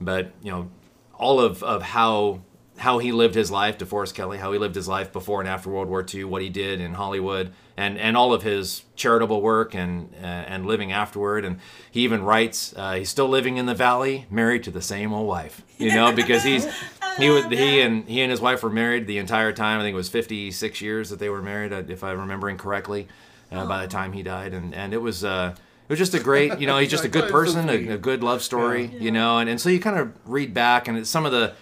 But 0.00 0.32
you 0.42 0.50
know 0.50 0.70
all 1.14 1.40
of, 1.40 1.62
of 1.62 1.80
how 1.82 2.42
how 2.78 2.98
he 2.98 3.12
lived 3.12 3.34
his 3.34 3.50
life 3.50 3.78
DeForest 3.78 4.14
Kelley 4.14 4.38
how 4.38 4.52
he 4.52 4.58
lived 4.58 4.74
his 4.74 4.88
life 4.88 5.12
before 5.12 5.40
and 5.40 5.48
after 5.48 5.70
World 5.70 5.88
War 5.88 6.04
II 6.12 6.24
what 6.24 6.42
he 6.42 6.48
did 6.48 6.80
in 6.80 6.94
Hollywood 6.94 7.52
and 7.76 7.98
and 7.98 8.16
all 8.16 8.32
of 8.32 8.42
his 8.42 8.84
charitable 8.94 9.40
work 9.40 9.74
and 9.74 10.12
uh, 10.22 10.26
and 10.26 10.66
living 10.66 10.92
afterward. 10.92 11.44
And 11.44 11.58
he 11.90 12.02
even 12.02 12.22
writes 12.22 12.74
uh, 12.76 12.94
he's 12.94 13.08
still 13.08 13.28
living 13.28 13.56
in 13.56 13.66
the 13.66 13.74
valley 13.74 14.26
married 14.30 14.64
to 14.64 14.70
the 14.70 14.82
same 14.82 15.12
old 15.12 15.26
wife 15.26 15.62
you 15.78 15.94
know 15.94 16.12
because 16.12 16.42
he's 16.42 16.66
he 17.18 17.30
was 17.30 17.44
he 17.46 17.80
and 17.80 18.08
he 18.08 18.20
and 18.20 18.30
his 18.30 18.40
wife 18.40 18.62
were 18.62 18.70
married 18.70 19.06
the 19.06 19.18
entire 19.18 19.52
time. 19.52 19.80
I 19.80 19.82
think 19.82 19.94
it 19.94 19.96
was 19.96 20.08
56 20.08 20.80
years 20.80 21.10
that 21.10 21.18
they 21.18 21.28
were 21.28 21.42
married 21.42 21.72
uh, 21.72 21.82
if 21.88 22.04
I'm 22.04 22.20
remembering 22.20 22.58
correctly 22.58 23.08
uh, 23.50 23.66
by 23.66 23.82
the 23.82 23.88
time 23.88 24.12
he 24.12 24.22
died. 24.22 24.52
And 24.54 24.74
and 24.74 24.92
it 24.92 25.00
was 25.00 25.24
uh 25.24 25.54
it 25.88 25.92
was 25.92 26.00
just 26.00 26.14
a 26.14 26.20
great, 26.20 26.58
you 26.58 26.66
know, 26.66 26.78
he's 26.78 26.90
just 26.90 27.04
a 27.04 27.08
good 27.08 27.26
Like, 27.26 27.34
oh, 27.34 27.42
it's 27.42 27.52
so 27.52 27.62
person, 27.62 27.90
a, 27.90 27.94
a 27.94 27.98
good 27.98 28.20
love 28.24 28.42
story, 28.42 28.90
you 28.98 29.12
know, 29.12 29.38
and, 29.38 29.48
and 29.48 29.60
so 29.60 29.68
you 29.68 29.78
kind 29.78 29.96
of 29.96 30.12
read 30.24 30.52
back 30.52 30.88
and 30.88 30.98
it's 30.98 31.08
some 31.08 31.24
of 31.24 31.30
the 31.30 31.54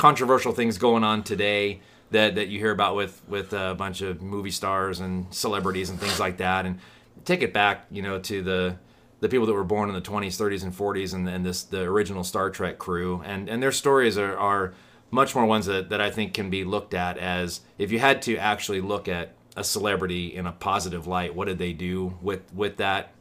controversial 0.00 0.52
things 0.52 0.78
going 0.78 1.04
on 1.04 1.22
today 1.22 1.78
that, 2.10 2.34
that 2.36 2.48
you 2.48 2.58
hear 2.58 2.70
about 2.70 2.96
with, 2.96 3.20
with 3.28 3.52
a 3.52 3.74
bunch 3.74 4.00
of 4.00 4.22
movie 4.22 4.50
stars 4.50 4.98
and 4.98 5.26
celebrities 5.32 5.90
and 5.90 6.00
things 6.00 6.18
like 6.18 6.38
that. 6.38 6.64
And 6.64 6.78
take 7.26 7.42
it 7.42 7.52
back, 7.52 7.84
you 7.90 8.00
know, 8.00 8.18
to 8.20 8.42
the, 8.42 8.78
the 9.20 9.28
people 9.28 9.44
that 9.44 9.52
were 9.52 9.62
born 9.62 9.90
in 9.90 9.94
the 9.94 10.00
20s, 10.00 10.40
30s, 10.40 10.62
and 10.62 10.72
40s 10.72 11.12
and, 11.12 11.28
and 11.28 11.44
this, 11.44 11.64
the 11.64 11.82
original 11.82 12.24
Star 12.24 12.48
Trek 12.48 12.78
crew. 12.78 13.20
And, 13.26 13.46
and 13.50 13.62
their 13.62 13.72
stories 13.72 14.16
are, 14.16 14.34
are 14.38 14.72
much 15.10 15.34
more 15.34 15.44
ones 15.44 15.66
that, 15.66 15.90
that 15.90 16.00
I 16.00 16.10
think 16.10 16.32
can 16.32 16.48
be 16.48 16.64
looked 16.64 16.94
at 16.94 17.18
as 17.18 17.60
if 17.76 17.92
you 17.92 17.98
had 17.98 18.22
to 18.22 18.38
actually 18.38 18.80
look 18.80 19.06
at 19.06 19.34
a 19.54 19.62
celebrity 19.62 20.34
in 20.34 20.46
a 20.46 20.52
positive 20.52 21.06
light, 21.06 21.34
what 21.34 21.46
did 21.46 21.58
they 21.58 21.74
do 21.74 22.16
with, 22.22 22.50
with 22.54 22.78
that? 22.78 23.12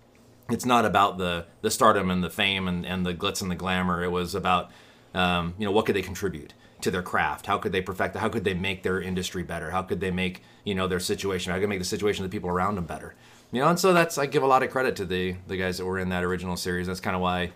it's 0.50 0.66
not 0.66 0.84
about 0.84 1.20
the 1.20 1.46
the 1.62 1.70
stardom 1.70 2.10
and 2.10 2.24
the 2.24 2.30
fame 2.30 2.68
and, 2.68 2.84
and 2.84 3.06
the 3.06 3.14
glitz 3.14 3.40
and 3.40 3.52
the 3.52 3.56
glamour. 3.56 4.04
It 4.04 4.10
was 4.10 4.34
about 4.34 4.72
um, 5.14 5.54
you 5.60 5.66
know 5.66 5.72
what 5.72 5.86
could 5.86 5.96
they 5.96 6.02
contribute 6.02 6.56
to 6.82 6.92
their 6.92 7.02
craft? 7.02 7.46
How 7.46 7.58
could 7.58 7.72
they 7.72 7.82
perfect? 7.82 8.16
it? 8.16 8.20
How 8.20 8.30
could 8.30 8.44
they 8.44 8.54
make 8.54 8.84
their 8.84 9.02
industry 9.02 9.44
better? 9.44 9.72
How 9.72 9.82
could 9.82 10.00
they 10.00 10.12
make 10.12 10.42
you 10.64 10.76
know 10.76 10.88
their 10.88 11.00
situation? 11.00 11.52
How 11.52 11.58
could 11.58 11.64
they 11.64 11.70
make 11.70 11.80
the 11.80 11.86
situation 11.86 12.24
of 12.26 12.32
the 12.32 12.36
people 12.36 12.50
around 12.50 12.76
them 12.76 12.86
better? 12.86 13.16
You 13.52 13.62
know, 13.62 13.68
and 13.70 13.80
so 13.80 13.94
that's 13.94 14.18
I 14.18 14.26
give 14.28 14.44
a 14.44 14.48
lot 14.48 14.64
of 14.64 14.70
credit 14.72 14.96
to 14.98 15.06
the 15.06 15.36
the 15.48 15.58
guys 15.58 15.78
that 15.78 15.86
were 15.86 16.00
in 16.00 16.10
that 16.10 16.24
original 16.24 16.56
series. 16.58 16.88
That's 16.88 17.00
kind 17.00 17.16
of 17.16 17.22
why. 17.22 17.52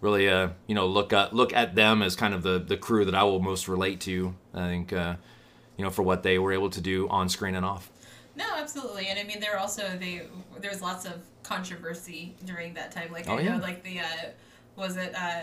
Really, 0.00 0.28
uh, 0.28 0.50
you 0.66 0.74
know, 0.74 0.86
look 0.86 1.12
at 1.14 1.32
look 1.34 1.54
at 1.54 1.74
them 1.74 2.02
as 2.02 2.14
kind 2.14 2.34
of 2.34 2.42
the, 2.42 2.58
the 2.58 2.76
crew 2.76 3.06
that 3.06 3.14
I 3.14 3.22
will 3.22 3.40
most 3.40 3.68
relate 3.68 4.00
to. 4.02 4.34
I 4.52 4.66
think, 4.68 4.92
uh, 4.92 5.14
you 5.78 5.84
know, 5.84 5.90
for 5.90 6.02
what 6.02 6.22
they 6.22 6.38
were 6.38 6.52
able 6.52 6.68
to 6.70 6.80
do 6.82 7.08
on 7.08 7.30
screen 7.30 7.54
and 7.54 7.64
off. 7.64 7.90
No, 8.36 8.44
absolutely, 8.56 9.06
and 9.06 9.18
I 9.18 9.22
mean 9.24 9.40
there 9.40 9.58
also 9.58 9.96
they 9.98 10.22
there 10.60 10.70
was 10.70 10.82
lots 10.82 11.06
of 11.06 11.22
controversy 11.42 12.34
during 12.44 12.74
that 12.74 12.92
time. 12.92 13.12
Like 13.12 13.28
Oh, 13.28 13.36
I 13.38 13.40
yeah. 13.40 13.56
know, 13.56 13.62
like 13.62 13.82
the 13.82 14.00
uh, 14.00 14.04
was 14.76 14.96
it 14.98 15.14
uh, 15.14 15.40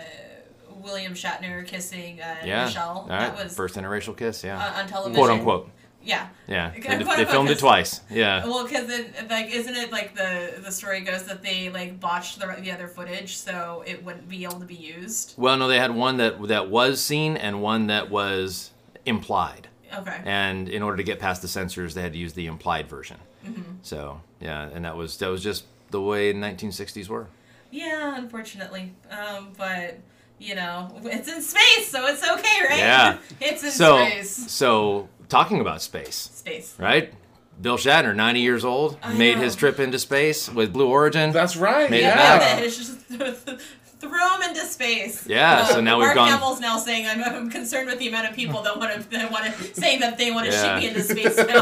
William 0.78 1.14
Shatner 1.14 1.66
kissing 1.66 2.22
uh, 2.22 2.36
Yeah, 2.44 2.68
Nichelle? 2.68 2.78
all 2.88 3.06
That 3.08 3.36
was 3.36 3.56
first 3.56 3.76
interracial 3.76 4.16
kiss, 4.16 4.44
yeah, 4.44 4.58
uh, 4.58 4.82
on 4.82 4.88
television. 4.88 5.16
quote 5.16 5.30
unquote. 5.30 5.70
Yeah. 6.04 6.30
Yeah, 6.48 6.72
they, 7.16 7.26
filmed 7.26 7.50
it 7.52 7.60
twice. 7.60 8.02
Yeah, 8.10 8.44
Well, 8.46 8.64
because 8.64 8.90
it 8.90 9.30
like 9.30 9.52
isn't 9.52 9.76
it 9.76 9.92
like 9.92 10.16
the 10.16 10.56
the 10.64 10.72
story 10.72 11.02
goes 11.02 11.24
that 11.26 11.44
they 11.44 11.70
like 11.70 12.00
botched 12.00 12.40
the 12.40 12.48
the 12.60 12.72
other 12.72 12.88
footage 12.88 13.38
so 13.38 13.84
it 13.86 14.04
wouldn't 14.04 14.28
be 14.28 14.44
able 14.44 14.60
to 14.60 14.66
be 14.66 14.76
used. 14.76 15.36
Well, 15.38 15.58
no, 15.58 15.68
they 15.68 15.78
had 15.78 15.94
one 15.94 16.18
that 16.18 16.42
that 16.48 16.70
was 16.70 17.02
seen 17.02 17.38
and 17.38 17.62
one 17.62 17.88
that 17.88 18.10
was 18.10 18.72
implied. 19.06 19.68
Okay. 19.96 20.22
And 20.26 20.70
in 20.70 20.82
order 20.82 20.98
to 20.98 21.04
get 21.04 21.20
past 21.20 21.42
the 21.42 21.48
censors, 21.48 21.94
they 21.94 22.02
had 22.02 22.14
to 22.14 22.20
use 22.20 22.34
the 22.34 22.48
implied 22.48 22.88
version. 22.88 23.18
Mm-hmm. 23.46 23.62
So 23.84 24.22
yeah, 24.40 24.70
and 24.74 24.86
that 24.86 24.98
was 24.98 25.18
that 25.18 25.28
was 25.30 25.44
just 25.44 25.66
the 25.92 26.02
way 26.02 26.34
1960s 26.34 27.10
were. 27.10 27.28
Yeah, 27.70 28.18
unfortunately, 28.18 28.94
um, 29.10 29.50
but 29.58 30.00
you 30.42 30.56
know 30.56 30.92
it's 31.04 31.28
in 31.32 31.42
space, 31.42 31.90
so 31.90 32.06
it's 32.08 32.24
okay, 32.24 32.68
right? 32.70 32.78
Yeah. 32.80 33.18
it's 33.42 33.64
in 33.64 33.72
So 33.72 34.06
space. 34.06 34.52
so 34.52 35.08
talking 35.30 35.62
about 35.62 35.82
space, 35.82 36.16
Space. 36.34 36.76
right? 36.80 37.14
Bill 37.62 37.78
Shatner, 37.78 38.16
90 38.16 38.40
years 38.40 38.66
old, 38.66 38.98
I 39.04 39.14
made 39.14 39.38
know. 39.38 39.44
his 39.44 39.56
trip 39.56 39.80
into 39.80 40.00
space 40.00 40.50
with 40.50 40.74
Blue 40.74 40.88
Origin. 40.88 41.32
That's 41.32 41.56
right. 41.56 41.92
Made 41.92 42.06
it 42.06 42.16
back. 42.16 42.60
It's 42.62 42.76
just 42.78 42.98
Throw 44.02 44.36
him 44.36 44.42
into 44.50 44.66
space. 44.66 45.28
Yeah, 45.28 45.64
so 45.66 45.80
now 45.80 45.98
we've 46.00 46.08
Mark 46.08 46.16
gone- 46.16 46.30
Hamill's 46.30 46.60
now 46.60 46.78
saying 46.80 47.06
I'm, 47.06 47.24
I'm 47.24 47.50
concerned 47.52 47.88
with 47.88 48.00
the 48.00 48.08
amount 48.08 48.28
of 48.28 48.36
people 48.36 48.64
that 48.64 48.76
want 48.78 48.92
to 49.00 49.10
that 49.12 49.32
want 49.32 49.46
to 49.46 49.76
saying 49.80 50.00
that 50.00 50.18
they 50.18 50.32
want 50.32 50.48
to 50.48 50.52
Yeah. 50.52 50.80
shoot 50.80 50.82
me 50.82 50.88
into 50.90 51.04
space 51.04 51.38
now. 51.38 51.62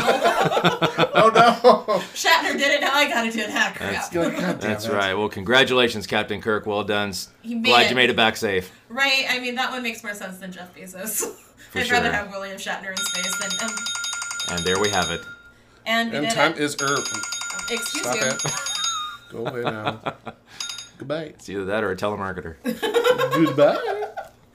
Oh 1.21 1.29
no! 1.33 1.99
Shatner 2.13 2.53
did 2.57 2.71
it. 2.71 2.81
Now 2.81 2.93
I 2.93 3.07
gotta 3.09 3.29
do 3.29 3.45
that 3.45 3.75
crap. 3.75 4.11
God 4.13 4.31
damn 4.37 4.57
That's 4.59 4.85
it. 4.85 4.93
right. 4.93 5.13
Well, 5.13 5.27
congratulations, 5.27 6.07
Captain 6.07 6.41
Kirk. 6.41 6.65
Well 6.65 6.83
done. 6.85 7.09
S- 7.09 7.29
He 7.41 7.55
made 7.55 7.65
Glad 7.65 7.85
it. 7.87 7.89
you 7.89 7.95
made 7.95 8.09
it 8.09 8.15
back 8.15 8.37
safe. 8.37 8.71
Right? 8.87 9.25
I 9.29 9.39
mean, 9.39 9.55
that 9.55 9.69
one 9.71 9.83
makes 9.83 10.01
more 10.01 10.13
sense 10.13 10.37
than 10.37 10.51
Jeff 10.53 10.73
Bezos. 10.73 11.25
For 11.71 11.79
I'd 11.79 11.87
sure. 11.87 11.97
rather 11.97 12.11
have 12.11 12.29
William 12.29 12.57
Shatner 12.57 12.91
in 12.91 12.97
space 12.97 13.37
than 13.39 13.69
um, 13.69 13.75
And 14.57 14.65
there 14.65 14.79
we 14.79 14.89
have 14.91 15.11
it. 15.11 15.21
and 15.85 16.13
And 16.15 16.29
time 16.31 16.53
it. 16.53 16.59
is 16.59 16.75
up. 16.75 16.99
Excuse 17.69 18.03
Stop 18.03 18.15
you. 18.15 18.21
it. 18.23 18.41
Go 19.31 19.45
away 19.47 19.61
now. 19.63 19.99
Goodbye. 20.99 21.23
It's 21.23 21.49
either 21.49 21.65
that 21.65 21.83
or 21.83 21.91
a 21.91 21.95
telemarketer. 21.97 22.55
Goodbye. 23.33 24.05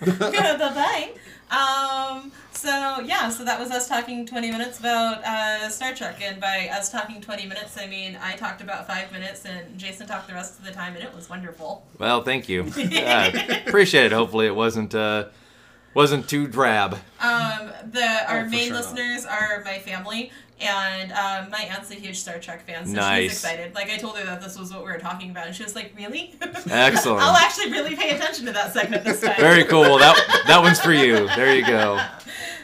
Bye 0.01 0.57
bye. 0.59 1.11
Um. 1.51 2.33
So 2.53 3.01
yeah. 3.05 3.29
So 3.31 3.45
that 3.45 3.59
was 3.59 3.71
us 3.71 3.89
talking 3.89 4.27
twenty 4.27 4.51
minutes 4.51 4.79
about 4.79 5.25
uh, 5.25 5.69
Star 5.71 5.95
Trek, 5.95 6.21
and 6.23 6.41
by 6.41 6.69
us 6.73 6.91
talking 6.93 7.21
twenty 7.21 7.47
minutes, 7.47 7.77
I 7.79 7.87
mean 7.87 8.19
I 8.23 8.37
talked 8.37 8.61
about 8.61 8.87
five 8.87 9.11
minutes, 9.13 9.45
and 9.45 9.79
Jason 9.79 10.07
talked 10.07 10.29
the 10.29 10.35
rest 10.35 10.59
of 10.59 10.65
the 10.65 10.71
time, 10.73 10.95
and 10.95 11.05
it 11.05 11.15
was 11.15 11.29
wonderful. 11.29 11.87
Well, 11.99 12.23
thank 12.23 12.49
you. 12.49 12.65
Yeah, 12.77 13.27
appreciate 13.67 14.07
it. 14.07 14.13
Hopefully, 14.13 14.47
it 14.47 14.55
wasn't 14.55 14.95
uh, 14.95 15.27
wasn't 15.95 16.29
too 16.29 16.47
drab. 16.47 16.95
Um. 17.21 17.71
The 17.91 18.31
our 18.31 18.41
Oh, 18.41 18.45
main 18.49 18.67
sure 18.69 18.75
not. 18.75 18.85
listeners 18.93 19.25
are 19.27 19.63
my 19.65 19.79
family. 19.79 20.31
And 20.61 21.11
um, 21.13 21.51
my 21.51 21.69
aunt's 21.75 21.91
a 21.91 21.95
huge 21.95 22.17
Star 22.19 22.39
Trek 22.39 22.65
fan, 22.65 22.87
so 22.87 22.93
Nice. 22.93 23.23
she's 23.23 23.33
excited. 23.33 23.75
Like 23.75 23.91
I 23.91 23.97
told 23.97 24.17
her 24.19 24.25
that 24.25 24.41
this 24.41 24.57
was 24.59 24.73
what 24.73 24.85
we 24.85 24.91
were 24.93 24.99
talking 24.99 25.31
about, 25.31 25.49
and 25.49 25.55
she 25.57 25.65
was 25.65 25.75
like, 25.75 25.93
"Really? 25.97 26.35
Excellent. 26.71 27.23
I'll 27.23 27.37
actually 27.37 27.73
really 27.73 27.97
pay 27.97 28.11
attention 28.17 28.47
to 28.47 28.53
that 28.53 28.73
segment 28.73 29.05
this 29.05 29.21
time." 29.23 29.35
Very 29.37 29.65
cool. 29.65 29.99
That 29.99 30.17
that 30.47 30.61
one's 30.63 30.81
for 30.81 30.93
you. 30.93 31.27
There 31.35 31.55
you 31.55 31.67
go. 31.67 32.01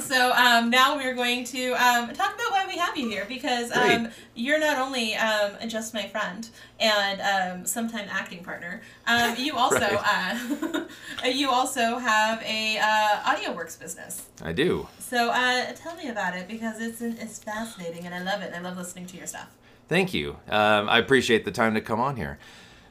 So 0.00 0.32
um, 0.32 0.70
now 0.70 0.96
we're 0.96 1.14
going 1.14 1.44
to 1.44 1.72
um, 1.72 2.08
talk 2.12 2.34
about 2.34 2.50
why 2.50 2.64
we 2.66 2.76
have 2.78 2.96
you 2.96 3.08
here 3.08 3.24
because 3.28 3.70
um, 3.72 4.08
you're 4.34 4.60
not 4.60 4.78
only 4.78 5.14
um, 5.16 5.52
just 5.68 5.94
my 5.94 6.06
friend 6.08 6.48
and 6.80 7.20
um, 7.20 7.66
sometime 7.66 8.08
acting 8.10 8.42
partner. 8.42 8.82
Um, 9.06 9.34
you 9.36 9.56
also 9.56 9.86
uh, 9.86 10.84
you 11.24 11.50
also 11.50 11.98
have 11.98 12.42
a 12.42 12.78
uh, 12.78 13.34
AudioWorks 13.34 13.78
business. 13.78 14.26
I 14.42 14.52
do. 14.52 14.88
So 14.98 15.30
uh, 15.30 15.72
tell 15.72 15.96
me 15.96 16.08
about 16.08 16.36
it 16.36 16.48
because 16.48 16.80
it's 16.80 17.00
it's 17.00 17.38
fascinating 17.38 18.06
and 18.06 18.14
I 18.14 18.22
love 18.22 18.42
it. 18.42 18.52
I 18.54 18.60
love 18.60 18.76
listening 18.76 19.06
to 19.06 19.16
your 19.16 19.26
stuff. 19.26 19.48
Thank 19.88 20.12
you. 20.12 20.36
Um, 20.48 20.88
I 20.88 20.98
appreciate 20.98 21.44
the 21.44 21.50
time 21.50 21.74
to 21.74 21.80
come 21.80 21.98
on 21.98 22.16
here. 22.16 22.38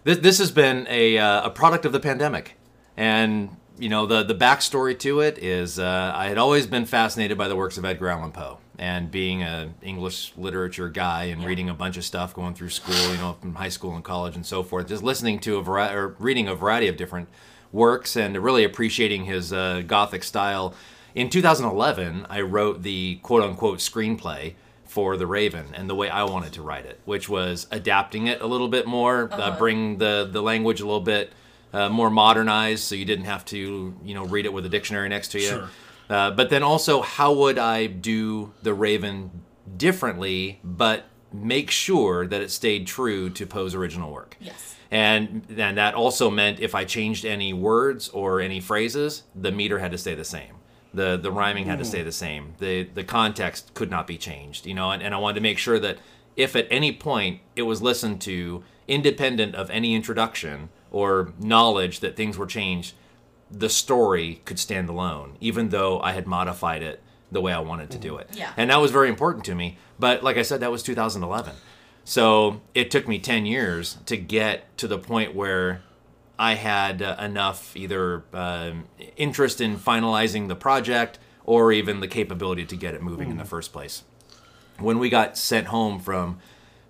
This, 0.04 0.18
this 0.18 0.38
has 0.40 0.52
been 0.52 0.88
a, 0.90 1.18
uh, 1.18 1.48
a 1.48 1.50
product 1.50 1.86
of 1.86 1.92
the 1.92 2.00
pandemic. 2.00 2.58
And, 2.96 3.56
you 3.80 3.90
know, 3.90 4.06
the, 4.06 4.24
the 4.24 4.36
backstory 4.36 4.98
to 5.00 5.20
it 5.22 5.38
is 5.38 5.78
uh, 5.80 6.12
I 6.16 6.28
had 6.28 6.38
always 6.38 6.66
been 6.68 6.86
fascinated 6.86 7.38
by 7.38 7.48
the 7.48 7.56
works 7.56 7.78
of 7.78 7.86
Edgar 7.86 8.10
Allan 8.10 8.32
Poe. 8.32 8.60
And 8.80 9.10
being 9.10 9.42
an 9.42 9.74
English 9.82 10.34
literature 10.38 10.88
guy 10.90 11.26
and 11.26 11.42
Yeah. 11.42 11.48
reading 11.48 11.70
a 11.70 11.74
bunch 11.74 11.98
of 11.98 12.06
stuff 12.06 12.36
going 12.36 12.54
through 12.54 12.70
school, 12.70 13.12
you 13.12 13.18
know, 13.18 13.36
from 13.42 13.56
high 13.56 13.70
school 13.70 13.96
and 13.96 14.04
college 14.04 14.36
and 14.36 14.46
so 14.46 14.62
forth, 14.62 14.88
just 14.88 15.02
listening 15.04 15.40
to 15.40 15.58
a 15.58 15.64
variety 15.64 15.96
or 15.96 16.16
reading 16.20 16.48
a 16.48 16.54
variety 16.54 16.88
of 16.88 16.96
different 16.96 17.28
works 17.72 18.16
and 18.16 18.38
really 18.38 18.64
appreciating 18.64 19.26
his 19.26 19.52
uh, 19.52 19.82
gothic 19.88 20.24
style. 20.24 20.76
In 21.16 21.30
2011, 21.30 22.28
I 22.30 22.42
wrote 22.42 22.84
the 22.84 23.16
quote 23.24 23.42
unquote 23.42 23.80
screenplay 23.80 24.54
for 24.86 25.18
The 25.18 25.26
Raven 25.26 25.68
and 25.74 25.90
the 25.90 25.96
way 25.96 26.10
I 26.10 26.24
wanted 26.24 26.54
to 26.54 26.62
write 26.62 26.86
it, 26.86 27.00
which 27.06 27.28
was 27.28 27.66
adapting 27.72 28.28
it 28.28 28.42
a 28.42 28.46
little 28.48 28.68
bit 28.70 28.86
more, 28.86 29.28
uh 29.32 29.36
Uh-huh. 29.38 29.58
bring 29.58 29.98
the, 29.98 30.30
the 30.32 30.42
language 30.42 30.82
a 30.82 30.86
little 30.86 31.02
bit 31.02 31.34
uh, 31.74 31.90
more 31.90 32.10
modernized 32.10 32.84
so 32.84 32.96
you 32.96 33.06
didn't 33.06 33.26
have 33.26 33.46
to, 33.46 33.96
you 34.04 34.14
know, 34.14 34.26
read 34.26 34.46
it 34.46 34.54
with 34.54 34.66
a 34.66 34.70
dictionary 34.70 35.10
next 35.10 35.30
to 35.30 35.40
you. 35.40 35.50
Sure. 35.50 35.70
Uh, 36.10 36.32
but 36.32 36.50
then 36.50 36.64
also, 36.64 37.02
how 37.02 37.34
would 37.34 37.58
I 37.58 37.88
do 37.88 38.54
The 38.64 38.74
Raven 38.74 39.44
differently, 39.76 40.60
but 40.64 41.06
make 41.34 41.70
sure 41.70 42.26
that 42.26 42.42
it 42.42 42.50
stayed 42.52 42.88
true 42.88 43.30
to 43.32 43.46
Poe's 43.46 43.76
original 43.76 44.12
work? 44.12 44.38
Yes. 44.40 44.76
And 44.90 45.44
then 45.50 45.76
that 45.76 45.94
also 45.96 46.30
meant 46.30 46.60
if 46.60 46.74
I 46.74 46.86
changed 46.86 47.26
any 47.26 47.52
words 47.52 48.08
or 48.10 48.40
any 48.40 48.62
phrases, 48.62 49.24
the 49.36 49.52
meter 49.52 49.80
had 49.80 49.92
to 49.92 49.98
stay 49.98 50.16
the 50.16 50.24
same. 50.24 50.54
The 50.94 51.18
the 51.18 51.32
rhyming 51.32 51.66
had 51.66 51.80
to 51.80 51.86
stay 51.86 52.02
the 52.02 52.14
same. 52.14 52.56
The 52.60 52.84
the 52.84 53.04
context 53.04 53.74
could 53.74 53.92
not 53.92 54.08
be 54.08 54.18
changed, 54.18 54.66
you 54.66 54.74
know, 54.74 54.92
and, 54.92 55.04
and 55.04 55.14
I 55.14 55.18
wanted 55.18 55.36
to 55.36 55.42
make 55.42 55.58
sure 55.58 55.78
that 55.80 55.98
if 56.38 56.56
at 56.56 56.68
any 56.72 56.94
point 56.94 57.42
it 57.58 57.64
was 57.64 57.82
listened 57.82 58.22
to 58.22 58.64
independent 58.88 59.54
of 59.56 59.70
any 59.70 59.94
introduction 59.94 60.70
or 60.98 61.32
knowledge 61.40 62.00
that 62.00 62.16
things 62.16 62.38
were 62.38 62.48
changed, 62.48 62.96
the 63.52 63.70
story 63.70 64.42
could 64.46 64.58
stand 64.58 64.90
alone, 64.90 65.38
even 65.40 65.70
though 65.70 66.00
I 66.02 66.12
had 66.14 66.26
modified 66.26 66.82
it 66.82 67.02
the 67.32 67.40
way 67.40 67.54
I 67.54 67.60
wanted 67.60 67.92
to 67.92 67.98
do 68.00 68.18
it. 68.18 68.30
Yeah. 68.34 68.52
And 68.58 68.70
that 68.72 68.82
was 68.82 68.90
very 68.92 69.10
important 69.10 69.46
to 69.46 69.54
me. 69.56 69.78
But 70.00 70.24
like 70.24 70.38
I 70.38 70.42
said, 70.42 70.60
that 70.62 70.72
was 70.72 70.82
2011. 70.82 71.54
So 72.04 72.62
it 72.74 72.90
took 72.90 73.08
me 73.08 73.20
10 73.20 73.46
years 73.46 73.98
to 74.08 74.18
get 74.18 74.76
to 74.78 74.88
the 74.88 74.98
point 74.98 75.36
where 75.36 75.82
I 76.40 76.54
had 76.56 77.02
uh, 77.02 77.16
enough 77.20 77.76
either 77.76 78.24
um, 78.34 78.86
interest 79.18 79.62
in 79.62 79.78
finalizing 79.78 80.48
the 80.48 80.56
project 80.56 81.20
or 81.44 81.72
even 81.72 82.00
the 82.00 82.08
capability 82.08 82.66
to 82.66 82.76
get 82.76 82.94
it 82.96 83.02
moving 83.04 83.30
in 83.30 83.38
the 83.38 83.46
first 83.46 83.72
place. 83.74 84.04
When 84.80 84.98
we 85.00 85.10
got 85.10 85.38
sent 85.38 85.68
home 85.68 86.00
from 86.00 86.40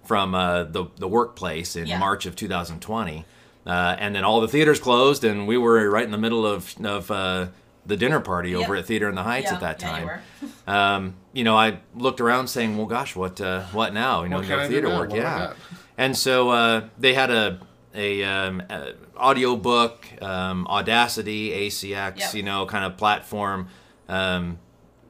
from 0.03 0.33
uh, 0.33 0.63
the 0.63 0.85
the 0.97 1.07
workplace 1.07 1.75
in 1.75 1.85
Yeah. 1.87 1.99
March 1.99 2.25
of 2.25 2.35
2020, 2.35 3.25
uh, 3.67 3.95
and 3.99 4.15
then 4.15 4.23
all 4.23 4.41
the 4.41 4.47
theaters 4.47 4.79
closed, 4.79 5.23
and 5.23 5.47
we 5.47 5.57
were 5.57 5.89
right 5.89 6.05
in 6.05 6.11
the 6.11 6.17
middle 6.17 6.45
of 6.47 6.73
of 6.83 7.11
uh, 7.11 7.47
the 7.85 7.97
dinner 7.97 8.19
party 8.19 8.55
over 8.55 8.73
Yep. 8.75 8.81
at 8.83 8.87
Theater 8.87 9.09
in 9.09 9.15
the 9.15 9.23
Heights 9.23 9.47
yeah, 9.49 9.53
at 9.55 9.59
that 9.61 9.81
yeah, 9.81 9.99
you 9.99 10.05
time 10.07 10.19
um, 10.67 11.13
you 11.33 11.43
know, 11.43 11.55
I 11.55 11.79
looked 11.95 12.19
around 12.21 12.47
saying, 12.47 12.77
"Well, 12.77 12.87
gosh, 12.87 13.15
what 13.15 13.39
uh, 13.39 13.63
what 13.73 13.93
now?" 13.93 14.23
You 14.23 14.29
know, 14.29 14.37
What 14.37 14.47
no 14.47 14.55
can 14.55 14.59
I 14.59 14.67
do 14.67 14.73
theater 14.73 14.89
work, 14.89 15.09
What 15.09 15.19
yeah. 15.19 15.53
And 15.97 16.15
so 16.17 16.49
uh, 16.49 16.89
they 16.97 17.13
had 17.13 17.29
a 17.31 17.59
a, 17.95 18.23
um, 18.23 18.61
a 18.69 18.93
audio 19.15 19.55
book, 19.55 20.05
um, 20.21 20.67
Audacity, 20.67 21.49
ACX, 21.67 22.19
Yep. 22.19 22.33
you 22.35 22.43
know, 22.43 22.65
kind 22.65 22.85
of 22.85 22.95
platform 22.97 23.69
um, 24.07 24.59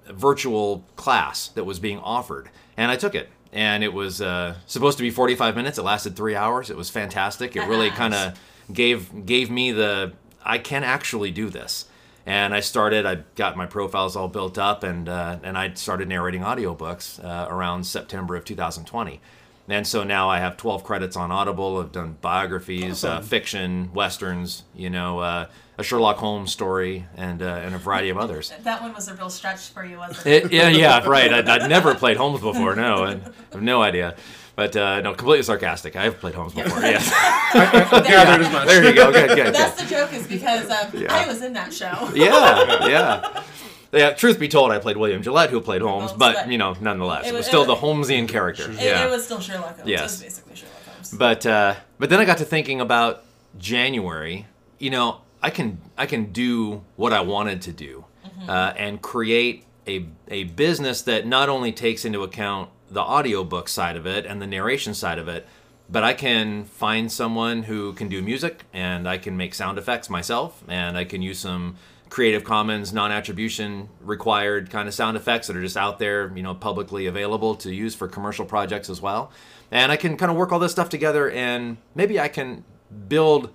virtual 0.09 0.83
class 0.95 1.49
that 1.49 1.65
was 1.65 1.79
being 1.79 1.99
offered, 1.99 2.49
and 2.77 2.89
I 2.91 2.95
took 2.95 3.13
it. 3.15 3.29
And 3.57 3.83
it 3.83 3.91
was 3.91 4.21
uh, 4.21 4.55
supposed 4.67 4.99
to 4.99 5.03
be 5.03 5.09
45 5.09 5.55
minutes. 5.55 5.79
It 5.79 5.81
lasted 5.81 6.15
three 6.15 6.35
hours. 6.35 6.69
It 6.69 6.77
was 6.77 6.91
fantastic. 6.91 7.55
It 7.55 7.63
really 7.67 7.89
kind 7.89 8.13
of 8.13 8.39
gave 8.71 9.25
gave 9.25 9.49
me 9.49 9.71
the 9.71 10.13
I 10.43 10.59
can 10.59 10.83
actually 10.83 11.31
do 11.31 11.49
this. 11.49 11.85
And 12.27 12.53
I 12.53 12.59
started. 12.59 13.07
I 13.07 13.23
got 13.35 13.57
my 13.57 13.65
profiles 13.65 14.15
all 14.15 14.27
built 14.27 14.59
up, 14.59 14.83
and 14.83 15.09
uh, 15.09 15.39
and 15.41 15.57
I 15.57 15.73
started 15.73 16.07
narrating 16.07 16.41
audiobooks 16.41 17.23
uh, 17.23 17.47
around 17.49 17.85
September 17.85 18.35
of 18.35 18.45
2020. 18.45 19.21
And 19.69 19.85
so 19.85 20.03
now 20.03 20.29
I 20.29 20.39
have 20.39 20.55
12 20.55 20.83
credits 20.83 21.17
on 21.17 21.29
Audible. 21.31 21.77
I've 21.79 21.91
done 21.91 22.17
biographies, 22.21 23.03
uh, 23.03 23.19
fiction, 23.21 23.91
westerns, 23.93 24.63
you 24.73 24.89
know, 24.89 25.19
uh, 25.19 25.47
a 25.77 25.83
Sherlock 25.83 26.17
Holmes 26.17 26.51
story, 26.51 27.05
and 27.17 27.41
uh, 27.41 27.45
and 27.63 27.75
a 27.75 27.77
variety 27.77 28.09
of 28.09 28.17
others. 28.17 28.51
That 28.63 28.81
one 28.81 28.93
was 28.93 29.07
a 29.09 29.13
real 29.15 29.29
stretch 29.29 29.67
for 29.69 29.85
you, 29.85 29.97
wasn't 29.97 30.25
it? 30.25 30.45
It, 30.45 30.51
yeah, 30.53 30.69
yeah, 30.69 31.05
right. 31.07 31.31
I'd, 31.31 31.47
I'd 31.49 31.69
never 31.69 31.93
played 31.95 32.17
Holmes 32.17 32.41
before. 32.41 32.75
No, 32.75 33.03
I 33.03 33.09
have 33.51 33.61
no 33.61 33.81
idea. 33.81 34.15
But 34.55 34.75
uh, 34.75 35.01
no, 35.01 35.13
completely 35.13 35.43
sarcastic. 35.43 35.95
I 35.95 36.05
have 36.05 36.17
played 36.19 36.33
Holmes 36.33 36.53
before. 36.55 36.79
Yes. 36.79 37.11
Gathered 37.53 38.45
as 38.47 38.51
much. 38.51 38.67
There 38.67 38.85
you 38.85 38.95
go. 38.95 39.11
Good, 39.11 39.35
good, 39.35 39.53
That's 39.53 39.75
good. 39.79 39.85
the 39.85 39.89
joke, 39.91 40.13
is 40.13 40.25
because 40.25 40.67
um, 40.71 40.91
Yeah. 40.99 41.13
I 41.13 41.27
was 41.27 41.43
in 41.43 41.53
that 41.53 41.71
show. 41.71 42.09
Yeah, 42.15 42.87
yeah. 42.87 43.43
Yeah, 43.91 44.11
truth 44.11 44.39
be 44.39 44.47
told, 44.47 44.71
I 44.71 44.79
played 44.79 44.97
William 44.97 45.21
Gillette, 45.23 45.49
who 45.49 45.61
played 45.61 45.81
Holmes, 45.81 46.11
Holmes, 46.11 46.19
but, 46.19 46.35
but- 46.35 46.51
you 46.51 46.57
know, 46.57 46.75
nonetheless, 46.81 47.25
It 47.25 47.29
it 47.29 47.31
was 47.33 47.39
was- 47.39 47.47
still 47.47 47.63
it 47.63 47.67
the 47.67 47.75
Holmesian 47.75 48.27
character. 48.27 48.71
It, 48.71 48.79
yeah. 48.81 49.05
it 49.05 49.09
was 49.09 49.23
still 49.25 49.39
Sherlock 49.39 49.75
Holmes. 49.77 49.89
Yes. 49.89 49.99
It 49.99 50.03
was 50.03 50.21
basically 50.23 50.55
Sherlock 50.55 50.83
Holmes. 50.85 51.11
But 51.11 51.45
uh, 51.45 51.75
but 51.99 52.09
then 52.09 52.19
I 52.19 52.25
got 52.25 52.37
to 52.39 52.45
thinking 52.45 52.81
about 52.81 53.23
January. 53.57 54.45
You 54.79 54.89
know, 54.89 55.21
I 55.41 55.49
can 55.49 55.79
I 55.97 56.05
can 56.05 56.31
do 56.31 56.83
what 56.95 57.13
I 57.13 57.21
wanted 57.21 57.61
to 57.63 57.71
do, 57.71 58.05
uh, 58.47 58.73
and 58.77 59.01
create 59.01 59.65
a 59.87 60.05
a 60.27 60.43
business 60.45 61.01
that 61.03 61.25
not 61.25 61.49
only 61.49 61.71
takes 61.71 62.05
into 62.05 62.23
account 62.23 62.69
the 62.89 63.01
audiobook 63.01 63.67
side 63.67 63.95
of 63.97 64.05
it 64.05 64.25
and 64.25 64.41
the 64.41 64.47
narration 64.47 64.93
side 64.93 65.17
of 65.19 65.27
it, 65.27 65.47
but 65.89 66.03
I 66.03 66.13
can 66.13 66.63
find 66.65 67.11
someone 67.11 67.63
who 67.63 67.93
can 67.93 68.07
do 68.07 68.21
music 68.21 68.63
and 68.73 69.07
I 69.09 69.17
can 69.17 69.35
make 69.35 69.53
sound 69.53 69.77
effects 69.77 70.09
myself 70.09 70.63
and 70.67 70.97
I 70.97 71.03
can 71.03 71.21
use 71.21 71.39
some 71.39 71.75
Creative 72.09 72.43
Commons 72.43 72.93
non-attribution 72.93 73.89
required 74.01 74.69
kind 74.69 74.87
of 74.87 74.93
sound 74.93 75.17
effects 75.17 75.47
that 75.47 75.55
are 75.55 75.61
just 75.61 75.77
out 75.77 75.99
there, 75.99 76.31
you 76.35 76.43
know, 76.43 76.55
publicly 76.55 77.05
available 77.05 77.55
to 77.55 77.73
use 77.73 77.95
for 77.95 78.07
commercial 78.07 78.45
projects 78.45 78.89
as 78.89 79.01
well. 79.01 79.31
And 79.71 79.91
I 79.91 79.97
can 79.97 80.17
kind 80.17 80.31
of 80.31 80.37
work 80.37 80.51
all 80.51 80.59
this 80.59 80.71
stuff 80.71 80.89
together 80.89 81.29
and 81.29 81.77
maybe 81.95 82.19
I 82.19 82.27
can 82.27 82.63
build 83.07 83.53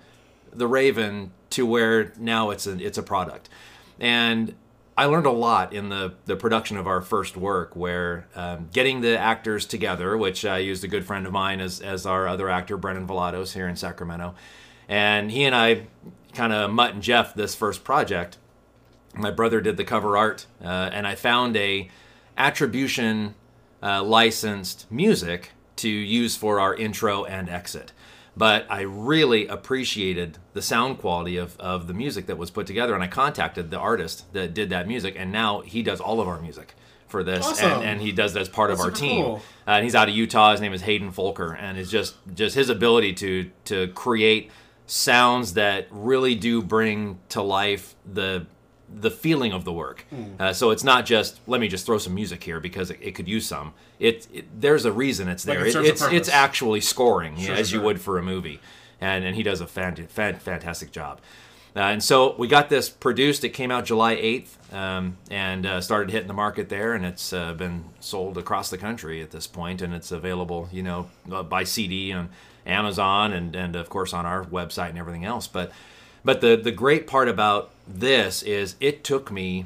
the 0.51 0.67
Raven 0.67 1.31
to 1.51 1.65
where 1.65 2.13
now 2.17 2.51
it's 2.51 2.67
a 2.67 2.77
it's 2.83 2.97
a 2.97 3.03
product. 3.03 3.49
And 3.99 4.55
I 4.95 5.05
learned 5.05 5.25
a 5.25 5.31
lot 5.31 5.73
in 5.73 5.89
the, 5.89 6.13
the 6.25 6.35
production 6.35 6.77
of 6.77 6.85
our 6.85 7.01
first 7.01 7.35
work, 7.35 7.75
where 7.75 8.27
um, 8.35 8.69
getting 8.71 9.01
the 9.01 9.17
actors 9.17 9.65
together, 9.65 10.15
which 10.15 10.45
I 10.45 10.59
used 10.59 10.83
a 10.83 10.87
good 10.87 11.03
friend 11.03 11.25
of 11.25 11.33
mine 11.33 11.61
as, 11.61 11.81
as 11.81 12.05
our 12.05 12.27
other 12.27 12.47
actor, 12.47 12.77
Brennan 12.77 13.07
Velados, 13.07 13.53
here 13.53 13.67
in 13.67 13.75
Sacramento, 13.75 14.35
And 14.87 15.31
he 15.31 15.45
and 15.45 15.55
I 15.55 15.87
kind 16.33 16.53
of 16.53 16.71
mutt 16.71 16.93
and 16.93 17.01
Jeff 17.01 17.33
this 17.33 17.55
first 17.55 17.83
project. 17.83 18.37
My 19.13 19.31
brother 19.31 19.61
did 19.61 19.77
the 19.77 19.83
cover 19.83 20.17
art, 20.17 20.45
uh, 20.63 20.89
and 20.91 21.07
I 21.07 21.15
found 21.15 21.55
a 21.57 21.89
attribution 22.37 23.35
uh, 23.81 24.03
licensed 24.03 24.91
music 24.91 25.51
to 25.77 25.89
use 25.89 26.35
for 26.35 26.59
our 26.59 26.75
intro 26.75 27.23
and 27.25 27.49
exit. 27.49 27.91
But 28.35 28.65
I 28.69 28.81
really 28.81 29.45
appreciated 29.47 30.39
the 30.53 30.61
sound 30.61 30.97
quality 30.97 31.37
of, 31.37 31.55
of 31.59 31.87
the 31.87 31.93
music 31.93 32.25
that 32.25 32.37
was 32.37 32.49
put 32.49 32.65
together, 32.65 32.95
and 32.95 33.03
I 33.03 33.07
contacted 33.07 33.69
the 33.69 33.77
artist 33.77 34.31
that 34.33 34.53
did 34.53 34.69
that 34.71 34.87
music, 34.87 35.15
and 35.17 35.31
now 35.31 35.61
he 35.61 35.83
does 35.83 35.99
all 35.99 36.19
of 36.19 36.27
our 36.27 36.39
music 36.41 36.73
for 37.07 37.23
this, 37.23 37.45
Awesome. 37.45 37.71
and, 37.71 37.83
and 37.83 38.01
he 38.01 38.11
does 38.11 38.33
that 38.33 38.39
as 38.41 38.49
part 38.49 38.71
of 38.71 38.79
our 38.79 38.89
team. 38.89 39.23
cool. 39.23 39.35
Uh, 39.67 39.71
and 39.71 39.83
he's 39.83 39.93
out 39.93 40.09
of 40.09 40.15
Utah. 40.15 40.51
His 40.53 40.61
name 40.61 40.73
is 40.73 40.81
Hayden 40.81 41.11
Folker, 41.11 41.53
and 41.53 41.77
it's 41.77 41.91
just 41.91 42.15
just 42.33 42.55
his 42.55 42.69
ability 42.69 43.13
to 43.13 43.51
to 43.65 43.87
create 43.89 44.49
sounds 44.87 45.53
that 45.53 45.87
really 45.91 46.33
do 46.33 46.61
bring 46.63 47.19
to 47.29 47.41
life 47.43 47.93
the 48.11 48.47
the 48.89 49.09
feeling 49.11 49.51
of 49.53 49.65
the 49.65 49.73
work. 49.73 50.05
Hmm. 50.09 50.23
Uh, 50.39 50.53
so 50.53 50.69
it's 50.71 50.83
not 50.83 51.05
just 51.05 51.39
let 51.47 51.59
me 51.61 51.67
just 51.67 51.85
throw 51.85 51.97
some 51.97 52.13
music 52.13 52.43
here 52.43 52.59
because 52.59 52.91
it, 52.91 52.99
it 53.01 53.11
could 53.15 53.27
use 53.27 53.45
some. 53.45 53.73
It, 53.99 54.27
it 54.33 54.61
there's 54.61 54.85
a 54.85 54.91
reason 54.91 55.27
it's 55.29 55.47
Like 55.47 55.57
there. 55.57 55.67
it 55.67 55.75
It- 55.75 55.85
it's 55.85 56.01
it's 56.03 56.29
actually 56.29 56.81
scoring 56.81 57.35
yeah, 57.37 57.53
as 57.53 57.71
you 57.71 57.81
would 57.81 57.99
for 58.01 58.17
a 58.17 58.23
movie, 58.23 58.59
and 59.01 59.23
and 59.25 59.35
he 59.35 59.43
does 59.43 59.61
a 59.61 59.67
fan, 59.67 59.95
fan, 59.95 60.35
fantastic 60.35 60.91
job. 60.91 61.19
Uh, 61.75 61.79
and 61.79 62.03
so 62.03 62.35
we 62.37 62.47
got 62.47 62.69
this 62.69 62.87
produced. 62.87 63.43
It 63.43 63.49
came 63.49 63.71
out 63.71 63.85
July 63.85 64.15
8th 64.15 64.73
um, 64.75 65.17
and 65.31 65.65
uh, 65.65 65.81
started 65.81 66.11
hitting 66.11 66.27
the 66.27 66.33
market 66.35 66.69
there, 66.69 66.93
and 66.93 67.03
it's 67.03 67.33
uh, 67.33 67.53
been 67.53 67.85
sold 67.99 68.37
across 68.37 68.69
the 68.69 68.77
country 68.77 69.23
at 69.23 69.31
this 69.31 69.47
point, 69.47 69.81
and 69.81 69.91
it's 69.91 70.11
available, 70.11 70.69
you 70.71 70.83
know, 70.83 71.09
uh, 71.31 71.41
by 71.41 71.63
CD 71.63 72.13
on 72.13 72.29
Amazon 72.67 73.33
and, 73.33 73.55
and 73.55 73.75
of 73.75 73.89
course 73.89 74.13
on 74.13 74.25
our 74.27 74.43
website 74.45 74.89
and 74.89 74.99
everything 74.99 75.25
else. 75.25 75.47
But 75.47 75.71
but 76.23 76.41
the 76.41 76.55
the 76.55 76.71
great 76.71 77.07
part 77.07 77.27
about 77.27 77.71
this 77.87 78.43
is 78.43 78.75
it 78.79 79.03
took 79.03 79.31
me, 79.31 79.65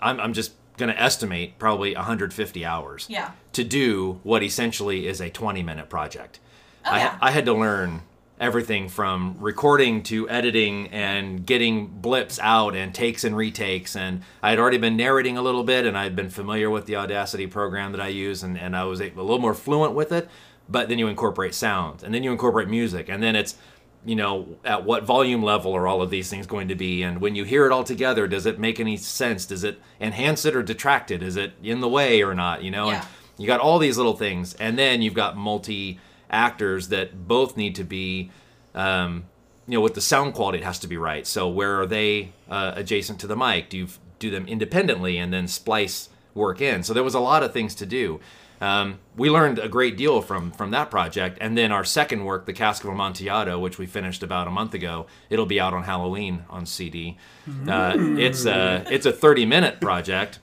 I'm, 0.00 0.20
I'm 0.20 0.32
just 0.32 0.52
going 0.76 0.92
to 0.92 1.00
estimate 1.00 1.58
probably 1.58 1.94
150 1.94 2.64
hours 2.64 3.06
Yeah. 3.08 3.30
to 3.52 3.62
do 3.64 4.20
what 4.22 4.42
essentially 4.42 5.06
is 5.06 5.20
a 5.20 5.30
20 5.30 5.62
minute 5.62 5.88
project. 5.88 6.40
Oh, 6.84 6.90
I, 6.90 6.98
yeah. 6.98 7.18
I 7.20 7.30
had 7.30 7.44
to 7.46 7.54
learn 7.54 8.02
everything 8.40 8.88
from 8.88 9.36
recording 9.38 10.02
to 10.02 10.28
editing 10.28 10.88
and 10.88 11.46
getting 11.46 11.86
blips 11.86 12.38
out 12.42 12.74
and 12.74 12.92
takes 12.92 13.22
and 13.22 13.36
retakes. 13.36 13.94
And 13.94 14.22
I 14.42 14.50
had 14.50 14.58
already 14.58 14.76
been 14.78 14.96
narrating 14.96 15.38
a 15.38 15.42
little 15.42 15.62
bit 15.62 15.86
and 15.86 15.96
I'd 15.96 16.16
been 16.16 16.30
familiar 16.30 16.68
with 16.68 16.86
the 16.86 16.96
Audacity 16.96 17.46
program 17.46 17.92
that 17.92 18.00
I 18.00 18.08
use 18.08 18.42
and, 18.42 18.58
and 18.58 18.76
I 18.76 18.84
was 18.84 19.00
a, 19.00 19.04
a 19.10 19.22
little 19.22 19.38
more 19.38 19.54
fluent 19.54 19.94
with 19.94 20.10
it. 20.10 20.28
But 20.68 20.88
then 20.88 20.98
you 20.98 21.06
incorporate 21.06 21.54
sounds 21.54 22.02
and 22.02 22.12
then 22.12 22.24
you 22.24 22.32
incorporate 22.32 22.68
music 22.68 23.08
and 23.08 23.22
then 23.22 23.36
it's 23.36 23.54
you 24.04 24.16
know 24.16 24.56
at 24.64 24.84
what 24.84 25.04
volume 25.04 25.42
level 25.42 25.74
are 25.74 25.86
all 25.86 26.02
of 26.02 26.10
these 26.10 26.28
things 26.28 26.46
going 26.46 26.68
to 26.68 26.74
be? 26.74 27.02
And 27.02 27.20
when 27.20 27.34
you 27.34 27.44
hear 27.44 27.66
it 27.66 27.72
all 27.72 27.84
together 27.84 28.26
does 28.26 28.46
it 28.46 28.58
make 28.58 28.80
any 28.80 28.96
sense? 28.96 29.46
Does 29.46 29.64
it 29.64 29.80
enhance 30.00 30.44
it 30.44 30.54
or 30.54 30.62
detract 30.62 31.10
it? 31.10 31.22
Is 31.22 31.36
it 31.36 31.52
in 31.62 31.80
the 31.80 31.88
way 31.88 32.22
or 32.22 32.34
not 32.34 32.62
you 32.62 32.70
know? 32.70 32.88
Yeah. 32.88 32.96
and 32.96 33.06
you 33.38 33.46
got 33.46 33.60
all 33.60 33.78
these 33.78 33.96
little 33.96 34.16
things 34.16 34.54
and 34.54 34.78
then 34.78 35.02
you've 35.02 35.14
got 35.14 35.36
multi 35.36 35.98
actors 36.30 36.88
that 36.88 37.28
both 37.28 37.56
need 37.56 37.74
to 37.76 37.84
be 37.84 38.30
um, 38.74 39.24
you 39.66 39.74
know 39.74 39.80
with 39.80 39.94
the 39.94 40.00
sound 40.00 40.34
quality 40.34 40.58
it 40.58 40.64
has 40.64 40.78
to 40.80 40.88
be 40.88 40.96
right. 40.96 41.26
So 41.26 41.48
where 41.48 41.80
are 41.80 41.86
they 41.86 42.32
uh, 42.48 42.72
adjacent 42.74 43.20
to 43.20 43.26
the 43.26 43.36
mic? 43.36 43.70
Do 43.70 43.78
you 43.78 43.88
do 44.18 44.30
them 44.30 44.46
independently 44.46 45.18
and 45.18 45.32
then 45.32 45.48
splice 45.48 46.08
work 46.34 46.60
in? 46.60 46.82
So 46.82 46.92
there 46.92 47.04
was 47.04 47.14
a 47.14 47.20
lot 47.20 47.42
of 47.42 47.52
things 47.52 47.74
to 47.76 47.86
do 47.86 48.20
um, 48.60 48.98
we 49.16 49.30
learned 49.30 49.58
a 49.58 49.68
great 49.68 49.96
deal 49.96 50.20
from 50.22 50.50
from 50.52 50.70
that 50.70 50.90
project. 50.90 51.38
And 51.40 51.56
then 51.56 51.72
our 51.72 51.84
second 51.84 52.24
work 52.24 52.46
the 52.46 52.52
cask 52.52 52.84
of 52.84 52.90
amontillado 52.90 53.58
which 53.58 53.78
we 53.78 53.86
finished 53.86 54.22
about 54.22 54.46
a 54.46 54.50
month 54.50 54.74
ago 54.74 55.06
it'll 55.30 55.46
be 55.46 55.60
out 55.60 55.74
on 55.74 55.82
halloween 55.84 56.44
on 56.48 56.66
cd 56.66 57.16
uh, 57.68 57.94
it's 57.96 58.44
a 58.46 58.84
it's 58.90 59.06
a 59.06 59.12
30 59.12 59.46
minute 59.46 59.80
project. 59.80 60.38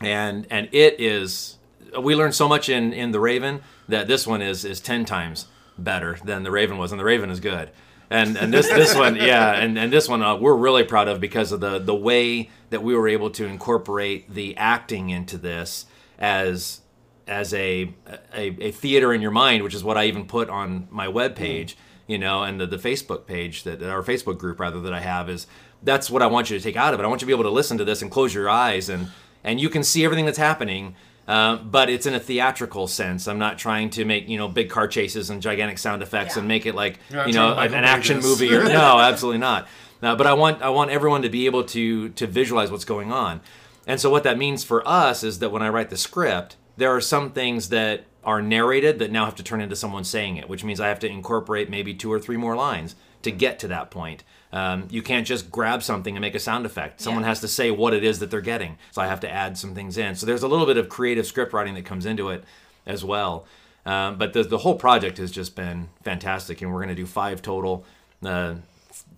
And 0.00 0.46
and 0.50 0.68
it 0.72 1.00
is 1.00 1.58
we 1.98 2.14
learned 2.14 2.34
so 2.34 2.48
much 2.48 2.68
in 2.68 2.92
in 2.92 3.12
the 3.12 3.20
raven 3.20 3.62
that 3.88 4.06
this 4.06 4.26
one 4.26 4.42
is 4.42 4.64
is 4.64 4.80
10 4.80 5.04
times 5.04 5.46
better 5.78 6.18
than 6.24 6.42
the 6.42 6.50
raven 6.50 6.78
was 6.78 6.92
and 6.92 7.00
the 7.00 7.04
raven 7.04 7.30
is 7.30 7.40
good. 7.40 7.70
And 8.10 8.36
and 8.36 8.52
this 8.52 8.68
this 8.68 8.94
one 8.94 9.16
yeah 9.32 9.52
and 9.52 9.78
and 9.78 9.92
this 9.92 10.08
one 10.08 10.22
uh, 10.22 10.36
we're 10.36 10.56
really 10.56 10.84
proud 10.84 11.08
of 11.08 11.20
because 11.20 11.52
of 11.52 11.60
the 11.60 11.78
the 11.78 11.94
way 11.94 12.50
that 12.70 12.82
we 12.82 12.94
were 12.94 13.08
able 13.08 13.30
to 13.30 13.46
incorporate 13.46 14.34
the 14.34 14.56
acting 14.56 15.10
into 15.10 15.38
this 15.38 15.86
as 16.18 16.80
as 17.26 17.52
a, 17.54 17.92
a 18.34 18.56
a 18.68 18.70
theater 18.70 19.12
in 19.12 19.20
your 19.20 19.30
mind 19.30 19.62
which 19.62 19.74
is 19.74 19.82
what 19.82 19.96
i 19.98 20.04
even 20.06 20.26
put 20.26 20.48
on 20.48 20.86
my 20.90 21.08
web 21.08 21.34
page 21.34 21.76
you 22.06 22.16
know 22.18 22.42
and 22.42 22.60
the, 22.60 22.66
the 22.66 22.76
facebook 22.76 23.26
page 23.26 23.62
that 23.64 23.82
our 23.82 24.02
facebook 24.02 24.38
group 24.38 24.60
rather 24.60 24.80
that 24.80 24.92
i 24.92 25.00
have 25.00 25.28
is 25.28 25.46
that's 25.82 26.08
what 26.10 26.22
i 26.22 26.26
want 26.26 26.48
you 26.50 26.56
to 26.56 26.62
take 26.62 26.76
out 26.76 26.94
of 26.94 27.00
it. 27.00 27.02
I 27.02 27.06
want 27.06 27.20
you 27.20 27.26
to 27.26 27.30
be 27.30 27.32
able 27.32 27.44
to 27.44 27.50
listen 27.50 27.78
to 27.78 27.84
this 27.84 28.00
and 28.02 28.10
close 28.10 28.32
your 28.34 28.48
eyes 28.48 28.88
and 28.88 29.08
and 29.44 29.60
you 29.60 29.68
can 29.68 29.82
see 29.84 30.04
everything 30.04 30.24
that's 30.24 30.38
happening 30.38 30.94
uh, 31.28 31.56
but 31.56 31.90
it's 31.90 32.06
in 32.06 32.14
a 32.14 32.20
theatrical 32.20 32.86
sense. 32.86 33.26
I'm 33.26 33.40
not 33.40 33.58
trying 33.58 33.90
to 33.90 34.04
make 34.04 34.28
you 34.28 34.38
know 34.38 34.46
big 34.46 34.70
car 34.70 34.86
chases 34.86 35.28
and 35.28 35.42
gigantic 35.42 35.78
sound 35.78 36.00
effects 36.02 36.36
Yeah. 36.36 36.40
and 36.40 36.48
make 36.48 36.66
it 36.66 36.76
like 36.76 37.00
you 37.26 37.32
know 37.32 37.58
an, 37.58 37.74
an 37.74 37.82
action 37.84 38.20
movie 38.20 38.54
or 38.54 38.62
no 38.62 39.00
absolutely 39.00 39.38
not. 39.40 39.66
Uh, 40.00 40.14
but 40.14 40.26
i 40.28 40.32
want 40.34 40.62
i 40.62 40.68
want 40.70 40.90
everyone 40.92 41.22
to 41.22 41.28
be 41.28 41.46
able 41.46 41.64
to 41.64 42.10
to 42.10 42.26
visualize 42.28 42.70
what's 42.70 42.84
going 42.84 43.10
on. 43.12 43.40
And 43.88 44.00
so 44.00 44.08
what 44.10 44.22
that 44.22 44.38
means 44.38 44.62
for 44.64 44.86
us 44.86 45.24
is 45.24 45.40
that 45.40 45.50
when 45.50 45.62
i 45.62 45.68
write 45.68 45.90
the 45.90 45.96
script 45.96 46.56
there 46.76 46.94
are 46.94 47.00
some 47.00 47.30
things 47.30 47.68
that 47.70 48.04
are 48.24 48.42
narrated 48.42 48.98
that 48.98 49.10
now 49.10 49.24
have 49.24 49.36
to 49.36 49.42
turn 49.42 49.60
into 49.60 49.76
someone 49.76 50.02
saying 50.04 50.36
it 50.36 50.48
which 50.48 50.64
means 50.64 50.80
i 50.80 50.88
have 50.88 50.98
to 50.98 51.08
incorporate 51.08 51.70
maybe 51.70 51.94
two 51.94 52.12
or 52.12 52.18
three 52.18 52.36
more 52.36 52.56
lines 52.56 52.94
to 53.22 53.32
get 53.32 53.58
to 53.58 53.66
that 53.68 53.90
point. 53.90 54.22
Um, 54.52 54.86
you 54.88 55.02
can't 55.02 55.26
just 55.26 55.50
grab 55.50 55.82
something 55.82 56.14
and 56.14 56.20
make 56.20 56.36
a 56.36 56.38
sound 56.38 56.64
effect. 56.64 57.00
Someone 57.00 57.24
Yeah. 57.24 57.30
has 57.30 57.40
to 57.40 57.48
say 57.48 57.72
what 57.72 57.92
it 57.92 58.04
is 58.04 58.20
that 58.20 58.30
they're 58.30 58.40
getting. 58.40 58.78
So 58.92 59.02
i 59.02 59.08
have 59.08 59.18
to 59.20 59.28
add 59.30 59.58
some 59.58 59.74
things 59.74 59.98
in. 59.98 60.14
So 60.14 60.26
there's 60.26 60.44
a 60.44 60.48
little 60.48 60.64
bit 60.66 60.76
of 60.76 60.88
creative 60.88 61.26
script 61.26 61.52
writing 61.52 61.74
that 61.74 61.84
comes 61.84 62.06
into 62.06 62.28
it 62.28 62.44
as 62.86 63.04
well. 63.04 63.44
Um, 63.84 64.16
but 64.16 64.32
the, 64.32 64.44
the 64.44 64.58
whole 64.58 64.76
project 64.76 65.18
has 65.18 65.32
just 65.32 65.56
been 65.56 65.88
fantastic 66.04 66.62
and 66.62 66.72
we're 66.72 66.78
going 66.78 66.88
to 66.90 66.94
do 66.94 67.06
five 67.06 67.42
total. 67.42 67.84
Uh, 68.24 68.56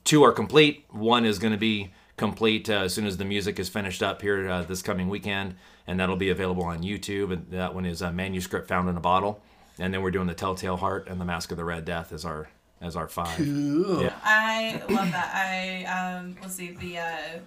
two 0.04 0.22
are 0.24 0.32
complete. 0.32 0.86
One 0.88 1.26
is 1.26 1.38
going 1.38 1.52
to 1.52 1.58
be 1.58 1.90
complete 2.16 2.70
uh, 2.70 2.84
as 2.84 2.94
soon 2.94 3.04
as 3.06 3.18
the 3.18 3.26
music 3.26 3.58
is 3.58 3.68
finished 3.68 4.02
up 4.02 4.22
here 4.22 4.48
uh, 4.48 4.62
this 4.62 4.80
coming 4.80 5.10
weekend 5.10 5.54
and 5.88 5.98
that'll 5.98 6.16
be 6.16 6.30
available 6.30 6.62
on 6.62 6.82
youtube 6.82 7.32
and 7.32 7.50
that 7.50 7.74
one 7.74 7.84
is 7.84 8.00
a 8.02 8.12
manuscript 8.12 8.68
found 8.68 8.88
in 8.88 8.96
a 8.96 9.00
bottle 9.00 9.42
and 9.78 9.92
then 9.92 10.02
we're 10.02 10.10
doing 10.10 10.26
the 10.26 10.34
telltale 10.34 10.76
heart 10.76 11.08
and 11.08 11.20
the 11.20 11.24
mask 11.24 11.50
of 11.50 11.56
the 11.56 11.64
red 11.64 11.84
death 11.84 12.12
as 12.12 12.24
our 12.24 12.48
as 12.80 12.96
our 12.96 13.08
five 13.08 13.38
yeah. 13.40 14.12
I 14.22 14.80
love 14.88 15.10
that. 15.10 15.32
I 15.34 15.84
um, 15.84 16.36
let's 16.40 16.54
see 16.54 16.70
the 16.70 16.98
uh, 16.98 17.38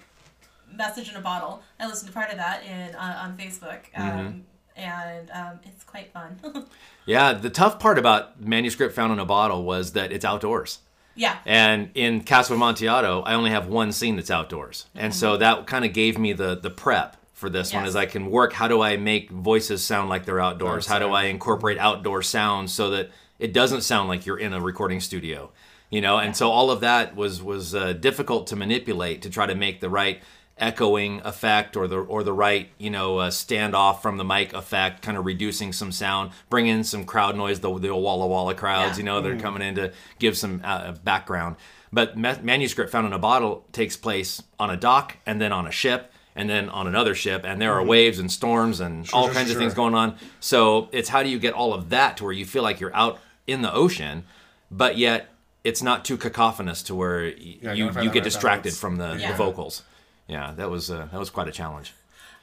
message 0.74 1.10
in 1.10 1.16
a 1.16 1.22
bottle. 1.22 1.62
I 1.80 1.88
listened 1.88 2.10
to 2.10 2.14
part 2.14 2.32
of 2.32 2.38
that 2.38 2.64
in 2.66 2.96
uh, 2.96 3.22
on 3.24 3.38
Facebook, 3.38 3.80
um, 3.96 4.44
and 4.76 5.32
um, 5.32 5.60
it's 5.64 5.84
quite 5.84 6.12
fun. 6.12 6.38
yeah 7.06 7.34
the 7.34 7.50
tough 7.50 7.80
part 7.80 7.98
about 7.98 8.42
manuscript 8.42 8.94
found 8.94 9.14
in 9.14 9.20
a 9.20 9.26
bottle 9.26 9.64
was 9.64 9.94
that 9.94 10.12
it's 10.12 10.26
outdoors 10.26 10.80
yeah, 11.14 11.40
And 11.46 11.90
in 11.94 12.22
Cask 12.22 12.50
of 12.50 12.56
Amontillado, 12.56 13.22
I 13.24 13.34
only 13.34 13.52
have 13.52 13.68
one 13.68 13.92
scene 13.92 14.16
that's 14.16 14.32
outdoors, 14.32 14.86
and 14.96 15.14
so 15.14 15.36
that 15.36 15.68
kind 15.68 15.84
of 15.84 15.92
gave 15.92 16.18
me 16.18 16.32
the 16.32 16.56
the 16.56 16.70
prep 16.70 17.18
for 17.42 17.50
this 17.50 17.74
one. 17.74 17.86
Is 17.86 17.96
I 17.98 18.06
can 18.06 18.32
work. 18.32 18.54
How 18.54 18.70
do 18.70 18.82
I 18.82 18.96
make 18.96 19.30
voices 19.32 19.84
sound 19.84 20.08
like 20.10 20.26
they're 20.26 20.40
outdoors? 20.40 20.86
How 20.88 21.00
do 21.00 21.12
I 21.12 21.24
incorporate 21.26 21.78
outdoor 21.80 22.22
sounds 22.22 22.72
so 22.72 22.92
that 22.92 23.10
it 23.40 23.52
doesn't 23.52 23.82
sound 23.82 24.08
like 24.08 24.26
you're 24.26 24.38
in 24.40 24.54
a 24.54 24.62
recording 24.62 25.02
studio? 25.02 25.52
You 25.90 26.00
know, 26.00 26.18
and 26.20 26.38
so 26.38 26.50
all 26.52 26.72
of 26.72 26.80
that 26.82 27.16
was 27.18 27.42
was 27.44 27.76
uh, 27.76 27.92
difficult 27.94 28.48
to 28.48 28.56
manipulate 28.56 29.24
to 29.24 29.30
try 29.30 29.46
to 29.48 29.56
make 29.56 29.82
the 29.82 29.90
right 29.90 30.22
echoing 30.58 31.22
effect 31.26 31.76
or 31.76 31.88
the 31.88 31.98
or 31.98 32.24
the 32.24 32.32
right 32.32 32.70
you 32.78 32.90
know 32.92 33.18
uh, 33.18 33.30
standoff 33.32 34.02
from 34.02 34.18
the 34.18 34.24
mic 34.24 34.54
effect, 34.54 35.02
kind 35.02 35.18
of 35.18 35.26
reducing 35.26 35.74
some 35.74 35.92
sound, 35.92 36.32
bring 36.50 36.68
in 36.68 36.84
some 36.84 37.04
crowd 37.04 37.36
noise, 37.36 37.60
the 37.60 37.78
the 37.80 37.94
walla 37.96 38.28
walla 38.28 38.54
crowds, 38.54 38.92
Yeah. 38.92 38.98
you 38.98 39.04
know, 39.04 39.22
they're 39.22 39.40
coming 39.40 39.62
in 39.68 39.76
to 39.76 39.92
give 40.20 40.38
some 40.38 40.62
uh, 40.64 40.92
background. 41.04 41.56
But 41.92 42.18
ma- 42.18 42.38
manuscript 42.42 42.90
found 42.92 43.08
in 43.08 43.12
a 43.14 43.20
bottle 43.20 43.66
takes 43.74 43.98
place 43.98 44.42
on 44.60 44.70
a 44.70 44.78
dock 44.78 45.18
and 45.26 45.42
then 45.42 45.52
on 45.52 45.68
a 45.68 45.72
ship 45.72 46.14
and 46.36 46.50
then 46.50 46.70
on 46.70 46.88
another 46.88 47.14
ship, 47.16 47.44
and 47.46 47.62
there 47.62 47.74
are 47.74 47.84
waves 47.84 48.20
and 48.20 48.32
storms 48.32 48.80
and 48.80 49.10
all 49.14 49.26
sure, 49.26 49.34
kinds 49.34 49.52
of 49.52 49.58
things 49.58 49.74
going 49.74 49.96
on. 49.96 50.16
So 50.40 50.90
it's 50.92 51.10
how 51.10 51.24
do 51.24 51.30
you 51.30 51.40
get 51.40 51.54
all 51.54 51.74
of 51.74 51.90
that 51.90 52.18
to 52.18 52.24
where 52.24 52.34
you 52.34 52.46
feel 52.46 52.64
like 52.64 52.80
you're 52.80 52.96
out 52.96 53.20
in 53.48 53.62
the 53.62 53.74
ocean, 53.74 54.24
but 54.70 54.98
yet 54.98 55.30
it's 55.64 55.82
not 55.84 56.04
too 56.06 56.18
cacophonous 56.18 56.82
to 56.84 56.96
where 56.96 57.24
y- 57.26 57.58
Yeah, 57.62 57.74
you 57.74 57.92
you 58.02 58.10
get 58.10 58.24
distracted 58.24 58.74
from 58.74 58.98
the, 58.98 59.16
Yeah. 59.20 59.32
the 59.32 59.38
vocals. 59.38 59.84
Yeah, 60.28 60.54
that 60.56 60.70
was 60.70 60.90
uh, 60.90 61.08
that 61.12 61.20
was 61.20 61.30
quite 61.30 61.48
a 61.48 61.52
challenge. 61.52 61.94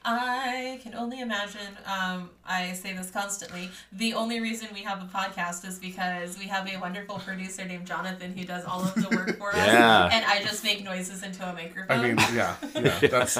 I 0.05 0.79
can 0.81 0.95
only 0.95 1.19
imagine. 1.19 1.77
Um, 1.85 2.29
I 2.45 2.73
say 2.73 2.93
this 2.93 3.11
constantly. 3.11 3.69
The 3.91 4.13
only 4.13 4.39
reason 4.39 4.69
we 4.73 4.81
have 4.83 5.01
a 5.03 5.05
podcast 5.05 5.67
is 5.67 5.77
because 5.77 6.37
we 6.39 6.45
have 6.45 6.67
a 6.67 6.77
wonderful 6.77 7.19
producer 7.19 7.65
named 7.65 7.85
Jonathan 7.85 8.31
who 8.35 8.45
does 8.45 8.63
all 8.65 8.81
of 8.83 8.93
the 8.95 9.09
work 9.15 9.37
for 9.37 9.49
us, 9.55 9.67
Yeah. 9.67 10.09
and 10.11 10.25
I 10.25 10.41
just 10.41 10.63
make 10.63 10.83
noises 10.83 11.21
into 11.23 11.47
a 11.47 11.53
microphone. 11.53 11.99
I 11.99 12.01
mean, 12.07 12.17
yeah, 12.33 12.55
yeah. 12.75 12.99
That's 13.09 13.39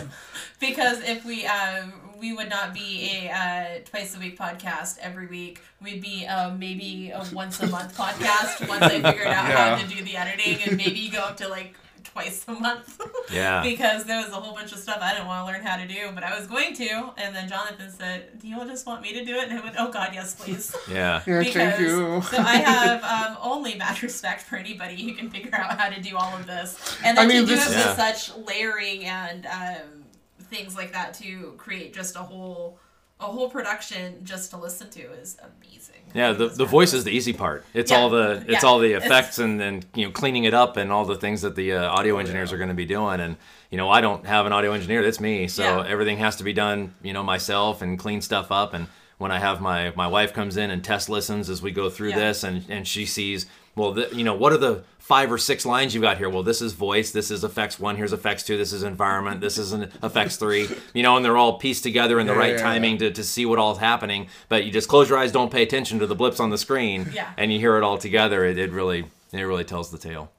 because 0.60 1.00
if 1.02 1.24
we 1.26 1.46
um, 1.46 1.94
we 2.20 2.34
would 2.34 2.50
not 2.50 2.74
be 2.74 3.10
a 3.10 3.32
uh, 3.32 3.66
twice 3.90 4.16
a 4.16 4.20
week 4.20 4.38
podcast 4.38 4.98
every 5.00 5.28
week. 5.28 5.62
We'd 5.82 6.02
be 6.02 6.28
um, 6.28 6.60
maybe 6.60 7.12
a 7.12 7.24
once 7.32 7.62
a 7.62 7.68
month 7.68 7.98
podcast 7.98 8.68
once 8.68 8.84
I 8.84 8.90
figured 9.02 9.28
out 9.28 9.48
Yeah. 9.48 9.76
how 9.78 9.82
to 9.82 9.88
do 9.88 10.04
the 10.04 10.18
editing, 10.18 10.62
and 10.68 10.76
maybe 10.76 11.08
go 11.08 11.20
up 11.20 11.38
to 11.38 11.48
like 11.48 11.74
twice 12.20 12.46
a 12.48 12.52
month. 12.54 13.00
Yeah. 13.32 13.62
because 13.62 14.06
there 14.06 14.18
was 14.24 14.30
a 14.32 14.38
whole 14.38 14.56
bunch 14.56 14.72
of 14.72 14.80
stuff 14.80 14.98
I 15.02 15.14
didn't 15.14 15.28
want 15.28 15.46
to 15.48 15.54
learn 15.54 15.62
how 15.64 15.78
to 15.78 15.88
do, 15.88 16.10
but 16.16 16.24
I 16.24 16.36
was 16.38 16.48
going 16.48 16.74
to. 16.78 17.12
And 17.18 17.36
then 17.36 17.48
Jonathan 17.48 17.92
said, 17.92 18.40
"Do 18.40 18.48
you 18.48 18.58
all 18.60 18.66
just 18.66 18.88
want 18.88 19.04
me 19.04 19.14
to 19.14 19.24
do 19.24 19.36
it?" 19.36 19.50
And 19.50 19.60
I 19.60 19.64
went, 19.64 19.76
"Oh 19.78 19.92
God, 19.92 20.10
yes, 20.14 20.34
please." 20.34 20.76
Yeah. 20.90 21.22
yeah, 21.28 21.40
because 21.40 21.54
thank 21.54 21.80
you. 21.80 22.22
so 22.24 22.38
I 22.40 22.56
have 22.56 23.04
um, 23.04 23.38
only 23.40 23.76
mad 23.76 24.02
respect 24.10 24.42
for 24.42 24.56
anybody 24.56 24.96
who 25.04 25.14
can 25.14 25.30
figure 25.30 25.54
out 25.54 25.78
how 25.80 25.90
to 25.90 26.02
do 26.02 26.18
all 26.18 26.36
of 26.36 26.48
this, 26.48 26.98
and 27.04 27.20
I 27.20 27.26
then 27.26 27.28
mean, 27.30 27.42
to 27.42 27.46
do 27.46 27.56
this- 27.56 27.70
it 27.72 27.78
Yeah. 27.78 27.88
with 27.90 27.98
such 27.98 28.36
layering 28.48 29.06
and 29.06 29.46
um, 29.46 30.06
things 30.46 30.76
like 30.76 30.92
that 30.94 31.14
to 31.16 31.54
create 31.58 31.94
just 31.94 32.16
a 32.16 32.20
whole 32.24 32.80
a 33.20 33.26
whole 33.26 33.50
production 33.50 34.24
just 34.24 34.50
to 34.52 34.58
listen 34.58 34.90
to 34.92 35.02
is 35.14 35.38
amazing. 35.42 35.96
Yeah, 36.14 36.32
the, 36.32 36.48
the 36.48 36.66
voice 36.66 36.94
is 36.94 37.04
the 37.04 37.12
easy 37.12 37.34
part. 37.34 37.66
It's 37.74 37.92
Yeah. 37.92 37.98
all 38.00 38.10
the 38.10 38.44
it's 38.48 38.64
Yeah. 38.64 38.70
all 38.70 38.80
the 38.80 38.94
effects 38.94 39.38
and 39.40 39.60
then 39.60 39.84
you 39.94 40.06
know 40.06 40.12
cleaning 40.12 40.46
it 40.46 40.54
up 40.54 40.78
and 40.78 40.92
all 40.92 41.06
the 41.06 41.16
things 41.18 41.42
that 41.42 41.56
the 41.56 41.74
uh, 41.74 41.90
audio 41.90 42.18
engineers 42.18 42.50
yeah. 42.50 42.56
are 42.56 42.58
going 42.58 42.70
to 42.70 42.76
be 42.76 42.86
doing. 42.86 43.20
And 43.20 43.36
you 43.70 43.78
know 43.78 43.90
I 43.90 44.02
don't 44.02 44.26
have 44.26 44.46
an 44.46 44.54
audio 44.54 44.72
engineer. 44.72 45.04
That's 45.04 45.20
me. 45.20 45.48
So 45.48 45.64
Yeah. 45.64 45.88
everything 45.88 46.18
has 46.18 46.38
to 46.38 46.44
be 46.44 46.54
done 46.54 46.96
you 47.04 47.14
know 47.14 47.24
myself 47.24 47.82
and 47.82 48.00
clean 48.00 48.22
stuff 48.22 48.52
up. 48.52 48.74
And 48.74 48.88
when 49.18 49.32
I 49.32 49.40
have 49.40 49.60
my 49.62 49.92
my 49.96 50.08
wife 50.08 50.34
comes 50.34 50.56
in 50.58 50.72
and 50.72 50.84
test 50.84 51.10
listens 51.10 51.50
as 51.50 51.62
we 51.62 51.72
go 51.72 51.90
through 51.90 52.10
Yeah. 52.12 52.20
this 52.20 52.44
and 52.44 52.64
and 52.70 52.88
she 52.88 53.06
sees 53.06 53.46
well 53.80 53.92
the, 53.94 54.10
you 54.14 54.24
know 54.24 54.36
what 54.36 54.52
are 54.54 54.58
the 54.58 54.84
five 55.00 55.32
or 55.32 55.38
six 55.40 55.66
lines 55.66 55.94
you've 55.96 56.04
got 56.04 56.18
here? 56.18 56.30
Well 56.30 56.44
this 56.44 56.62
is 56.62 56.74
voice 56.74 57.12
this 57.12 57.32
is 57.32 57.44
effects 57.44 57.80
one 57.80 57.96
here's 57.96 58.14
effects 58.14 58.44
two 58.44 58.58
this 58.58 58.72
is 58.74 58.84
environment 58.84 59.42
this 59.42 59.58
is 59.58 59.72
an 59.74 59.84
effects 60.04 60.36
three. 60.38 60.68
You 60.94 61.04
know 61.04 61.16
and 61.16 61.24
they're 61.26 61.38
all 61.38 61.58
pieced 61.58 61.84
together 61.84 62.20
in 62.20 62.28
the 62.28 62.34
Yeah, 62.34 62.40
right 62.40 62.54
yeah, 62.56 62.62
timing 62.62 62.98
to, 63.00 63.12
to 63.12 63.24
see 63.24 63.46
what 63.46 63.58
all 63.58 63.72
is 63.72 63.78
happening. 63.80 64.28
But 64.50 64.66
you 64.66 64.72
just 64.72 64.88
close 64.90 65.10
your 65.10 65.18
eyes 65.18 65.32
don't 65.32 65.52
pay 65.52 65.64
attention 65.64 65.98
to 66.00 66.08
the 66.08 66.16
blips 66.16 66.40
on 66.40 66.50
the 66.52 66.58
screen 66.58 67.10
Yeah. 67.14 67.32
and 67.38 67.52
you 67.52 67.58
hear 67.60 67.78
it 67.78 67.84
all 67.84 67.98
together. 67.98 68.46
It, 68.46 68.58
it 68.60 68.72
really 68.72 69.06
it 69.34 69.42
really 69.42 69.64
tells 69.64 69.90
the 69.92 69.98
tale 69.98 70.32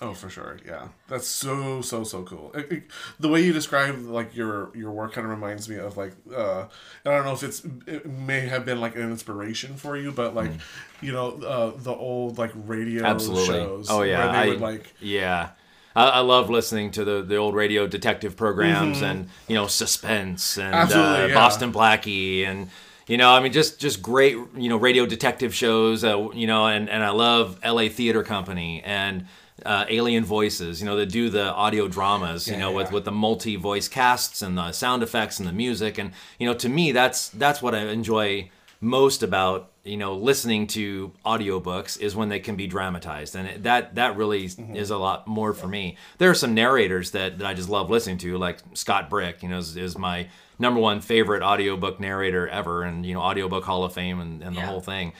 Oh, 0.00 0.14
for 0.14 0.30
sure. 0.30 0.58
Yeah, 0.64 0.88
that's 1.08 1.26
so 1.26 1.80
so 1.82 2.04
so 2.04 2.22
cool. 2.22 2.52
It- 2.54 2.70
it- 2.72 2.82
the 3.18 3.28
way 3.28 3.42
you 3.44 3.52
describe 3.52 3.98
like 4.04 4.36
your 4.36 4.70
your 4.76 4.92
work 4.92 5.12
kind 5.12 5.24
of 5.24 5.30
reminds 5.32 5.68
me 5.68 5.76
of 5.76 5.96
like 5.96 6.12
uh, 6.32 6.66
I 7.04 7.10
don't 7.10 7.24
know 7.24 7.32
if 7.32 7.42
it's 7.42 7.62
it 7.86 8.06
may 8.08 8.40
have 8.46 8.64
been 8.64 8.80
like 8.80 8.94
an 8.94 9.02
inspiration 9.10 9.76
for 9.76 9.96
you, 9.96 10.12
but 10.12 10.34
like 10.36 10.52
you 11.00 11.10
know 11.10 11.32
uh, 11.42 11.72
the 11.76 11.92
old 11.92 12.38
like 12.38 12.52
radio 12.54 13.02
Mm. 13.02 13.06
absolutely 13.08 13.46
shows. 13.46 13.90
oh 13.90 14.02
yeah 14.02 14.18
where 14.24 14.32
they 14.32 14.38
I, 14.38 14.46
would 14.48 14.60
like 14.60 14.94
yeah 15.00 15.50
I, 15.96 16.08
I 16.08 16.20
love 16.20 16.48
listening 16.48 16.92
to 16.92 17.04
the, 17.04 17.22
the 17.22 17.36
old 17.36 17.56
radio 17.56 17.86
detective 17.88 18.36
programs 18.36 19.02
and 19.02 19.28
you 19.48 19.54
know 19.56 19.66
suspense 19.66 20.58
and 20.58 20.74
uh, 20.74 20.86
Mm-hmm. 20.86 21.28
Yeah. 21.30 21.34
Boston 21.34 21.72
Blackie 21.72 22.46
and 22.46 22.68
you 23.08 23.16
know 23.16 23.30
I 23.32 23.40
mean 23.40 23.52
just 23.52 23.80
just 23.80 24.00
great 24.00 24.36
you 24.56 24.68
know 24.68 24.76
radio 24.76 25.06
detective 25.06 25.52
shows 25.54 26.04
uh, 26.04 26.28
you 26.34 26.46
know 26.46 26.66
and, 26.68 26.88
and 26.88 27.02
I 27.02 27.10
love 27.10 27.58
L.A. 27.64 27.88
Theater 27.88 28.22
Company 28.22 28.80
and 28.84 29.26
uh, 29.66 29.84
Alien 29.88 30.24
Voices 30.24 30.80
you 30.80 30.86
know 30.86 30.96
that 30.96 31.06
do 31.10 31.30
the 31.30 31.52
audio 31.52 31.88
dramas 31.88 32.46
you 32.46 32.54
Yeah, 32.54 32.60
know 32.60 32.72
with 32.72 32.88
yeah. 32.88 32.94
with 32.94 33.04
the 33.04 33.12
multi 33.12 33.56
voice 33.56 33.88
casts 33.88 34.42
and 34.42 34.56
the 34.56 34.72
sound 34.72 35.02
effects 35.02 35.38
and 35.38 35.48
the 35.48 35.52
music. 35.52 35.98
And 35.98 36.12
you 36.38 36.46
know 36.46 36.54
to 36.54 36.68
me 36.68 36.92
that's 36.92 37.28
that's 37.30 37.60
what 37.62 37.74
I 37.74 37.80
enjoy 37.88 38.50
most 38.80 39.22
about 39.24 39.70
you 39.84 39.96
know 39.96 40.14
listening 40.14 40.66
to 40.68 41.12
audiobooks 41.26 41.98
is 42.00 42.14
when 42.14 42.28
they 42.28 42.38
can 42.40 42.54
be 42.56 42.66
dramatized. 42.66 43.34
And 43.34 43.48
it, 43.48 43.62
that 43.64 43.94
that 43.96 44.16
really 44.16 44.44
is 44.74 44.90
a 44.90 44.96
lot 44.98 45.26
more 45.26 45.52
for 45.52 45.66
me. 45.66 45.96
There 46.18 46.30
are 46.30 46.34
some 46.34 46.54
narrators 46.54 47.10
that, 47.12 47.38
that 47.38 47.46
i 47.46 47.54
just 47.54 47.68
love 47.68 47.90
listening 47.90 48.18
to 48.18 48.38
like 48.38 48.58
scott 48.74 49.10
brick 49.10 49.42
you 49.42 49.48
know 49.48 49.58
is, 49.58 49.76
is 49.76 49.98
my 49.98 50.28
number 50.60 50.80
one 50.80 51.00
favorite 51.00 51.42
audiobook 51.42 51.98
narrator 52.00 52.46
ever 52.48 52.82
and 52.84 53.04
you 53.06 53.14
know 53.14 53.20
audiobook 53.20 53.64
hall 53.64 53.82
of 53.84 53.92
fame 53.92 54.20
and, 54.20 54.42
and 54.42 54.56
the 54.56 54.60
whole 54.60 54.80
thing. 54.80 55.12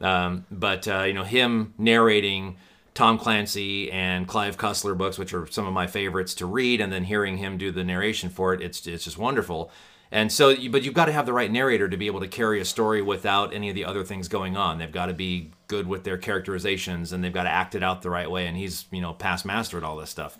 Um, 0.00 0.46
but 0.50 0.86
uh, 0.88 1.02
you 1.02 1.12
know 1.12 1.24
him 1.24 1.74
narrating 1.76 2.56
Tom 2.94 3.18
Clancy 3.18 3.90
and 3.90 4.26
Clive 4.26 4.56
Cussler 4.56 4.96
books, 4.96 5.18
which 5.18 5.32
are 5.32 5.46
some 5.46 5.66
of 5.66 5.72
my 5.72 5.86
favorites 5.86 6.34
to 6.36 6.46
read, 6.46 6.80
and 6.80 6.92
then 6.92 7.04
hearing 7.04 7.36
him 7.38 7.56
do 7.56 7.70
the 7.70 7.84
narration 7.84 8.30
for 8.30 8.52
it, 8.54 8.60
it's 8.60 8.86
it's 8.86 9.04
just 9.04 9.18
wonderful. 9.18 9.70
And 10.12 10.32
so, 10.32 10.48
you- 10.48 10.70
but 10.70 10.82
you've 10.82 10.94
got 10.94 11.04
to 11.04 11.12
have 11.12 11.24
the 11.24 11.32
right 11.32 11.50
narrator 11.52 11.88
to 11.88 11.96
be 11.96 12.08
able 12.08 12.18
to 12.18 12.26
carry 12.26 12.60
a 12.60 12.64
story 12.64 13.00
without 13.00 13.54
any 13.54 13.68
of 13.68 13.76
the 13.76 13.84
other 13.84 14.02
things 14.02 14.26
going 14.26 14.56
on. 14.56 14.78
They've 14.78 14.90
got 14.90 15.06
to 15.06 15.14
be 15.14 15.52
good 15.68 15.86
with 15.86 16.02
their 16.02 16.18
characterizations, 16.18 17.12
and 17.12 17.22
they've 17.22 17.32
got 17.32 17.44
to 17.44 17.50
act 17.50 17.76
it 17.76 17.82
out 17.84 18.02
the 18.02 18.10
right 18.10 18.28
way. 18.28 18.46
And 18.48 18.56
he's 18.56 18.86
you 18.90 19.00
know 19.00 19.12
past 19.12 19.44
master 19.44 19.76
at 19.78 19.84
all 19.84 19.96
this 19.96 20.10
stuff. 20.10 20.36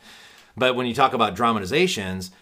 But 0.57 0.74
when 0.74 0.86
you 0.86 0.94
talk 0.94 1.12
about 1.12 1.36
dramatizations, 1.36 2.32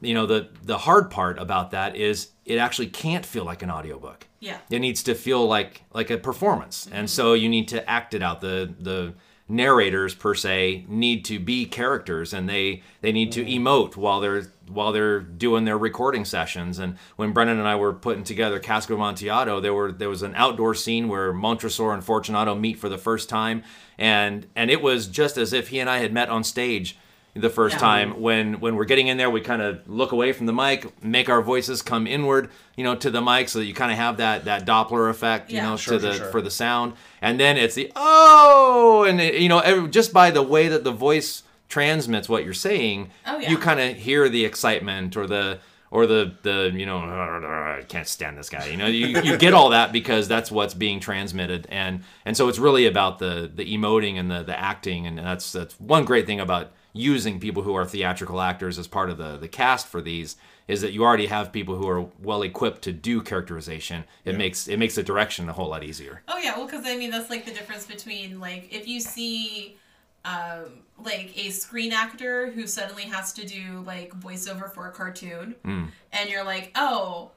you 0.00 0.14
know 0.14 0.26
the 0.26 0.48
the 0.62 0.78
hard 0.78 1.10
part 1.10 1.38
about 1.38 1.72
that 1.72 1.96
is 1.96 2.28
it 2.44 2.58
actually 2.58 2.86
can't 2.86 3.24
feel 3.26 3.44
like 3.44 3.62
an 3.62 3.70
audiobook 3.70 4.26
Yeah. 4.40 4.58
it 4.70 4.80
needs 4.80 5.02
to 5.04 5.14
feel 5.14 5.46
like 5.48 5.82
like 5.92 6.10
a 6.10 6.18
performance 6.18 6.84
and 6.84 6.94
mm-hmm. 6.94 7.06
so 7.06 7.32
you 7.32 7.48
need 7.48 7.68
to 7.68 7.88
act 7.90 8.12
it 8.12 8.22
out 8.22 8.42
the 8.42 8.74
the 8.78 9.14
narrators 9.48 10.14
per 10.14 10.34
se 10.34 10.84
need 10.88 11.24
to 11.24 11.38
be 11.38 11.64
characters 11.66 12.32
and 12.32 12.48
they 12.48 12.82
they 13.00 13.12
need 13.12 13.30
to 13.30 13.44
mm. 13.44 13.56
emote 13.56 13.96
while 13.96 14.20
they're 14.20 14.42
while 14.68 14.90
they're 14.90 15.20
doing 15.20 15.64
their 15.64 15.78
recording 15.78 16.24
sessions. 16.24 16.80
And 16.80 16.96
when 17.14 17.32
Brennan 17.32 17.58
and 17.60 17.68
I 17.68 17.76
were 17.76 17.92
putting 17.92 18.24
together 18.24 18.58
Cask 18.58 18.90
of 18.90 18.96
Amontillado 18.96 19.60
there 19.60 19.74
were 19.74 19.92
there 19.92 20.08
was 20.08 20.22
an 20.22 20.34
outdoor 20.34 20.74
scene 20.74 21.08
where 21.08 21.32
Montresor 21.32 21.92
and 21.92 22.02
Fortunato 22.02 22.54
meet 22.54 22.78
for 22.78 22.88
the 22.88 22.98
first 22.98 23.28
time. 23.28 23.62
And 23.96 24.46
and 24.56 24.70
it 24.70 24.82
was 24.82 25.06
just 25.06 25.36
as 25.36 25.52
if 25.52 25.68
he 25.68 25.78
and 25.78 25.88
I 25.88 25.98
had 25.98 26.12
met 26.12 26.28
on 26.28 26.42
stage 26.42 26.98
the 27.40 27.50
first 27.50 27.74
Yeah. 27.74 27.80
time 27.80 28.20
when 28.20 28.60
when 28.60 28.76
we're 28.76 28.84
getting 28.84 29.08
in 29.08 29.16
there 29.16 29.28
we 29.30 29.40
kind 29.40 29.60
of 29.62 29.80
look 29.88 30.12
away 30.12 30.32
from 30.32 30.46
the 30.46 30.52
mic 30.52 31.02
make 31.04 31.28
our 31.28 31.42
voices 31.42 31.82
come 31.82 32.06
inward 32.06 32.48
you 32.76 32.84
know 32.84 32.94
to 32.96 33.10
the 33.10 33.20
mic 33.20 33.48
so 33.48 33.58
that 33.58 33.66
you 33.66 33.74
kind 33.74 33.92
of 33.92 33.98
have 33.98 34.16
that 34.16 34.44
that 34.46 34.64
doppler 34.66 35.10
effect 35.10 35.50
you 35.50 35.56
Yeah. 35.56 35.70
know 35.70 35.76
Sure, 35.76 35.94
to 35.94 35.98
the 35.98 36.08
sure, 36.12 36.18
sure. 36.22 36.30
for 36.30 36.40
the 36.42 36.50
sound 36.50 36.94
and 37.20 37.38
then 37.38 37.56
it's 37.56 37.74
the 37.74 37.92
oh 37.96 39.04
and 39.08 39.20
it, 39.20 39.34
you 39.34 39.48
know 39.48 39.58
every, 39.60 39.88
just 39.88 40.12
by 40.12 40.30
the 40.30 40.42
way 40.42 40.68
that 40.68 40.84
the 40.84 40.92
voice 40.92 41.42
transmits 41.68 42.28
what 42.28 42.44
you're 42.44 42.54
saying 42.54 43.10
Oh, 43.26 43.38
yeah. 43.38 43.50
you 43.50 43.58
kind 43.58 43.80
of 43.80 43.96
hear 43.96 44.28
the 44.28 44.44
excitement 44.44 45.16
or 45.16 45.26
the 45.26 45.58
or 45.90 46.06
the 46.06 46.32
the 46.42 46.72
you 46.74 46.84
know 46.86 46.98
I 46.98 47.82
can't 47.88 48.06
stand 48.08 48.36
this 48.38 48.48
guy 48.48 48.66
you 48.66 48.76
know 48.76 48.86
you, 48.86 49.06
you 49.22 49.36
get 49.36 49.54
all 49.54 49.70
that 49.70 49.92
because 49.92 50.28
that's 50.28 50.50
what's 50.50 50.74
being 50.74 51.00
transmitted 51.00 51.66
and 51.70 52.02
and 52.24 52.36
so 52.36 52.48
it's 52.48 52.58
really 52.58 52.86
about 52.86 53.18
the 53.18 53.50
the 53.54 53.64
emoting 53.76 54.18
and 54.18 54.30
the 54.30 54.42
the 54.42 54.58
acting 54.58 55.06
and 55.06 55.18
that's 55.18 55.52
that's 55.52 55.74
one 55.80 56.04
great 56.04 56.26
thing 56.26 56.40
about 56.40 56.72
using 56.96 57.38
people 57.38 57.62
who 57.62 57.74
are 57.74 57.84
theatrical 57.84 58.40
actors 58.40 58.78
as 58.78 58.86
part 58.88 59.10
of 59.10 59.18
the 59.18 59.36
the 59.36 59.48
cast 59.48 59.86
for 59.86 60.00
these 60.00 60.36
is 60.66 60.80
that 60.80 60.92
you 60.92 61.04
already 61.04 61.26
have 61.26 61.52
people 61.52 61.76
who 61.76 61.86
are 61.88 62.06
well 62.20 62.42
equipped 62.42 62.82
to 62.82 62.92
do 62.92 63.22
characterization. 63.22 64.04
It 64.24 64.36
makes 64.36 64.66
it 64.66 64.78
makes 64.78 64.94
the 64.96 65.02
direction 65.02 65.48
a 65.48 65.52
whole 65.52 65.68
lot 65.68 65.84
easier. 65.84 66.22
Oh 66.28 66.38
yeah, 66.38 66.56
well, 66.56 66.66
because 66.66 66.84
I 66.86 66.96
mean 66.96 67.10
that's 67.10 67.30
like 67.30 67.44
the 67.44 67.52
difference 67.52 67.86
between 67.86 68.40
like 68.40 68.72
if 68.72 68.88
you 68.88 68.98
see, 69.00 69.76
um, 70.24 70.80
like 71.04 71.36
a 71.38 71.50
screen 71.50 71.92
actor 71.92 72.50
who 72.50 72.66
suddenly 72.66 73.04
has 73.04 73.32
to 73.34 73.46
do 73.46 73.82
like 73.86 74.10
voiceover 74.18 74.70
for 74.72 74.88
a 74.88 74.92
cartoon, 74.92 75.54
Mm. 75.64 75.88
and 76.12 76.30
you're 76.30 76.44
like, 76.44 76.72
oh, 76.74 77.30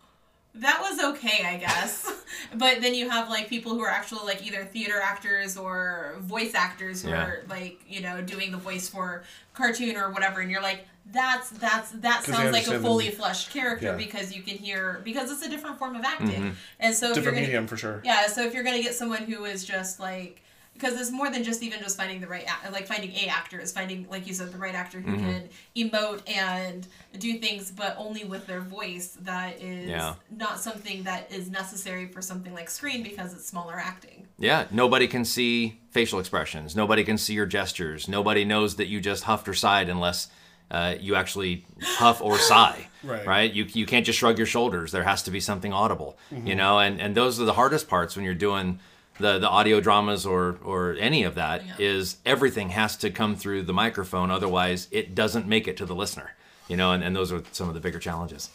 that 0.59 0.79
was 0.81 0.99
okay, 1.15 1.45
I 1.45 1.57
guess. 1.57 2.11
but 2.55 2.81
then 2.81 2.93
you 2.93 3.09
have 3.09 3.29
like 3.29 3.49
people 3.49 3.73
who 3.73 3.81
are 3.81 3.89
actually 3.89 4.25
like 4.25 4.45
either 4.45 4.63
theater 4.65 4.99
actors 5.01 5.57
or 5.57 6.15
voice 6.19 6.53
actors 6.55 7.01
who 7.03 7.09
Yeah. 7.09 7.23
are 7.25 7.43
like 7.49 7.79
you 7.87 8.01
know 8.01 8.21
doing 8.21 8.51
the 8.51 8.57
voice 8.57 8.87
for 8.89 9.23
cartoon 9.53 9.95
or 9.97 10.09
whatever, 10.11 10.41
and 10.41 10.49
you're 10.51 10.61
like. 10.61 10.85
That's 11.11 11.49
that's 11.49 11.89
that 12.05 12.23
sounds 12.23 12.51
like 12.51 12.67
a 12.67 12.79
fully 12.79 13.09
fleshed 13.09 13.49
character 13.49 13.87
Yeah. 13.87 13.95
because 13.95 14.31
you 14.35 14.43
can 14.43 14.57
hear 14.57 15.01
because 15.03 15.31
it's 15.31 15.41
a 15.41 15.49
different 15.49 15.79
form 15.79 15.95
of 15.95 16.03
acting, 16.03 16.29
Mm-hmm. 16.29 16.49
and 16.81 16.93
so 16.93 17.07
if 17.09 17.15
you're 17.15 17.23
different 17.23 17.35
gonna, 17.37 17.47
medium 17.47 17.65
for 17.65 17.77
sure. 17.77 17.99
yeah, 18.05 18.27
so 18.27 18.43
if 18.43 18.53
you're 18.53 18.61
gonna 18.63 18.83
get 18.83 18.93
someone 18.93 19.23
who 19.23 19.45
is 19.45 19.65
just 19.65 19.99
like, 19.99 20.43
because 20.79 20.99
it's 20.99 21.11
more 21.11 21.29
than 21.29 21.43
just 21.43 21.61
even 21.61 21.79
just 21.79 21.97
finding 21.97 22.21
the 22.21 22.27
right, 22.27 22.45
act, 22.47 22.71
like 22.71 22.87
finding 22.87 23.11
a 23.11 23.27
actor 23.27 23.59
is 23.59 23.71
finding, 23.71 24.07
like 24.09 24.25
you 24.27 24.33
said, 24.33 24.51
the 24.51 24.57
right 24.57 24.73
actor 24.75 24.99
who 25.01 25.17
can 25.17 25.49
emote 25.75 26.21
and 26.29 26.87
do 27.17 27.37
things, 27.37 27.69
but 27.71 27.95
only 27.97 28.23
with 28.23 28.47
their 28.47 28.61
voice. 28.61 29.17
That 29.21 29.61
is 29.61 29.89
Yeah. 29.89 30.15
not 30.31 30.59
something 30.59 31.03
that 31.03 31.31
is 31.31 31.49
necessary 31.49 32.07
for 32.07 32.21
something 32.21 32.53
like 32.53 32.69
screen 32.69 33.03
because 33.03 33.33
it's 33.33 33.45
smaller 33.45 33.75
acting. 33.75 34.27
Yeah, 34.37 34.65
nobody 34.71 35.07
can 35.07 35.25
see 35.25 35.79
facial 35.91 36.19
expressions. 36.19 36.75
Nobody 36.75 37.03
can 37.03 37.17
see 37.17 37.33
your 37.33 37.45
gestures. 37.45 38.07
Nobody 38.07 38.45
knows 38.45 38.77
that 38.77 38.87
you 38.87 39.01
just 39.01 39.25
huffed 39.25 39.47
or 39.49 39.53
sighed 39.53 39.89
unless 39.89 40.29
uh, 40.71 40.95
you 40.99 41.15
actually 41.15 41.65
huff 41.81 42.21
or 42.21 42.37
sigh. 42.37 42.85
Right. 43.01 43.53
You 43.53 43.63
you 43.73 43.85
can't 43.85 44.05
just 44.05 44.19
shrug 44.19 44.37
your 44.37 44.45
shoulders. 44.45 44.91
There 44.91 45.03
has 45.03 45.23
to 45.23 45.31
be 45.31 45.39
something 45.39 45.71
audible. 45.71 46.17
You 46.43 46.53
know, 46.53 46.79
and 46.79 46.99
and 46.99 47.15
those 47.15 47.39
are 47.39 47.45
the 47.45 47.53
hardest 47.53 47.87
parts 47.87 48.17
when 48.17 48.25
you're 48.25 48.33
doing 48.35 48.79
the 49.19 49.37
the 49.39 49.49
audio 49.49 49.79
dramas 49.81 50.25
or 50.25 50.57
or 50.63 50.95
any 50.99 51.23
of 51.23 51.35
that 51.35 51.65
Yeah. 51.65 51.73
is 51.79 52.17
everything 52.25 52.69
has 52.69 52.95
to 52.97 53.09
come 53.09 53.35
through 53.35 53.63
the 53.63 53.73
microphone. 53.73 54.31
Otherwise, 54.31 54.87
it 54.91 55.13
doesn't 55.15 55.47
make 55.47 55.67
it 55.67 55.77
to 55.77 55.85
the 55.85 55.95
listener. 55.95 56.35
You 56.67 56.77
know, 56.77 56.91
and, 56.91 57.03
and 57.03 57.15
those 57.15 57.31
are 57.31 57.41
some 57.51 57.67
of 57.67 57.73
the 57.73 57.79
bigger 57.79 57.99
challenges. 57.99 58.49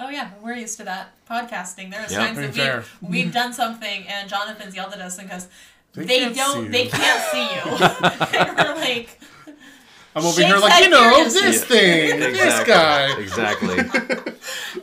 Oh 0.00 0.08
yeah, 0.10 0.30
we're 0.42 0.54
used 0.54 0.76
to 0.78 0.84
that 0.84 1.08
podcasting. 1.28 1.90
There's 1.90 2.12
Yeah. 2.12 2.18
times 2.26 2.38
that 2.38 2.54
fair. 2.54 2.84
we've, 3.02 3.10
we've 3.24 3.32
done 3.32 3.52
something 3.52 4.06
and 4.06 4.28
Jonathan's 4.28 4.76
yelled 4.76 4.92
at 4.92 5.00
us 5.00 5.18
and 5.18 5.28
goes, 5.28 5.48
They 5.94 6.04
"They, 6.04 6.32
don't, 6.32 6.70
they 6.70 6.86
can't 6.86 7.22
see 7.32 7.42
you." 7.42 8.38
and 8.38 8.56
we're 8.58 8.74
like, 8.76 9.20
I'm 10.14 10.24
over 10.24 10.40
Shakes 10.40 10.46
here 10.52 10.58
like, 10.58 10.84
you 10.84 10.90
know, 10.90 11.10
furiously. 11.28 11.40
this 11.42 11.64
thing, 11.64 12.20
this 12.20 12.64
guy. 12.64 13.18
Exactly. 13.20 13.78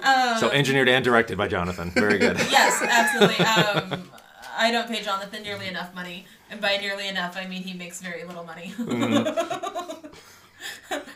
uh, 0.03 0.37
so 0.39 0.49
engineered 0.49 0.89
and 0.89 1.03
directed 1.03 1.37
by 1.37 1.47
Jonathan. 1.47 1.91
Very 1.91 2.17
good. 2.17 2.37
yes, 2.51 2.81
absolutely. 2.81 3.45
Um, 3.45 4.09
I 4.57 4.71
don't 4.71 4.87
pay 4.87 5.01
Jonathan 5.01 5.43
nearly 5.43 5.67
enough 5.67 5.93
money, 5.93 6.25
and 6.49 6.61
by 6.61 6.77
nearly 6.77 7.07
enough, 7.07 7.35
I 7.37 7.47
mean 7.47 7.63
he 7.63 7.73
makes 7.73 8.01
very 8.01 8.23
little 8.23 8.43
money. 8.43 8.73
Mm-hmm. 8.77 10.07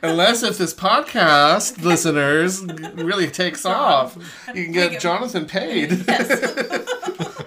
Unless 0.01 0.43
if 0.43 0.57
this 0.57 0.73
podcast, 0.73 1.83
listeners, 1.83 2.63
really 2.95 3.27
takes 3.27 3.65
off, 3.65 4.15
you 4.53 4.63
can 4.65 4.71
get- 4.71 4.91
get 4.91 5.01
Jonathan 5.01 5.45
paid. 5.45 5.91
yes. 6.07 7.43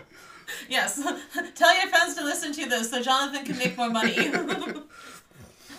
yes. 0.68 0.96
Tell 1.54 1.74
your 1.80 1.88
friends 1.88 2.14
to 2.16 2.24
listen 2.24 2.52
to 2.52 2.68
this 2.68 2.90
so 2.90 3.00
Jonathan 3.02 3.44
can 3.44 3.58
make 3.58 3.76
more 3.76 3.90
money. 3.90 4.16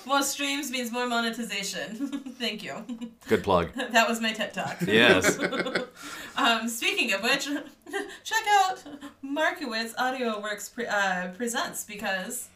more 0.06 0.22
streams 0.24 0.70
means 0.72 0.92
more 0.92 1.08
monetization. 1.08 1.96
Thank 2.40 2.64
you. 2.64 2.84
Good 3.28 3.44
plug. 3.44 3.70
That 3.92 4.08
was 4.10 4.20
my 4.22 4.34
TED 4.34 4.54
talk. 4.54 4.78
Yes. 4.86 5.40
Um, 6.36 6.68
speaking 6.68 7.14
of 7.14 7.22
which, 7.22 7.46
check 8.24 8.44
out 8.64 8.84
Markiewitz 9.24 9.94
Audio 10.00 10.42
Works 10.42 10.68
pre- 10.68 10.88
uh, 10.88 11.28
presents 11.38 11.84
because 11.84 12.48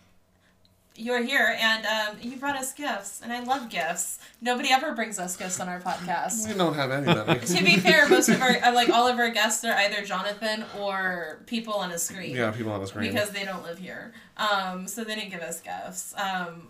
you're 0.95 1.22
here 1.22 1.56
and 1.61 1.86
um, 1.86 2.18
you 2.19 2.38
brought 2.38 2.56
us 2.56 2.74
gifts, 2.74 3.22
and 3.22 3.32
I 3.32 3.44
love 3.44 3.69
gifts. 3.69 4.18
Nobody 4.41 4.72
ever 4.72 4.95
brings 4.95 5.19
us 5.19 5.38
gifts 5.38 5.60
on 5.60 5.69
our 5.69 5.80
podcast. 5.80 6.48
We 6.48 6.56
don't 6.56 6.74
have 6.74 6.90
anybody. 6.90 7.40
to 7.45 7.64
be 7.64 7.78
fair, 7.78 8.10
most 8.10 8.30
of 8.30 8.41
our 8.41 8.57
uh, 8.64 8.74
like 8.74 8.90
all 8.90 9.07
of 9.07 9.19
our 9.19 9.30
guests 9.30 9.64
are 9.64 9.74
either 9.74 10.03
Jonathan 10.03 10.65
or 10.80 11.44
people 11.45 11.74
on 11.76 11.91
a 11.91 11.99
screen. 11.99 12.36
yeah, 12.36 12.49
people 12.49 12.72
on 12.72 12.82
the 12.82 12.88
screen. 12.88 13.11
Because 13.11 13.30
they 13.30 13.45
don't 13.45 13.61
live 13.64 13.78
here. 13.78 14.11
Um, 14.38 14.88
so 14.88 15.03
they 15.03 15.14
didn't 15.14 15.30
give 15.30 15.41
us 15.41 15.61
gifts. 15.61 16.15
Um, 16.18 16.68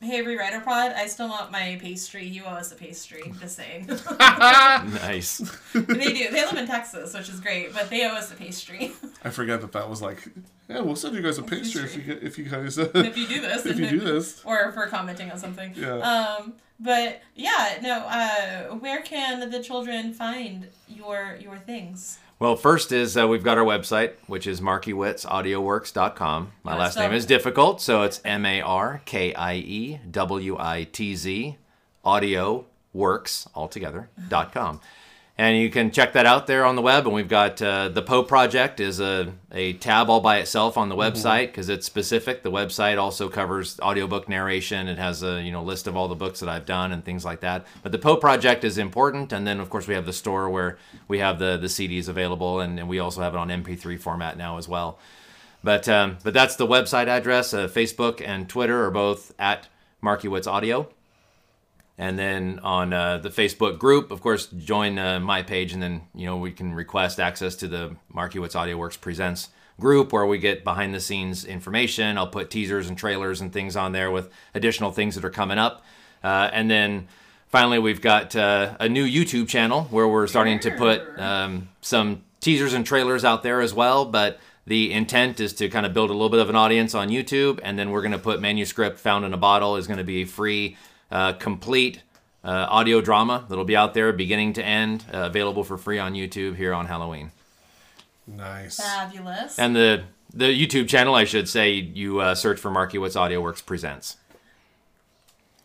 hey, 0.00 0.22
Rewriter 0.24 0.64
Pod, 0.64 0.92
I 0.92 1.06
still 1.06 1.28
want 1.28 1.50
my 1.50 1.78
pastry. 1.80 2.24
You 2.26 2.44
owe 2.44 2.50
us 2.50 2.72
a 2.72 2.74
pastry. 2.74 3.32
Just 3.40 3.56
saying. 3.56 3.88
Nice. 4.18 5.38
they 5.72 6.12
do. 6.12 6.30
They 6.30 6.44
live 6.44 6.56
in 6.56 6.66
Texas, 6.66 7.14
which 7.14 7.28
is 7.28 7.40
great, 7.40 7.72
but 7.72 7.90
they 7.90 8.04
owe 8.06 8.14
us 8.14 8.30
a 8.32 8.34
pastry. 8.34 8.92
I 9.24 9.30
forget 9.30 9.60
that 9.60 9.72
that 9.72 9.88
was 9.88 10.02
like, 10.02 10.28
yeah, 10.68 10.80
we'll 10.80 10.96
send 10.96 11.14
you 11.16 11.22
guys 11.22 11.38
a 11.38 11.42
pastry 11.42 11.84
if 11.84 11.96
you 11.96 12.02
get, 12.02 12.22
if 12.22 12.38
you 12.38 12.44
guys 12.44 12.78
uh, 12.78 12.90
if 12.94 13.16
you 13.16 13.26
do 13.26 13.40
this. 13.42 13.66
if 13.66 13.78
you 13.78 13.88
do 13.88 14.00
this. 14.00 14.42
Or 14.44 14.60
if 14.68 14.76
we're 14.76 14.88
commenting 14.88 15.30
on 15.30 15.38
something. 15.38 15.72
Yeah. 15.76 15.98
Um, 15.98 16.54
but 16.78 17.22
yeah, 17.34 17.78
no. 17.82 18.04
Uh, 18.06 18.74
where 18.76 19.02
can 19.02 19.50
the 19.50 19.62
children 19.62 20.12
find 20.12 20.68
your 20.88 21.36
your 21.40 21.58
things? 21.58 22.18
Well, 22.38 22.54
first 22.56 22.92
is 22.92 23.16
uh, 23.16 23.26
we've 23.26 23.42
got 23.42 23.56
our 23.56 23.64
website, 23.64 24.12
which 24.26 24.46
is 24.46 24.60
markiewitzaudioworks.com. 24.60 26.52
My 26.62 26.76
last 26.76 26.94
so- 26.94 27.00
name 27.00 27.12
is 27.12 27.24
difficult, 27.24 27.80
so 27.80 28.02
it's 28.02 28.20
M 28.24 28.44
A 28.44 28.60
R 28.60 29.00
K 29.06 29.32
I 29.34 29.54
E 29.54 30.00
W 30.10 30.56
I 30.58 30.84
T 30.84 31.14
Z 31.16 31.56
audio 32.04 32.66
works 32.92 33.48
altogether 33.54 34.10
dot 34.28 34.52
com. 34.52 34.80
And 35.38 35.58
you 35.58 35.68
can 35.68 35.90
check 35.90 36.14
that 36.14 36.24
out 36.24 36.46
there 36.46 36.64
on 36.64 36.76
the 36.76 36.82
web. 36.82 37.04
And 37.04 37.14
we've 37.14 37.28
got 37.28 37.60
uh, 37.60 37.90
the 37.90 38.00
Poe 38.00 38.22
Project 38.22 38.80
is 38.80 39.00
a, 39.00 39.34
a 39.52 39.74
tab 39.74 40.08
all 40.08 40.20
by 40.20 40.38
itself 40.38 40.78
on 40.78 40.88
the 40.88 40.96
website 40.96 41.48
because 41.48 41.68
it's 41.68 41.84
specific. 41.84 42.42
The 42.42 42.50
website 42.50 42.98
also 42.98 43.28
covers 43.28 43.78
audiobook 43.80 44.30
narration. 44.30 44.88
It 44.88 44.96
has 44.96 45.22
a 45.22 45.42
you 45.42 45.52
know 45.52 45.62
list 45.62 45.86
of 45.86 45.94
all 45.94 46.08
the 46.08 46.14
books 46.14 46.40
that 46.40 46.48
I've 46.48 46.64
done 46.64 46.90
and 46.90 47.04
things 47.04 47.22
like 47.22 47.40
that. 47.40 47.66
But 47.82 47.92
the 47.92 47.98
Poe 47.98 48.16
Project 48.16 48.64
is 48.64 48.78
important. 48.78 49.30
And 49.30 49.46
then 49.46 49.60
of 49.60 49.68
course 49.68 49.86
we 49.86 49.92
have 49.92 50.06
the 50.06 50.12
store 50.14 50.48
where 50.48 50.78
we 51.06 51.18
have 51.18 51.38
the 51.38 51.58
the 51.58 51.66
CDs 51.66 52.08
available, 52.08 52.60
and, 52.60 52.78
and 52.78 52.88
we 52.88 52.98
also 52.98 53.20
have 53.20 53.34
it 53.34 53.38
on 53.38 53.48
MP3 53.48 54.00
format 54.00 54.38
now 54.38 54.56
as 54.56 54.66
well. 54.66 54.98
But 55.62 55.86
um, 55.86 56.16
but 56.22 56.32
that's 56.32 56.56
the 56.56 56.66
website 56.66 57.08
address. 57.08 57.52
Uh, 57.52 57.68
Facebook 57.68 58.26
and 58.26 58.48
Twitter 58.48 58.86
are 58.86 58.90
both 58.90 59.34
at 59.38 59.68
Markiewitz 60.02 60.46
Audio. 60.46 60.88
And 61.98 62.18
then 62.18 62.60
on 62.62 62.92
uh, 62.92 63.18
the 63.18 63.30
Facebook 63.30 63.78
group, 63.78 64.10
of 64.10 64.20
course, 64.20 64.46
join 64.46 64.98
uh, 64.98 65.18
my 65.18 65.42
page, 65.42 65.72
and 65.72 65.82
then 65.82 66.02
you 66.14 66.26
know 66.26 66.36
we 66.36 66.52
can 66.52 66.74
request 66.74 67.18
access 67.18 67.56
to 67.56 67.68
the 67.68 67.96
Markiewitz 68.14 68.54
Audio 68.54 68.76
Works 68.76 68.98
Presents 68.98 69.48
group, 69.80 70.12
where 70.12 70.26
we 70.26 70.38
get 70.38 70.64
behind 70.64 70.94
the 70.94 71.00
scenes 71.00 71.44
information. 71.44 72.18
I'll 72.18 72.26
put 72.26 72.50
teasers 72.50 72.88
and 72.88 72.96
trailers 72.96 73.40
and 73.40 73.52
things 73.52 73.76
on 73.76 73.92
there 73.92 74.10
with 74.10 74.30
additional 74.54 74.90
things 74.90 75.14
that 75.14 75.24
are 75.24 75.30
coming 75.30 75.58
up. 75.58 75.84
Uh, 76.22 76.50
and 76.52 76.70
then 76.70 77.08
finally, 77.48 77.78
we've 77.78 78.00
got 78.00 78.34
uh, 78.36 78.76
a 78.80 78.88
new 78.88 79.06
YouTube 79.06 79.48
channel 79.48 79.84
where 79.84 80.08
we're 80.08 80.26
starting 80.26 80.58
to 80.60 80.70
put 80.72 81.18
um, 81.18 81.68
some 81.80 82.22
teasers 82.40 82.72
and 82.74 82.86
trailers 82.86 83.24
out 83.24 83.42
there 83.42 83.60
as 83.60 83.72
well. 83.74 84.04
But 84.04 84.38
the 84.66 84.92
intent 84.92 85.40
is 85.40 85.52
to 85.54 85.68
kind 85.68 85.86
of 85.86 85.94
build 85.94 86.10
a 86.10 86.12
little 86.12 86.28
bit 86.28 86.40
of 86.40 86.50
an 86.50 86.56
audience 86.56 86.94
on 86.94 87.08
YouTube, 87.08 87.60
and 87.62 87.78
then 87.78 87.90
we're 87.90 88.02
going 88.02 88.12
to 88.12 88.18
put 88.18 88.40
manuscript 88.40 88.98
found 88.98 89.24
in 89.24 89.32
a 89.32 89.36
bottle 89.36 89.76
is 89.76 89.86
going 89.86 89.98
to 89.98 90.04
be 90.04 90.24
free, 90.24 90.76
uh, 91.10 91.32
complete 91.34 92.02
uh, 92.44 92.66
audio 92.70 93.00
drama 93.00 93.44
that'll 93.48 93.64
be 93.64 93.76
out 93.76 93.94
there 93.94 94.12
beginning 94.12 94.52
to 94.54 94.64
end, 94.64 95.04
uh, 95.12 95.22
available 95.22 95.64
for 95.64 95.76
free 95.76 95.98
on 95.98 96.14
YouTube 96.14 96.56
here 96.56 96.72
on 96.72 96.86
Halloween. 96.86 97.30
Nice. 98.26 98.76
Fabulous. 98.76 99.58
And 99.58 99.74
the 99.76 100.04
the 100.34 100.46
YouTube 100.46 100.88
channel, 100.88 101.14
I 101.14 101.24
should 101.24 101.48
say, 101.48 101.72
you 101.74 102.20
uh, 102.20 102.34
search 102.34 102.58
for 102.60 102.70
Markiewitz 102.70 103.16
Audio 103.16 103.40
Works 103.40 103.62
Presents. 103.62 104.16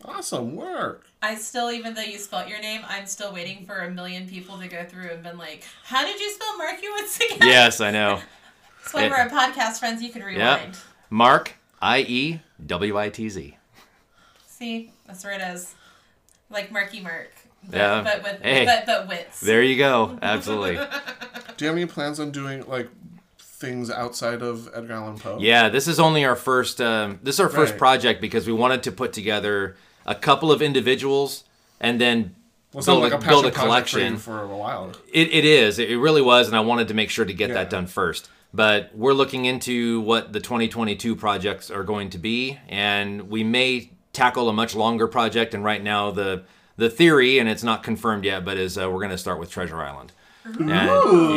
Awesome 0.04 0.56
work. 0.56 1.06
I 1.22 1.36
still, 1.36 1.70
even 1.70 1.94
though 1.94 2.00
you 2.02 2.18
spelt 2.18 2.48
your 2.48 2.60
name, 2.60 2.82
I'm 2.88 3.06
still 3.06 3.32
waiting 3.32 3.64
for 3.64 3.78
a 3.78 3.90
million 3.90 4.28
people 4.28 4.58
to 4.58 4.66
go 4.66 4.84
through 4.84 5.10
and 5.10 5.22
been 5.22 5.38
like, 5.38 5.64
"How 5.84 6.04
did 6.04 6.18
you 6.20 6.30
spell 6.30 6.56
Markowitz 6.58 7.16
again?" 7.20 7.38
Yes, 7.42 7.80
I 7.80 7.90
know. 7.92 8.20
That's 8.82 8.94
why 8.94 9.04
It- 9.04 9.10
we're 9.10 9.16
a 9.26 9.30
podcast, 9.30 9.78
friends. 9.78 10.02
You 10.02 10.10
can 10.10 10.22
rewind. 10.22 10.76
Mark 11.10 11.54
I 11.80 12.00
E 12.00 12.40
W 12.66 12.98
I 12.98 13.08
T 13.10 13.28
Z. 13.28 13.56
See, 14.46 14.91
that's 15.12 15.24
where 15.24 15.34
it 15.34 15.42
is. 15.54 15.74
Like 16.50 16.72
Marky 16.72 17.00
Mark. 17.00 17.30
But, 17.68 17.76
Yeah. 17.76 18.02
But 18.02 18.22
with 18.22 18.42
Hey. 18.42 18.64
but 18.64 18.86
but 18.86 19.08
wits. 19.08 19.40
There 19.40 19.62
you 19.62 19.76
go. 19.76 20.18
Absolutely. 20.22 20.76
Do 21.56 21.64
you 21.64 21.66
have 21.68 21.76
any 21.76 21.86
plans 21.86 22.18
on 22.18 22.30
doing 22.30 22.64
like 22.66 22.88
things 23.38 23.90
outside 23.90 24.42
of 24.42 24.68
Edgar 24.74 24.94
Allan 24.94 25.18
Poe? 25.18 25.38
Yeah, 25.40 25.68
this 25.68 25.86
is 25.86 26.00
only 26.00 26.24
our 26.24 26.34
first. 26.36 26.80
Um, 26.80 27.20
this 27.22 27.36
is 27.36 27.40
our 27.40 27.48
first 27.48 27.72
Right. 27.72 27.78
project 27.78 28.20
because 28.20 28.46
we 28.46 28.52
wanted 28.52 28.82
to 28.84 28.92
put 28.92 29.12
together 29.12 29.76
a 30.06 30.14
couple 30.14 30.50
of 30.50 30.60
individuals 30.62 31.44
and 31.80 32.00
then 32.00 32.34
Well, 32.72 32.82
it 32.82 32.86
build, 32.86 33.02
like 33.02 33.12
a 33.12 33.16
a, 33.16 33.18
build 33.20 33.46
a 33.46 33.50
project 33.50 33.56
for 33.56 33.62
collection. 33.62 34.16
for 34.16 34.42
a 34.42 34.48
while. 34.56 34.92
It, 35.12 35.32
it 35.32 35.44
is. 35.44 35.78
It 35.78 35.94
really 35.98 36.22
was, 36.22 36.48
and 36.48 36.56
I 36.56 36.60
wanted 36.60 36.88
to 36.88 36.94
make 36.94 37.10
sure 37.10 37.24
to 37.24 37.32
get 37.34 37.48
Yeah. 37.48 37.54
that 37.54 37.70
done 37.70 37.86
first. 37.86 38.28
But 38.54 38.90
we're 38.94 39.14
looking 39.14 39.44
into 39.46 40.00
what 40.00 40.32
the 40.32 40.40
2022 40.40 41.16
projects 41.16 41.70
are 41.70 41.84
going 41.84 42.10
to 42.10 42.18
be, 42.18 42.58
and 42.68 43.30
we 43.30 43.44
may 43.44 43.92
tackle 44.12 44.48
a 44.48 44.52
much 44.52 44.74
longer 44.74 45.06
project. 45.08 45.54
And 45.54 45.64
right 45.64 45.82
now, 45.82 46.10
the 46.10 46.44
the 46.76 46.88
theory, 46.90 47.38
and 47.38 47.48
it's 47.48 47.62
not 47.62 47.82
confirmed 47.82 48.24
yet, 48.24 48.44
but 48.44 48.56
is 48.56 48.78
uh, 48.78 48.88
we're 48.90 48.98
going 48.98 49.10
to 49.10 49.18
start 49.18 49.38
with 49.38 49.50
Treasure 49.50 49.80
Island. 49.82 50.12
And, 50.44 50.68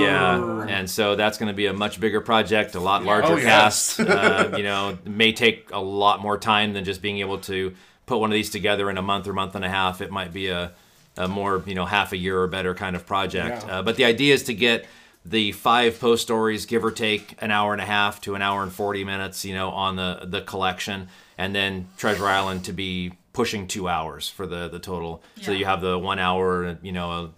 yeah, 0.01 0.65
and 0.67 0.89
so 0.89 1.15
that's 1.15 1.37
going 1.37 1.47
to 1.49 1.53
be 1.53 1.67
a 1.67 1.73
much 1.73 1.99
bigger 1.99 2.21
project, 2.21 2.73
a 2.73 2.79
lot 2.79 3.03
larger 3.03 3.33
Oh, 3.33 3.37
yes. 3.37 3.97
cast. 3.97 3.99
uh, 3.99 4.55
you 4.57 4.63
know, 4.63 4.97
may 5.05 5.31
take 5.31 5.69
a 5.71 5.79
lot 5.79 6.21
more 6.21 6.39
time 6.39 6.73
than 6.73 6.83
just 6.85 7.03
being 7.03 7.19
able 7.19 7.37
to 7.41 7.75
put 8.07 8.17
one 8.17 8.31
of 8.31 8.33
these 8.33 8.49
together 8.49 8.89
in 8.89 8.97
a 8.97 9.01
month 9.03 9.27
or 9.27 9.33
month 9.33 9.53
and 9.53 9.63
a 9.63 9.69
half. 9.69 10.01
It 10.01 10.09
might 10.11 10.33
be 10.33 10.47
a, 10.47 10.71
a 11.17 11.27
more, 11.27 11.61
you 11.67 11.75
know, 11.75 11.85
half 11.85 12.13
a 12.13 12.17
year 12.17 12.39
or 12.41 12.47
better 12.47 12.73
kind 12.73 12.95
of 12.95 13.05
project. 13.05 13.63
Yeah. 13.67 13.79
Uh, 13.79 13.81
but 13.83 13.95
the 13.95 14.05
idea 14.05 14.33
is 14.33 14.43
to 14.45 14.55
get 14.55 14.87
the 15.23 15.51
five 15.51 15.99
post 15.99 16.23
stories, 16.23 16.65
give 16.65 16.83
or 16.83 16.91
take 16.91 17.35
an 17.43 17.51
hour 17.51 17.73
and 17.73 17.81
a 17.81 17.85
half 17.85 18.21
to 18.21 18.33
an 18.33 18.41
hour 18.41 18.63
and 18.63 18.71
40 18.71 19.03
minutes, 19.03 19.45
you 19.45 19.53
know, 19.53 19.69
on 19.69 19.97
the, 19.97 20.21
the 20.23 20.41
collection, 20.41 21.09
and 21.37 21.55
then 21.55 21.87
Treasure 21.97 22.25
Island 22.25 22.65
to 22.65 22.73
be 22.73 23.13
pushing 23.33 23.67
two 23.67 23.87
hours 23.87 24.29
for 24.29 24.47
the, 24.47 24.69
the 24.69 24.79
total. 24.79 25.21
So 25.41 25.51
you 25.51 25.65
have 25.65 25.81
the 25.81 25.99
one 25.99 26.19
hour, 26.19 26.77
you 26.81 26.91
know, 26.91 27.31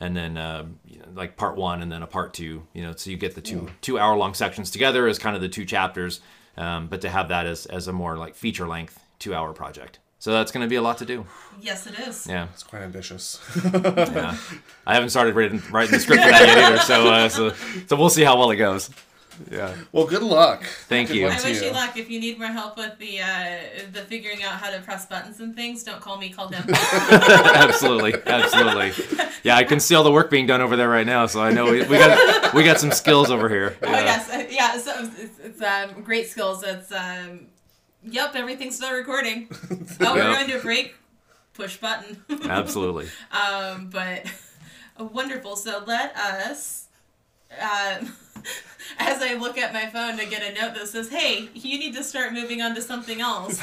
and 0.00 0.16
then 0.16 0.36
uh, 0.36 0.66
you 0.86 0.98
know, 0.98 1.06
like 1.14 1.36
part 1.36 1.56
one 1.56 1.80
and 1.80 1.90
then 1.90 2.02
a 2.02 2.06
part 2.06 2.34
two, 2.34 2.66
you 2.72 2.82
know, 2.82 2.94
so 2.94 3.10
you 3.10 3.16
get 3.16 3.34
the 3.34 3.40
two 3.40 3.70
two 3.80 3.98
hour 3.98 4.16
long 4.16 4.34
sections 4.34 4.70
together 4.70 5.06
as 5.06 5.18
kind 5.18 5.36
of 5.36 5.42
the 5.42 5.48
two 5.48 5.64
chapters, 5.64 6.20
um, 6.56 6.88
but 6.88 7.00
to 7.02 7.08
have 7.08 7.28
that 7.28 7.46
as, 7.46 7.66
as 7.66 7.88
a 7.88 7.92
more 7.92 8.16
like 8.16 8.34
feature 8.34 8.66
length 8.66 8.98
two 9.18 9.34
hour 9.34 9.52
project. 9.52 10.00
So 10.18 10.32
that's 10.32 10.50
going 10.52 10.64
to 10.64 10.70
be 10.70 10.76
a 10.76 10.82
lot 10.82 10.98
to 10.98 11.04
do. 11.04 11.26
Yes, 11.60 11.86
it 11.86 11.98
is. 11.98 12.26
Yeah. 12.26 12.48
It's 12.54 12.62
quite 12.62 12.80
ambitious. 12.80 13.40
Yeah, 13.62 14.34
I 14.86 14.94
haven't 14.94 15.10
started 15.10 15.34
writing, 15.34 15.62
writing 15.70 15.92
the 15.92 16.00
script 16.00 16.22
for 16.22 16.30
that 16.30 16.46
yet 16.46 16.58
either, 16.58 16.78
so 16.78 17.12
uh, 17.12 17.28
so 17.28 17.50
so 17.86 17.96
we'll 17.96 18.08
see 18.08 18.24
how 18.24 18.38
well 18.38 18.50
it 18.50 18.56
goes. 18.56 18.88
Yeah, 19.50 19.74
well, 19.92 20.06
good 20.06 20.22
luck. 20.22 20.64
Thank 20.88 21.08
Good 21.08 21.16
you. 21.16 21.26
luck 21.28 21.44
I 21.44 21.48
wish 21.50 21.62
you 21.62 21.70
luck. 21.72 21.96
If 21.96 22.10
you 22.10 22.20
need 22.20 22.38
more 22.38 22.48
help 22.48 22.76
with 22.76 22.98
the 22.98 23.20
uh, 23.20 23.56
the 23.92 24.02
figuring 24.02 24.42
out 24.42 24.52
how 24.54 24.70
to 24.70 24.80
press 24.80 25.06
buttons 25.06 25.40
and 25.40 25.54
things, 25.54 25.82
don't 25.82 26.00
call 26.00 26.16
me. 26.18 26.30
Call 26.30 26.48
him. 26.48 26.64
absolutely, 27.10 28.14
absolutely. 28.26 28.92
Yeah, 29.42 29.56
I 29.56 29.64
can 29.64 29.80
see 29.80 29.94
all 29.94 30.04
the 30.04 30.12
work 30.12 30.30
being 30.30 30.46
done 30.46 30.60
over 30.60 30.76
there 30.76 30.88
right 30.88 31.06
now, 31.06 31.26
so 31.26 31.42
I 31.42 31.50
know 31.52 31.64
we, 31.64 31.82
we 31.82 31.98
got 31.98 32.54
we 32.54 32.62
got 32.64 32.78
some 32.80 32.92
skills 32.92 33.30
over 33.30 33.48
here. 33.48 33.76
Oh 33.82 33.90
Yeah. 33.90 34.04
yes, 34.04 34.30
uh, 34.30 34.46
yeah. 34.50 34.78
So 34.78 34.92
it's, 35.18 35.38
it's 35.38 35.62
um, 35.62 36.02
great 36.02 36.28
skills. 36.28 36.62
It's 36.62 36.92
um, 36.92 37.46
yep. 38.02 38.34
Everything's 38.34 38.76
still 38.76 38.92
recording. 38.94 39.48
Oh, 40.00 40.14
we're 40.14 40.22
going 40.22 40.48
to 40.48 40.58
a 40.58 40.62
break. 40.62 40.94
Push 41.54 41.76
button. 41.78 42.22
Absolutely. 42.44 43.06
um, 43.30 43.88
but 43.90 44.26
Wonderful. 44.98 45.56
So 45.56 45.82
let 45.86 46.16
us. 46.16 46.83
Uh, 47.60 48.04
as 48.98 49.22
I 49.22 49.34
look 49.34 49.56
at 49.58 49.72
my 49.72 49.86
phone 49.86 50.18
to 50.18 50.26
get 50.26 50.42
a 50.42 50.52
note 50.60 50.74
that 50.74 50.86
says, 50.88 51.08
"Hey, 51.08 51.48
you 51.54 51.78
need 51.78 51.94
to 51.94 52.04
start 52.04 52.32
moving 52.32 52.60
on 52.62 52.74
to 52.74 52.82
something 52.82 53.20
else." 53.20 53.58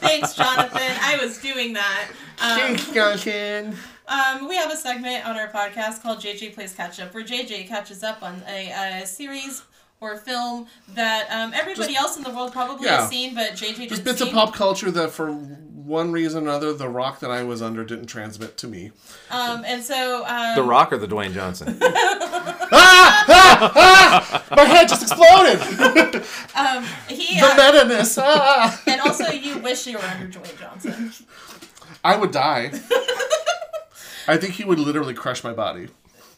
Thanks, 0.00 0.34
Jonathan. 0.34 0.92
I 1.02 1.18
was 1.22 1.38
doing 1.38 1.72
that. 1.74 2.08
Um, 2.40 2.76
Johnson. 2.94 3.76
um, 4.08 4.48
we 4.48 4.56
have 4.56 4.72
a 4.72 4.76
segment 4.76 5.26
on 5.26 5.36
our 5.36 5.48
podcast 5.48 6.02
called 6.02 6.18
JJ 6.18 6.54
Plays 6.54 6.74
Catch 6.74 7.00
Up, 7.00 7.14
where 7.14 7.24
JJ 7.24 7.68
catches 7.68 8.02
up 8.02 8.22
on 8.22 8.42
a, 8.48 9.00
a 9.02 9.06
series 9.06 9.62
or 10.00 10.16
film 10.16 10.66
that 10.94 11.30
um, 11.30 11.52
everybody 11.54 11.94
else 11.96 12.16
in 12.16 12.22
the 12.24 12.30
world 12.30 12.52
probably 12.52 12.86
Yeah. 12.86 13.00
has 13.02 13.08
seen, 13.10 13.34
but 13.34 13.52
JJ 13.52 13.88
Just 13.88 14.04
bits 14.04 14.18
see. 14.18 14.28
of 14.28 14.34
pop 14.34 14.52
culture 14.54 14.90
that, 14.90 15.10
for 15.12 15.28
one 15.84 16.12
reason 16.12 16.44
or 16.44 16.50
another, 16.50 16.72
the 16.72 16.88
rock 16.88 17.20
that 17.20 17.30
I 17.30 17.42
was 17.42 17.60
under 17.60 17.84
didn't 17.84 18.06
transmit 18.06 18.56
to 18.58 18.66
me. 18.66 18.92
Um, 19.30 19.64
and 19.66 19.82
so 19.82 20.24
um, 20.26 20.56
The 20.56 20.62
Rock 20.62 20.92
or 20.92 20.98
the 20.98 21.06
Dwayne 21.06 21.32
Johnson? 21.32 21.78
My 24.50 24.64
head 24.64 24.88
just 24.88 25.02
exploded. 25.02 25.60
um, 26.56 26.84
he 27.08 27.38
the 27.38 27.46
uh, 27.46 27.72
meta-ness. 27.72 28.18
Ah. 28.20 28.80
and 28.86 29.00
also 29.02 29.26
you 29.30 29.58
wish 29.58 29.86
you 29.86 29.98
were 29.98 30.04
under 30.04 30.26
Dwayne 30.38 30.58
Johnson. 30.58 31.12
I 32.02 32.16
would 32.16 32.30
die. 32.30 32.70
I 34.26 34.36
think 34.38 34.54
he 34.54 34.64
would 34.64 34.78
literally 34.78 35.14
crush 35.14 35.44
my 35.44 35.52
body. 35.52 35.88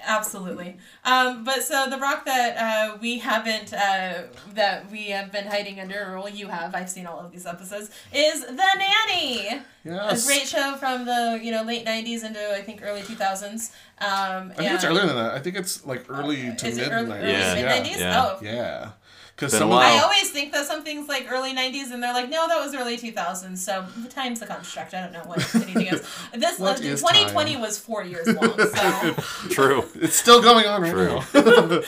Absolutely. 0.06 0.76
Um, 1.04 1.44
but 1.44 1.62
so 1.62 1.86
the 1.90 1.98
rock 1.98 2.24
that 2.24 2.56
uh, 2.56 2.96
we 3.00 3.18
haven't 3.18 3.72
uh, 3.74 4.22
that 4.54 4.90
we 4.90 5.06
have 5.06 5.32
been 5.32 5.46
hiding 5.46 5.80
under, 5.80 6.12
or 6.12 6.18
well, 6.18 6.28
you 6.28 6.46
have. 6.46 6.74
I've 6.74 6.88
seen 6.88 7.06
all 7.06 7.18
of 7.18 7.32
these 7.32 7.44
episodes. 7.44 7.90
Is 8.12 8.46
the 8.46 8.54
nanny. 8.56 9.60
A 9.84 10.18
great 10.26 10.46
show 10.46 10.76
from 10.76 11.04
the 11.04 11.38
you 11.42 11.50
know 11.50 11.62
late 11.62 11.84
'90s 11.84 12.24
into 12.24 12.54
I 12.54 12.62
think 12.62 12.82
early 12.82 13.02
2000s. 13.02 13.72
Um, 13.98 14.52
I 14.52 14.54
think 14.54 14.72
it's 14.72 14.84
earlier 14.84 15.06
than 15.06 15.16
that. 15.16 15.34
I 15.34 15.38
think 15.40 15.56
it's 15.56 15.84
like 15.86 16.06
early 16.08 16.54
to 16.56 16.66
Is 16.66 16.76
mid 16.76 16.88
it 16.88 16.90
early, 16.92 17.10
90s. 17.10 17.22
Yeah. 17.22 17.54
mid 17.54 17.64
yeah. 17.64 17.82
90s? 17.82 17.98
Yeah. 17.98 18.24
Oh. 18.24 18.38
Yeah. 18.42 18.90
Because 19.36 19.52
Been 19.52 19.58
a 19.58 19.60
some 19.60 19.68
of 19.70 19.76
while. 19.76 19.98
I 19.98 20.02
always 20.02 20.30
think 20.30 20.52
that 20.52 20.64
something's 20.66 21.08
like 21.08 21.26
early 21.30 21.54
90s 21.54 21.92
and 21.92 22.02
they're 22.02 22.14
like, 22.14 22.30
no, 22.30 22.48
that 22.48 22.58
was 22.58 22.74
early 22.74 22.96
2000s. 22.96 23.58
So 23.58 23.84
the 24.02 24.08
time's 24.08 24.40
a 24.40 24.46
construct. 24.46 24.94
I 24.94 25.02
don't 25.02 25.12
know 25.12 25.24
what 25.26 25.54
anything 25.54 25.88
is. 25.88 26.02
This 26.34 26.58
What 26.58 26.80
uh, 26.80 26.84
is 26.84 27.00
2020 27.02 27.52
time? 27.52 27.60
was 27.60 27.78
four 27.78 28.02
years 28.02 28.26
long. 28.26 28.56
So 28.58 29.48
True. 29.50 29.84
it's 29.96 30.16
still 30.16 30.40
going 30.40 30.64
on 30.64 30.80
right 30.80 30.90
True. 30.90 31.20
now. 31.34 31.80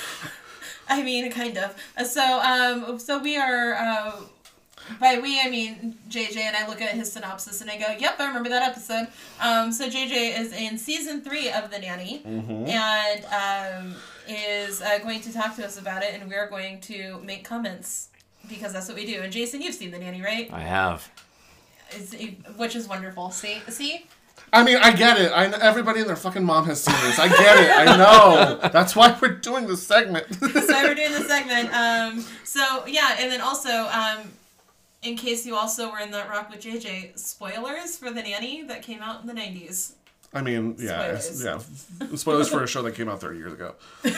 I 0.90 1.02
mean, 1.02 1.30
kind 1.32 1.56
of. 1.56 1.74
Uh, 1.96 2.04
So 2.04 2.40
um, 2.40 2.98
so 2.98 3.18
we 3.18 3.36
are. 3.38 3.74
Uh, 3.74 4.12
by 4.98 5.18
we, 5.22 5.38
I 5.38 5.50
mean 5.50 5.98
JJ, 6.08 6.38
and 6.38 6.56
I 6.56 6.66
look 6.66 6.80
at 6.80 6.94
his 6.94 7.12
synopsis 7.12 7.60
and 7.60 7.70
I 7.70 7.76
go, 7.76 7.88
"Yep, 7.98 8.14
I 8.20 8.26
remember 8.26 8.48
that 8.48 8.62
episode." 8.62 9.08
Um, 9.38 9.70
so 9.70 9.86
JJ 9.88 10.38
is 10.40 10.52
in 10.54 10.78
season 10.78 11.20
three 11.20 11.50
of 11.50 11.70
The 11.70 11.78
Nanny, 11.78 12.22
and 12.24 13.24
um, 13.26 13.94
is 14.28 14.82
uh, 14.82 14.98
going 14.98 15.20
to 15.22 15.32
talk 15.32 15.56
to 15.56 15.64
us 15.64 15.78
about 15.78 16.02
it, 16.02 16.14
and 16.14 16.28
we 16.28 16.36
are 16.36 16.48
going 16.48 16.80
to 16.82 17.20
make 17.24 17.44
comments 17.44 18.08
because 18.48 18.72
that's 18.72 18.88
what 18.88 18.96
we 18.96 19.06
do. 19.06 19.20
And 19.20 19.32
Jason, 19.32 19.62
you've 19.62 19.74
seen 19.74 19.90
The 19.90 19.98
Nanny, 19.98 20.22
right? 20.22 20.52
I 20.52 20.60
have. 20.60 21.10
Is, 21.96 22.14
which 22.56 22.76
is 22.76 22.86
wonderful. 22.86 23.30
See, 23.30 23.60
see, 23.68 24.06
I 24.52 24.62
mean, 24.62 24.76
I 24.76 24.92
get 24.92 25.18
it. 25.18 25.30
I 25.34 25.46
know 25.46 25.58
everybody 25.60 26.00
and 26.00 26.08
their 26.08 26.16
fucking 26.16 26.44
mom 26.44 26.64
has 26.66 26.82
seen 26.82 26.94
this. 27.02 27.18
I 27.18 27.28
get 27.28 27.58
it. 27.58 27.70
I 27.70 27.96
know. 27.96 28.68
That's 28.72 28.96
why 28.96 29.16
we're 29.20 29.34
doing 29.34 29.66
this 29.66 29.86
segment. 29.86 30.26
so 30.34 30.48
we're 30.50 30.94
doing 30.94 31.12
the 31.12 31.24
segment. 31.26 31.72
Um, 31.74 32.24
so 32.44 32.86
yeah, 32.86 33.16
and 33.18 33.30
then 33.30 33.40
also, 33.40 33.88
um, 33.88 34.30
in 35.02 35.16
case 35.16 35.44
you 35.44 35.54
also 35.54 35.90
were 35.90 35.98
in 35.98 36.10
that 36.12 36.28
rock 36.30 36.50
with 36.50 36.60
JJ, 36.60 37.18
spoilers 37.18 37.96
for 37.96 38.10
the 38.10 38.22
nanny 38.22 38.62
that 38.64 38.82
came 38.82 39.00
out 39.00 39.20
in 39.20 39.26
the 39.26 39.34
nineties. 39.34 39.94
I 40.34 40.42
mean, 40.42 40.76
yeah, 40.78 41.02
it's, 41.14 41.42
yeah. 41.44 41.58
Spoilers. 41.58 42.20
Spoilers 42.20 42.48
for 42.48 42.62
a 42.62 42.66
show 42.66 42.82
that 42.82 42.94
came 42.94 43.08
out 43.08 43.20
30 43.20 43.38
years 43.38 43.52
ago. 43.52 43.74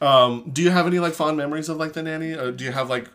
Um, 0.00 0.50
do 0.52 0.62
you 0.62 0.70
have 0.70 0.88
any 0.88 0.98
like 0.98 1.12
fond 1.12 1.36
memories 1.36 1.68
of 1.68 1.76
like 1.76 1.92
the 1.92 2.02
nanny? 2.02 2.32
Or 2.32 2.50
do 2.50 2.64
you 2.64 2.72
have 2.72 2.90
like 2.90 3.08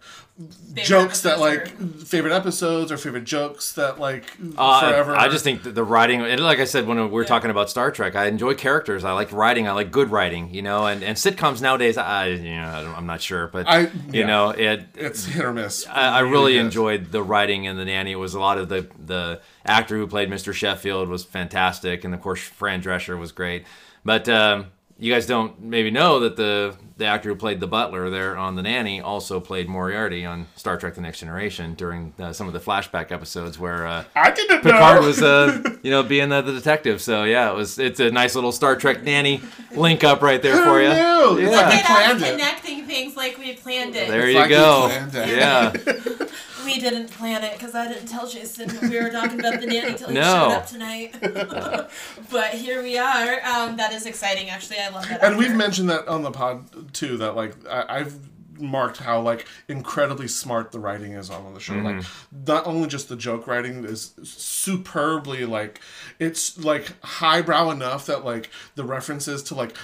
jokes 0.76 1.19
that 1.23 1.38
like 1.38 1.68
favorite 2.05 2.31
episodes 2.34 2.93
or 2.93 2.97
favorite 2.97 3.26
jokes 3.26 3.73
that 3.73 3.99
like 3.99 4.23
Uh, 4.57 4.80
forever? 4.89 5.14
I 5.14 5.27
just 5.27 5.43
think 5.43 5.64
that 5.64 5.76
the 5.76 5.84
writing, 5.84 6.22
and 6.22 6.39
like 6.41 6.59
I 6.59 6.64
said 6.64 6.88
when 6.88 6.97
we 6.97 7.07
were 7.07 7.26
talking 7.26 7.49
about 7.51 7.69
Star 7.69 7.91
Trek, 7.91 8.15
I 8.15 8.27
enjoy 8.27 8.53
characters. 8.53 9.03
I 9.03 9.11
like 9.11 9.34
writing. 9.34 9.68
I 9.68 9.73
like 9.73 9.91
good 9.91 10.11
writing, 10.11 10.53
you 10.53 10.61
know. 10.61 10.85
And, 10.88 11.03
and 11.03 11.18
sitcoms 11.18 11.61
nowadays, 11.61 11.97
I 11.97 12.27
you 12.27 12.55
know 12.55 12.69
I 12.69 12.81
don't- 12.84 12.95
I'm 12.95 13.05
not 13.05 13.22
sure, 13.22 13.47
but 13.47 13.68
I- 13.68 13.80
you 13.81 13.89
yeah. 14.22 14.26
know 14.26 14.49
it. 14.51 14.85
it's 14.95 15.26
hit 15.26 15.43
or 15.43 15.51
miss. 15.51 15.85
I, 15.89 16.07
I 16.07 16.19
really 16.22 16.57
enjoyed 16.57 17.11
the 17.11 17.22
writing 17.22 17.65
in 17.65 17.76
the 17.76 17.84
nanny. 17.84 18.14
It 18.14 18.15
was 18.15 18.34
a 18.34 18.39
lot 18.39 18.57
of 18.59 18.69
the 18.69 18.88
the 19.05 19.41
actor 19.68 19.98
who 19.98 20.07
played 20.07 20.30
Mr. 20.30 20.53
Sheffield 20.53 21.10
was 21.10 21.23
fantastic, 21.23 22.03
and 22.03 22.14
of 22.14 22.22
course 22.22 22.41
Fran 22.41 22.81
Drescher 22.81 23.18
was 23.19 23.31
great. 23.31 23.65
But 24.06 24.27
um, 24.30 24.68
you 24.98 25.14
guys 25.14 25.26
don't 25.27 25.61
maybe 25.61 25.91
know 25.91 26.19
that 26.22 26.35
the 26.38 26.76
the 26.98 27.06
actor 27.06 27.30
who 27.30 27.35
played 27.35 27.60
the 27.60 27.68
butler 27.68 28.10
there 28.10 28.35
on 28.35 28.56
the 28.56 28.64
nanny 28.64 28.99
also 28.99 29.39
played 29.39 29.69
Moriarty 29.69 30.26
on 30.26 30.48
Star 30.56 30.77
Trek: 30.77 30.95
The 30.95 31.02
Next 31.02 31.19
Generation 31.19 31.76
during 31.76 32.14
uh, 32.19 32.34
some 32.34 32.48
of 32.48 32.53
the 32.53 32.60
flashback 32.60 33.11
episodes 33.11 33.60
where. 33.60 33.85
Uh, 33.85 34.03
I 34.15 34.31
didn't 34.31 34.64
Picard 34.64 35.02
know. 35.02 35.07
was, 35.07 35.22
uh, 35.22 35.61
you 35.84 35.91
know, 35.91 36.02
being 36.02 36.30
the, 36.30 36.41
the 36.41 36.53
detective. 36.53 37.02
So 37.02 37.23
yeah, 37.26 37.52
it 37.52 37.56
was. 37.56 37.77
It's 37.77 37.99
a 37.99 38.10
nice 38.10 38.34
little 38.34 38.52
Star 38.52 38.76
Trek 38.76 39.03
nanny 39.03 39.41
link 39.76 40.03
up 40.03 40.22
right 40.23 40.41
there 40.41 40.64
for 40.64 40.81
you. 40.81 40.88
knew? 40.89 41.38
It's 41.45 41.52
Yeah. 41.52 41.57
like 41.57 41.69
we 41.69 41.76
Look 41.76 41.76
at 41.76 41.85
planned 41.85 42.23
us 42.23 42.27
it. 42.27 42.31
connecting 42.31 42.85
things 42.85 43.15
like 43.15 43.38
we 43.38 43.53
planned 43.53 43.95
it. 43.95 44.07
There 44.07 44.22
It's 44.22 44.34
you 44.34 44.39
like 44.39 44.49
we 44.49 44.56
go. 44.56 44.88
planned 44.88 45.15
it. 45.15 45.38
Yeah. 45.38 46.27
We 46.68 46.80
didn't 46.80 47.10
plan 47.11 47.44
it 47.44 47.53
because 47.53 47.73
I 47.76 47.88
didn't 47.88 48.07
tell 48.07 48.27
Jason 48.27 48.69
we 48.89 49.02
were 49.02 49.10
talking 49.10 49.39
about 49.39 49.60
the 49.61 49.68
nanny 49.73 49.95
till 49.95 50.10
he 50.10 50.15
No. 50.15 50.22
showed 50.22 50.52
up 50.53 50.68
tonight. 50.68 51.15
but 52.31 52.49
here 52.53 52.84
we 52.84 52.98
are. 52.98 53.41
Um, 53.45 53.77
that 53.77 53.94
is 53.94 54.06
exciting. 54.06 54.49
Actually, 54.49 54.80
I 54.80 54.89
love 54.89 55.07
that. 55.07 55.23
And 55.23 55.38
we've 55.38 55.56
mentioned 55.56 55.89
that 55.89 56.07
on 56.07 56.23
the 56.23 56.31
pod 56.31 56.94
too. 56.94 57.18
That 57.18 57.35
like 57.35 57.53
I, 57.68 57.99
I've 57.99 58.15
marked 58.60 58.98
how 58.98 59.22
like 59.22 59.45
incredibly 59.68 60.27
smart 60.27 60.72
the 60.72 60.80
writing 60.80 61.14
is 61.14 61.30
on 61.30 61.53
the 61.53 61.60
show. 61.60 61.76
Like 61.76 62.03
not 62.45 62.65
only 62.68 62.88
just 62.88 63.07
the 63.07 63.15
joke 63.15 63.48
writing 63.48 63.85
is 63.85 64.14
superbly 64.23 65.45
like 65.45 65.80
it's 66.19 66.57
like 66.57 66.91
highbrow 67.03 67.69
enough 67.72 68.07
that 68.07 68.26
like 68.26 68.49
the 68.76 68.84
references 68.84 69.44
to 69.44 69.56
like 69.56 69.76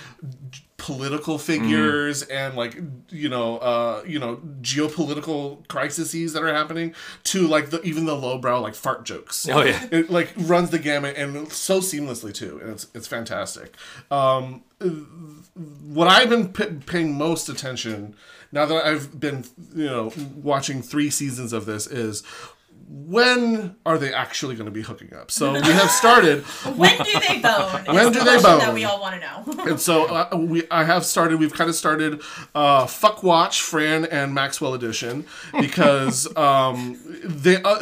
j- 0.49 0.63
political 0.77 1.37
figures 1.37 2.23
and 2.23 2.55
like 2.55 2.77
you 3.09 3.29
know 3.29 3.57
uh 3.59 4.03
you 4.05 4.19
know 4.19 4.37
geopolitical 4.61 5.65
crises 5.67 6.33
that 6.33 6.43
are 6.43 6.53
happening 6.53 6.93
to 7.23 7.47
like 7.47 7.69
the 7.69 7.81
even 7.83 8.05
the 8.05 8.15
lowbrow 8.15 8.59
like 8.59 8.75
fart 8.75 9.05
jokes. 9.05 9.47
Oh 9.47 9.63
yeah. 9.63 9.87
it 9.91 10.09
like 10.09 10.33
runs 10.35 10.71
the 10.71 10.79
gamut 10.79 11.15
and 11.15 11.51
so 11.51 11.79
seamlessly 11.79 12.33
too 12.33 12.59
and 12.61 12.71
it's 12.71 12.87
it's 12.93 13.07
fantastic. 13.07 13.75
Um 14.11 14.63
what 15.85 16.07
i've 16.07 16.29
been 16.29 16.51
p- 16.51 16.65
paying 16.85 17.17
most 17.17 17.47
attention 17.47 18.15
now 18.51 18.65
that 18.65 18.85
i've 18.85 19.17
been 19.17 19.45
you 19.73 19.85
know 19.85 20.11
watching 20.35 20.81
three 20.81 21.09
seasons 21.09 21.53
of 21.53 21.65
this 21.65 21.87
is 21.87 22.21
when 22.87 23.75
are 23.85 23.97
they 23.97 24.13
actually 24.13 24.55
going 24.55 24.65
to 24.65 24.71
be 24.71 24.81
hooking 24.81 25.13
up 25.13 25.31
so 25.31 25.53
we 25.53 25.59
have 25.59 25.89
started 25.89 26.43
When 26.75 26.97
do 26.97 27.19
they 27.27 27.39
bone? 27.39 27.85
When 27.87 28.11
do 28.11 28.19
the 28.19 28.25
they 28.25 28.41
bone? 28.41 28.59
That 28.59 28.73
we 28.73 28.83
all 28.83 28.99
want 28.99 29.15
to 29.15 29.21
know. 29.21 29.63
and 29.69 29.79
so 29.79 30.05
uh, 30.05 30.35
we 30.35 30.63
I 30.69 30.83
have 30.83 31.05
started 31.05 31.39
we've 31.39 31.53
kind 31.53 31.69
of 31.69 31.75
started 31.75 32.21
uh, 32.55 32.85
fuck 32.85 33.23
watch 33.23 33.61
Fran 33.61 34.05
and 34.05 34.33
Maxwell 34.33 34.73
edition 34.73 35.25
because 35.59 36.33
um, 36.35 36.99
they 37.23 37.61
uh, 37.61 37.79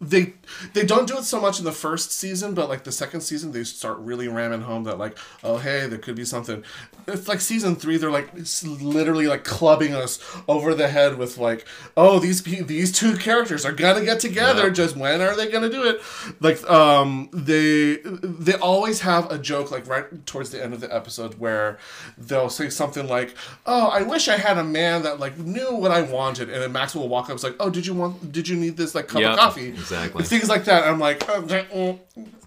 they 0.00 0.34
they 0.74 0.84
don't 0.84 1.08
do 1.08 1.18
it 1.18 1.24
so 1.24 1.40
much 1.40 1.58
in 1.58 1.64
the 1.64 1.72
first 1.72 2.12
season 2.12 2.54
but 2.54 2.68
like 2.68 2.84
the 2.84 2.92
second 2.92 3.20
season 3.20 3.50
they 3.50 3.64
start 3.64 3.98
really 3.98 4.28
ramming 4.28 4.60
home 4.60 4.84
that 4.84 4.96
like 4.98 5.18
oh 5.42 5.56
hey 5.58 5.86
there 5.88 5.98
could 5.98 6.14
be 6.14 6.24
something. 6.24 6.62
It's 7.08 7.26
like 7.26 7.40
season 7.40 7.74
three 7.74 7.96
they're 7.96 8.10
like 8.10 8.30
literally 8.64 9.26
like 9.26 9.42
clubbing 9.44 9.94
us 9.94 10.20
over 10.46 10.74
the 10.74 10.88
head 10.88 11.18
with 11.18 11.38
like 11.38 11.66
oh 11.96 12.18
these 12.20 12.42
these 12.42 12.92
two 12.92 13.16
characters 13.16 13.64
are 13.66 13.72
gonna 13.72 14.04
get 14.04 14.20
together. 14.20 14.66
Yep. 14.66 14.74
just 14.74 14.96
when 14.96 15.20
are 15.20 15.34
they 15.34 15.50
gonna 15.50 15.70
do 15.70 15.82
it? 15.84 16.00
Like 16.40 16.62
um 16.70 17.28
they 17.32 17.96
they 18.04 18.54
always 18.54 19.00
have 19.00 19.30
a 19.32 19.38
joke 19.38 19.70
like 19.70 19.86
right 19.88 20.26
towards 20.26 20.50
the 20.50 20.62
end 20.62 20.74
of 20.74 20.80
the 20.80 20.94
episode 20.94 21.38
where 21.38 21.78
they'll 22.16 22.50
say 22.50 22.68
something 22.70 23.06
like 23.08 23.34
oh 23.66 23.88
i 23.88 24.02
wish 24.02 24.28
i 24.28 24.36
had 24.36 24.58
a 24.58 24.64
man 24.64 25.02
that 25.02 25.18
like 25.18 25.36
knew 25.38 25.74
what 25.74 25.90
i 25.90 26.02
wanted. 26.02 26.50
And 26.50 26.62
then 26.62 26.72
maxwell 26.72 27.02
will 27.04 27.08
walk 27.08 27.24
up 27.24 27.30
and 27.30 27.42
like 27.42 27.56
oh 27.60 27.70
did 27.70 27.86
you 27.86 27.94
want 27.94 28.30
did 28.32 28.46
you 28.48 28.56
need 28.56 28.76
this 28.76 28.94
like 28.94 29.08
cup 29.08 29.20
Yep, 29.22 29.32
of 29.32 29.38
coffee 29.38 29.72
exactly. 29.90 30.24
things 30.24 30.48
like 30.48 30.64
that 30.64 30.84
i'm 30.84 30.98
like 30.98 31.28
oh, 31.28 31.42
mm, 31.42 31.98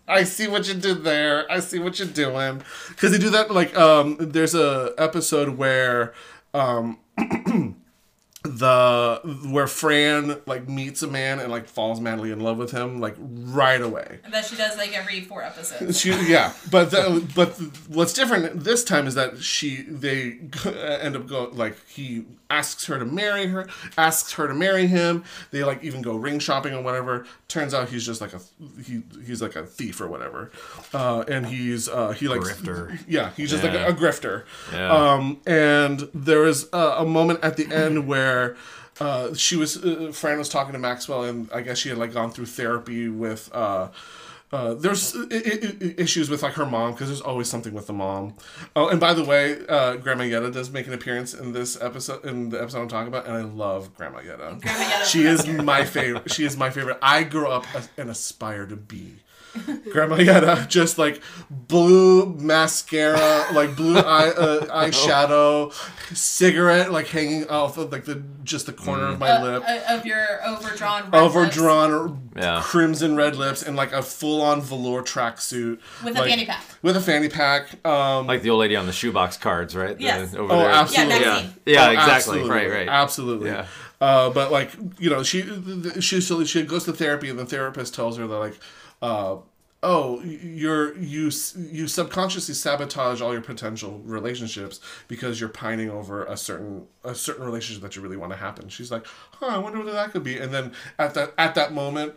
I 0.08 0.24
see 0.24 0.48
what 0.48 0.68
you 0.68 0.74
did 0.74 1.04
there. 1.04 1.50
I 1.50 1.62
see 1.62 1.80
what 1.80 1.98
you're 1.98 2.08
doing. 2.08 2.62
Because 2.90 3.12
they 3.12 3.18
do 3.18 3.30
that 3.30 3.50
like 3.52 3.76
um 3.78 4.18
there's 4.20 4.54
a 4.54 4.94
episode 4.98 5.58
where 5.58 6.14
um 6.54 7.00
the 8.44 9.20
where 9.50 9.68
Fran 9.68 10.42
like 10.46 10.68
meets 10.68 11.02
a 11.04 11.08
man 11.08 11.40
and 11.40 11.52
like 11.52 11.68
falls 11.68 12.00
madly 12.00 12.32
in 12.32 12.40
love 12.40 12.58
with 12.58 12.72
him 12.72 13.00
like 13.00 13.16
right 13.20 13.82
away. 13.82 14.20
That 14.32 14.46
she 14.46 14.56
does 14.56 14.78
like 14.78 14.98
every 14.98 15.22
four 15.22 15.44
episodes. 15.44 16.00
She, 16.00 16.10
yeah, 16.28 16.54
but 16.72 16.92
the, 16.92 17.28
but 17.36 17.50
what's 17.88 18.14
different 18.14 18.64
this 18.64 18.84
time 18.84 19.08
is 19.08 19.16
that 19.16 19.38
she 19.44 19.82
they 19.84 20.40
end 21.02 21.16
up 21.16 21.28
go 21.28 21.50
like 21.54 21.78
he 21.88 22.26
asks 22.50 22.86
her 22.86 23.00
to 23.00 23.06
marry 23.06 23.48
her, 23.48 23.68
asks 23.98 24.34
her 24.34 24.48
to 24.48 24.54
marry 24.54 24.88
him. 24.88 25.24
They 25.52 25.64
like 25.64 25.84
even 25.84 26.02
go 26.02 26.16
ring 26.16 26.40
shopping 26.40 26.74
or 26.74 26.82
whatever. 26.82 27.26
Turns 27.48 27.74
out 27.74 27.90
he's 27.90 28.06
just 28.06 28.22
like 28.22 28.34
a 28.34 28.40
he 28.84 29.04
he's 29.26 29.42
like 29.42 29.56
a 29.56 29.66
thief 29.66 30.00
or 30.02 30.08
whatever, 30.08 30.52
uh, 30.94 31.24
and 31.28 31.46
he's 31.46 31.88
uh, 31.90 32.12
he 32.12 32.28
like 32.28 32.42
Grifter. 32.42 32.98
Yeah, 33.08 33.32
he's 33.38 33.50
just 33.52 33.64
Yeah. 33.64 33.72
like 33.72 33.80
a, 33.90 33.92
a 33.92 33.94
grifter. 33.94 34.46
Yeah. 34.72 34.90
Um, 34.92 35.40
and 35.46 36.10
there 36.14 36.46
is 36.46 36.52
was 36.52 36.74
uh, 36.74 36.96
a 36.98 37.06
moment 37.06 37.40
at 37.44 37.56
the 37.58 37.68
end 37.74 38.08
where. 38.08 38.31
Uh, 39.00 39.34
she 39.34 39.56
was 39.56 39.78
uh, 39.84 40.12
Fran 40.14 40.38
was 40.38 40.50
talking 40.50 40.74
to 40.74 40.80
Maxwell, 40.80 41.24
and 41.24 41.50
I 41.54 41.62
guess 41.62 41.78
she 41.80 41.90
had 41.90 41.98
like 41.98 42.14
gone 42.14 42.30
through 42.32 42.46
therapy 42.48 43.08
with 43.08 43.50
uh, 43.54 43.88
uh, 44.52 44.74
there's 44.74 45.16
I- 45.16 45.20
I- 45.32 45.76
I- 45.82 45.96
issues 45.98 46.30
with 46.30 46.44
like 46.44 46.54
her 46.56 46.66
mom 46.66 46.92
because 46.92 47.08
there's 47.08 47.22
always 47.22 47.50
something 47.50 47.74
with 47.74 47.88
the 47.88 47.94
mom. 47.94 48.36
Oh, 48.76 48.90
and 48.90 49.00
by 49.00 49.14
the 49.14 49.24
way, 49.24 49.58
uh, 49.68 49.96
Grandma 49.96 50.24
Yetta 50.26 50.52
does 50.52 50.70
make 50.72 50.88
an 50.88 50.94
appearance 50.94 51.34
in 51.34 51.54
this 51.54 51.82
episode 51.82 52.26
in 52.26 52.50
the 52.50 52.62
episode 52.62 52.82
I'm 52.82 52.88
talking 52.90 53.08
about, 53.08 53.26
and 53.26 53.36
I 53.36 53.42
love 53.44 53.96
Grandma 53.96 54.20
Yetta. 54.20 54.58
Grandma 54.62 54.84
Yetta's 54.84 55.10
She 55.10 55.24
is 55.24 55.48
my 55.48 55.84
favorite. 55.86 56.30
She 56.32 56.44
is 56.44 56.58
my 56.58 56.70
favorite. 56.70 56.98
I 57.02 57.24
grew 57.24 57.48
up 57.48 57.66
and 57.98 58.10
aspire 58.10 58.66
to 58.68 58.76
be. 58.76 59.16
Grandma 59.92 60.16
Yetta, 60.16 60.66
just 60.70 60.98
like 60.98 61.22
blue 61.50 62.34
mascara, 62.38 63.48
like 63.54 63.76
blue 63.76 63.98
eye 63.98 64.30
uh, 64.30 64.66
eyeshadow, 64.86 65.74
cigarette 66.16 66.92
like 66.92 67.08
hanging 67.08 67.48
off 67.50 67.78
of 67.78 67.92
like 67.92 68.06
the 68.06 68.24
just 68.44 68.66
the 68.66 68.74
corner 68.74 69.06
of 69.08 69.20
my 69.20 69.30
Uh, 69.32 69.44
lip 69.44 69.64
uh, 69.68 69.80
of 69.98 70.06
your 70.06 70.26
overdrawn 70.48 71.10
red 71.12 71.22
overdrawn 71.22 72.30
Yeah. 72.36 72.62
crimson 72.64 73.16
red 73.16 73.36
lips 73.36 73.62
and 73.64 73.76
like 73.76 73.92
a 73.92 74.02
full-on 74.02 74.62
velour 74.62 75.02
tracksuit 75.04 75.80
With 76.04 76.18
a 76.18 76.24
fanny 76.24 76.46
pack. 76.46 76.64
with 76.82 76.96
a 76.98 77.02
fanny 77.02 77.30
pack 77.30 77.86
um 77.86 78.28
Like 78.28 78.42
the 78.42 78.50
old 78.50 78.60
lady 78.62 78.76
on 78.76 78.86
the 78.86 78.92
shoebox 78.94 79.38
cards, 79.38 79.76
right? 79.76 79.98
The- 79.98 80.38
over 80.38 80.54
Oh, 80.54 80.58
there. 80.60 80.70
absolutely. 80.72 81.20
Yeah, 81.20 81.20
Yeah, 81.22 81.48
yeah, 81.66 81.88
oh, 81.88 81.92
exactly. 81.92 82.14
absolutely, 82.14 82.50
Right, 82.50 82.70
right. 82.72 82.88
absolutely 82.88 83.50
Yeah. 83.50 83.66
uh 84.00 84.30
but 84.32 84.52
like 84.52 84.72
you 85.00 85.10
know 85.10 85.24
she 85.24 85.44
she 86.00 86.22
so 86.22 86.44
she 86.44 86.64
goes 86.64 86.84
to 86.86 86.94
therapy 86.94 87.30
and 87.30 87.38
the 87.40 87.46
therapist 87.46 87.94
tells 87.94 88.18
her 88.18 88.28
that 88.28 88.38
like 88.38 88.60
uh 89.02 89.38
oh 89.84 90.22
you're 90.24 90.96
you 90.98 91.32
you 91.72 91.88
subconsciously 91.88 92.54
sabotage 92.54 93.20
all 93.20 93.34
your 93.34 93.42
potential 93.42 94.00
relationships 94.06 94.80
because 95.08 95.40
you're 95.40 95.50
pining 95.50 95.90
over 95.90 96.24
a 96.26 96.38
certain 96.38 96.86
a 97.04 97.16
certain 97.16 97.44
relationship 97.44 97.82
that 97.82 97.96
you 97.96 98.02
really 98.02 98.18
want 98.18 98.32
to 98.32 98.38
happen 98.38 98.70
she's 98.70 98.92
like 98.92 99.06
huh 99.34 99.48
i 99.48 99.58
wonder 99.58 99.80
what 99.80 99.92
that 99.92 100.12
could 100.12 100.24
be 100.24 100.38
and 100.38 100.54
then 100.54 100.72
at 101.00 101.16
that 101.16 101.34
at 101.38 101.56
that 101.56 101.74
moment 101.74 102.14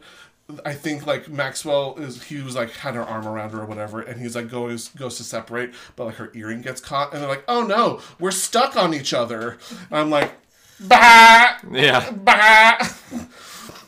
I 0.62 0.74
think 0.74 1.06
like 1.06 1.26
Maxwell 1.30 1.94
is 1.96 2.24
he 2.24 2.42
was 2.42 2.54
like 2.54 2.70
had 2.72 2.94
her 2.96 3.02
arm 3.02 3.26
around 3.26 3.52
her 3.52 3.62
or 3.62 3.64
whatever, 3.64 4.02
and 4.02 4.20
he's 4.20 4.36
like 4.36 4.50
goes 4.50 4.88
goes 4.88 5.16
to 5.16 5.24
separate, 5.24 5.72
but 5.96 6.04
like 6.04 6.16
her 6.16 6.30
earring 6.34 6.60
gets 6.60 6.82
caught, 6.82 7.14
and 7.14 7.22
they're 7.22 7.30
like, 7.30 7.44
oh 7.48 7.62
no, 7.66 8.02
we're 8.20 8.30
stuck 8.30 8.76
on 8.76 8.92
each 8.92 9.14
other. 9.14 9.56
And 9.90 9.98
I'm 10.00 10.10
like, 10.10 10.32
bah, 10.80 11.56
Yeah. 11.72 12.10
bah. 12.10 12.76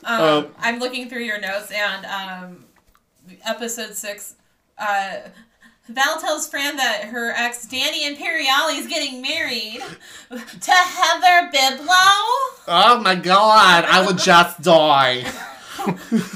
Um, 0.05 0.47
I'm 0.59 0.79
looking 0.79 1.11
through 1.11 1.25
your 1.25 1.39
notes 1.41 1.71
and 1.71 2.07
um, 2.07 2.65
episode 3.45 3.95
six. 3.95 4.35
Uh, 4.79 5.19
Val 5.89 6.19
tells 6.21 6.49
Fran 6.49 6.77
that 6.77 7.05
her 7.05 7.31
ex 7.31 7.67
Danny 7.67 8.05
Imperiali 8.05 8.79
is 8.79 8.87
getting 8.89 9.23
married 9.23 9.81
to 10.31 10.71
Heather 10.73 11.51
Biblow. 11.53 11.87
Oh 12.69 13.01
my 13.03 13.15
god, 13.15 13.85
I 13.85 14.05
would 14.05 14.19
just 14.19 14.63
die. 14.63 15.25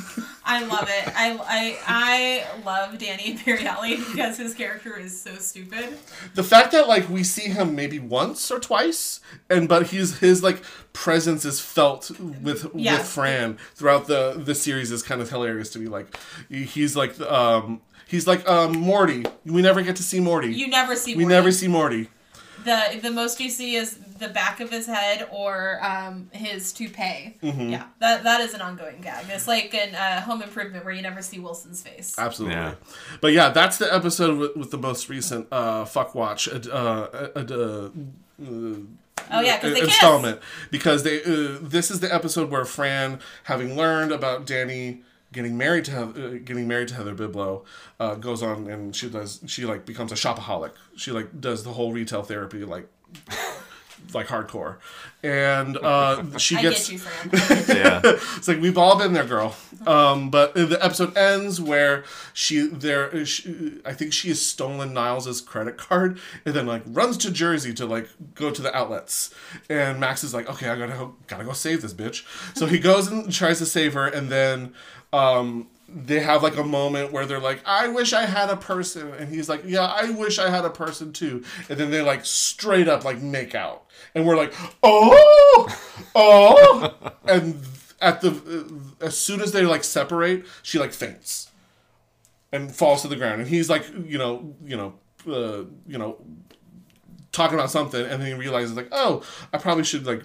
I 0.52 0.64
love 0.64 0.89
it. 0.89 1.09
I, 1.16 1.39
I 1.47 1.78
I 1.86 2.62
love 2.64 2.98
Danny 2.98 3.35
Imperiali 3.35 3.97
because 4.12 4.36
his 4.36 4.55
character 4.55 4.98
is 4.98 5.18
so 5.20 5.35
stupid. 5.36 5.97
The 6.35 6.43
fact 6.43 6.72
that 6.72 6.89
like 6.89 7.09
we 7.09 7.22
see 7.24 7.48
him 7.48 7.74
maybe 7.77 7.98
once 7.98 8.51
or 8.51 8.59
twice, 8.59 9.20
and 9.48 9.68
but 9.68 9.89
he's 9.89 10.18
his 10.18 10.43
like 10.43 10.62
presence 10.93 11.44
is 11.44 11.60
felt 11.60 12.10
with 12.20 12.66
Yeah. 12.74 12.98
with 12.98 13.06
Fran 13.06 13.59
throughout 13.74 14.06
the 14.06 14.35
the 14.36 14.55
series 14.55 14.90
is 14.90 15.02
kind 15.02 15.20
of 15.22 15.31
hilarious 15.31 15.70
to 15.70 15.78
me. 15.78 15.86
Like 15.86 16.18
he's 16.48 16.97
like 16.97 17.18
um 17.20 17.81
he's 18.09 18.27
like 18.27 18.48
um 18.48 18.72
Morty. 18.77 19.24
We 19.44 19.62
never 19.62 19.82
get 19.82 19.97
to 19.97 20.02
see 20.02 20.20
Morty. 20.20 20.52
You 20.52 20.66
never 20.68 20.97
see 20.97 21.14
we 21.14 21.22
Morty. 21.24 21.35
never 21.35 21.52
see 21.52 21.68
Morty. 21.68 22.09
the 22.64 22.98
the 23.01 23.10
most 23.10 23.40
you 23.40 23.51
see 23.51 23.77
is 23.77 23.98
the 24.21 24.29
back 24.29 24.61
of 24.61 24.71
his 24.71 24.87
head 24.87 25.29
or 25.33 25.83
um, 25.85 26.29
his 26.33 26.73
toupee. 26.73 27.37
Mm-hmm. 27.43 27.71
Yeah, 27.71 27.85
that 27.99 28.23
that 28.25 28.41
is 28.41 28.55
an 28.55 28.61
ongoing 28.61 29.01
gag. 29.01 29.27
It's 29.29 29.49
like 29.49 29.75
in 29.75 29.95
uh, 29.95 30.21
Home 30.23 30.43
Improvement 30.43 30.85
where 30.85 30.95
you 30.95 31.03
never 31.03 31.23
see 31.23 31.39
Wilson's 31.41 31.83
face. 31.83 32.17
Absolutely. 32.19 32.57
Yeah. 32.57 32.75
But 33.21 33.33
yeah, 33.33 33.49
that's 33.51 33.79
the 33.79 33.93
episode 33.93 34.39
with, 34.39 34.57
with 34.57 34.71
the 34.71 34.79
most 34.79 35.09
recent 35.09 35.49
uh, 35.51 35.85
fuck 35.85 36.15
watch 36.15 36.49
uh, 36.49 36.61
uh, 36.71 37.29
uh, 37.35 37.41
uh, 37.41 37.89
Oh 39.33 39.41
yeah, 39.41 39.57
because 39.57 39.75
they 39.75 39.81
kiss. 39.81 39.89
installment 39.91 40.41
because 40.71 41.03
they 41.03 41.23
uh, 41.23 41.59
this 41.61 41.91
is 41.91 42.01
the 42.01 42.13
episode 42.13 42.51
where 42.51 42.65
Fran, 42.65 43.21
having 43.45 43.77
learned 43.77 44.13
about 44.13 44.47
Danny 44.47 45.03
getting 45.33 45.57
married 45.57 45.85
to 45.85 45.93
Heather, 45.93 46.27
uh, 46.27 46.31
getting 46.45 46.67
married 46.67 46.89
to 46.89 46.95
Heather 46.95 47.15
Biblow, 47.15 47.65
uh, 48.01 48.17
goes 48.17 48.43
on 48.43 48.69
and 48.69 48.95
she 48.97 49.09
does 49.09 49.41
she 49.47 49.65
like 49.65 49.87
becomes 49.87 50.11
a 50.11 50.17
shopaholic. 50.17 50.73
She 50.97 51.13
like 51.13 51.41
does 51.41 51.65
the 51.65 51.73
whole 51.73 51.93
retail 51.93 52.23
therapy 52.23 52.65
like 52.65 52.89
like 54.14 54.27
hardcore, 54.27 54.77
and 55.22 55.77
uh, 55.77 56.22
she 56.39 56.56
I 56.56 56.62
gets 56.62 56.89
get 56.89 56.93
you, 56.93 56.98
Fran. 56.98 57.77
Yeah. 57.77 58.01
it's 58.36 58.48
like 58.48 58.60
we've 58.60 58.78
all 58.78 58.98
been 58.98 59.12
there, 59.12 59.24
girl. 59.24 59.55
Um, 59.86 60.31
but 60.31 60.55
the 60.55 60.78
episode 60.82 61.16
ends 61.16 61.60
where 61.60 62.05
she 62.32 62.66
there. 62.66 63.24
She, 63.24 63.81
I 63.85 63.93
think 63.93 64.12
she 64.12 64.28
has 64.28 64.40
stolen 64.40 64.94
Niles's 64.94 65.40
credit 65.40 65.77
card 65.77 66.18
and 66.44 66.55
then 66.55 66.66
like 66.66 66.82
runs 66.86 67.16
to 67.18 67.31
Jersey 67.31 67.74
to 67.74 67.86
like 67.86 68.09
go 68.35 68.51
to 68.51 68.62
the 68.62 68.74
outlets. 68.74 69.35
And 69.68 70.01
Max 70.01 70.24
is 70.24 70.35
like, 70.35 70.48
okay, 70.48 70.68
I 70.68 70.77
gotta 70.77 71.10
gotta 71.27 71.44
go 71.44 71.52
save 71.52 71.82
this 71.82 71.94
bitch. 71.94 72.24
So 72.56 72.66
he 72.66 72.78
goes 72.78 73.09
and 73.09 73.32
tries 73.32 73.59
to 73.59 73.66
save 73.66 73.94
her, 73.94 74.06
and 74.06 74.28
then. 74.31 74.74
Um, 75.12 75.66
they 75.93 76.21
have 76.21 76.43
like 76.43 76.57
a 76.57 76.65
moment 76.65 77.12
where 77.12 77.27
they're 77.27 77.41
like, 77.41 77.61
I 77.67 77.89
wish 77.89 78.12
I 78.12 78.27
had 78.27 78.51
a 78.51 78.57
person. 78.57 79.12
And 79.15 79.29
he's 79.29 79.49
like, 79.49 79.62
Yeah, 79.65 79.87
I 79.87 80.11
wish 80.11 80.39
I 80.39 80.49
had 80.49 80.65
a 80.65 80.71
person 80.71 81.12
too. 81.12 81.45
And 81.69 81.79
then 81.79 81.91
they 81.91 82.03
like 82.03 82.25
straight 82.25 82.89
up 82.89 83.05
like 83.05 83.21
make 83.21 83.55
out. 83.55 83.85
And 84.15 84.27
we're 84.27 84.37
like, 84.37 84.55
Oh, 84.83 85.79
oh. 86.15 87.12
and 87.25 87.62
at 88.01 88.21
the, 88.21 88.73
as 89.01 89.19
soon 89.19 89.41
as 89.41 89.53
they 89.53 89.65
like 89.65 89.85
separate, 89.85 90.47
she 90.62 90.79
like 90.79 90.93
faints 90.93 91.51
and 92.53 92.75
falls 92.75 93.03
to 93.03 93.09
the 93.09 93.17
ground. 93.17 93.41
And 93.41 93.49
he's 93.51 93.69
like, 93.69 93.87
you 94.05 94.19
know, 94.19 94.55
you 94.65 94.77
know, 94.77 94.95
uh, 95.27 95.65
you 95.87 95.99
know, 95.99 96.19
talking 97.33 97.59
about 97.59 97.71
something. 97.71 98.01
And 98.01 98.23
then 98.23 98.29
he 98.29 98.35
realizes 98.35 98.77
like, 98.77 98.89
Oh, 98.93 99.23
I 99.53 99.59
probably 99.59 99.85
should 99.85 100.07
like 100.07 100.23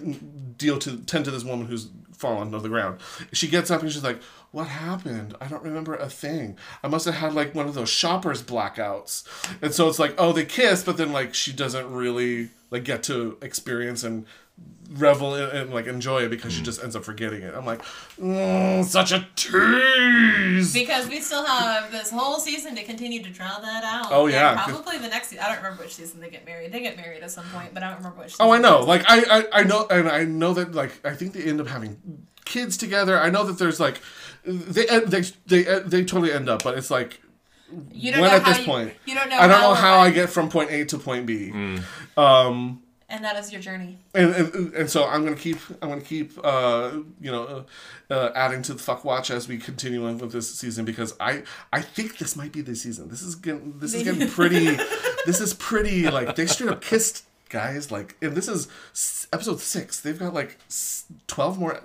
deal 0.58 0.78
to, 0.78 0.98
tend 0.98 1.24
to 1.24 1.30
this 1.30 1.44
woman 1.44 1.66
who's 1.66 1.88
fallen 2.12 2.50
to 2.52 2.58
the 2.58 2.68
ground. 2.68 3.00
She 3.32 3.48
gets 3.48 3.70
up 3.70 3.82
and 3.82 3.92
she's 3.92 4.04
like, 4.04 4.20
what 4.52 4.68
happened? 4.68 5.34
I 5.40 5.46
don't 5.48 5.62
remember 5.62 5.94
a 5.94 6.08
thing. 6.08 6.56
I 6.82 6.88
must 6.88 7.04
have 7.06 7.16
had 7.16 7.34
like 7.34 7.54
one 7.54 7.66
of 7.68 7.74
those 7.74 7.90
shoppers 7.90 8.42
blackouts. 8.42 9.24
And 9.62 9.74
so 9.74 9.88
it's 9.88 9.98
like, 9.98 10.14
oh, 10.18 10.32
they 10.32 10.44
kiss, 10.44 10.82
but 10.84 10.96
then 10.96 11.12
like 11.12 11.34
she 11.34 11.52
doesn't 11.52 11.90
really 11.92 12.50
like 12.70 12.84
get 12.84 13.02
to 13.04 13.36
experience 13.42 14.02
and 14.02 14.24
revel 14.92 15.34
in, 15.34 15.50
and 15.54 15.74
like 15.74 15.86
enjoy 15.86 16.22
it 16.22 16.30
because 16.30 16.52
she 16.52 16.62
just 16.62 16.82
ends 16.82 16.96
up 16.96 17.04
forgetting 17.04 17.42
it. 17.42 17.54
I'm 17.54 17.66
like, 17.66 17.82
mm, 18.18 18.82
such 18.84 19.12
a 19.12 19.26
tease. 19.36 20.72
Because 20.72 21.08
we 21.08 21.20
still 21.20 21.44
have 21.44 21.90
this 21.90 22.10
whole 22.10 22.38
season 22.38 22.74
to 22.76 22.82
continue 22.84 23.22
to 23.22 23.30
draw 23.30 23.58
that 23.58 23.84
out. 23.84 24.06
Oh, 24.10 24.28
And 24.28 24.58
probably 24.60 24.98
the 24.98 25.08
next. 25.08 25.28
se- 25.28 25.38
I 25.38 25.48
don't 25.48 25.58
remember 25.62 25.82
which 25.82 25.94
season 25.94 26.20
they 26.20 26.30
get 26.30 26.46
married. 26.46 26.72
They 26.72 26.80
get 26.80 26.96
married 26.96 27.22
at 27.22 27.30
some 27.30 27.44
point, 27.46 27.74
but 27.74 27.82
I 27.82 27.88
don't 27.88 27.98
remember 27.98 28.22
which. 28.22 28.36
Oh, 28.40 28.52
I 28.52 28.58
know. 28.58 28.80
Like 28.80 29.04
I, 29.08 29.22
I, 29.52 29.60
I 29.60 29.62
know, 29.64 29.86
and 29.90 30.08
I 30.08 30.24
know 30.24 30.54
that 30.54 30.72
like 30.74 31.04
I 31.04 31.14
think 31.14 31.32
they 31.34 31.42
end 31.42 31.60
up 31.60 31.66
having 31.66 32.26
kids 32.44 32.76
together. 32.76 33.18
I 33.18 33.28
know 33.28 33.44
that 33.44 33.58
there's 33.58 33.80
like 33.80 34.00
they 34.46 34.86
they 35.00 35.22
they 35.46 35.62
they 35.80 36.04
totally 36.04 36.32
end 36.32 36.48
up, 36.48 36.62
but 36.62 36.78
it's 36.78 36.90
like 36.90 37.20
you 37.92 38.12
don't 38.12 38.20
when 38.20 38.30
know 38.30 38.36
at 38.36 38.44
this 38.44 38.58
you, 38.60 38.64
point. 38.64 38.92
You 39.06 39.14
don't 39.14 39.28
know. 39.28 39.38
I 39.38 39.46
don't 39.48 39.60
know 39.60 39.74
how 39.74 39.98
I 39.98 40.10
get 40.10 40.30
from 40.30 40.48
point 40.48 40.70
A 40.70 40.84
to 40.86 40.98
point 40.98 41.26
B. 41.26 41.50
Um, 42.16 42.82
And 43.08 43.24
that 43.24 43.36
is 43.36 43.52
your 43.52 43.60
journey. 43.60 43.98
and, 44.14 44.34
and 44.34 44.74
and 44.74 44.90
so 44.90 45.04
I'm 45.04 45.24
gonna 45.24 45.36
keep 45.36 45.58
I'm 45.82 45.88
gonna 45.88 46.00
keep 46.00 46.32
uh 46.42 46.90
you 47.20 47.30
know 47.30 47.66
uh, 48.10 48.12
uh, 48.12 48.32
adding 48.34 48.62
to 48.62 48.72
the 48.74 48.78
fuck 48.80 49.04
watch 49.04 49.30
as 49.30 49.46
we 49.48 49.58
continue 49.58 50.06
on 50.06 50.18
with 50.18 50.32
this 50.32 50.52
season 50.54 50.84
because 50.84 51.14
I 51.20 51.42
I 51.72 51.82
think 51.82 52.18
this 52.18 52.34
might 52.36 52.52
be 52.52 52.62
the 52.62 52.74
season. 52.74 53.08
This 53.08 53.22
is 53.22 53.34
getting 53.36 53.78
this 53.78 53.94
is 53.94 54.02
getting 54.02 54.28
pretty. 54.28 54.76
this 55.26 55.40
is 55.40 55.54
pretty 55.54 56.08
like 56.08 56.34
they 56.36 56.46
straight 56.46 56.70
up 56.70 56.82
kissed 56.82 57.24
guys 57.48 57.92
like 57.92 58.16
and 58.20 58.34
this 58.36 58.48
is 58.48 58.66
episode 59.32 59.60
six. 59.60 60.00
They've 60.00 60.18
got 60.18 60.34
like 60.34 60.58
twelve 61.28 61.58
more. 61.58 61.80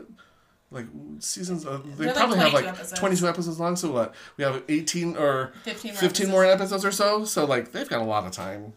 Like 0.72 0.86
seasons, 1.20 1.66
uh, 1.66 1.82
they 1.84 2.06
They're 2.06 2.08
like 2.08 2.16
probably 2.16 2.38
have 2.40 2.54
like 2.54 2.66
episodes. 2.66 2.98
twenty-two 3.00 3.28
episodes 3.28 3.60
long. 3.60 3.76
So 3.76 3.92
what? 3.92 4.16
We 4.38 4.46
have 4.46 4.64
eighteen 4.70 5.18
or 5.18 5.52
15 5.64 5.92
more 5.92 6.00
15 6.00 6.30
more 6.30 6.46
episodes 6.46 6.86
or 6.86 6.92
so. 6.94 7.26
So 7.26 7.44
like 7.46 7.74
they've 7.74 7.90
got 7.90 8.02
a 8.02 8.06
lot 8.06 8.26
of 8.26 8.32
time. 8.32 8.74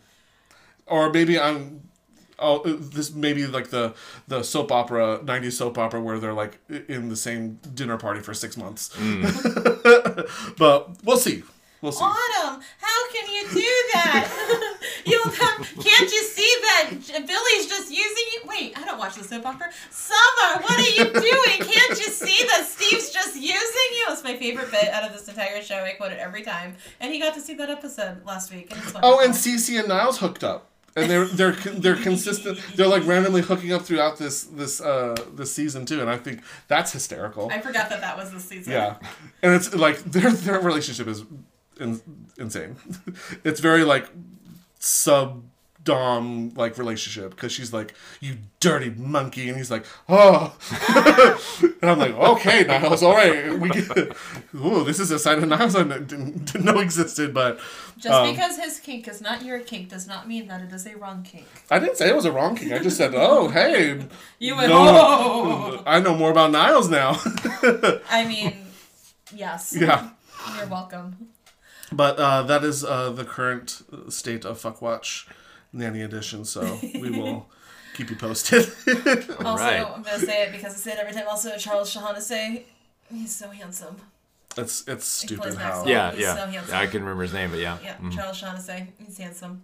Or 0.87 1.11
maybe 1.13 1.39
I'm 1.39 1.83
oh, 2.41 2.61
uh, 2.63 2.77
this 2.79 3.13
maybe 3.15 3.47
like 3.47 3.71
the 3.71 3.95
the 4.27 4.43
soap 4.43 4.73
opera 4.73 5.21
'90s 5.23 5.53
soap 5.53 5.79
opera 5.79 6.01
where 6.01 6.19
they're 6.19 6.33
like 6.35 6.59
in 6.89 7.11
the 7.11 7.17
same 7.17 7.61
dinner 7.75 7.97
party 7.97 8.21
for 8.21 8.35
six 8.35 8.57
months. 8.57 8.89
but 10.59 10.91
we'll 11.05 11.17
see. 11.17 11.45
We'll 11.81 11.93
see. 11.93 12.05
Autumn, 12.05 12.61
how 12.81 13.11
can 13.13 13.33
you 13.33 13.49
do 13.51 13.73
that? 13.95 14.61
you 15.25 15.31
don't 15.31 15.59
have, 15.67 15.85
can't 15.85 16.11
you 16.13 16.23
see 16.23 16.55
that 16.63 16.91
Billy's 17.27 17.67
just 17.67 17.91
using 17.91 18.25
you? 18.35 18.41
Wait, 18.47 18.79
I 18.79 18.85
don't 18.85 18.99
watch 18.99 19.15
the 19.17 19.25
soap 19.25 19.47
opera. 19.47 19.71
Summer, 19.91 20.63
what 20.63 20.79
are 20.79 20.83
you 20.83 21.05
doing? 21.13 21.59
Can't 21.73 21.91
you 21.99 22.11
see 22.11 22.45
that 22.47 22.67
Steve's 22.67 23.11
just 23.11 23.35
using 23.37 23.51
you? 23.53 24.05
It's 24.09 24.25
my 24.25 24.37
favorite 24.37 24.71
bit 24.71 24.89
out 24.89 25.05
of 25.05 25.13
this 25.13 25.29
entire 25.29 25.63
show. 25.63 25.77
I 25.77 25.93
quote 25.93 26.13
it 26.13 26.19
every 26.19 26.43
time. 26.43 26.77
And 27.01 27.13
he 27.13 27.21
got 27.21 27.35
to 27.35 27.41
see 27.41 27.55
that 27.55 27.71
episode 27.71 28.25
last 28.25 28.53
week. 28.53 28.73
And 28.75 28.97
Oh, 29.03 29.21
and. 29.25 29.35
C.C. 29.35 29.77
and 29.77 29.89
Niles 29.89 30.19
hooked 30.19 30.43
up, 30.45 30.71
and 30.97 31.11
they're 31.11 31.27
they're 31.27 31.53
they're 31.53 31.97
consistent. 31.97 32.59
They're 32.77 32.87
like 32.87 33.05
randomly 33.07 33.43
hooking 33.43 33.73
up 33.73 33.83
throughout 33.83 34.17
this 34.17 34.45
this 34.45 34.81
uh 34.81 35.15
this 35.35 35.53
season 35.53 35.85
too, 35.87 36.01
and 36.01 36.09
I 36.09 36.17
think 36.17 36.41
that's 36.69 36.93
hysterical. 36.93 37.51
I 37.51 37.61
forgot 37.61 37.91
that 37.91 38.01
that 38.01 38.17
was 38.17 38.31
the 38.31 38.41
season. 38.41 38.73
Yeah, 38.73 38.97
and 39.43 39.53
it's 39.55 39.75
like 39.75 39.99
their 40.05 40.31
their 40.31 40.61
relationship 40.61 41.09
is 41.09 41.25
in, 41.81 42.01
insane. 42.39 42.77
It's 43.45 43.61
very 43.61 43.85
like 43.85 44.09
sub 44.85 45.43
dom 45.83 46.51
like 46.57 46.79
relationship 46.79 47.33
because 47.33 47.53
she's 47.53 47.71
like 47.71 47.93
you 48.19 48.39
dirty 48.59 48.89
monkey 48.89 49.49
and 49.51 49.59
he's 49.59 49.71
like 49.71 49.85
oh 50.09 50.57
and 51.83 51.91
i'm 51.91 51.99
like 51.99 52.15
okay 52.15 52.65
niles 52.65 53.03
all 53.03 53.13
right 53.15 53.59
we 53.59 53.69
get 53.69 53.87
ooh 54.55 54.83
this 54.83 54.99
is 54.99 55.11
a 55.11 55.19
side 55.19 55.37
of 55.37 55.47
niles 55.47 55.77
i 55.77 55.83
didn't, 55.83 56.07
didn't 56.47 56.65
know 56.65 56.79
existed 56.79 57.35
but 57.35 57.61
Just 57.99 58.15
Um, 58.15 58.31
because 58.31 58.57
his 58.57 58.81
kink 58.81 59.07
is 59.09 59.21
not 59.21 59.45
your 59.45 59.61
kink 59.61 59.91
does 59.91 60.07
not 60.09 60.27
mean 60.27 60.47
that 60.49 60.63
it 60.63 60.73
is 60.73 60.87
a 60.87 60.97
wrong 60.97 61.23
kink. 61.23 61.47
i 61.71 61.79
didn't 61.79 61.99
say 61.99 62.09
it 62.09 62.17
was 62.17 62.25
a 62.25 62.33
wrong 62.33 62.57
kink 62.57 62.73
i 62.73 62.79
just 62.79 62.97
said 62.97 63.13
oh 63.15 63.49
hey 63.49 64.07
You 64.39 64.57
went, 64.57 64.71
No. 64.71 64.79
oh! 64.79 65.83
i 65.87 66.01
know 66.01 66.15
more 66.17 66.31
about 66.31 66.51
niles 66.51 66.89
now 66.89 67.21
I 68.11 68.25
mean, 68.27 68.57
yes. 69.35 69.75
yeah 69.79 70.09
You're 70.57 70.67
welcome. 70.67 71.29
But 71.97 72.19
uh, 72.19 72.43
that 72.43 72.65
is 72.65 72.85
uh, 72.85 73.11
the 73.11 73.25
current 73.25 73.83
state 74.09 74.45
of 74.45 74.61
Fuckwatch 74.61 75.27
Nanny 75.73 76.03
Edition, 76.03 76.45
so 76.45 76.79
we 76.83 77.11
will 77.11 77.49
keep 77.95 78.11
you 78.11 78.17
posted. 78.17 78.67
Also, 79.45 79.65
right. 79.65 79.87
I'm 79.87 80.03
gonna 80.03 80.19
say 80.19 80.45
it 80.45 80.53
because 80.53 80.73
I 80.75 80.77
say 80.77 80.93
it 80.93 80.99
every 80.99 81.13
time. 81.13 81.27
Also, 81.29 81.57
Charles 81.59 81.91
Shaughnessy, 81.91 82.67
he's 83.13 83.35
so 83.35 83.51
handsome. 83.51 83.97
it's 84.57 84.87
it's 84.89 85.05
stupid 85.07 85.55
how 85.55 85.69
Maxwell. 85.83 85.89
Yeah, 85.89 86.11
he's 86.13 86.21
yeah. 86.21 86.35
so 86.37 86.47
handsome. 86.47 86.75
I 86.77 86.87
can 86.87 87.03
remember 87.03 87.23
his 87.23 87.33
name, 87.33 87.51
but 87.51 87.61
yeah. 87.61 87.79
Yeah, 87.83 87.97
Mhm. 87.97 88.13
Charles 88.15 88.37
Shaughnessy, 88.39 88.93
he's 89.05 89.19
handsome. 89.19 89.63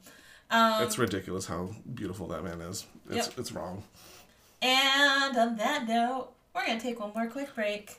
Um, 0.50 0.82
it's 0.82 0.98
ridiculous 0.98 1.46
how 1.46 1.70
beautiful 1.94 2.26
that 2.28 2.42
man 2.44 2.60
is. 2.60 2.86
It's 3.08 3.28
Yep. 3.28 3.38
it's 3.38 3.52
wrong. 3.52 3.82
and 4.62 5.36
on 5.36 5.56
that 5.56 5.86
note, 5.88 6.32
we're 6.54 6.66
gonna 6.66 6.80
take 6.80 7.00
one 7.00 7.12
more 7.14 7.26
quick 7.28 7.54
break. 7.54 7.98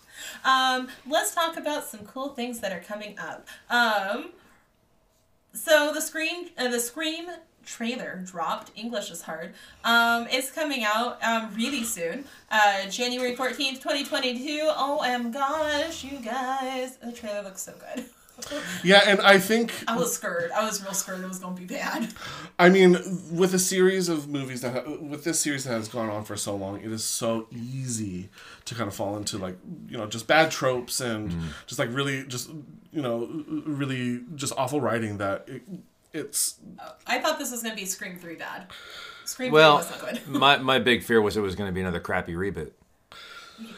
Um, 0.43 0.87
let's 1.07 1.35
talk 1.35 1.55
about 1.55 1.83
some 1.83 1.99
cool 2.05 2.29
things 2.29 2.61
that 2.61 2.71
are 2.71 2.79
coming 2.79 3.15
up. 3.19 3.47
Um, 3.69 4.31
so 5.53 5.91
the 5.93 6.01
screen, 6.01 6.49
uh, 6.57 6.69
the 6.69 6.79
Scream 6.79 7.27
trailer 7.63 8.23
dropped. 8.25 8.71
English 8.75 9.11
is 9.11 9.21
hard. 9.21 9.53
Um, 9.83 10.25
it's 10.31 10.51
coming 10.51 10.83
out 10.83 11.23
um, 11.23 11.53
really 11.53 11.83
soon, 11.83 12.25
uh, 12.49 12.87
January 12.89 13.35
fourteenth, 13.35 13.81
twenty 13.81 14.03
twenty 14.03 14.37
two. 14.37 14.61
Oh 14.63 14.97
my 14.99 15.29
gosh, 15.29 16.03
you 16.03 16.17
guys, 16.19 16.97
the 16.97 17.11
trailer 17.11 17.43
looks 17.43 17.61
so 17.61 17.73
good. 17.73 18.05
Yeah, 18.83 19.01
and 19.05 19.21
I 19.21 19.39
think 19.39 19.73
I 19.87 19.95
was 19.95 20.13
scared. 20.13 20.51
I 20.51 20.65
was 20.65 20.83
real 20.83 20.93
scared 20.93 21.21
it 21.21 21.27
was 21.27 21.39
gonna 21.39 21.55
be 21.55 21.65
bad. 21.65 22.13
I 22.59 22.69
mean, 22.69 22.93
with 23.31 23.53
a 23.53 23.59
series 23.59 24.09
of 24.09 24.29
movies 24.29 24.61
that 24.61 24.73
ha- 24.73 24.91
with 24.99 25.23
this 25.23 25.39
series 25.39 25.63
that 25.63 25.71
has 25.71 25.87
gone 25.87 26.09
on 26.09 26.23
for 26.23 26.35
so 26.35 26.55
long, 26.55 26.79
it 26.81 26.91
is 26.91 27.03
so 27.03 27.47
easy 27.51 28.29
to 28.65 28.75
kind 28.75 28.87
of 28.87 28.95
fall 28.95 29.17
into 29.17 29.37
like 29.37 29.57
you 29.87 29.97
know 29.97 30.07
just 30.07 30.27
bad 30.27 30.51
tropes 30.51 31.01
and 31.01 31.31
mm. 31.31 31.47
just 31.65 31.79
like 31.79 31.89
really 31.91 32.25
just 32.25 32.49
you 32.91 33.01
know 33.01 33.43
really 33.65 34.21
just 34.35 34.53
awful 34.57 34.81
writing 34.81 35.17
that 35.17 35.45
it, 35.47 35.61
it's 36.13 36.55
uh, 36.79 36.91
I 37.07 37.19
thought 37.19 37.39
this 37.39 37.51
was 37.51 37.63
gonna 37.63 37.75
be 37.75 37.85
Scream 37.85 38.17
three 38.17 38.35
bad. 38.35 38.67
Scream 39.25 39.51
Well, 39.51 39.79
three 39.79 39.91
was 39.91 40.03
not 40.03 40.25
good. 40.25 40.27
my, 40.27 40.57
my 40.73 40.79
big 40.79 41.03
fear 41.03 41.21
was 41.21 41.35
it 41.35 41.41
was 41.41 41.55
going 41.55 41.67
to 41.67 41.73
be 41.73 41.81
another 41.81 41.99
crappy 41.99 42.33
reboot. 42.33 42.71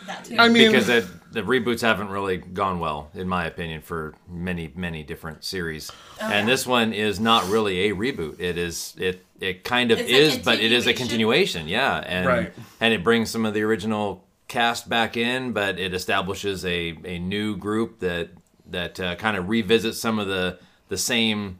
That 0.06 0.26
too. 0.26 0.36
I 0.40 0.49
mean 0.49 0.72
because 0.72 0.90
it, 0.90 1.06
the 1.32 1.41
reboots 1.41 1.82
haven't 1.82 2.10
really 2.10 2.38
gone 2.38 2.80
well, 2.80 3.10
in 3.14 3.28
my 3.28 3.45
opinion, 3.45 3.82
for 3.82 4.16
many 4.30 4.72
many 4.76 5.04
different 5.04 5.44
series. 5.44 5.91
Oh, 6.22 6.26
and 6.30 6.48
this 6.48 6.66
one 6.66 6.94
is 6.94 7.20
not 7.20 7.48
really 7.49 7.90
a 7.90 7.95
reboot. 7.95 8.40
It 8.40 8.58
is 8.58 8.95
it 8.98 9.26
it 9.40 9.64
kind 9.64 9.91
of 9.91 9.99
It's 9.99 10.10
a 10.10 10.16
is, 10.16 10.38
but 10.40 10.60
it 10.60 10.72
is 10.72 10.88
a 10.88 10.94
continuation. 10.94 11.62
continuation. 11.64 11.68
Yeah, 11.68 11.98
and 12.06 12.28
Right. 12.28 12.54
and 12.80 12.94
it 12.94 13.04
brings 13.04 13.30
some 13.30 13.45
of 13.45 13.54
the 13.54 13.62
original 13.64 14.24
cast 14.48 14.88
back 14.90 15.18
in, 15.18 15.52
but 15.52 15.78
it 15.80 15.94
establishes 15.94 16.66
a 16.66 16.98
a 17.06 17.20
new 17.20 17.56
group 17.58 17.99
that 17.99 18.30
that 18.70 18.99
uh, 18.99 19.16
kind 19.16 19.38
of 19.38 19.48
revisits 19.49 19.99
some 19.99 20.20
of 20.20 20.28
the 20.28 20.58
the 20.90 20.98
same 20.98 21.60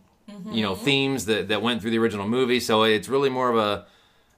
you 0.52 0.62
know 0.62 0.76
themes 0.76 1.26
that 1.26 1.50
that 1.50 1.62
went 1.62 1.82
through 1.82 1.92
the 1.92 2.00
original 2.00 2.28
movie. 2.28 2.60
So 2.60 2.84
it's 2.84 3.10
really 3.10 3.30
more 3.30 3.50
of 3.50 3.58
a 3.58 3.86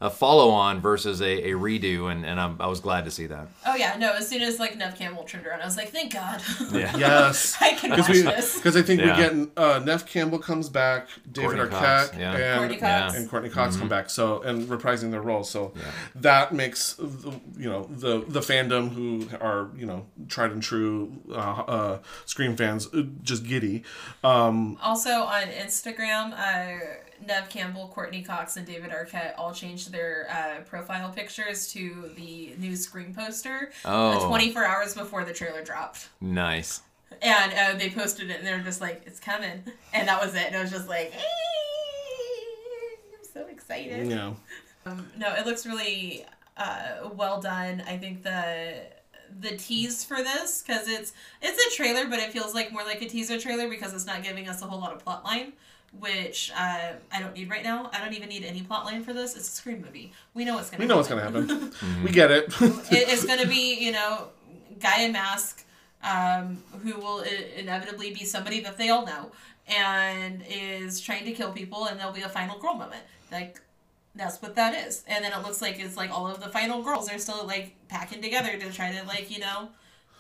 a 0.02 0.10
follow 0.10 0.50
on 0.50 0.80
versus 0.80 1.22
a, 1.22 1.50
a 1.50 1.52
redo, 1.54 2.10
and, 2.12 2.26
and 2.26 2.40
I'm, 2.40 2.56
I 2.62 2.68
was 2.68 2.80
glad 2.80 3.04
to 3.06 3.12
see 3.12 3.26
that. 3.28 3.48
oh 3.66 3.76
yeah, 3.76 3.98
no. 3.98 4.14
As 4.14 4.28
soon 4.30 4.42
as 4.42 4.58
like 4.60 4.78
Neve 4.78 4.96
Campbell 4.96 5.24
turned 5.24 5.46
around, 5.46 5.62
I 5.62 5.66
was 5.66 5.76
like, 5.78 5.90
thank 5.90 6.14
God. 6.14 6.42
Yeah. 6.72 6.96
yes. 6.96 7.58
I 7.62 7.74
can 7.74 7.90
watch 7.92 8.08
Because 8.08 8.24
this. 8.24 8.56
because 8.56 8.78
I 8.78 8.82
think 8.82 9.02
Yeah. 9.02 9.16
we 9.32 9.46
get 9.46 9.50
uh, 9.58 9.80
Neve 9.80 10.06
Campbell 10.06 10.40
comes 10.40 10.70
back, 10.70 11.08
David 11.32 11.58
Courtney 11.58 11.64
Arquette, 11.78 12.06
Cox, 12.08 12.12
yeah. 12.18 12.34
and 12.36 12.60
Courteney 12.60 12.80
Cox. 12.80 13.16
and 13.16 13.30
Courteney 13.30 13.50
Cox 13.50 13.76
come 13.78 13.90
back. 13.90 14.10
So 14.10 14.42
and 14.44 14.68
reprising 14.70 15.12
their 15.12 15.22
roles. 15.22 15.50
So 15.50 15.74
that 16.16 16.54
makes 16.54 16.94
the, 16.94 17.34
you 17.58 17.70
know 17.70 17.84
the 17.90 18.24
the 18.28 18.40
fandom 18.40 18.90
who 18.94 19.28
are 19.42 19.70
you 19.76 19.86
know 19.86 20.06
tried 20.28 20.52
and 20.52 20.62
true 20.64 21.12
uh, 21.32 21.34
uh, 21.68 22.00
Scream 22.26 22.56
fans 22.56 22.88
uh, 22.94 23.04
just 23.24 23.46
giddy. 23.46 23.84
Um, 24.24 24.78
Also 24.82 25.10
on 25.24 25.44
Instagram, 25.48 26.34
uh, 26.38 26.80
Neve 27.28 27.50
Campbell, 27.50 27.92
Courteney 27.94 28.24
Cox, 28.24 28.56
and 28.58 28.66
David 28.66 28.92
Arquette 28.92 29.34
all 29.38 29.54
changed 29.54 29.92
their 29.92 30.28
uh, 30.32 30.62
profile 30.64 31.12
pictures 31.12 31.72
to 31.74 32.12
the 32.16 32.54
new 32.58 32.76
screen 32.76 33.14
poster 33.14 33.72
uh, 33.86 34.18
Oh. 34.22 34.28
24 34.28 34.64
hours 34.66 34.96
before 34.96 35.26
the 35.26 35.34
trailer 35.34 35.64
dropped. 35.64 36.10
Nice. 36.22 36.82
And 37.22 37.54
uh, 37.54 37.78
they 37.78 37.90
posted 37.90 38.30
it, 38.30 38.38
and 38.38 38.48
they're 38.48 38.60
just 38.62 38.80
like, 38.82 39.02
"It's 39.06 39.20
coming," 39.20 39.64
and 39.94 40.08
that 40.08 40.24
was 40.24 40.36
it. 40.36 40.46
And 40.48 40.56
it 40.56 40.62
was 40.62 40.72
just 40.72 40.88
like, 40.88 41.12
I'm 43.14 43.26
so 43.34 43.46
excited. 43.48 44.08
you 44.08 44.16
know. 44.16 44.38
Um, 44.86 45.08
no, 45.18 45.34
it 45.34 45.46
looks 45.46 45.66
really 45.66 46.26
uh, 46.58 47.10
well 47.14 47.42
done. 47.42 47.84
I 47.88 47.98
think 47.98 48.24
the 48.24 48.74
the 49.42 49.56
tease 49.58 50.04
for 50.04 50.18
this 50.24 50.64
because 50.66 50.88
it's 50.88 51.14
it's 51.42 51.74
a 51.74 51.78
trailer, 51.78 52.08
but 52.08 52.20
it 52.20 52.32
feels 52.32 52.54
like 52.54 52.72
more 52.72 52.84
like 52.84 53.02
a 53.02 53.08
teaser 53.10 53.40
trailer 53.40 53.70
because 53.70 53.94
it's 53.94 54.06
not 54.06 54.24
giving 54.24 54.48
us 54.48 54.62
a 54.62 54.66
whole 54.66 54.80
lot 54.80 54.94
of 54.94 55.00
plot 55.04 55.24
line, 55.24 55.54
which 55.98 56.52
uh, 56.56 56.94
I 57.12 57.20
don't 57.20 57.34
need 57.36 57.50
right 57.50 57.64
now. 57.64 57.90
I 57.94 58.00
don't 58.04 58.14
even 58.14 58.30
need 58.30 58.44
any 58.44 58.62
plot 58.62 58.86
line 58.86 59.04
for 59.04 59.14
this. 59.14 59.36
It's 59.36 59.48
a 59.48 59.52
Scream 59.52 59.82
movie. 59.82 60.12
We 60.34 60.46
know 60.46 60.56
what's 60.56 60.70
gonna. 60.70 60.82
We 60.82 60.88
know 60.88 60.98
what's 60.98 61.08
happen. 61.10 61.48
gonna 61.48 61.54
happen. 61.72 61.74
We 62.04 62.12
get 62.12 62.32
it. 62.32 62.46
it, 62.62 62.88
it's 63.10 63.26
going 63.26 63.40
to 63.40 63.48
be 63.48 63.80
you 63.84 63.92
know 63.92 64.30
guy 64.80 65.02
in 65.02 65.12
mask 65.12 65.66
um, 66.04 66.64
who 66.84 66.96
will 67.00 67.22
I- 67.22 67.48
inevitably 67.58 68.12
be 68.14 68.24
somebody 68.26 68.60
that 68.62 68.78
they 68.78 68.90
all 68.90 69.06
know 69.06 69.32
and 69.68 70.44
is 70.50 71.00
trying 71.00 71.26
to 71.26 71.32
kill 71.32 71.52
people, 71.52 71.86
and 71.86 72.00
there'll 72.00 72.14
be 72.14 72.22
a 72.22 72.30
final 72.30 72.58
girl 72.60 72.74
moment. 72.74 73.04
Like 73.32 73.60
that's 74.16 74.42
what 74.42 74.56
that 74.56 74.74
is. 74.88 75.04
And 75.08 75.24
then 75.24 75.32
it 75.34 75.42
looks 75.44 75.62
like 75.62 75.80
it's 75.80 75.96
like 75.98 76.12
all 76.12 76.28
of 76.28 76.40
the 76.40 76.50
final 76.50 76.82
girls 76.84 77.10
are 77.12 77.18
still 77.20 77.46
like 77.46 77.76
packing 77.88 78.22
together 78.22 78.58
to 78.58 78.72
try 78.72 78.92
to 78.92 79.04
like 79.06 79.30
you 79.32 79.40
know 79.40 79.70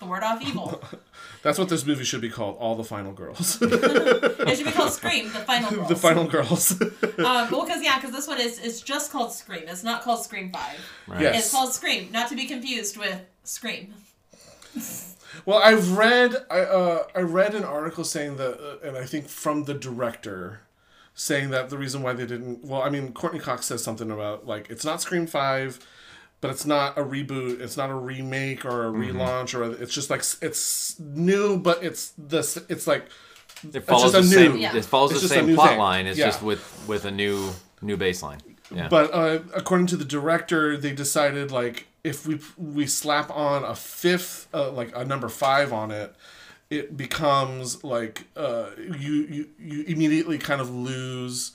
ward 0.05 0.23
off 0.23 0.41
evil. 0.41 0.81
That's 1.43 1.57
what 1.57 1.69
this 1.69 1.85
movie 1.85 2.03
should 2.03 2.21
be 2.21 2.29
called. 2.29 2.57
All 2.59 2.75
the 2.75 2.83
final 2.83 3.13
girls. 3.13 3.59
it 3.61 4.57
should 4.57 4.65
be 4.65 4.71
called 4.71 4.91
Scream, 4.91 5.25
the 5.25 5.39
final 5.39 5.71
girls. 5.75 5.89
the 5.89 5.95
final 5.95 6.27
girls. 6.27 6.81
Um, 6.81 7.49
well, 7.51 7.65
because 7.65 7.83
yeah, 7.83 7.97
because 7.99 8.13
this 8.13 8.27
one 8.27 8.39
is 8.39 8.59
it's 8.59 8.81
just 8.81 9.11
called 9.11 9.31
Scream. 9.33 9.63
It's 9.67 9.83
not 9.83 10.01
called 10.01 10.23
Scream 10.23 10.51
Five. 10.51 10.79
Right. 11.07 11.21
Yes. 11.21 11.45
It's 11.45 11.51
called 11.51 11.73
Scream, 11.73 12.11
not 12.11 12.29
to 12.29 12.35
be 12.35 12.45
confused 12.45 12.97
with 12.97 13.21
Scream. 13.43 13.93
Well, 15.45 15.59
I've 15.59 15.97
read 15.97 16.35
I 16.49 16.59
uh, 16.61 17.03
I 17.15 17.19
read 17.21 17.55
an 17.55 17.63
article 17.63 18.03
saying 18.03 18.37
that, 18.37 18.59
uh, 18.59 18.87
and 18.87 18.97
I 18.97 19.05
think 19.05 19.27
from 19.27 19.63
the 19.65 19.73
director, 19.73 20.61
saying 21.13 21.49
that 21.51 21.69
the 21.69 21.77
reason 21.77 22.01
why 22.01 22.13
they 22.13 22.25
didn't. 22.25 22.63
Well, 22.65 22.81
I 22.81 22.89
mean, 22.89 23.13
Courteney 23.13 23.39
Cox 23.39 23.67
says 23.67 23.83
something 23.83 24.11
about 24.11 24.45
like 24.47 24.69
it's 24.69 24.85
not 24.85 25.01
Scream 25.01 25.27
Five, 25.27 25.79
but 26.41 26.51
it's 26.51 26.65
not 26.65 26.97
a 26.97 27.01
reboot. 27.03 27.59
It's 27.61 27.77
not 27.77 27.89
a 27.89 27.93
remake 27.95 28.65
or 28.65 28.87
a 28.87 28.91
relaunch 28.91 29.53
or 29.53 29.63
a, 29.63 29.69
it's 29.71 29.93
just 29.93 30.09
like 30.09 30.23
it's 30.41 30.99
new, 30.99 31.57
but 31.57 31.83
it's 31.83 32.13
this. 32.17 32.57
It's 32.69 32.87
like 32.87 33.07
It 33.73 33.81
follows 33.81 34.13
just 34.13 34.29
the 34.31 34.37
a 34.37 34.39
new- 34.43 34.51
same. 34.53 34.57
Yeah. 34.61 34.75
It 34.75 34.85
follows 34.85 35.11
It's 35.11 35.21
the 35.21 35.27
same 35.29 35.53
plot 35.55 35.69
thing. 35.69 35.79
line. 35.79 36.07
It's 36.07 36.17
Yeah. 36.17 36.27
just 36.27 36.41
with 36.41 36.63
with 36.87 37.05
a 37.05 37.11
new 37.11 37.51
new 37.81 37.97
baseline. 37.97 38.39
Yeah. 38.73 38.87
But 38.87 39.13
uh, 39.13 39.39
according 39.55 39.87
to 39.87 39.97
the 39.97 40.05
director, 40.05 40.77
they 40.77 40.91
decided 40.93 41.51
like 41.51 41.87
if 42.03 42.25
we 42.25 42.39
we 42.57 42.87
slap 42.87 43.29
on 43.31 43.63
a 43.63 43.75
fifth, 43.75 44.47
uh, 44.53 44.71
like 44.71 44.95
a 44.95 45.03
number 45.03 45.27
five 45.27 45.73
on 45.73 45.91
it, 45.91 46.15
it 46.69 46.95
becomes 46.95 47.83
like 47.83 48.25
uh, 48.37 48.67
you 48.77 49.13
you 49.29 49.49
you 49.59 49.83
immediately 49.83 50.37
kind 50.37 50.61
of 50.61 50.69
lose. 50.69 51.51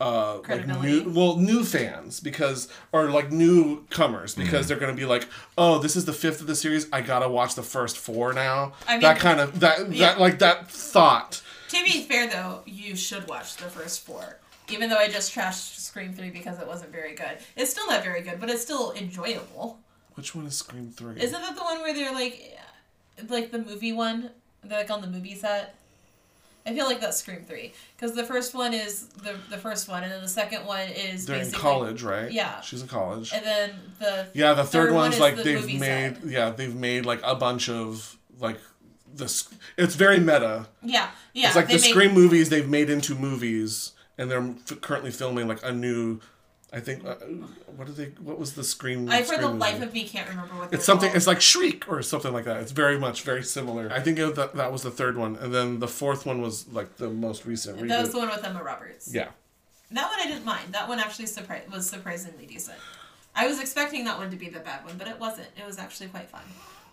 Uh, 0.00 0.38
like 0.48 0.66
new, 0.66 1.08
well, 1.10 1.36
new 1.36 1.64
fans 1.64 2.18
because 2.20 2.68
or 2.92 3.10
like 3.10 3.30
newcomers 3.30 4.34
because 4.34 4.66
they're 4.66 4.78
gonna 4.78 4.92
be 4.92 5.04
like, 5.06 5.26
oh, 5.56 5.78
this 5.78 5.94
is 5.96 6.04
the 6.04 6.12
fifth 6.12 6.40
of 6.40 6.46
the 6.46 6.54
series. 6.56 6.88
I 6.92 7.00
gotta 7.00 7.28
watch 7.28 7.54
the 7.54 7.62
first 7.62 7.96
four 7.96 8.32
now. 8.32 8.72
I 8.88 8.94
mean- 8.94 9.02
that 9.02 9.18
kind 9.18 9.40
of 9.40 9.60
that 9.60 9.92
Yeah. 9.92 10.08
that 10.08 10.20
like 10.20 10.40
that 10.40 10.70
thought. 10.70 11.42
To 11.68 11.84
be 11.84 12.02
fair, 12.02 12.28
though, 12.28 12.62
you 12.66 12.96
should 12.96 13.26
watch 13.28 13.56
the 13.56 13.64
first 13.70 14.04
four. 14.04 14.38
Even 14.68 14.88
though 14.90 14.96
I 14.98 15.08
just 15.08 15.34
trashed 15.34 15.76
Scream 15.78 16.12
3 16.14 16.30
because 16.30 16.58
it 16.58 16.66
wasn't 16.66 16.90
very 16.90 17.14
good. 17.14 17.38
It's 17.56 17.70
still 17.70 17.86
not 17.86 18.02
very 18.02 18.22
good, 18.22 18.40
but 18.40 18.48
it's 18.48 18.62
still 18.62 18.92
enjoyable. 18.92 19.78
Which 20.14 20.34
one 20.34 20.46
is 20.46 20.56
Scream 20.56 20.90
Three? 20.90 21.20
Isn't 21.20 21.40
that 21.40 21.54
the 21.56 21.62
one 21.62 21.80
where 21.82 21.92
they're 21.92 22.12
like, 22.14 22.56
like 23.28 23.50
the 23.50 23.58
movie 23.58 23.92
one? 23.92 24.30
They're 24.62 24.78
like 24.78 24.90
on 24.90 25.00
the 25.02 25.06
movie 25.08 25.34
set? 25.34 25.74
I 26.66 26.74
feel 26.74 26.86
like 26.86 27.00
that's 27.00 27.18
Scream 27.18 27.44
3. 27.46 27.72
Because 27.96 28.14
the 28.16 28.24
first 28.24 28.54
one 28.54 28.72
is 28.72 29.06
the, 29.08 29.36
the 29.50 29.58
first 29.58 29.88
one, 29.88 30.02
and 30.02 30.10
then 30.10 30.22
the 30.22 30.28
second 30.28 30.64
one 30.64 30.88
is 30.88 31.26
They're 31.26 31.40
in 31.40 31.50
college, 31.52 32.02
right? 32.02 32.32
Yeah. 32.32 32.60
she's 32.62 32.80
in 32.82 32.88
college. 32.88 33.32
And 33.34 33.44
then 33.44 33.70
the. 33.98 34.28
Yeah, 34.32 34.54
the 34.54 34.64
third, 34.64 34.90
one 34.92 35.02
one's 35.02 35.14
is 35.16 35.20
like 35.20 35.36
the 35.36 35.42
they've 35.42 35.80
made. 35.80 36.16
set. 36.16 36.24
Yeah, 36.26 36.50
they've 36.50 36.74
made 36.74 37.04
like 37.04 37.20
a 37.22 37.34
bunch 37.34 37.68
of 37.68 38.16
like 38.40 38.58
this. 39.14 39.48
It's 39.76 39.94
very 39.94 40.18
meta. 40.18 40.66
Yeah, 40.82 41.10
yeah. 41.34 41.48
it's 41.48 41.56
like 41.56 41.66
the 41.68 41.74
make- 41.74 41.84
Scream 41.84 42.14
movies 42.14 42.48
they've 42.48 42.68
made 42.68 42.88
into 42.88 43.14
movies, 43.14 43.92
and 44.16 44.30
they're 44.30 44.42
f- 44.70 44.80
currently 44.80 45.10
filming 45.10 45.46
like 45.48 45.62
a 45.64 45.72
new. 45.72 46.20
I 46.74 46.80
think 46.80 47.04
uh, 47.06 47.14
what 47.76 47.86
did 47.86 47.96
they? 47.96 48.06
What 48.22 48.38
was 48.38 48.54
the 48.54 48.64
Scream? 48.64 49.08
I, 49.08 49.22
for 49.22 49.36
the 49.36 49.42
Scream 49.42 49.58
life 49.58 49.74
movie? 49.74 49.84
of 49.86 49.94
me, 49.94 50.04
can't 50.08 50.28
remember 50.28 50.54
what 50.56 50.72
It's 50.74 50.84
something. 50.84 51.08
called. 51.08 51.16
It's 51.16 51.26
like 51.26 51.40
Shriek 51.40 51.88
or 51.88 52.02
something 52.02 52.32
like 52.32 52.44
that. 52.46 52.56
It's 52.62 52.72
very 52.72 52.98
much 52.98 53.22
very 53.22 53.42
similar. 53.44 53.90
I 53.92 54.00
think 54.00 54.18
it, 54.18 54.34
that 54.34 54.54
that 54.56 54.72
was 54.72 54.82
the 54.82 54.90
third 54.90 55.16
one, 55.16 55.36
and 55.36 55.54
then 55.54 55.78
the 55.78 55.88
fourth 55.88 56.26
one 56.26 56.40
was 56.42 56.66
like 56.72 56.96
the 56.96 57.08
most 57.10 57.46
recent 57.46 57.78
reboot. 57.78 57.88
That 57.88 58.00
was 58.00 58.10
the 58.10 58.18
one 58.18 58.28
with 58.28 58.44
Emma 58.44 58.62
Roberts. 58.62 59.14
yeah. 59.14 59.28
That 59.92 60.10
one 60.10 60.18
I 60.20 60.26
didn't 60.26 60.44
mind. 60.44 60.72
That 60.72 60.88
one 60.88 60.98
actually 60.98 61.26
surpri- 61.26 61.70
was 61.70 61.88
surprisingly 61.88 62.46
decent. 62.46 62.78
I 63.36 63.46
was 63.46 63.60
expecting 63.60 64.04
that 64.06 64.18
one 64.18 64.30
to 64.30 64.36
be 64.36 64.48
the 64.48 64.58
bad 64.60 64.84
one, 64.84 64.96
but 64.98 65.06
it 65.06 65.20
wasn't. 65.20 65.48
It 65.56 65.64
was 65.66 65.78
actually 65.78 66.08
quite 66.08 66.28
fun. 66.28 66.42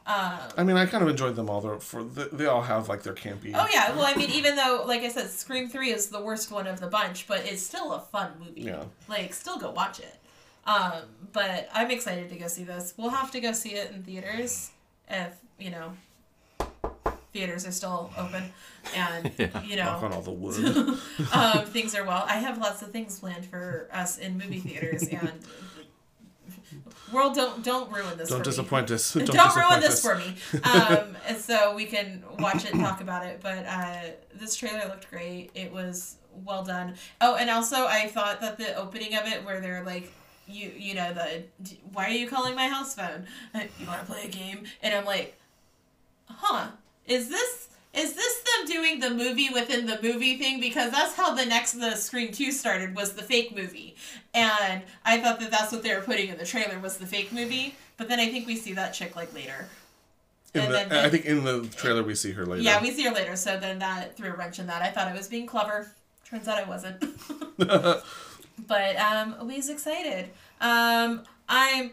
Um, 0.07 0.39
I 0.57 0.63
mean, 0.63 0.77
I 0.77 0.87
kind 0.87 1.03
of 1.03 1.09
enjoyed 1.09 1.35
them 1.35 1.49
all. 1.49 1.61
They're 1.61 1.79
for 1.79 2.03
they, 2.03 2.25
they 2.31 2.45
all 2.47 2.63
have 2.63 2.89
like 2.89 3.03
their 3.03 3.13
campy. 3.13 3.51
oh 3.53 3.67
yeah, 3.71 3.95
well 3.95 4.05
I 4.05 4.15
mean, 4.15 4.31
even 4.31 4.55
though 4.55 4.83
like 4.87 5.01
I 5.01 5.09
said, 5.09 5.29
Scream 5.29 5.69
Three 5.69 5.91
is 5.91 6.07
the 6.07 6.21
worst 6.21 6.51
one 6.51 6.65
of 6.67 6.79
the 6.79 6.87
bunch, 6.87 7.27
but 7.27 7.45
it's 7.45 7.61
still 7.61 7.93
a 7.93 7.99
fun 7.99 8.31
movie. 8.39 8.61
Yeah. 8.61 8.83
Like, 9.07 9.33
still 9.33 9.59
go 9.59 9.69
watch 9.71 9.99
it. 9.99 10.17
Um, 10.65 11.03
but 11.33 11.69
I'm 11.73 11.91
excited 11.91 12.29
to 12.29 12.35
go 12.35 12.47
see 12.47 12.63
this. 12.63 12.93
We'll 12.97 13.09
have 13.09 13.31
to 13.31 13.39
go 13.39 13.51
see 13.51 13.73
it 13.75 13.91
in 13.91 14.03
theaters 14.03 14.71
if 15.09 15.33
you 15.59 15.71
know 15.71 15.93
theaters 17.33 17.65
are 17.65 17.71
still 17.71 18.11
open 18.17 18.43
and 18.95 19.31
you 19.65 19.75
know 19.77 19.85
Knock 19.85 20.03
on 20.03 20.13
all 20.13 20.21
the 20.21 20.31
wood. 20.31 20.57
um, 21.33 21.65
things 21.65 21.95
are 21.95 22.03
well. 22.05 22.25
I 22.27 22.37
have 22.37 22.57
lots 22.57 22.81
of 22.81 22.91
things 22.91 23.19
planned 23.19 23.45
for 23.45 23.87
us 23.91 24.17
in 24.17 24.37
movie 24.37 24.59
theaters, 24.59 25.03
and 25.03 25.31
world 27.11 27.35
don't 27.35 27.63
don't 27.63 27.91
ruin 27.91 28.17
this. 28.17 28.29
Don't 28.29 28.43
disappoint 28.43 28.89
me. 28.89 28.95
us. 28.95 29.13
Don't, 29.13 29.25
Don't, 29.27 29.55
ruin 29.55 29.79
this 29.79 29.93
us. 29.93 30.01
for 30.01 30.15
me. 30.15 30.35
Um, 30.63 31.15
and 31.27 31.37
so 31.37 31.75
we 31.75 31.85
can 31.85 32.23
watch 32.39 32.65
it 32.65 32.73
and 32.73 32.81
talk 32.81 33.01
about 33.01 33.25
it. 33.25 33.39
But 33.41 33.65
uh, 33.67 34.01
this 34.33 34.55
trailer 34.55 34.85
looked 34.87 35.09
great. 35.09 35.51
It 35.55 35.71
was 35.71 36.17
well 36.45 36.63
done. 36.63 36.95
Oh, 37.19 37.35
and 37.35 37.49
also 37.49 37.85
I 37.87 38.07
thought 38.07 38.41
that 38.41 38.57
the 38.57 38.75
opening 38.75 39.15
of 39.15 39.25
it, 39.27 39.43
where 39.45 39.59
they're 39.61 39.83
like. 39.83 40.11
You 40.47 40.71
you 40.75 40.95
know 40.95 41.13
the 41.13 41.43
why 41.93 42.07
are 42.07 42.13
you 42.13 42.27
calling 42.27 42.55
my 42.55 42.67
house 42.67 42.93
phone? 42.93 43.25
You 43.79 43.87
want 43.87 44.01
to 44.01 44.05
play 44.05 44.23
a 44.25 44.27
game? 44.27 44.65
And 44.81 44.93
I'm 44.93 45.05
like, 45.05 45.39
huh 46.27 46.71
is 47.05 47.29
this 47.29 47.67
is 47.93 48.13
this 48.13 48.37
them 48.41 48.65
doing 48.67 48.99
the 48.99 49.09
movie 49.09 49.49
within 49.53 49.85
the 49.85 49.99
movie 50.01 50.37
thing? 50.37 50.59
Because 50.61 50.91
that's 50.91 51.15
how 51.15 51.33
the 51.35 51.45
next 51.45 51.73
the 51.73 51.95
scream 51.95 52.31
2 52.31 52.51
started 52.51 52.95
was 52.95 53.13
the 53.13 53.21
fake 53.23 53.55
movie. 53.55 53.95
And 54.33 54.81
i 55.03 55.19
thought 55.19 55.39
that 55.41 55.51
that's 55.51 55.71
what 55.73 55.83
they 55.83 55.93
were 55.93 56.01
putting 56.01 56.29
in 56.29 56.37
the 56.37 56.45
trailer 56.45 56.79
was 56.79 56.97
the 56.97 57.05
fake 57.05 57.31
movie. 57.33 57.75
But 57.97 58.07
then 58.07 58.19
i 58.19 58.29
think 58.29 58.47
we 58.47 58.55
see 58.55 58.73
that 58.73 58.93
chick 58.93 59.15
like 59.15 59.33
later. 59.33 59.67
In 60.53 60.61
And 60.61 60.69
the, 60.73 60.77
then- 60.89 61.05
I 61.05 61.09
think 61.09 61.25
in 61.25 61.43
the 61.43 61.67
trailer 61.75 62.03
we 62.03 62.15
see 62.15 62.31
her 62.31 62.45
later. 62.45 62.61
yeah 62.63 62.81
we 62.81 62.91
see 62.91 63.03
her 63.03 63.11
later. 63.13 63.35
So 63.35 63.57
then 63.57 63.79
that 63.79 64.15
threw 64.17 64.29
a 64.31 64.35
wrench 64.35 64.59
in 64.59 64.67
that. 64.67 64.81
I 64.81 64.89
thought 64.89 65.07
i 65.07 65.13
was 65.13 65.27
being 65.27 65.45
clever. 65.47 65.91
Turns 66.25 66.47
out 66.47 66.57
i 66.57 66.63
wasn't. 66.63 67.03
But 68.67 68.95
um 68.97 69.35
we's 69.47 69.69
excited. 69.69 70.29
Um 70.61 71.23
i'm 71.49 71.91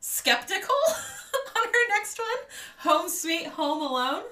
skeptical 0.00 0.74
on 1.56 1.64
her 1.64 1.88
next 1.90 2.18
one. 2.18 2.28
Home 2.78 3.08
sweet 3.08 3.46
home 3.46 3.82
alone 3.82 4.22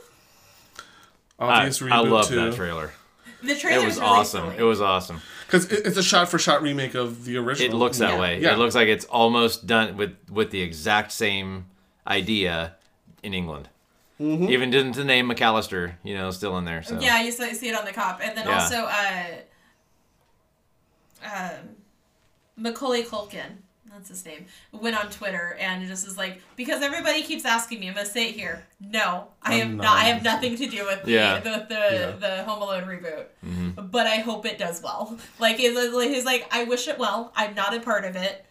Obvious 1.40 1.80
I 1.82 1.86
reboot 1.86 2.10
love 2.10 2.28
too. 2.28 2.36
that 2.36 2.54
trailer. 2.54 2.90
the 3.42 3.52
It 3.52 3.60
trailer's 3.60 3.84
was 3.86 3.96
really 3.98 4.08
awesome. 4.10 4.44
silly. 4.50 4.56
It 4.58 4.62
was 4.62 4.80
awesome. 4.80 5.20
Because 5.46 5.64
it's 5.72 5.96
a 5.96 6.02
shot-for-shot 6.02 6.62
remake 6.62 6.94
of 6.94 7.24
the 7.24 7.36
original. 7.38 7.74
It 7.74 7.76
looks 7.76 7.98
that 7.98 8.10
Yeah. 8.14 8.20
way. 8.20 8.40
Yeah. 8.40 8.52
It 8.52 8.58
looks 8.58 8.74
like 8.74 8.88
it's 8.88 9.04
almost 9.06 9.66
done 9.66 9.96
with 9.96 10.14
with 10.30 10.50
the 10.50 10.60
exact 10.60 11.10
same 11.12 11.66
idea 12.06 12.76
in 13.22 13.34
England. 13.34 13.68
Mm-hmm. 14.20 14.50
Even 14.50 14.70
didn't 14.70 14.92
the 14.96 15.04
name 15.04 15.28
McAllister, 15.30 15.94
you 16.04 16.14
know, 16.14 16.30
still 16.30 16.56
in 16.58 16.66
there. 16.66 16.82
So 16.82 17.00
Yeah, 17.00 17.22
you 17.22 17.32
see 17.32 17.54
see 17.54 17.68
it 17.70 17.74
on 17.74 17.84
the 17.86 17.92
cop, 17.92 18.20
and 18.22 18.36
then 18.36 18.46
Yeah. 18.46 18.60
also 18.62 18.76
uh, 18.84 19.24
um, 21.24 21.76
Macaulay 22.56 23.02
Culkin, 23.04 23.62
that's 23.92 24.08
his 24.08 24.24
name, 24.24 24.46
went 24.72 24.96
on 24.96 25.10
Twitter 25.10 25.56
and 25.60 25.86
just 25.86 26.06
is 26.06 26.16
like, 26.16 26.40
because 26.56 26.82
everybody 26.82 27.22
keeps 27.22 27.44
asking 27.44 27.80
me, 27.80 27.88
I'm 27.88 27.94
gonna 27.94 28.06
say 28.06 28.28
it 28.28 28.34
here. 28.34 28.64
No, 28.80 29.28
I 29.42 29.54
I'm 29.54 29.60
am 29.72 29.76
not. 29.76 29.82
not. 29.84 29.96
I 29.98 30.04
have 30.04 30.22
nothing 30.22 30.56
to 30.56 30.66
do 30.66 30.84
with 30.86 31.02
the 31.04 31.10
Yeah. 31.12 31.40
the 31.40 31.66
the, 31.68 31.74
Yeah. 31.74 32.10
the 32.36 32.42
Home 32.44 32.62
Alone 32.62 32.84
reboot. 32.84 33.24
Mm-hmm. 33.46 33.86
But 33.88 34.06
I 34.06 34.16
hope 34.16 34.46
it 34.46 34.58
does 34.58 34.82
well. 34.82 35.18
Like 35.38 35.56
he's 35.56 35.76
he's 35.78 36.24
like, 36.24 36.46
I 36.50 36.64
wish 36.64 36.88
it 36.88 36.98
well. 36.98 37.32
I'm 37.36 37.54
not 37.54 37.74
a 37.74 37.80
part 37.80 38.04
of 38.04 38.16
it. 38.16 38.46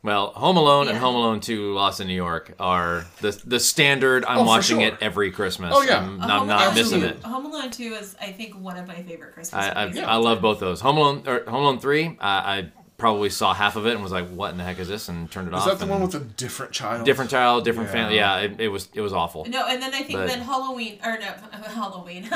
Well, 0.00 0.28
Home 0.28 0.56
Alone 0.56 0.86
and 0.86 0.96
Home 0.96 1.16
Alone 1.16 1.40
2 1.40 1.74
Lost 1.74 2.00
in 2.00 2.06
New 2.06 2.14
York 2.14 2.54
are 2.60 3.04
the 3.20 3.32
the 3.44 3.58
standard. 3.58 4.24
I'm 4.26 4.38
Oh, 4.38 4.44
watching 4.44 4.78
sure. 4.78 4.86
it 4.88 4.94
every 5.00 5.32
Christmas. 5.32 5.72
Oh, 5.74 5.82
yeah. 5.82 5.98
I'm, 5.98 6.20
I'm 6.22 6.30
Home 6.30 6.46
not 6.48 6.74
missing 6.76 7.02
it. 7.02 7.20
Home 7.24 7.46
Alone 7.46 7.70
Two 7.72 7.94
is, 7.94 8.14
I 8.20 8.30
think, 8.30 8.54
one 8.54 8.76
of 8.76 8.86
my 8.86 9.02
favorite 9.02 9.34
Christmas 9.34 9.60
I 9.66 9.72
I, 9.72 9.86
movies. 9.86 10.02
I 10.02 10.14
love 10.14 10.40
both 10.40 10.60
those. 10.60 10.80
Home 10.82 10.98
Alone 10.98 11.24
or 11.26 11.40
Home 11.50 11.62
Alone 11.64 11.78
3, 11.80 12.16
I, 12.20 12.28
I 12.30 12.70
probably 12.98 13.30
saw 13.30 13.54
half 13.54 13.76
of 13.76 13.86
it 13.86 13.94
and 13.94 14.02
was 14.02 14.12
like, 14.12 14.28
"What 14.28 14.50
in 14.50 14.58
the 14.58 14.64
heck 14.64 14.78
is 14.78 14.88
this?" 14.88 15.08
and 15.08 15.30
turned 15.30 15.48
it 15.48 15.54
Is 15.54 15.60
off. 15.62 15.72
Is 15.72 15.78
that 15.78 15.86
the 15.86 15.90
one 15.90 16.02
with 16.02 16.14
a 16.14 16.20
different 16.20 16.72
child? 16.72 17.06
different 17.06 17.30
child, 17.30 17.64
different 17.64 17.88
Yeah. 17.88 17.92
family? 17.92 18.16
Yeah, 18.16 18.38
it, 18.40 18.60
it 18.60 18.68
was 18.68 18.88
it 18.92 19.00
was 19.00 19.12
awful. 19.12 19.44
No, 19.46 19.66
and 19.66 19.80
then 19.80 19.94
I 19.94 20.02
think 20.02 20.18
But- 20.18 20.28
then 20.28 20.40
Halloween 20.40 20.98
or 21.04 21.18
no 21.18 21.26
Halloween. 21.68 22.22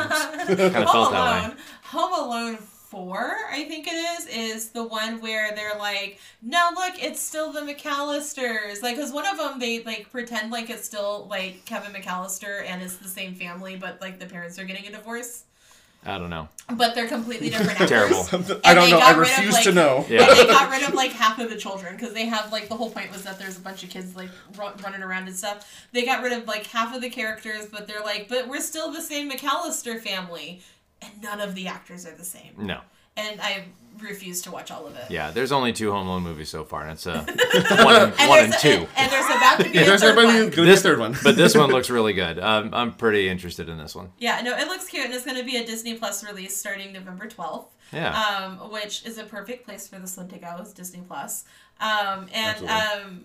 Kinda 0.47 0.85
Home 0.85 0.87
felt 0.87 1.13
that 1.13 1.33
way. 1.33 1.47
Alone. 1.47 1.57
Home 1.85 2.13
Alone 2.15 2.57
four, 2.57 3.37
I 3.51 3.65
think 3.65 3.87
it 3.89 3.95
is, 3.95 4.27
is 4.27 4.69
the 4.69 4.85
one 4.87 5.23
where 5.23 5.55
they're 5.55 5.79
like, 5.79 6.19
no, 6.43 6.69
look, 6.75 7.03
it's 7.03 7.21
still 7.23 7.51
the 7.51 7.61
McAllisters. 7.63 8.83
Like, 8.83 8.97
cause 8.99 9.11
one 9.13 9.27
of 9.27 9.39
them 9.39 9.59
they 9.59 9.83
like 9.83 10.11
pretend 10.13 10.51
like 10.53 10.69
it's 10.69 10.85
still 10.85 11.27
like 11.31 11.65
Kevin 11.65 11.93
McAllister 11.93 12.65
and 12.67 12.83
it's 12.83 12.97
the 12.97 13.09
same 13.09 13.35
family, 13.35 13.77
but 13.77 14.01
like 14.03 14.19
the 14.19 14.27
parents 14.27 14.59
are 14.59 14.65
getting 14.65 14.87
a 14.87 14.91
divorce, 14.93 15.45
I 16.05 16.19
don't 16.19 16.31
know. 16.31 16.49
but 16.75 16.95
they're 16.95 17.07
completely 17.07 17.49
different 17.51 17.71
actors. 17.81 17.89
Terrible. 17.89 18.61
I 18.65 18.75
don't 18.75 18.91
know. 18.91 18.99
I 18.99 19.11
rid 19.11 19.19
of, 19.31 19.37
refuse 19.37 19.53
like- 19.55 19.65
to 19.65 19.73
know. 19.73 20.05
Yeah. 20.09 20.23
And 20.29 20.37
they 20.39 20.47
got 20.47 20.71
rid 20.71 20.83
of 20.83 20.95
like 20.95 21.13
half 21.13 21.39
of 21.39 21.49
the 21.49 21.57
children 21.57 21.95
because 21.95 22.13
they 22.13 22.27
have 22.27 22.51
like 22.51 22.69
the 22.69 22.75
whole 22.77 22.91
point 22.91 23.13
was 23.13 23.23
that 23.23 23.39
there's 23.39 23.57
a 23.57 23.61
bunch 23.61 23.85
of 23.85 23.91
kids 23.91 24.17
like 24.17 24.31
run, 24.59 24.73
running 24.83 25.03
around 25.03 25.29
and 25.29 25.37
stuff. 25.37 25.87
They 25.93 26.05
got 26.05 26.23
rid 26.23 26.33
of 26.33 26.47
like 26.49 26.67
half 26.67 26.95
of 26.95 27.03
the 27.03 27.11
characters, 27.11 27.67
but 27.67 27.87
they're 27.87 28.01
like, 28.03 28.29
but 28.29 28.49
we're 28.49 28.61
still 28.61 28.91
the 28.91 29.01
same 29.03 29.31
McAllister 29.31 30.01
family. 30.01 30.61
and 31.01 31.23
none 31.23 31.41
of 31.41 31.55
the 31.55 31.67
actors 31.69 32.05
are 32.07 32.15
the 32.17 32.25
same. 32.25 32.53
No. 32.59 32.81
And 33.17 33.41
I 33.41 33.65
refuse 34.01 34.41
to 34.43 34.51
watch 34.51 34.71
all 34.71 34.87
of 34.87 34.97
it. 34.97 35.05
Yeah, 35.11 35.31
there's 35.31 35.53
only 35.53 35.73
two 35.73 35.93
Home 35.93 36.07
Alone 36.07 36.23
movies 36.23 36.49
so 36.49 36.65
far, 36.65 36.83
and 36.83 36.93
it's 36.93 37.07
uh, 37.07 37.23
one, 37.85 37.95
and, 37.97 38.15
And 38.19 38.29
one 38.31 38.39
and 38.41 38.53
there's, 38.53 38.63
two. 38.63 38.69
And, 38.69 38.89
and 38.97 39.13
there's 39.13 39.27
about 39.27 39.59
to 39.61 39.65
be 39.65 39.71
Yeah, 39.71 39.83
a 39.83 39.85
there's 39.85 40.01
third 40.01 40.17
one. 40.17 40.51
gonna 40.51 40.67
This 40.67 40.83
third 40.83 40.99
one. 40.99 41.15
but 41.23 41.37
this 41.37 41.55
one 41.55 41.71
looks 41.71 41.91
really 41.99 42.15
good. 42.15 42.39
Um, 42.39 42.71
I'm 42.73 42.95
pretty 42.95 43.29
interested 43.29 43.69
in 43.69 43.77
this 43.79 43.95
one. 43.95 44.11
Yeah, 44.19 44.41
no, 44.41 44.57
it 44.57 44.67
looks 44.67 44.87
cute, 44.89 45.05
and 45.05 45.15
it's 45.15 45.25
going 45.27 45.37
to 45.37 45.45
be 45.45 45.57
a 45.57 45.67
Disney 45.67 45.95
Plus 45.95 46.25
release 46.25 46.57
starting 46.57 46.93
November 46.93 47.27
12th. 47.29 47.67
Yeah. 47.93 48.19
Um, 48.59 48.71
which 48.71 49.05
is 49.05 49.19
a 49.19 49.25
perfect 49.25 49.67
place 49.67 49.87
for 49.87 49.99
this 49.99 50.17
one 50.17 50.29
to 50.29 50.39
go, 50.39 50.57
is 50.63 50.73
Disney 50.73 51.03
Plus. 51.07 51.45
Um, 51.79 52.29
and 52.33 52.67
Absolutely. 52.67 52.69
um, 52.69 53.25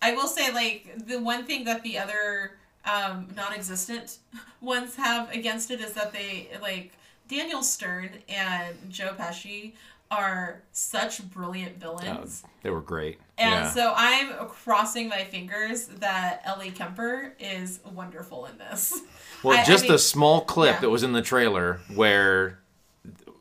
I 0.00 0.12
will 0.14 0.28
say, 0.28 0.52
like, 0.52 1.06
the 1.08 1.18
one 1.20 1.44
thing 1.44 1.64
that 1.64 1.82
the 1.82 1.98
other 1.98 2.52
um, 2.84 3.26
non 3.36 3.52
existent 3.52 4.18
ones 4.60 4.94
have 4.94 5.30
against 5.32 5.72
it 5.72 5.80
is 5.80 5.94
that 5.94 6.12
they, 6.12 6.48
like, 6.62 6.92
Daniel 7.30 7.62
Stern 7.62 8.10
and 8.28 8.76
Joe 8.90 9.14
Pesci 9.16 9.74
are 10.10 10.62
such 10.72 11.22
brilliant 11.30 11.78
villains. 11.78 12.42
Oh, 12.44 12.50
they 12.62 12.70
were 12.70 12.80
great. 12.80 13.18
And 13.38 13.50
yeah. 13.66 13.70
so 13.70 13.92
I'm 13.96 14.48
crossing 14.48 15.08
my 15.08 15.22
fingers 15.22 15.86
that 16.00 16.42
Ellie 16.44 16.72
Kemper 16.72 17.34
is 17.38 17.78
wonderful 17.94 18.46
in 18.46 18.58
this. 18.58 19.00
Well, 19.42 19.56
I- 19.56 19.62
I 19.62 19.64
just 19.64 19.84
mean- 19.84 19.92
a 19.94 19.98
small 19.98 20.42
clip 20.42 20.74
yeah. 20.74 20.80
that 20.80 20.90
was 20.90 21.02
in 21.02 21.12
the 21.14 21.22
trailer 21.22 21.80
where 21.94 22.58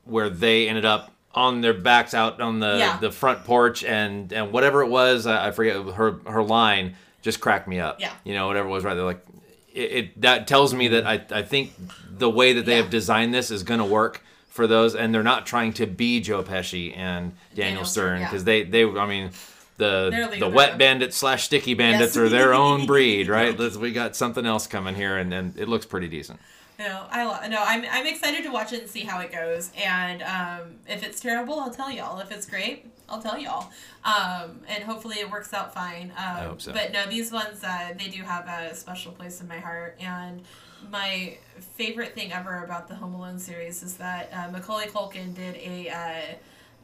where 0.06 0.30
they 0.30 0.70
ended 0.70 0.86
up 0.86 1.12
on 1.36 1.60
their 1.60 1.74
backs 1.74 2.14
out 2.14 2.40
on 2.40 2.60
the 2.62 2.78
Yeah. 2.78 2.98
the 3.00 3.12
front 3.12 3.44
porch 3.44 3.84
and 3.84 4.32
and 4.32 4.54
whatever 4.54 4.82
it 4.82 4.88
was, 4.88 5.28
I, 5.28 5.48
I 5.48 5.52
forget 5.52 5.76
her 5.96 6.20
her 6.26 6.42
line 6.42 6.96
just 7.22 7.42
cracked 7.42 7.68
me 7.68 7.82
up. 7.82 8.00
Yeah. 8.00 8.14
You 8.24 8.34
know, 8.34 8.48
whatever 8.48 8.70
it 8.70 8.72
was 8.72 8.86
right 8.86 8.94
there, 8.94 9.04
like 9.04 9.26
it, 9.74 9.92
it 9.92 10.22
that 10.22 10.48
tells 10.48 10.74
me 10.74 10.88
that 10.88 11.06
I 11.06 11.22
I 11.32 11.42
think 11.42 11.74
the 12.20 12.30
way 12.30 12.54
that 12.54 12.66
they 12.66 12.74
Yeah. 12.78 12.82
have 12.84 12.90
designed 12.90 13.34
this 13.34 13.50
is 13.52 13.64
going 13.64 13.80
to 13.80 13.86
work 13.86 14.22
for 14.48 14.68
those, 14.68 14.96
and 14.96 15.14
they're 15.14 15.24
not 15.24 15.46
trying 15.46 15.74
to 15.74 15.86
be 15.88 16.20
Joe 16.20 16.44
Pesci 16.44 16.96
and 16.96 17.32
Daniel, 17.56 17.56
Daniel 17.56 17.86
Stern, 17.86 17.86
Stern 17.86 18.20
yeah. 18.22 18.28
because 18.28 18.44
they 18.44 18.64
they 18.64 18.84
I 18.86 19.06
mean. 19.08 19.32
The, 19.78 20.36
the 20.38 20.50
wet 20.50 20.78
bandits 20.78 21.16
slash 21.16 21.46
sticky 21.46 21.74
bandits 21.74 22.14
Yes. 22.14 22.18
are 22.18 22.28
their 22.28 22.54
own 22.66 22.86
breed, 22.86 23.30
right? 23.30 23.58
We 23.78 23.94
got 23.94 24.14
something 24.14 24.46
else 24.46 24.68
coming 24.68 24.94
here, 24.94 25.16
and, 25.16 25.34
and 25.34 25.58
it 25.58 25.70
looks 25.70 25.86
pretty 25.86 26.10
decent. 26.10 26.38
No, 26.78 27.06
I 27.10 27.24
lo- 27.24 27.48
no, 27.48 27.64
I'm 27.66 27.86
I'm 27.90 28.06
excited 28.06 28.44
to 28.44 28.50
watch 28.52 28.74
it 28.74 28.82
and 28.82 28.90
see 28.90 29.06
how 29.06 29.22
it 29.22 29.32
goes. 29.32 29.72
And 29.82 30.22
um, 30.24 30.76
if 30.86 31.02
it's 31.02 31.22
terrible, 31.22 31.58
I'll 31.62 31.74
tell 31.74 31.90
y'all. 31.90 32.20
If 32.20 32.30
it's 32.30 32.46
great, 32.46 32.88
I'll 33.08 33.22
tell 33.22 33.38
y'all. 33.40 33.70
Um, 34.04 34.60
and 34.68 34.84
hopefully 34.84 35.16
it 35.20 35.32
works 35.32 35.54
out 35.54 35.74
fine. 35.74 36.12
Um, 36.18 36.36
I 36.36 36.40
hope 36.42 36.60
so. 36.62 36.74
But 36.74 36.92
no, 36.92 37.06
these 37.06 37.32
ones 37.32 37.64
uh, 37.64 37.94
they 37.98 38.10
do 38.10 38.22
have 38.24 38.48
a 38.50 38.76
special 38.76 39.14
place 39.14 39.40
in 39.40 39.48
my 39.48 39.60
heart. 39.60 39.96
And 40.02 40.42
my 40.90 41.38
favorite 41.76 42.14
thing 42.16 42.32
ever 42.32 42.64
about 42.64 42.88
the 42.88 42.96
Home 42.96 43.14
Alone 43.14 43.40
series 43.40 43.84
is 43.84 43.98
that 43.98 44.30
uh, 44.34 44.52
Macaulay 44.52 44.86
Culkin 44.88 45.34
did 45.34 45.56
a. 45.56 45.90
Uh, 45.90 46.36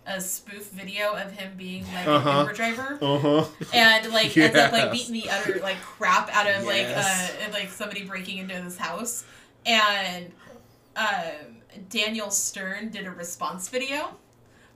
a 0.07 0.21
spoof 0.21 0.69
video 0.69 1.15
of 1.15 1.31
him 1.31 1.53
being 1.57 1.83
like 1.91 2.05
Uh-huh. 2.05 2.29
an 2.29 2.37
Uber 2.41 2.53
driver 2.53 2.99
Uh 3.01 3.17
huh. 3.17 3.45
and 3.73 4.13
like 4.13 4.37
ends 4.37 4.55
up 4.55 4.71
like 4.71 4.91
beating 4.91 5.13
the 5.13 5.27
utter 5.31 5.59
like 5.63 5.81
crap 5.81 6.29
out 6.31 6.45
of 6.45 6.63
like 6.63 6.85
uh 6.95 7.27
like 7.51 7.69
somebody 7.71 8.03
breaking 8.03 8.37
into 8.37 8.53
his 8.53 8.77
house 8.77 9.25
and 9.65 10.31
um 10.95 11.55
daniel 11.89 12.29
stern 12.29 12.89
did 12.89 13.07
a 13.07 13.09
response 13.11 13.67
video 13.67 14.15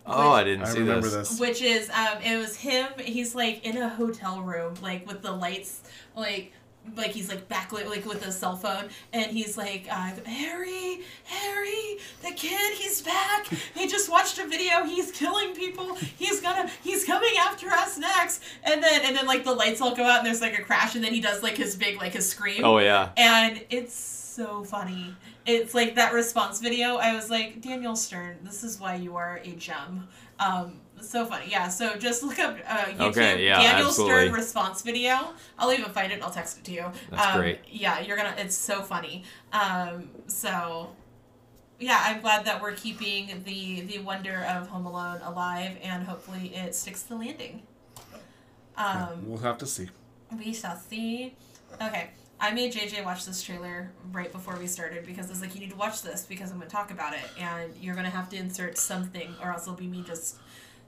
Oh, 0.07 0.31
I 0.31 0.43
didn't 0.43 0.63
I 0.65 0.69
see 0.69 0.79
remember 0.79 1.07
this. 1.07 1.29
this. 1.29 1.39
which 1.39 1.61
is 1.61 1.91
um 1.91 2.23
it 2.23 2.35
was 2.39 2.55
him 2.55 2.87
he's 2.97 3.35
like 3.35 3.63
in 3.63 3.77
a 3.77 3.87
hotel 3.87 4.41
room 4.41 4.73
like 4.81 5.05
with 5.05 5.21
the 5.21 5.31
lights 5.31 5.83
like 6.15 6.53
like 6.95 7.11
he's 7.11 7.29
like 7.29 7.47
backlit 7.49 7.87
like 7.89 8.05
with 8.05 8.25
a 8.25 8.31
cell 8.31 8.55
phone 8.55 8.85
and 9.13 9.31
he's 9.31 9.57
like 9.57 9.87
uh, 9.91 10.11
harry 10.25 11.01
harry 11.25 11.97
the 12.21 12.31
kid 12.35 12.73
he's 12.77 13.01
back 13.01 13.47
he 13.75 13.87
just 13.87 14.09
watched 14.11 14.37
a 14.39 14.47
video 14.47 14.83
he's 14.83 15.11
killing 15.11 15.53
people 15.53 15.95
he's 15.95 16.41
gonna 16.41 16.69
he's 16.83 17.03
coming 17.05 17.31
after 17.39 17.67
us 17.69 17.97
next 17.97 18.41
and 18.63 18.83
then 18.83 19.01
and 19.05 19.15
then 19.15 19.25
like 19.25 19.43
the 19.43 19.53
lights 19.53 19.81
all 19.81 19.95
go 19.95 20.03
out 20.03 20.17
and 20.19 20.27
there's 20.27 20.41
like 20.41 20.57
a 20.57 20.61
crash 20.63 20.95
and 20.95 21.03
then 21.03 21.13
he 21.13 21.21
does 21.21 21.41
like 21.43 21.57
his 21.57 21.75
big 21.75 21.97
like 21.97 22.13
his 22.13 22.29
scream 22.29 22.63
Oh 22.63 22.79
yeah. 22.79 23.09
and 23.17 23.63
it's 23.69 23.93
so 23.95 24.63
funny. 24.63 25.13
It's 25.45 25.73
like 25.73 25.95
that 25.95 26.13
response 26.13 26.59
video. 26.61 26.95
I 26.97 27.13
was 27.13 27.29
like, 27.29 27.61
Daniel 27.61 27.95
Stern, 27.95 28.37
this 28.43 28.63
is 28.63 28.79
why 28.79 28.95
you 28.95 29.15
are 29.17 29.41
a 29.43 29.51
gem. 29.53 30.07
Um, 30.39 30.79
so 31.01 31.25
funny. 31.25 31.45
Yeah. 31.49 31.67
So 31.69 31.95
just 31.97 32.23
look 32.23 32.39
up 32.39 32.57
uh, 32.67 32.77
YouTube 32.85 32.99
Okay, 33.09 33.45
yeah, 33.45 33.61
Daniel 33.61 33.87
absolutely. 33.87 34.15
Stern 34.15 34.33
response 34.33 34.81
video. 34.81 35.33
I'll 35.57 35.71
even 35.73 35.91
find 35.91 36.11
it. 36.11 36.15
and 36.15 36.23
I'll 36.23 36.31
text 36.31 36.57
it 36.57 36.63
to 36.65 36.71
you. 36.71 36.85
That's 37.09 37.35
um, 37.35 37.39
great. 37.41 37.59
Yeah, 37.69 37.99
you're 37.99 38.17
gonna. 38.17 38.35
It's 38.37 38.55
so 38.55 38.81
funny. 38.81 39.23
Um, 39.53 40.09
so. 40.27 40.89
Yeah, 41.81 41.97
I'm 42.03 42.19
glad 42.19 42.43
that 42.43 42.61
we're 42.61 42.73
keeping 42.73 43.41
the 43.45 43.81
the 43.81 43.99
wonder 43.99 44.45
of 44.49 44.67
Home 44.67 44.85
Alone 44.85 45.21
alive, 45.23 45.77
and 45.81 46.03
hopefully 46.05 46.51
it 46.53 46.75
sticks 46.75 47.03
to 47.03 47.09
the 47.09 47.15
landing. 47.15 47.63
Um, 48.75 49.25
We'll 49.25 49.39
have 49.39 49.57
to 49.59 49.65
see. 49.65 49.89
we 50.37 50.53
shall 50.53 50.77
see. 50.77 51.35
Okay, 51.81 52.09
I 52.39 52.51
made 52.51 52.73
JJ 52.73 53.03
watch 53.03 53.25
this 53.25 53.43
trailer 53.43 53.91
right 54.11 54.31
before 54.31 54.57
we 54.57 54.67
started 54.67 55.05
because 55.05 55.27
I 55.27 55.29
was 55.29 55.41
like, 55.41 55.53
you 55.53 55.61
need 55.61 55.71
to 55.71 55.75
watch 55.75 56.01
this 56.01 56.25
because 56.25 56.51
I'm 56.51 56.57
going 56.57 56.69
to 56.69 56.75
talk 56.75 56.91
about 56.91 57.13
it, 57.13 57.21
and 57.39 57.73
you're 57.81 57.95
going 57.95 58.05
to 58.05 58.11
have 58.11 58.29
to 58.29 58.37
insert 58.37 58.77
something, 58.77 59.35
or 59.43 59.51
else 59.51 59.63
it'll 59.63 59.75
be 59.75 59.87
me 59.87 60.03
just 60.05 60.37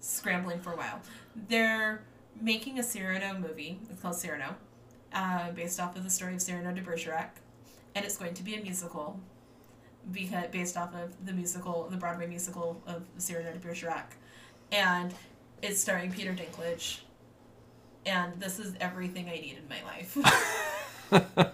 scrambling 0.02 0.60
for 0.60 0.74
a 0.74 0.76
while. 0.76 1.00
They're 1.48 2.04
making 2.40 2.80
a 2.80 2.84
Cyrano 2.84 3.38
movie. 3.40 3.80
It's 3.90 4.02
called 4.02 4.16
Cyrano, 4.16 4.56
uh, 5.14 5.52
based 5.52 5.80
off 5.80 5.96
of 5.96 6.04
the 6.04 6.10
story 6.10 6.36
of 6.36 6.42
Cyrano 6.42 6.74
de 6.74 6.82
Bergerac, 6.82 7.30
and 7.96 8.04
it's 8.04 8.18
going 8.18 8.34
to 8.34 8.44
be 8.44 8.56
a 8.56 8.62
musical, 8.62 9.20
because 10.12 10.46
based 10.52 10.76
off 10.76 10.94
of 10.94 11.26
the 11.26 11.32
musical, 11.32 11.88
the 11.90 11.98
Broadway 11.98 12.28
musical 12.28 12.82
of 12.86 13.04
Cyrano 13.18 13.54
de 13.54 13.60
Bergerac, 13.60 14.18
and 14.72 15.14
it's 15.62 15.80
starring 15.80 16.12
Peter 16.12 16.34
Dinklage 16.34 17.00
and 18.06 18.40
this 18.40 18.60
is 18.60 18.74
everything 18.80 19.28
I 19.30 19.34
need 19.34 19.58
in 19.58 19.68
my 19.70 19.84
life. 19.84 20.18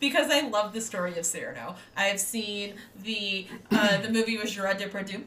because 0.00 0.30
I 0.30 0.48
love 0.48 0.72
the 0.72 0.80
story 0.80 1.18
of 1.18 1.26
Cyrano. 1.26 1.76
I 1.96 2.04
have 2.04 2.20
seen 2.20 2.74
the 3.02 3.46
uh, 3.70 4.00
the 4.00 4.10
movie 4.10 4.38
with 4.38 4.50
Gerard 4.50 4.78
Depardieu. 4.78 5.24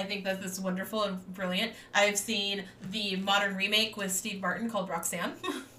I 0.00 0.04
think 0.04 0.24
that 0.24 0.40
this 0.40 0.52
is 0.52 0.60
wonderful 0.60 1.02
and 1.02 1.34
brilliant. 1.34 1.72
I've 1.92 2.16
seen 2.16 2.64
the 2.90 3.16
modern 3.16 3.54
remake 3.54 3.98
with 3.98 4.10
Steve 4.10 4.40
Martin 4.40 4.70
called 4.70 4.88
Roxanne. 4.88 5.34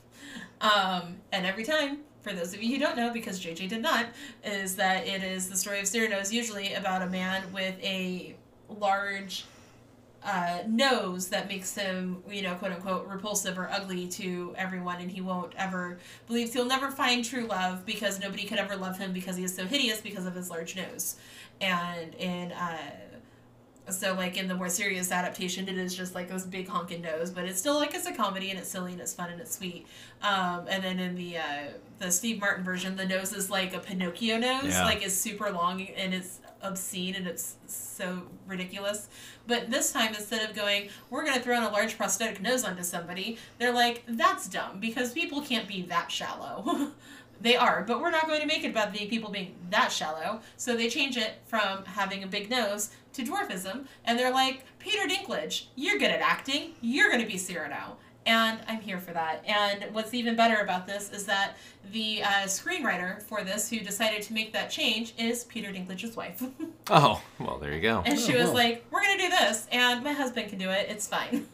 um, 0.61 1.15
and 1.31 1.45
every 1.45 1.63
time, 1.63 1.99
for 2.21 2.31
those 2.31 2.53
of 2.53 2.61
you 2.61 2.75
who 2.75 2.79
don't 2.79 2.95
know, 2.95 3.11
because 3.11 3.43
JJ 3.43 3.67
did 3.67 3.81
not, 3.81 4.05
is 4.43 4.75
that 4.75 5.07
it 5.07 5.23
is 5.23 5.49
the 5.49 5.57
story 5.57 5.79
of 5.79 5.87
Cyrano 5.87 6.21
usually 6.29 6.75
about 6.75 7.01
a 7.01 7.07
man 7.07 7.51
with 7.51 7.73
a 7.81 8.35
large 8.69 9.45
uh, 10.23 10.59
nose 10.67 11.29
that 11.29 11.47
makes 11.47 11.73
him, 11.73 12.21
you 12.29 12.43
know, 12.43 12.53
quote 12.53 12.73
unquote, 12.73 13.07
repulsive 13.07 13.57
or 13.57 13.71
ugly 13.71 14.07
to 14.07 14.53
everyone, 14.55 15.01
and 15.01 15.09
he 15.09 15.19
won't 15.19 15.53
ever 15.57 15.97
believes 16.27 16.53
he'll 16.53 16.65
never 16.65 16.91
find 16.91 17.25
true 17.25 17.47
love 17.47 17.87
because 17.87 18.19
nobody 18.19 18.43
could 18.43 18.59
ever 18.59 18.75
love 18.75 18.99
him 18.99 19.13
because 19.13 19.35
he 19.35 19.43
is 19.43 19.55
so 19.55 19.65
hideous 19.65 19.99
because 19.99 20.27
of 20.27 20.35
his 20.35 20.51
large 20.51 20.75
nose. 20.75 21.15
And 21.59 22.13
in 22.15 22.51
uh, 22.51 22.77
so 23.89 24.13
like 24.13 24.37
in 24.37 24.47
the 24.47 24.55
more 24.55 24.69
serious 24.69 25.11
adaptation, 25.11 25.67
it 25.67 25.77
is 25.77 25.95
just 25.95 26.15
like 26.15 26.29
this 26.29 26.43
big 26.45 26.67
honking 26.67 27.01
nose, 27.01 27.31
but 27.31 27.45
it's 27.45 27.59
still 27.59 27.75
like 27.75 27.93
it's 27.93 28.05
a 28.05 28.13
comedy 28.13 28.49
and 28.49 28.59
it's 28.59 28.69
silly 28.69 28.91
and 28.93 29.01
it's 29.01 29.13
fun 29.13 29.29
and 29.31 29.41
it's 29.41 29.55
sweet. 29.57 29.85
Um, 30.21 30.65
and 30.69 30.83
then 30.83 30.99
in 30.99 31.15
the 31.15 31.37
uh, 31.37 31.43
the 31.99 32.11
Steve 32.11 32.39
Martin 32.39 32.63
version, 32.63 32.95
the 32.95 33.05
nose 33.05 33.33
is 33.33 33.49
like 33.49 33.73
a 33.73 33.79
Pinocchio 33.79 34.37
nose, 34.37 34.65
Yeah. 34.65 34.85
like 34.85 35.03
it's 35.03 35.15
super 35.15 35.49
long 35.51 35.81
and 35.81 36.13
it's 36.13 36.39
obscene 36.61 37.15
and 37.15 37.25
it's 37.27 37.55
so 37.65 38.21
ridiculous. 38.47 39.09
But 39.47 39.71
this 39.71 39.91
time, 39.91 40.09
instead 40.13 40.47
of 40.47 40.55
going, 40.55 40.89
we're 41.09 41.23
going 41.25 41.33
to 41.35 41.41
throw 41.41 41.57
in 41.57 41.63
a 41.63 41.69
large 41.71 41.97
prosthetic 41.97 42.39
nose 42.41 42.63
onto 42.63 42.83
somebody, 42.83 43.39
they're 43.57 43.73
like, 43.73 44.03
that's 44.07 44.47
dumb 44.47 44.79
because 44.79 45.11
people 45.11 45.41
can't 45.41 45.67
be 45.67 45.81
that 45.83 46.11
shallow. 46.11 46.91
they 47.41 47.55
are, 47.55 47.83
but 47.87 47.99
we're 48.01 48.11
not 48.11 48.27
going 48.27 48.41
to 48.41 48.47
make 48.47 48.63
it 48.63 48.69
about 48.69 48.93
the 48.93 49.05
people 49.07 49.31
being 49.31 49.55
that 49.69 49.91
shallow. 49.91 50.41
So 50.57 50.75
they 50.77 50.89
change 50.89 51.17
it 51.17 51.41
from 51.45 51.83
having 51.85 52.23
a 52.23 52.27
big 52.27 52.49
nose 52.49 52.91
to 53.13 53.23
dwarfism, 53.23 53.85
and 54.05 54.17
they're 54.17 54.31
like, 54.33 54.63
Peter 54.79 55.07
Dinklage, 55.07 55.65
you're 55.75 55.97
good 55.99 56.11
at 56.11 56.21
acting, 56.21 56.71
you're 56.81 57.09
going 57.09 57.21
to 57.21 57.27
be 57.27 57.37
Cyrano. 57.37 57.97
And 58.25 58.59
I'm 58.67 58.79
here 58.81 58.99
for 58.99 59.13
that. 59.13 59.43
And 59.47 59.85
what's 59.95 60.13
even 60.13 60.35
better 60.35 60.57
about 60.61 60.85
this 60.85 61.11
is 61.11 61.25
that 61.25 61.57
the 61.91 62.21
uh, 62.21 62.27
screenwriter 62.45 63.19
for 63.23 63.43
this, 63.43 63.67
who 63.67 63.79
decided 63.79 64.21
to 64.21 64.33
make 64.33 64.53
that 64.53 64.69
change, 64.69 65.13
is 65.17 65.43
Peter 65.45 65.71
Dinklage's 65.71 66.15
wife. 66.15 66.43
Oh, 66.89 67.21
well, 67.39 67.57
there 67.57 67.73
you 67.73 67.79
go. 67.79 68.03
And 68.05 68.19
she 68.19 68.35
Oh, 68.35 68.39
was 68.41 68.47
wow. 68.49 68.53
like, 68.55 68.85
"We're 68.91 69.01
gonna 69.01 69.17
do 69.17 69.29
this, 69.29 69.67
and 69.71 70.03
my 70.03 70.11
husband 70.13 70.49
can 70.49 70.57
do 70.57 70.69
it. 70.69 70.87
It's 70.89 71.07
fine." 71.07 71.47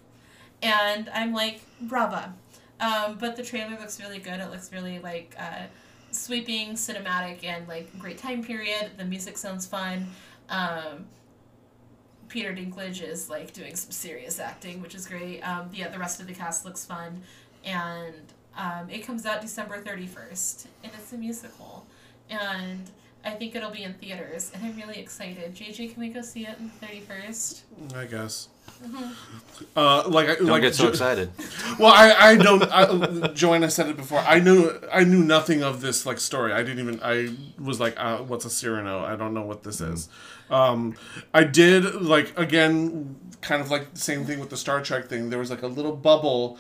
And 0.64 1.10
I'm 1.14 1.32
like, 1.34 1.62
"Brava!" 1.82 2.34
Um, 2.80 3.18
but 3.20 3.36
the 3.36 3.44
trailer 3.44 3.78
looks 3.80 4.00
really 4.00 4.20
good. 4.20 4.40
It 4.40 4.52
looks 4.52 4.72
really 4.72 5.00
like 5.00 5.36
uh, 5.40 5.64
sweeping, 6.12 6.74
cinematic, 6.74 7.44
and 7.44 7.68
like 7.68 7.98
great 8.00 8.18
time 8.18 8.44
period. 8.44 8.92
The 8.98 9.06
music 9.06 9.38
sounds 9.38 9.66
fun. 9.66 10.08
Um, 10.50 11.06
Peter 12.30 12.54
Dinklage 12.54 13.02
is 13.02 13.30
like 13.30 13.54
doing 13.54 13.76
some 13.76 13.92
serious 13.92 14.40
acting, 14.40 14.82
which 14.82 14.96
is 14.96 15.08
great. 15.08 15.42
Um, 15.42 15.70
yeah, 15.74 15.88
the 15.88 16.00
rest 16.00 16.20
of 16.20 16.28
the 16.28 16.34
cast 16.34 16.66
looks 16.66 16.86
fun, 16.86 17.22
and 17.64 18.14
um, 18.56 18.90
it 18.90 19.00
comes 19.00 19.26
out 19.26 19.42
December 19.42 19.82
thirty 19.82 20.06
first, 20.06 20.68
and 20.84 20.92
it's 20.98 21.14
a 21.14 21.18
musical, 21.18 21.86
and 22.30 22.92
I 23.24 23.32
think 23.32 23.56
it'll 23.56 23.72
be 23.72 23.84
in 23.84 23.94
theaters, 23.96 24.52
and 24.54 24.64
I'm 24.64 24.76
really 24.78 25.00
excited. 25.00 25.54
JJ, 25.56 25.94
can 25.94 26.02
we 26.02 26.10
go 26.10 26.22
see 26.22 26.46
it 26.46 26.56
on 26.60 26.72
the 26.80 26.88
31st? 26.88 27.62
I 27.96 28.06
guess. 28.06 28.48
Uh, 29.76 30.04
like 30.08 30.30
I 30.30 30.36
Don't 30.36 30.48
like 30.48 30.62
get 30.62 30.76
so 30.76 30.84
Jo- 30.84 30.90
excited. 30.90 31.32
Well, 31.80 31.94
I 31.94 32.32
I 32.32 32.36
don't. 32.36 32.64
I, 32.64 33.28
Joanna 33.34 33.70
said 33.70 33.88
it 33.88 33.98
before. 33.98 34.20
I 34.20 34.40
knew 34.40 34.72
I 34.92 35.04
knew 35.04 35.24
nothing 35.24 35.62
of 35.64 35.82
this 35.82 36.06
like 36.06 36.20
story. 36.20 36.52
I 36.54 36.64
didn't 36.64 36.80
even. 36.80 37.00
I 37.04 37.36
was 37.60 37.80
like, 37.80 37.94
uh, 37.98 38.18
"What's 38.20 38.46
a 38.46 38.50
Cyrano?" 38.50 39.04
I 39.06 39.16
don't 39.16 39.34
know 39.34 39.44
what 39.44 39.64
this 39.64 39.80
is. 39.82 40.10
Um, 40.50 40.96
I 41.34 41.44
did 41.44 42.02
like 42.02 42.38
again, 42.38 43.16
kind 43.42 43.62
of 43.62 43.70
like 43.70 43.94
the 43.94 44.00
same 44.00 44.26
thing 44.26 44.40
with 44.40 44.50
the 44.50 44.58
Star 44.58 44.82
Trek 44.82 45.08
thing. 45.08 45.30
There 45.30 45.40
was 45.40 45.52
like 45.52 45.62
a 45.62 45.68
little 45.68 45.96
bubble 45.96 46.58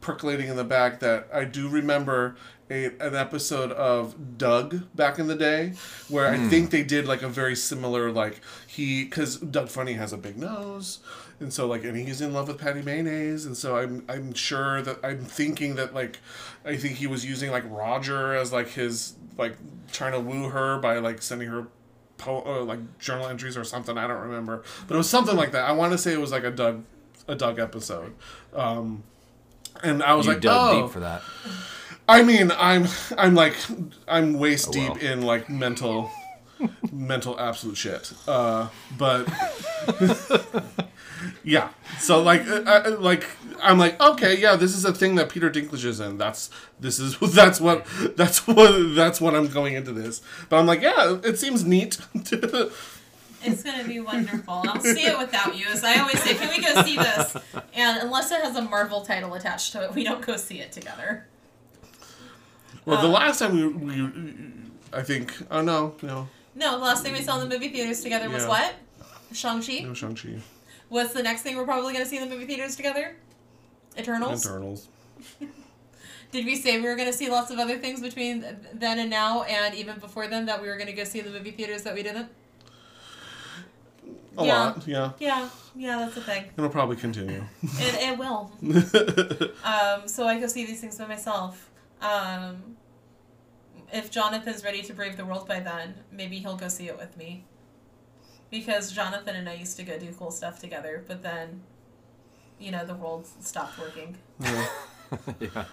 percolating 0.00 0.48
in 0.48 0.56
the 0.56 0.64
back 0.64 1.00
that 1.00 1.28
I 1.32 1.44
do 1.44 1.68
remember 1.68 2.36
a, 2.70 2.86
an 3.00 3.14
episode 3.16 3.72
of 3.72 4.38
Doug 4.38 4.94
back 4.94 5.18
in 5.18 5.26
the 5.26 5.34
day 5.34 5.72
where 6.08 6.28
I 6.28 6.36
think 6.48 6.70
they 6.70 6.82
did 6.82 7.06
like 7.06 7.22
a 7.22 7.28
very 7.28 7.56
similar 7.56 8.12
like 8.12 8.40
he 8.66 9.04
because 9.04 9.38
Doug 9.38 9.68
Funnie 9.68 9.94
has 9.94 10.12
a 10.12 10.18
big 10.18 10.36
nose 10.36 10.98
and 11.40 11.52
so 11.52 11.66
like 11.66 11.84
and 11.84 11.96
he's 11.96 12.20
in 12.20 12.32
love 12.32 12.48
with 12.48 12.58
Patty 12.58 12.82
Mayonnaise 12.82 13.46
and 13.46 13.56
so 13.56 13.76
I'm 13.76 14.04
I'm 14.08 14.32
sure 14.34 14.82
that 14.82 14.98
I'm 15.04 15.24
thinking 15.24 15.76
that 15.76 15.94
like 15.94 16.18
I 16.64 16.76
think 16.76 16.96
he 16.96 17.06
was 17.06 17.24
using 17.24 17.50
like 17.50 17.64
Roger 17.68 18.34
as 18.34 18.52
like 18.52 18.68
his 18.70 19.14
like 19.36 19.56
trying 19.92 20.12
to 20.12 20.20
woo 20.20 20.48
her 20.48 20.78
by 20.78 20.98
like 20.98 21.22
sending 21.22 21.48
her 21.48 21.68
po- 22.16 22.42
uh, 22.44 22.64
like 22.64 22.98
journal 22.98 23.26
entries 23.28 23.56
or 23.56 23.64
something 23.64 23.96
I 23.96 24.06
don't 24.06 24.20
remember 24.20 24.62
but 24.86 24.94
it 24.94 24.98
was 24.98 25.08
something 25.08 25.36
like 25.36 25.52
that 25.52 25.64
I 25.68 25.72
want 25.72 25.92
to 25.92 25.98
say 25.98 26.12
it 26.12 26.20
was 26.20 26.32
like 26.32 26.44
a 26.44 26.50
Doug 26.50 26.84
a 27.28 27.34
Doug 27.34 27.58
episode 27.58 28.14
um 28.54 29.02
and 29.82 30.02
I 30.02 30.14
was 30.14 30.26
You 30.26 30.32
like 30.32 30.40
dug 30.40 30.74
oh 30.74 30.82
deep 30.82 30.92
for 30.92 31.00
that. 31.00 31.22
I 32.08 32.22
mean, 32.22 32.50
I'm 32.58 32.86
I'm 33.16 33.34
like 33.34 33.54
I'm 34.08 34.38
waist 34.38 34.68
Oh, 34.74 34.78
well. 34.80 34.94
deep 34.94 35.02
in 35.04 35.22
like 35.22 35.48
mental 35.48 36.10
mental 36.90 37.38
absolute 37.38 37.76
shit. 37.76 38.12
Uh, 38.26 38.68
but 38.96 39.28
yeah, 41.44 41.70
so 41.98 42.22
like 42.22 42.46
uh, 42.46 42.62
uh, 42.66 42.96
like 42.98 43.26
I'm 43.62 43.78
like 43.78 44.00
okay, 44.00 44.36
yeah, 44.38 44.56
this 44.56 44.76
is 44.76 44.84
a 44.84 44.92
thing 44.92 45.14
that 45.16 45.28
Peter 45.28 45.50
Dinklage 45.50 45.84
is 45.84 46.00
in. 46.00 46.18
That's 46.18 46.50
this 46.80 46.98
is 46.98 47.18
that's 47.34 47.60
what 47.60 47.86
that's 48.16 48.46
what 48.46 48.94
that's 48.94 49.20
what 49.20 49.34
I'm 49.34 49.48
going 49.48 49.74
into 49.74 49.92
this. 49.92 50.20
But 50.48 50.58
I'm 50.58 50.66
like, 50.66 50.80
yeah, 50.80 51.18
it 51.22 51.38
seems 51.38 51.64
neat. 51.64 51.98
It's 53.40 53.62
gonna 53.62 53.84
be 53.84 54.00
wonderful. 54.00 54.64
I'll 54.66 54.80
see 54.80 55.06
it 55.06 55.16
without 55.16 55.56
you. 55.56 55.66
As 55.68 55.84
I 55.84 56.00
always 56.00 56.20
say, 56.22 56.34
can 56.34 56.48
we 56.48 56.60
go 56.60 56.82
see 56.82 56.96
this? 56.96 57.36
And 57.72 58.02
unless 58.02 58.32
it 58.32 58.40
has 58.42 58.56
a 58.56 58.62
Marvel 58.62 59.02
title 59.02 59.32
attached 59.34 59.70
to 59.72 59.84
it, 59.84 59.94
we 59.94 60.02
don't 60.02 60.26
go 60.26 60.36
see 60.36 60.58
it 60.58 60.72
together. 60.72 61.24
well, 62.84 63.00
the 63.00 63.06
last 63.08 63.38
time 63.38 63.54
we, 63.54 63.66
we 63.68 64.10
I 64.92 65.02
think 65.02 65.34
oh 65.52 65.62
no 65.62 65.94
no 66.02 66.28
No, 66.56 66.78
the 66.78 66.84
last 66.84 67.04
thing 67.04 67.12
we 67.12 67.22
saw 67.22 67.40
in 67.40 67.48
the 67.48 67.54
movie 67.54 67.68
theaters 67.68 68.00
together 68.00 68.28
was 68.28 68.44
what? 68.44 68.74
Shang-Chi? 69.32 69.80
no 69.80 69.94
Shang 69.94 70.16
Chi 70.16 70.40
What's 70.88 71.12
the 71.12 71.22
next 71.22 71.42
thing 71.42 71.56
we're 71.56 71.64
probably 71.64 71.92
gonna 71.92 72.06
see 72.06 72.16
in 72.18 72.28
the 72.28 72.34
movie 72.34 72.46
theaters 72.46 72.76
together? 72.76 73.14
Eternals? 73.98 74.44
Eternals. 74.44 74.88
Did 76.30 76.44
we 76.44 76.56
say 76.56 76.78
we 76.80 76.86
were 76.86 76.96
gonna 76.96 77.12
see 77.12 77.28
lots 77.30 77.50
of 77.50 77.58
other 77.58 77.78
things 77.78 78.00
between 78.00 78.44
then 78.72 78.98
and 78.98 79.10
now 79.10 79.42
and 79.44 79.74
even 79.74 79.98
before 79.98 80.26
then 80.28 80.46
that 80.46 80.60
we 80.62 80.68
were 80.68 80.76
gonna 80.76 80.92
go 80.92 81.04
see 81.04 81.18
in 81.20 81.24
the 81.24 81.30
movie 81.30 81.50
theaters 81.50 81.82
that 81.82 81.94
we 81.94 82.02
didn't? 82.02 82.28
A 84.38 84.44
Yeah. 84.44 84.64
lot, 84.66 84.86
yeah. 84.86 85.12
Yeah, 85.18 85.48
yeah, 85.74 85.98
that's 85.98 86.14
the 86.14 86.20
thing. 86.20 86.44
It'll 86.56 86.70
probably 86.70 86.96
continue. 86.96 87.44
It, 87.80 87.94
it 88.12 88.18
will. 88.18 88.52
Um, 89.64 90.06
so 90.08 90.26
I 90.26 90.38
go 90.38 90.46
see 90.46 90.64
these 90.64 90.80
things 90.80 90.96
by 90.96 91.06
myself. 91.06 91.70
Um, 92.00 92.76
if 93.92 94.10
Jonathan's 94.10 94.62
ready 94.64 94.82
to 94.82 94.92
brave 94.94 95.16
the 95.16 95.24
world 95.24 95.48
by 95.48 95.60
then, 95.60 95.94
maybe 96.12 96.38
he'll 96.38 96.56
go 96.56 96.68
see 96.68 96.86
it 96.88 96.96
with 96.96 97.16
me. 97.16 97.44
Because 98.50 98.92
Jonathan 98.92 99.36
and 99.36 99.48
I 99.48 99.54
used 99.54 99.76
to 99.76 99.82
go 99.82 99.98
do 99.98 100.12
cool 100.18 100.30
stuff 100.30 100.58
together, 100.58 101.04
but 101.06 101.22
then, 101.22 101.60
you 102.58 102.70
know, 102.70 102.84
the 102.84 102.94
world 102.94 103.26
stopped 103.40 103.78
working. 103.78 104.16
yeah. 104.40 104.66
yeah. 105.40 105.64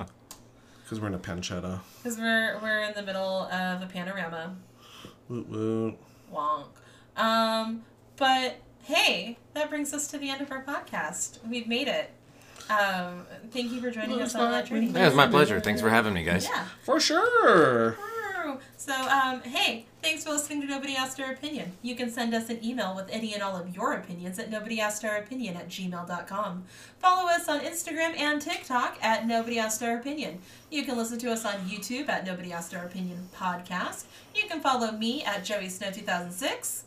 Because 0.83 1.01
we're 1.01 1.07
in 1.07 1.13
a 1.15 1.19
pancetta. 1.19 1.79
Because 2.03 2.17
we're, 2.17 2.59
we're 2.61 2.81
in 2.83 2.93
the 2.93 3.01
middle 3.01 3.43
of 3.43 3.81
a 3.81 3.87
panorama. 3.87 4.55
Woot 5.29 5.49
woot. 5.49 5.95
Wonk. 6.33 6.67
Um, 7.17 7.83
but 8.17 8.57
hey, 8.83 9.37
that 9.53 9.69
brings 9.69 9.93
us 9.93 10.07
to 10.09 10.17
the 10.17 10.29
end 10.29 10.41
of 10.41 10.51
our 10.51 10.63
podcast. 10.63 11.39
We've 11.47 11.67
made 11.67 11.87
it. 11.87 12.11
Um, 12.69 13.25
thank 13.51 13.71
you 13.71 13.81
for 13.81 13.91
joining 13.91 14.11
Well, 14.11 14.25
us 14.25 14.35
on 14.35 14.51
that 14.51 14.67
journey. 14.67 14.87
Yeah, 14.87 15.05
was 15.05 15.15
my 15.15 15.27
pleasure. 15.27 15.59
Thanks 15.59 15.81
for 15.81 15.89
having 15.89 16.13
me, 16.13 16.23
guys. 16.23 16.45
Yeah. 16.45 16.65
For 16.83 16.99
sure. 16.99 17.97
True. 18.45 18.59
So, 18.77 18.93
um, 18.93 19.41
hey, 19.41 19.87
thanks 20.03 20.23
for 20.23 20.29
listening 20.29 20.61
to 20.61 20.67
Nobody 20.67 20.95
Asked 20.95 21.19
Our 21.19 21.31
Opinion. 21.31 21.71
You 21.81 21.95
can 21.95 22.11
send 22.11 22.35
us 22.35 22.47
an 22.51 22.63
email 22.63 22.95
with 22.95 23.09
any 23.09 23.33
and 23.33 23.41
all 23.41 23.55
of 23.55 23.75
your 23.75 23.93
opinions 23.93 24.37
at 24.37 24.51
nobodyaskedour.opinion 24.51 25.55
at 25.55 25.67
gmail.com. 25.67 26.63
Follow 26.99 27.27
us 27.27 27.49
on 27.49 27.61
Instagram 27.61 28.15
and 28.15 28.39
TikTok 28.39 28.99
at 29.01 29.25
Nobody 29.25 29.57
Asked 29.57 29.81
Our 29.81 29.97
Opinion. 29.97 30.37
You 30.69 30.83
can 30.85 30.95
listen 30.95 31.17
to 31.19 31.31
us 31.31 31.43
on 31.43 31.53
YouTube 31.67 32.07
at 32.07 32.23
Nobody 32.23 32.53
Asked 32.53 32.75
Our 32.75 32.85
Opinion 32.85 33.29
Podcast. 33.35 34.03
You 34.35 34.43
can 34.47 34.61
follow 34.61 34.91
me 34.91 35.23
at 35.23 35.43
Joey 35.43 35.67
Snow 35.69 35.89
2006. 35.89 36.83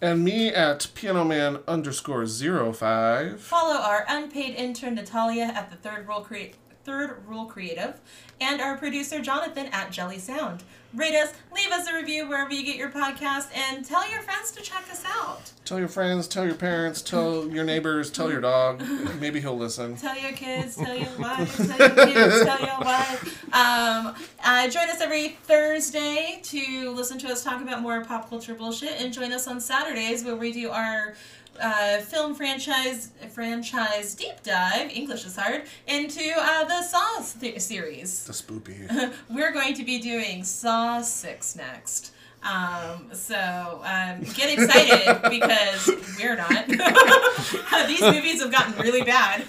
And 0.00 0.24
me 0.24 0.48
at 0.48 0.86
piano 0.94 1.24
man 1.24 1.58
underscore 1.68 2.26
zero 2.26 2.72
five. 2.72 3.42
Follow 3.42 3.78
our 3.78 4.06
unpaid 4.08 4.54
intern 4.56 4.94
Natalia 4.94 5.52
at 5.54 5.70
the 5.70 5.76
Third 5.76 6.08
Rule 6.08 6.22
Crea- 6.22 6.54
Third 6.84 7.22
Rule 7.26 7.46
Creative, 7.46 7.98
and 8.40 8.60
our 8.60 8.76
producer 8.76 9.20
Jonathan 9.20 9.66
at 9.72 9.90
Jelly 9.90 10.18
Sound. 10.18 10.62
Rate 10.94 11.16
us, 11.16 11.32
leave 11.52 11.72
us 11.72 11.88
a 11.88 11.94
review 11.94 12.28
wherever 12.28 12.52
you 12.52 12.64
get 12.64 12.76
your 12.76 12.88
podcast, 12.90 13.48
and 13.52 13.84
tell 13.84 14.08
your 14.12 14.20
friends 14.22 14.52
to 14.52 14.62
check 14.62 14.84
us 14.92 15.02
out. 15.04 15.50
Tell 15.64 15.80
your 15.80 15.88
friends, 15.88 16.28
tell 16.28 16.46
your 16.46 16.54
parents, 16.54 17.02
tell 17.02 17.48
your 17.48 17.64
neighbors, 17.64 18.12
tell 18.12 18.30
your 18.30 18.40
dog. 18.40 18.80
Maybe 19.20 19.40
he'll 19.40 19.56
listen. 19.56 19.96
Tell 19.96 20.16
your 20.16 20.30
kids, 20.32 20.76
tell 20.76 20.94
your 20.94 21.08
wife, 21.18 21.56
tell 21.56 21.78
your 21.78 22.06
kids, 22.06 22.44
tell 22.44 22.60
your 22.60 22.78
wife. 22.80 23.44
Um, 23.52 24.14
uh, 24.44 24.68
join 24.68 24.88
us 24.88 25.00
every 25.00 25.30
Thursday 25.44 26.38
to 26.44 26.90
listen 26.90 27.18
to 27.18 27.28
us 27.28 27.42
talk 27.42 27.60
about 27.60 27.82
more 27.82 28.04
pop 28.04 28.28
culture 28.28 28.54
bullshit, 28.54 29.00
and 29.00 29.12
join 29.12 29.32
us 29.32 29.48
on 29.48 29.60
Saturdays 29.60 30.22
where 30.22 30.36
we 30.36 30.52
do 30.52 30.70
our 30.70 31.14
uh, 31.60 31.98
film 32.00 32.34
franchise 32.34 33.10
franchise 33.30 34.14
deep 34.14 34.42
dive. 34.42 34.90
English 34.90 35.24
is 35.24 35.36
hard 35.36 35.62
into 35.86 36.32
uh, 36.36 36.64
the 36.64 36.82
Saw 36.82 37.22
th- 37.40 37.60
series. 37.60 38.24
The 38.24 38.32
spoopy. 38.32 39.12
We're 39.30 39.52
going 39.52 39.74
to 39.74 39.84
be 39.84 39.98
doing 39.98 40.44
Saw 40.44 41.00
Six 41.02 41.56
next. 41.56 42.12
Um, 42.42 43.08
so 43.12 43.80
um, 43.84 44.20
get 44.34 44.52
excited 44.58 45.22
because 45.30 45.90
we're 46.18 46.36
not. 46.36 46.66
These 47.88 48.02
movies 48.02 48.42
have 48.42 48.52
gotten 48.52 48.78
really 48.78 49.00
bad 49.02 49.44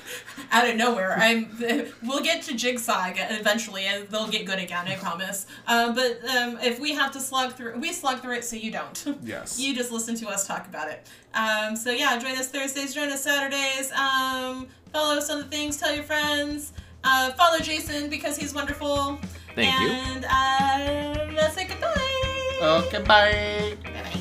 out 0.51 0.67
of 0.69 0.75
nowhere. 0.75 1.13
I'm. 1.17 1.49
We'll 2.03 2.21
get 2.23 2.43
to 2.43 2.53
Jigsaw 2.55 3.11
eventually, 3.15 3.85
and 3.85 4.07
they'll 4.09 4.27
get 4.27 4.45
good 4.45 4.59
again. 4.59 4.87
I 4.87 4.95
promise. 4.95 5.47
Um, 5.67 5.95
but 5.95 6.19
um, 6.29 6.57
if 6.61 6.79
we 6.79 6.93
have 6.93 7.11
to 7.13 7.19
slug 7.19 7.53
through, 7.53 7.77
we 7.79 7.91
slug 7.93 8.21
through 8.21 8.35
it, 8.35 8.45
so 8.45 8.55
you 8.55 8.71
don't. 8.71 9.05
Yes. 9.23 9.59
You 9.59 9.75
just 9.75 9.91
listen 9.91 10.15
to 10.15 10.27
us 10.27 10.45
talk 10.47 10.67
about 10.67 10.89
it. 10.89 11.07
Um, 11.33 11.75
so 11.75 11.91
yeah, 11.91 12.17
join 12.19 12.33
us 12.37 12.49
Thursdays, 12.49 12.93
join 12.93 13.09
us 13.09 13.23
Saturdays. 13.23 13.91
Um, 13.91 14.67
follow 14.93 15.17
us 15.17 15.29
on 15.29 15.39
the 15.39 15.45
things, 15.45 15.77
tell 15.77 15.93
your 15.93 16.03
friends. 16.03 16.73
Uh, 17.03 17.31
follow 17.31 17.59
Jason 17.59 18.09
because 18.09 18.37
he's 18.37 18.53
wonderful. 18.53 19.19
Thank 19.55 19.79
you. 19.79 19.87
and, 19.89 20.25
uh, 20.25 21.33
let's 21.33 21.55
say 21.55 21.65
goodbye. 21.65 22.59
Okay, 22.61 23.01
bye. 23.03 23.77
bye. 23.83 24.19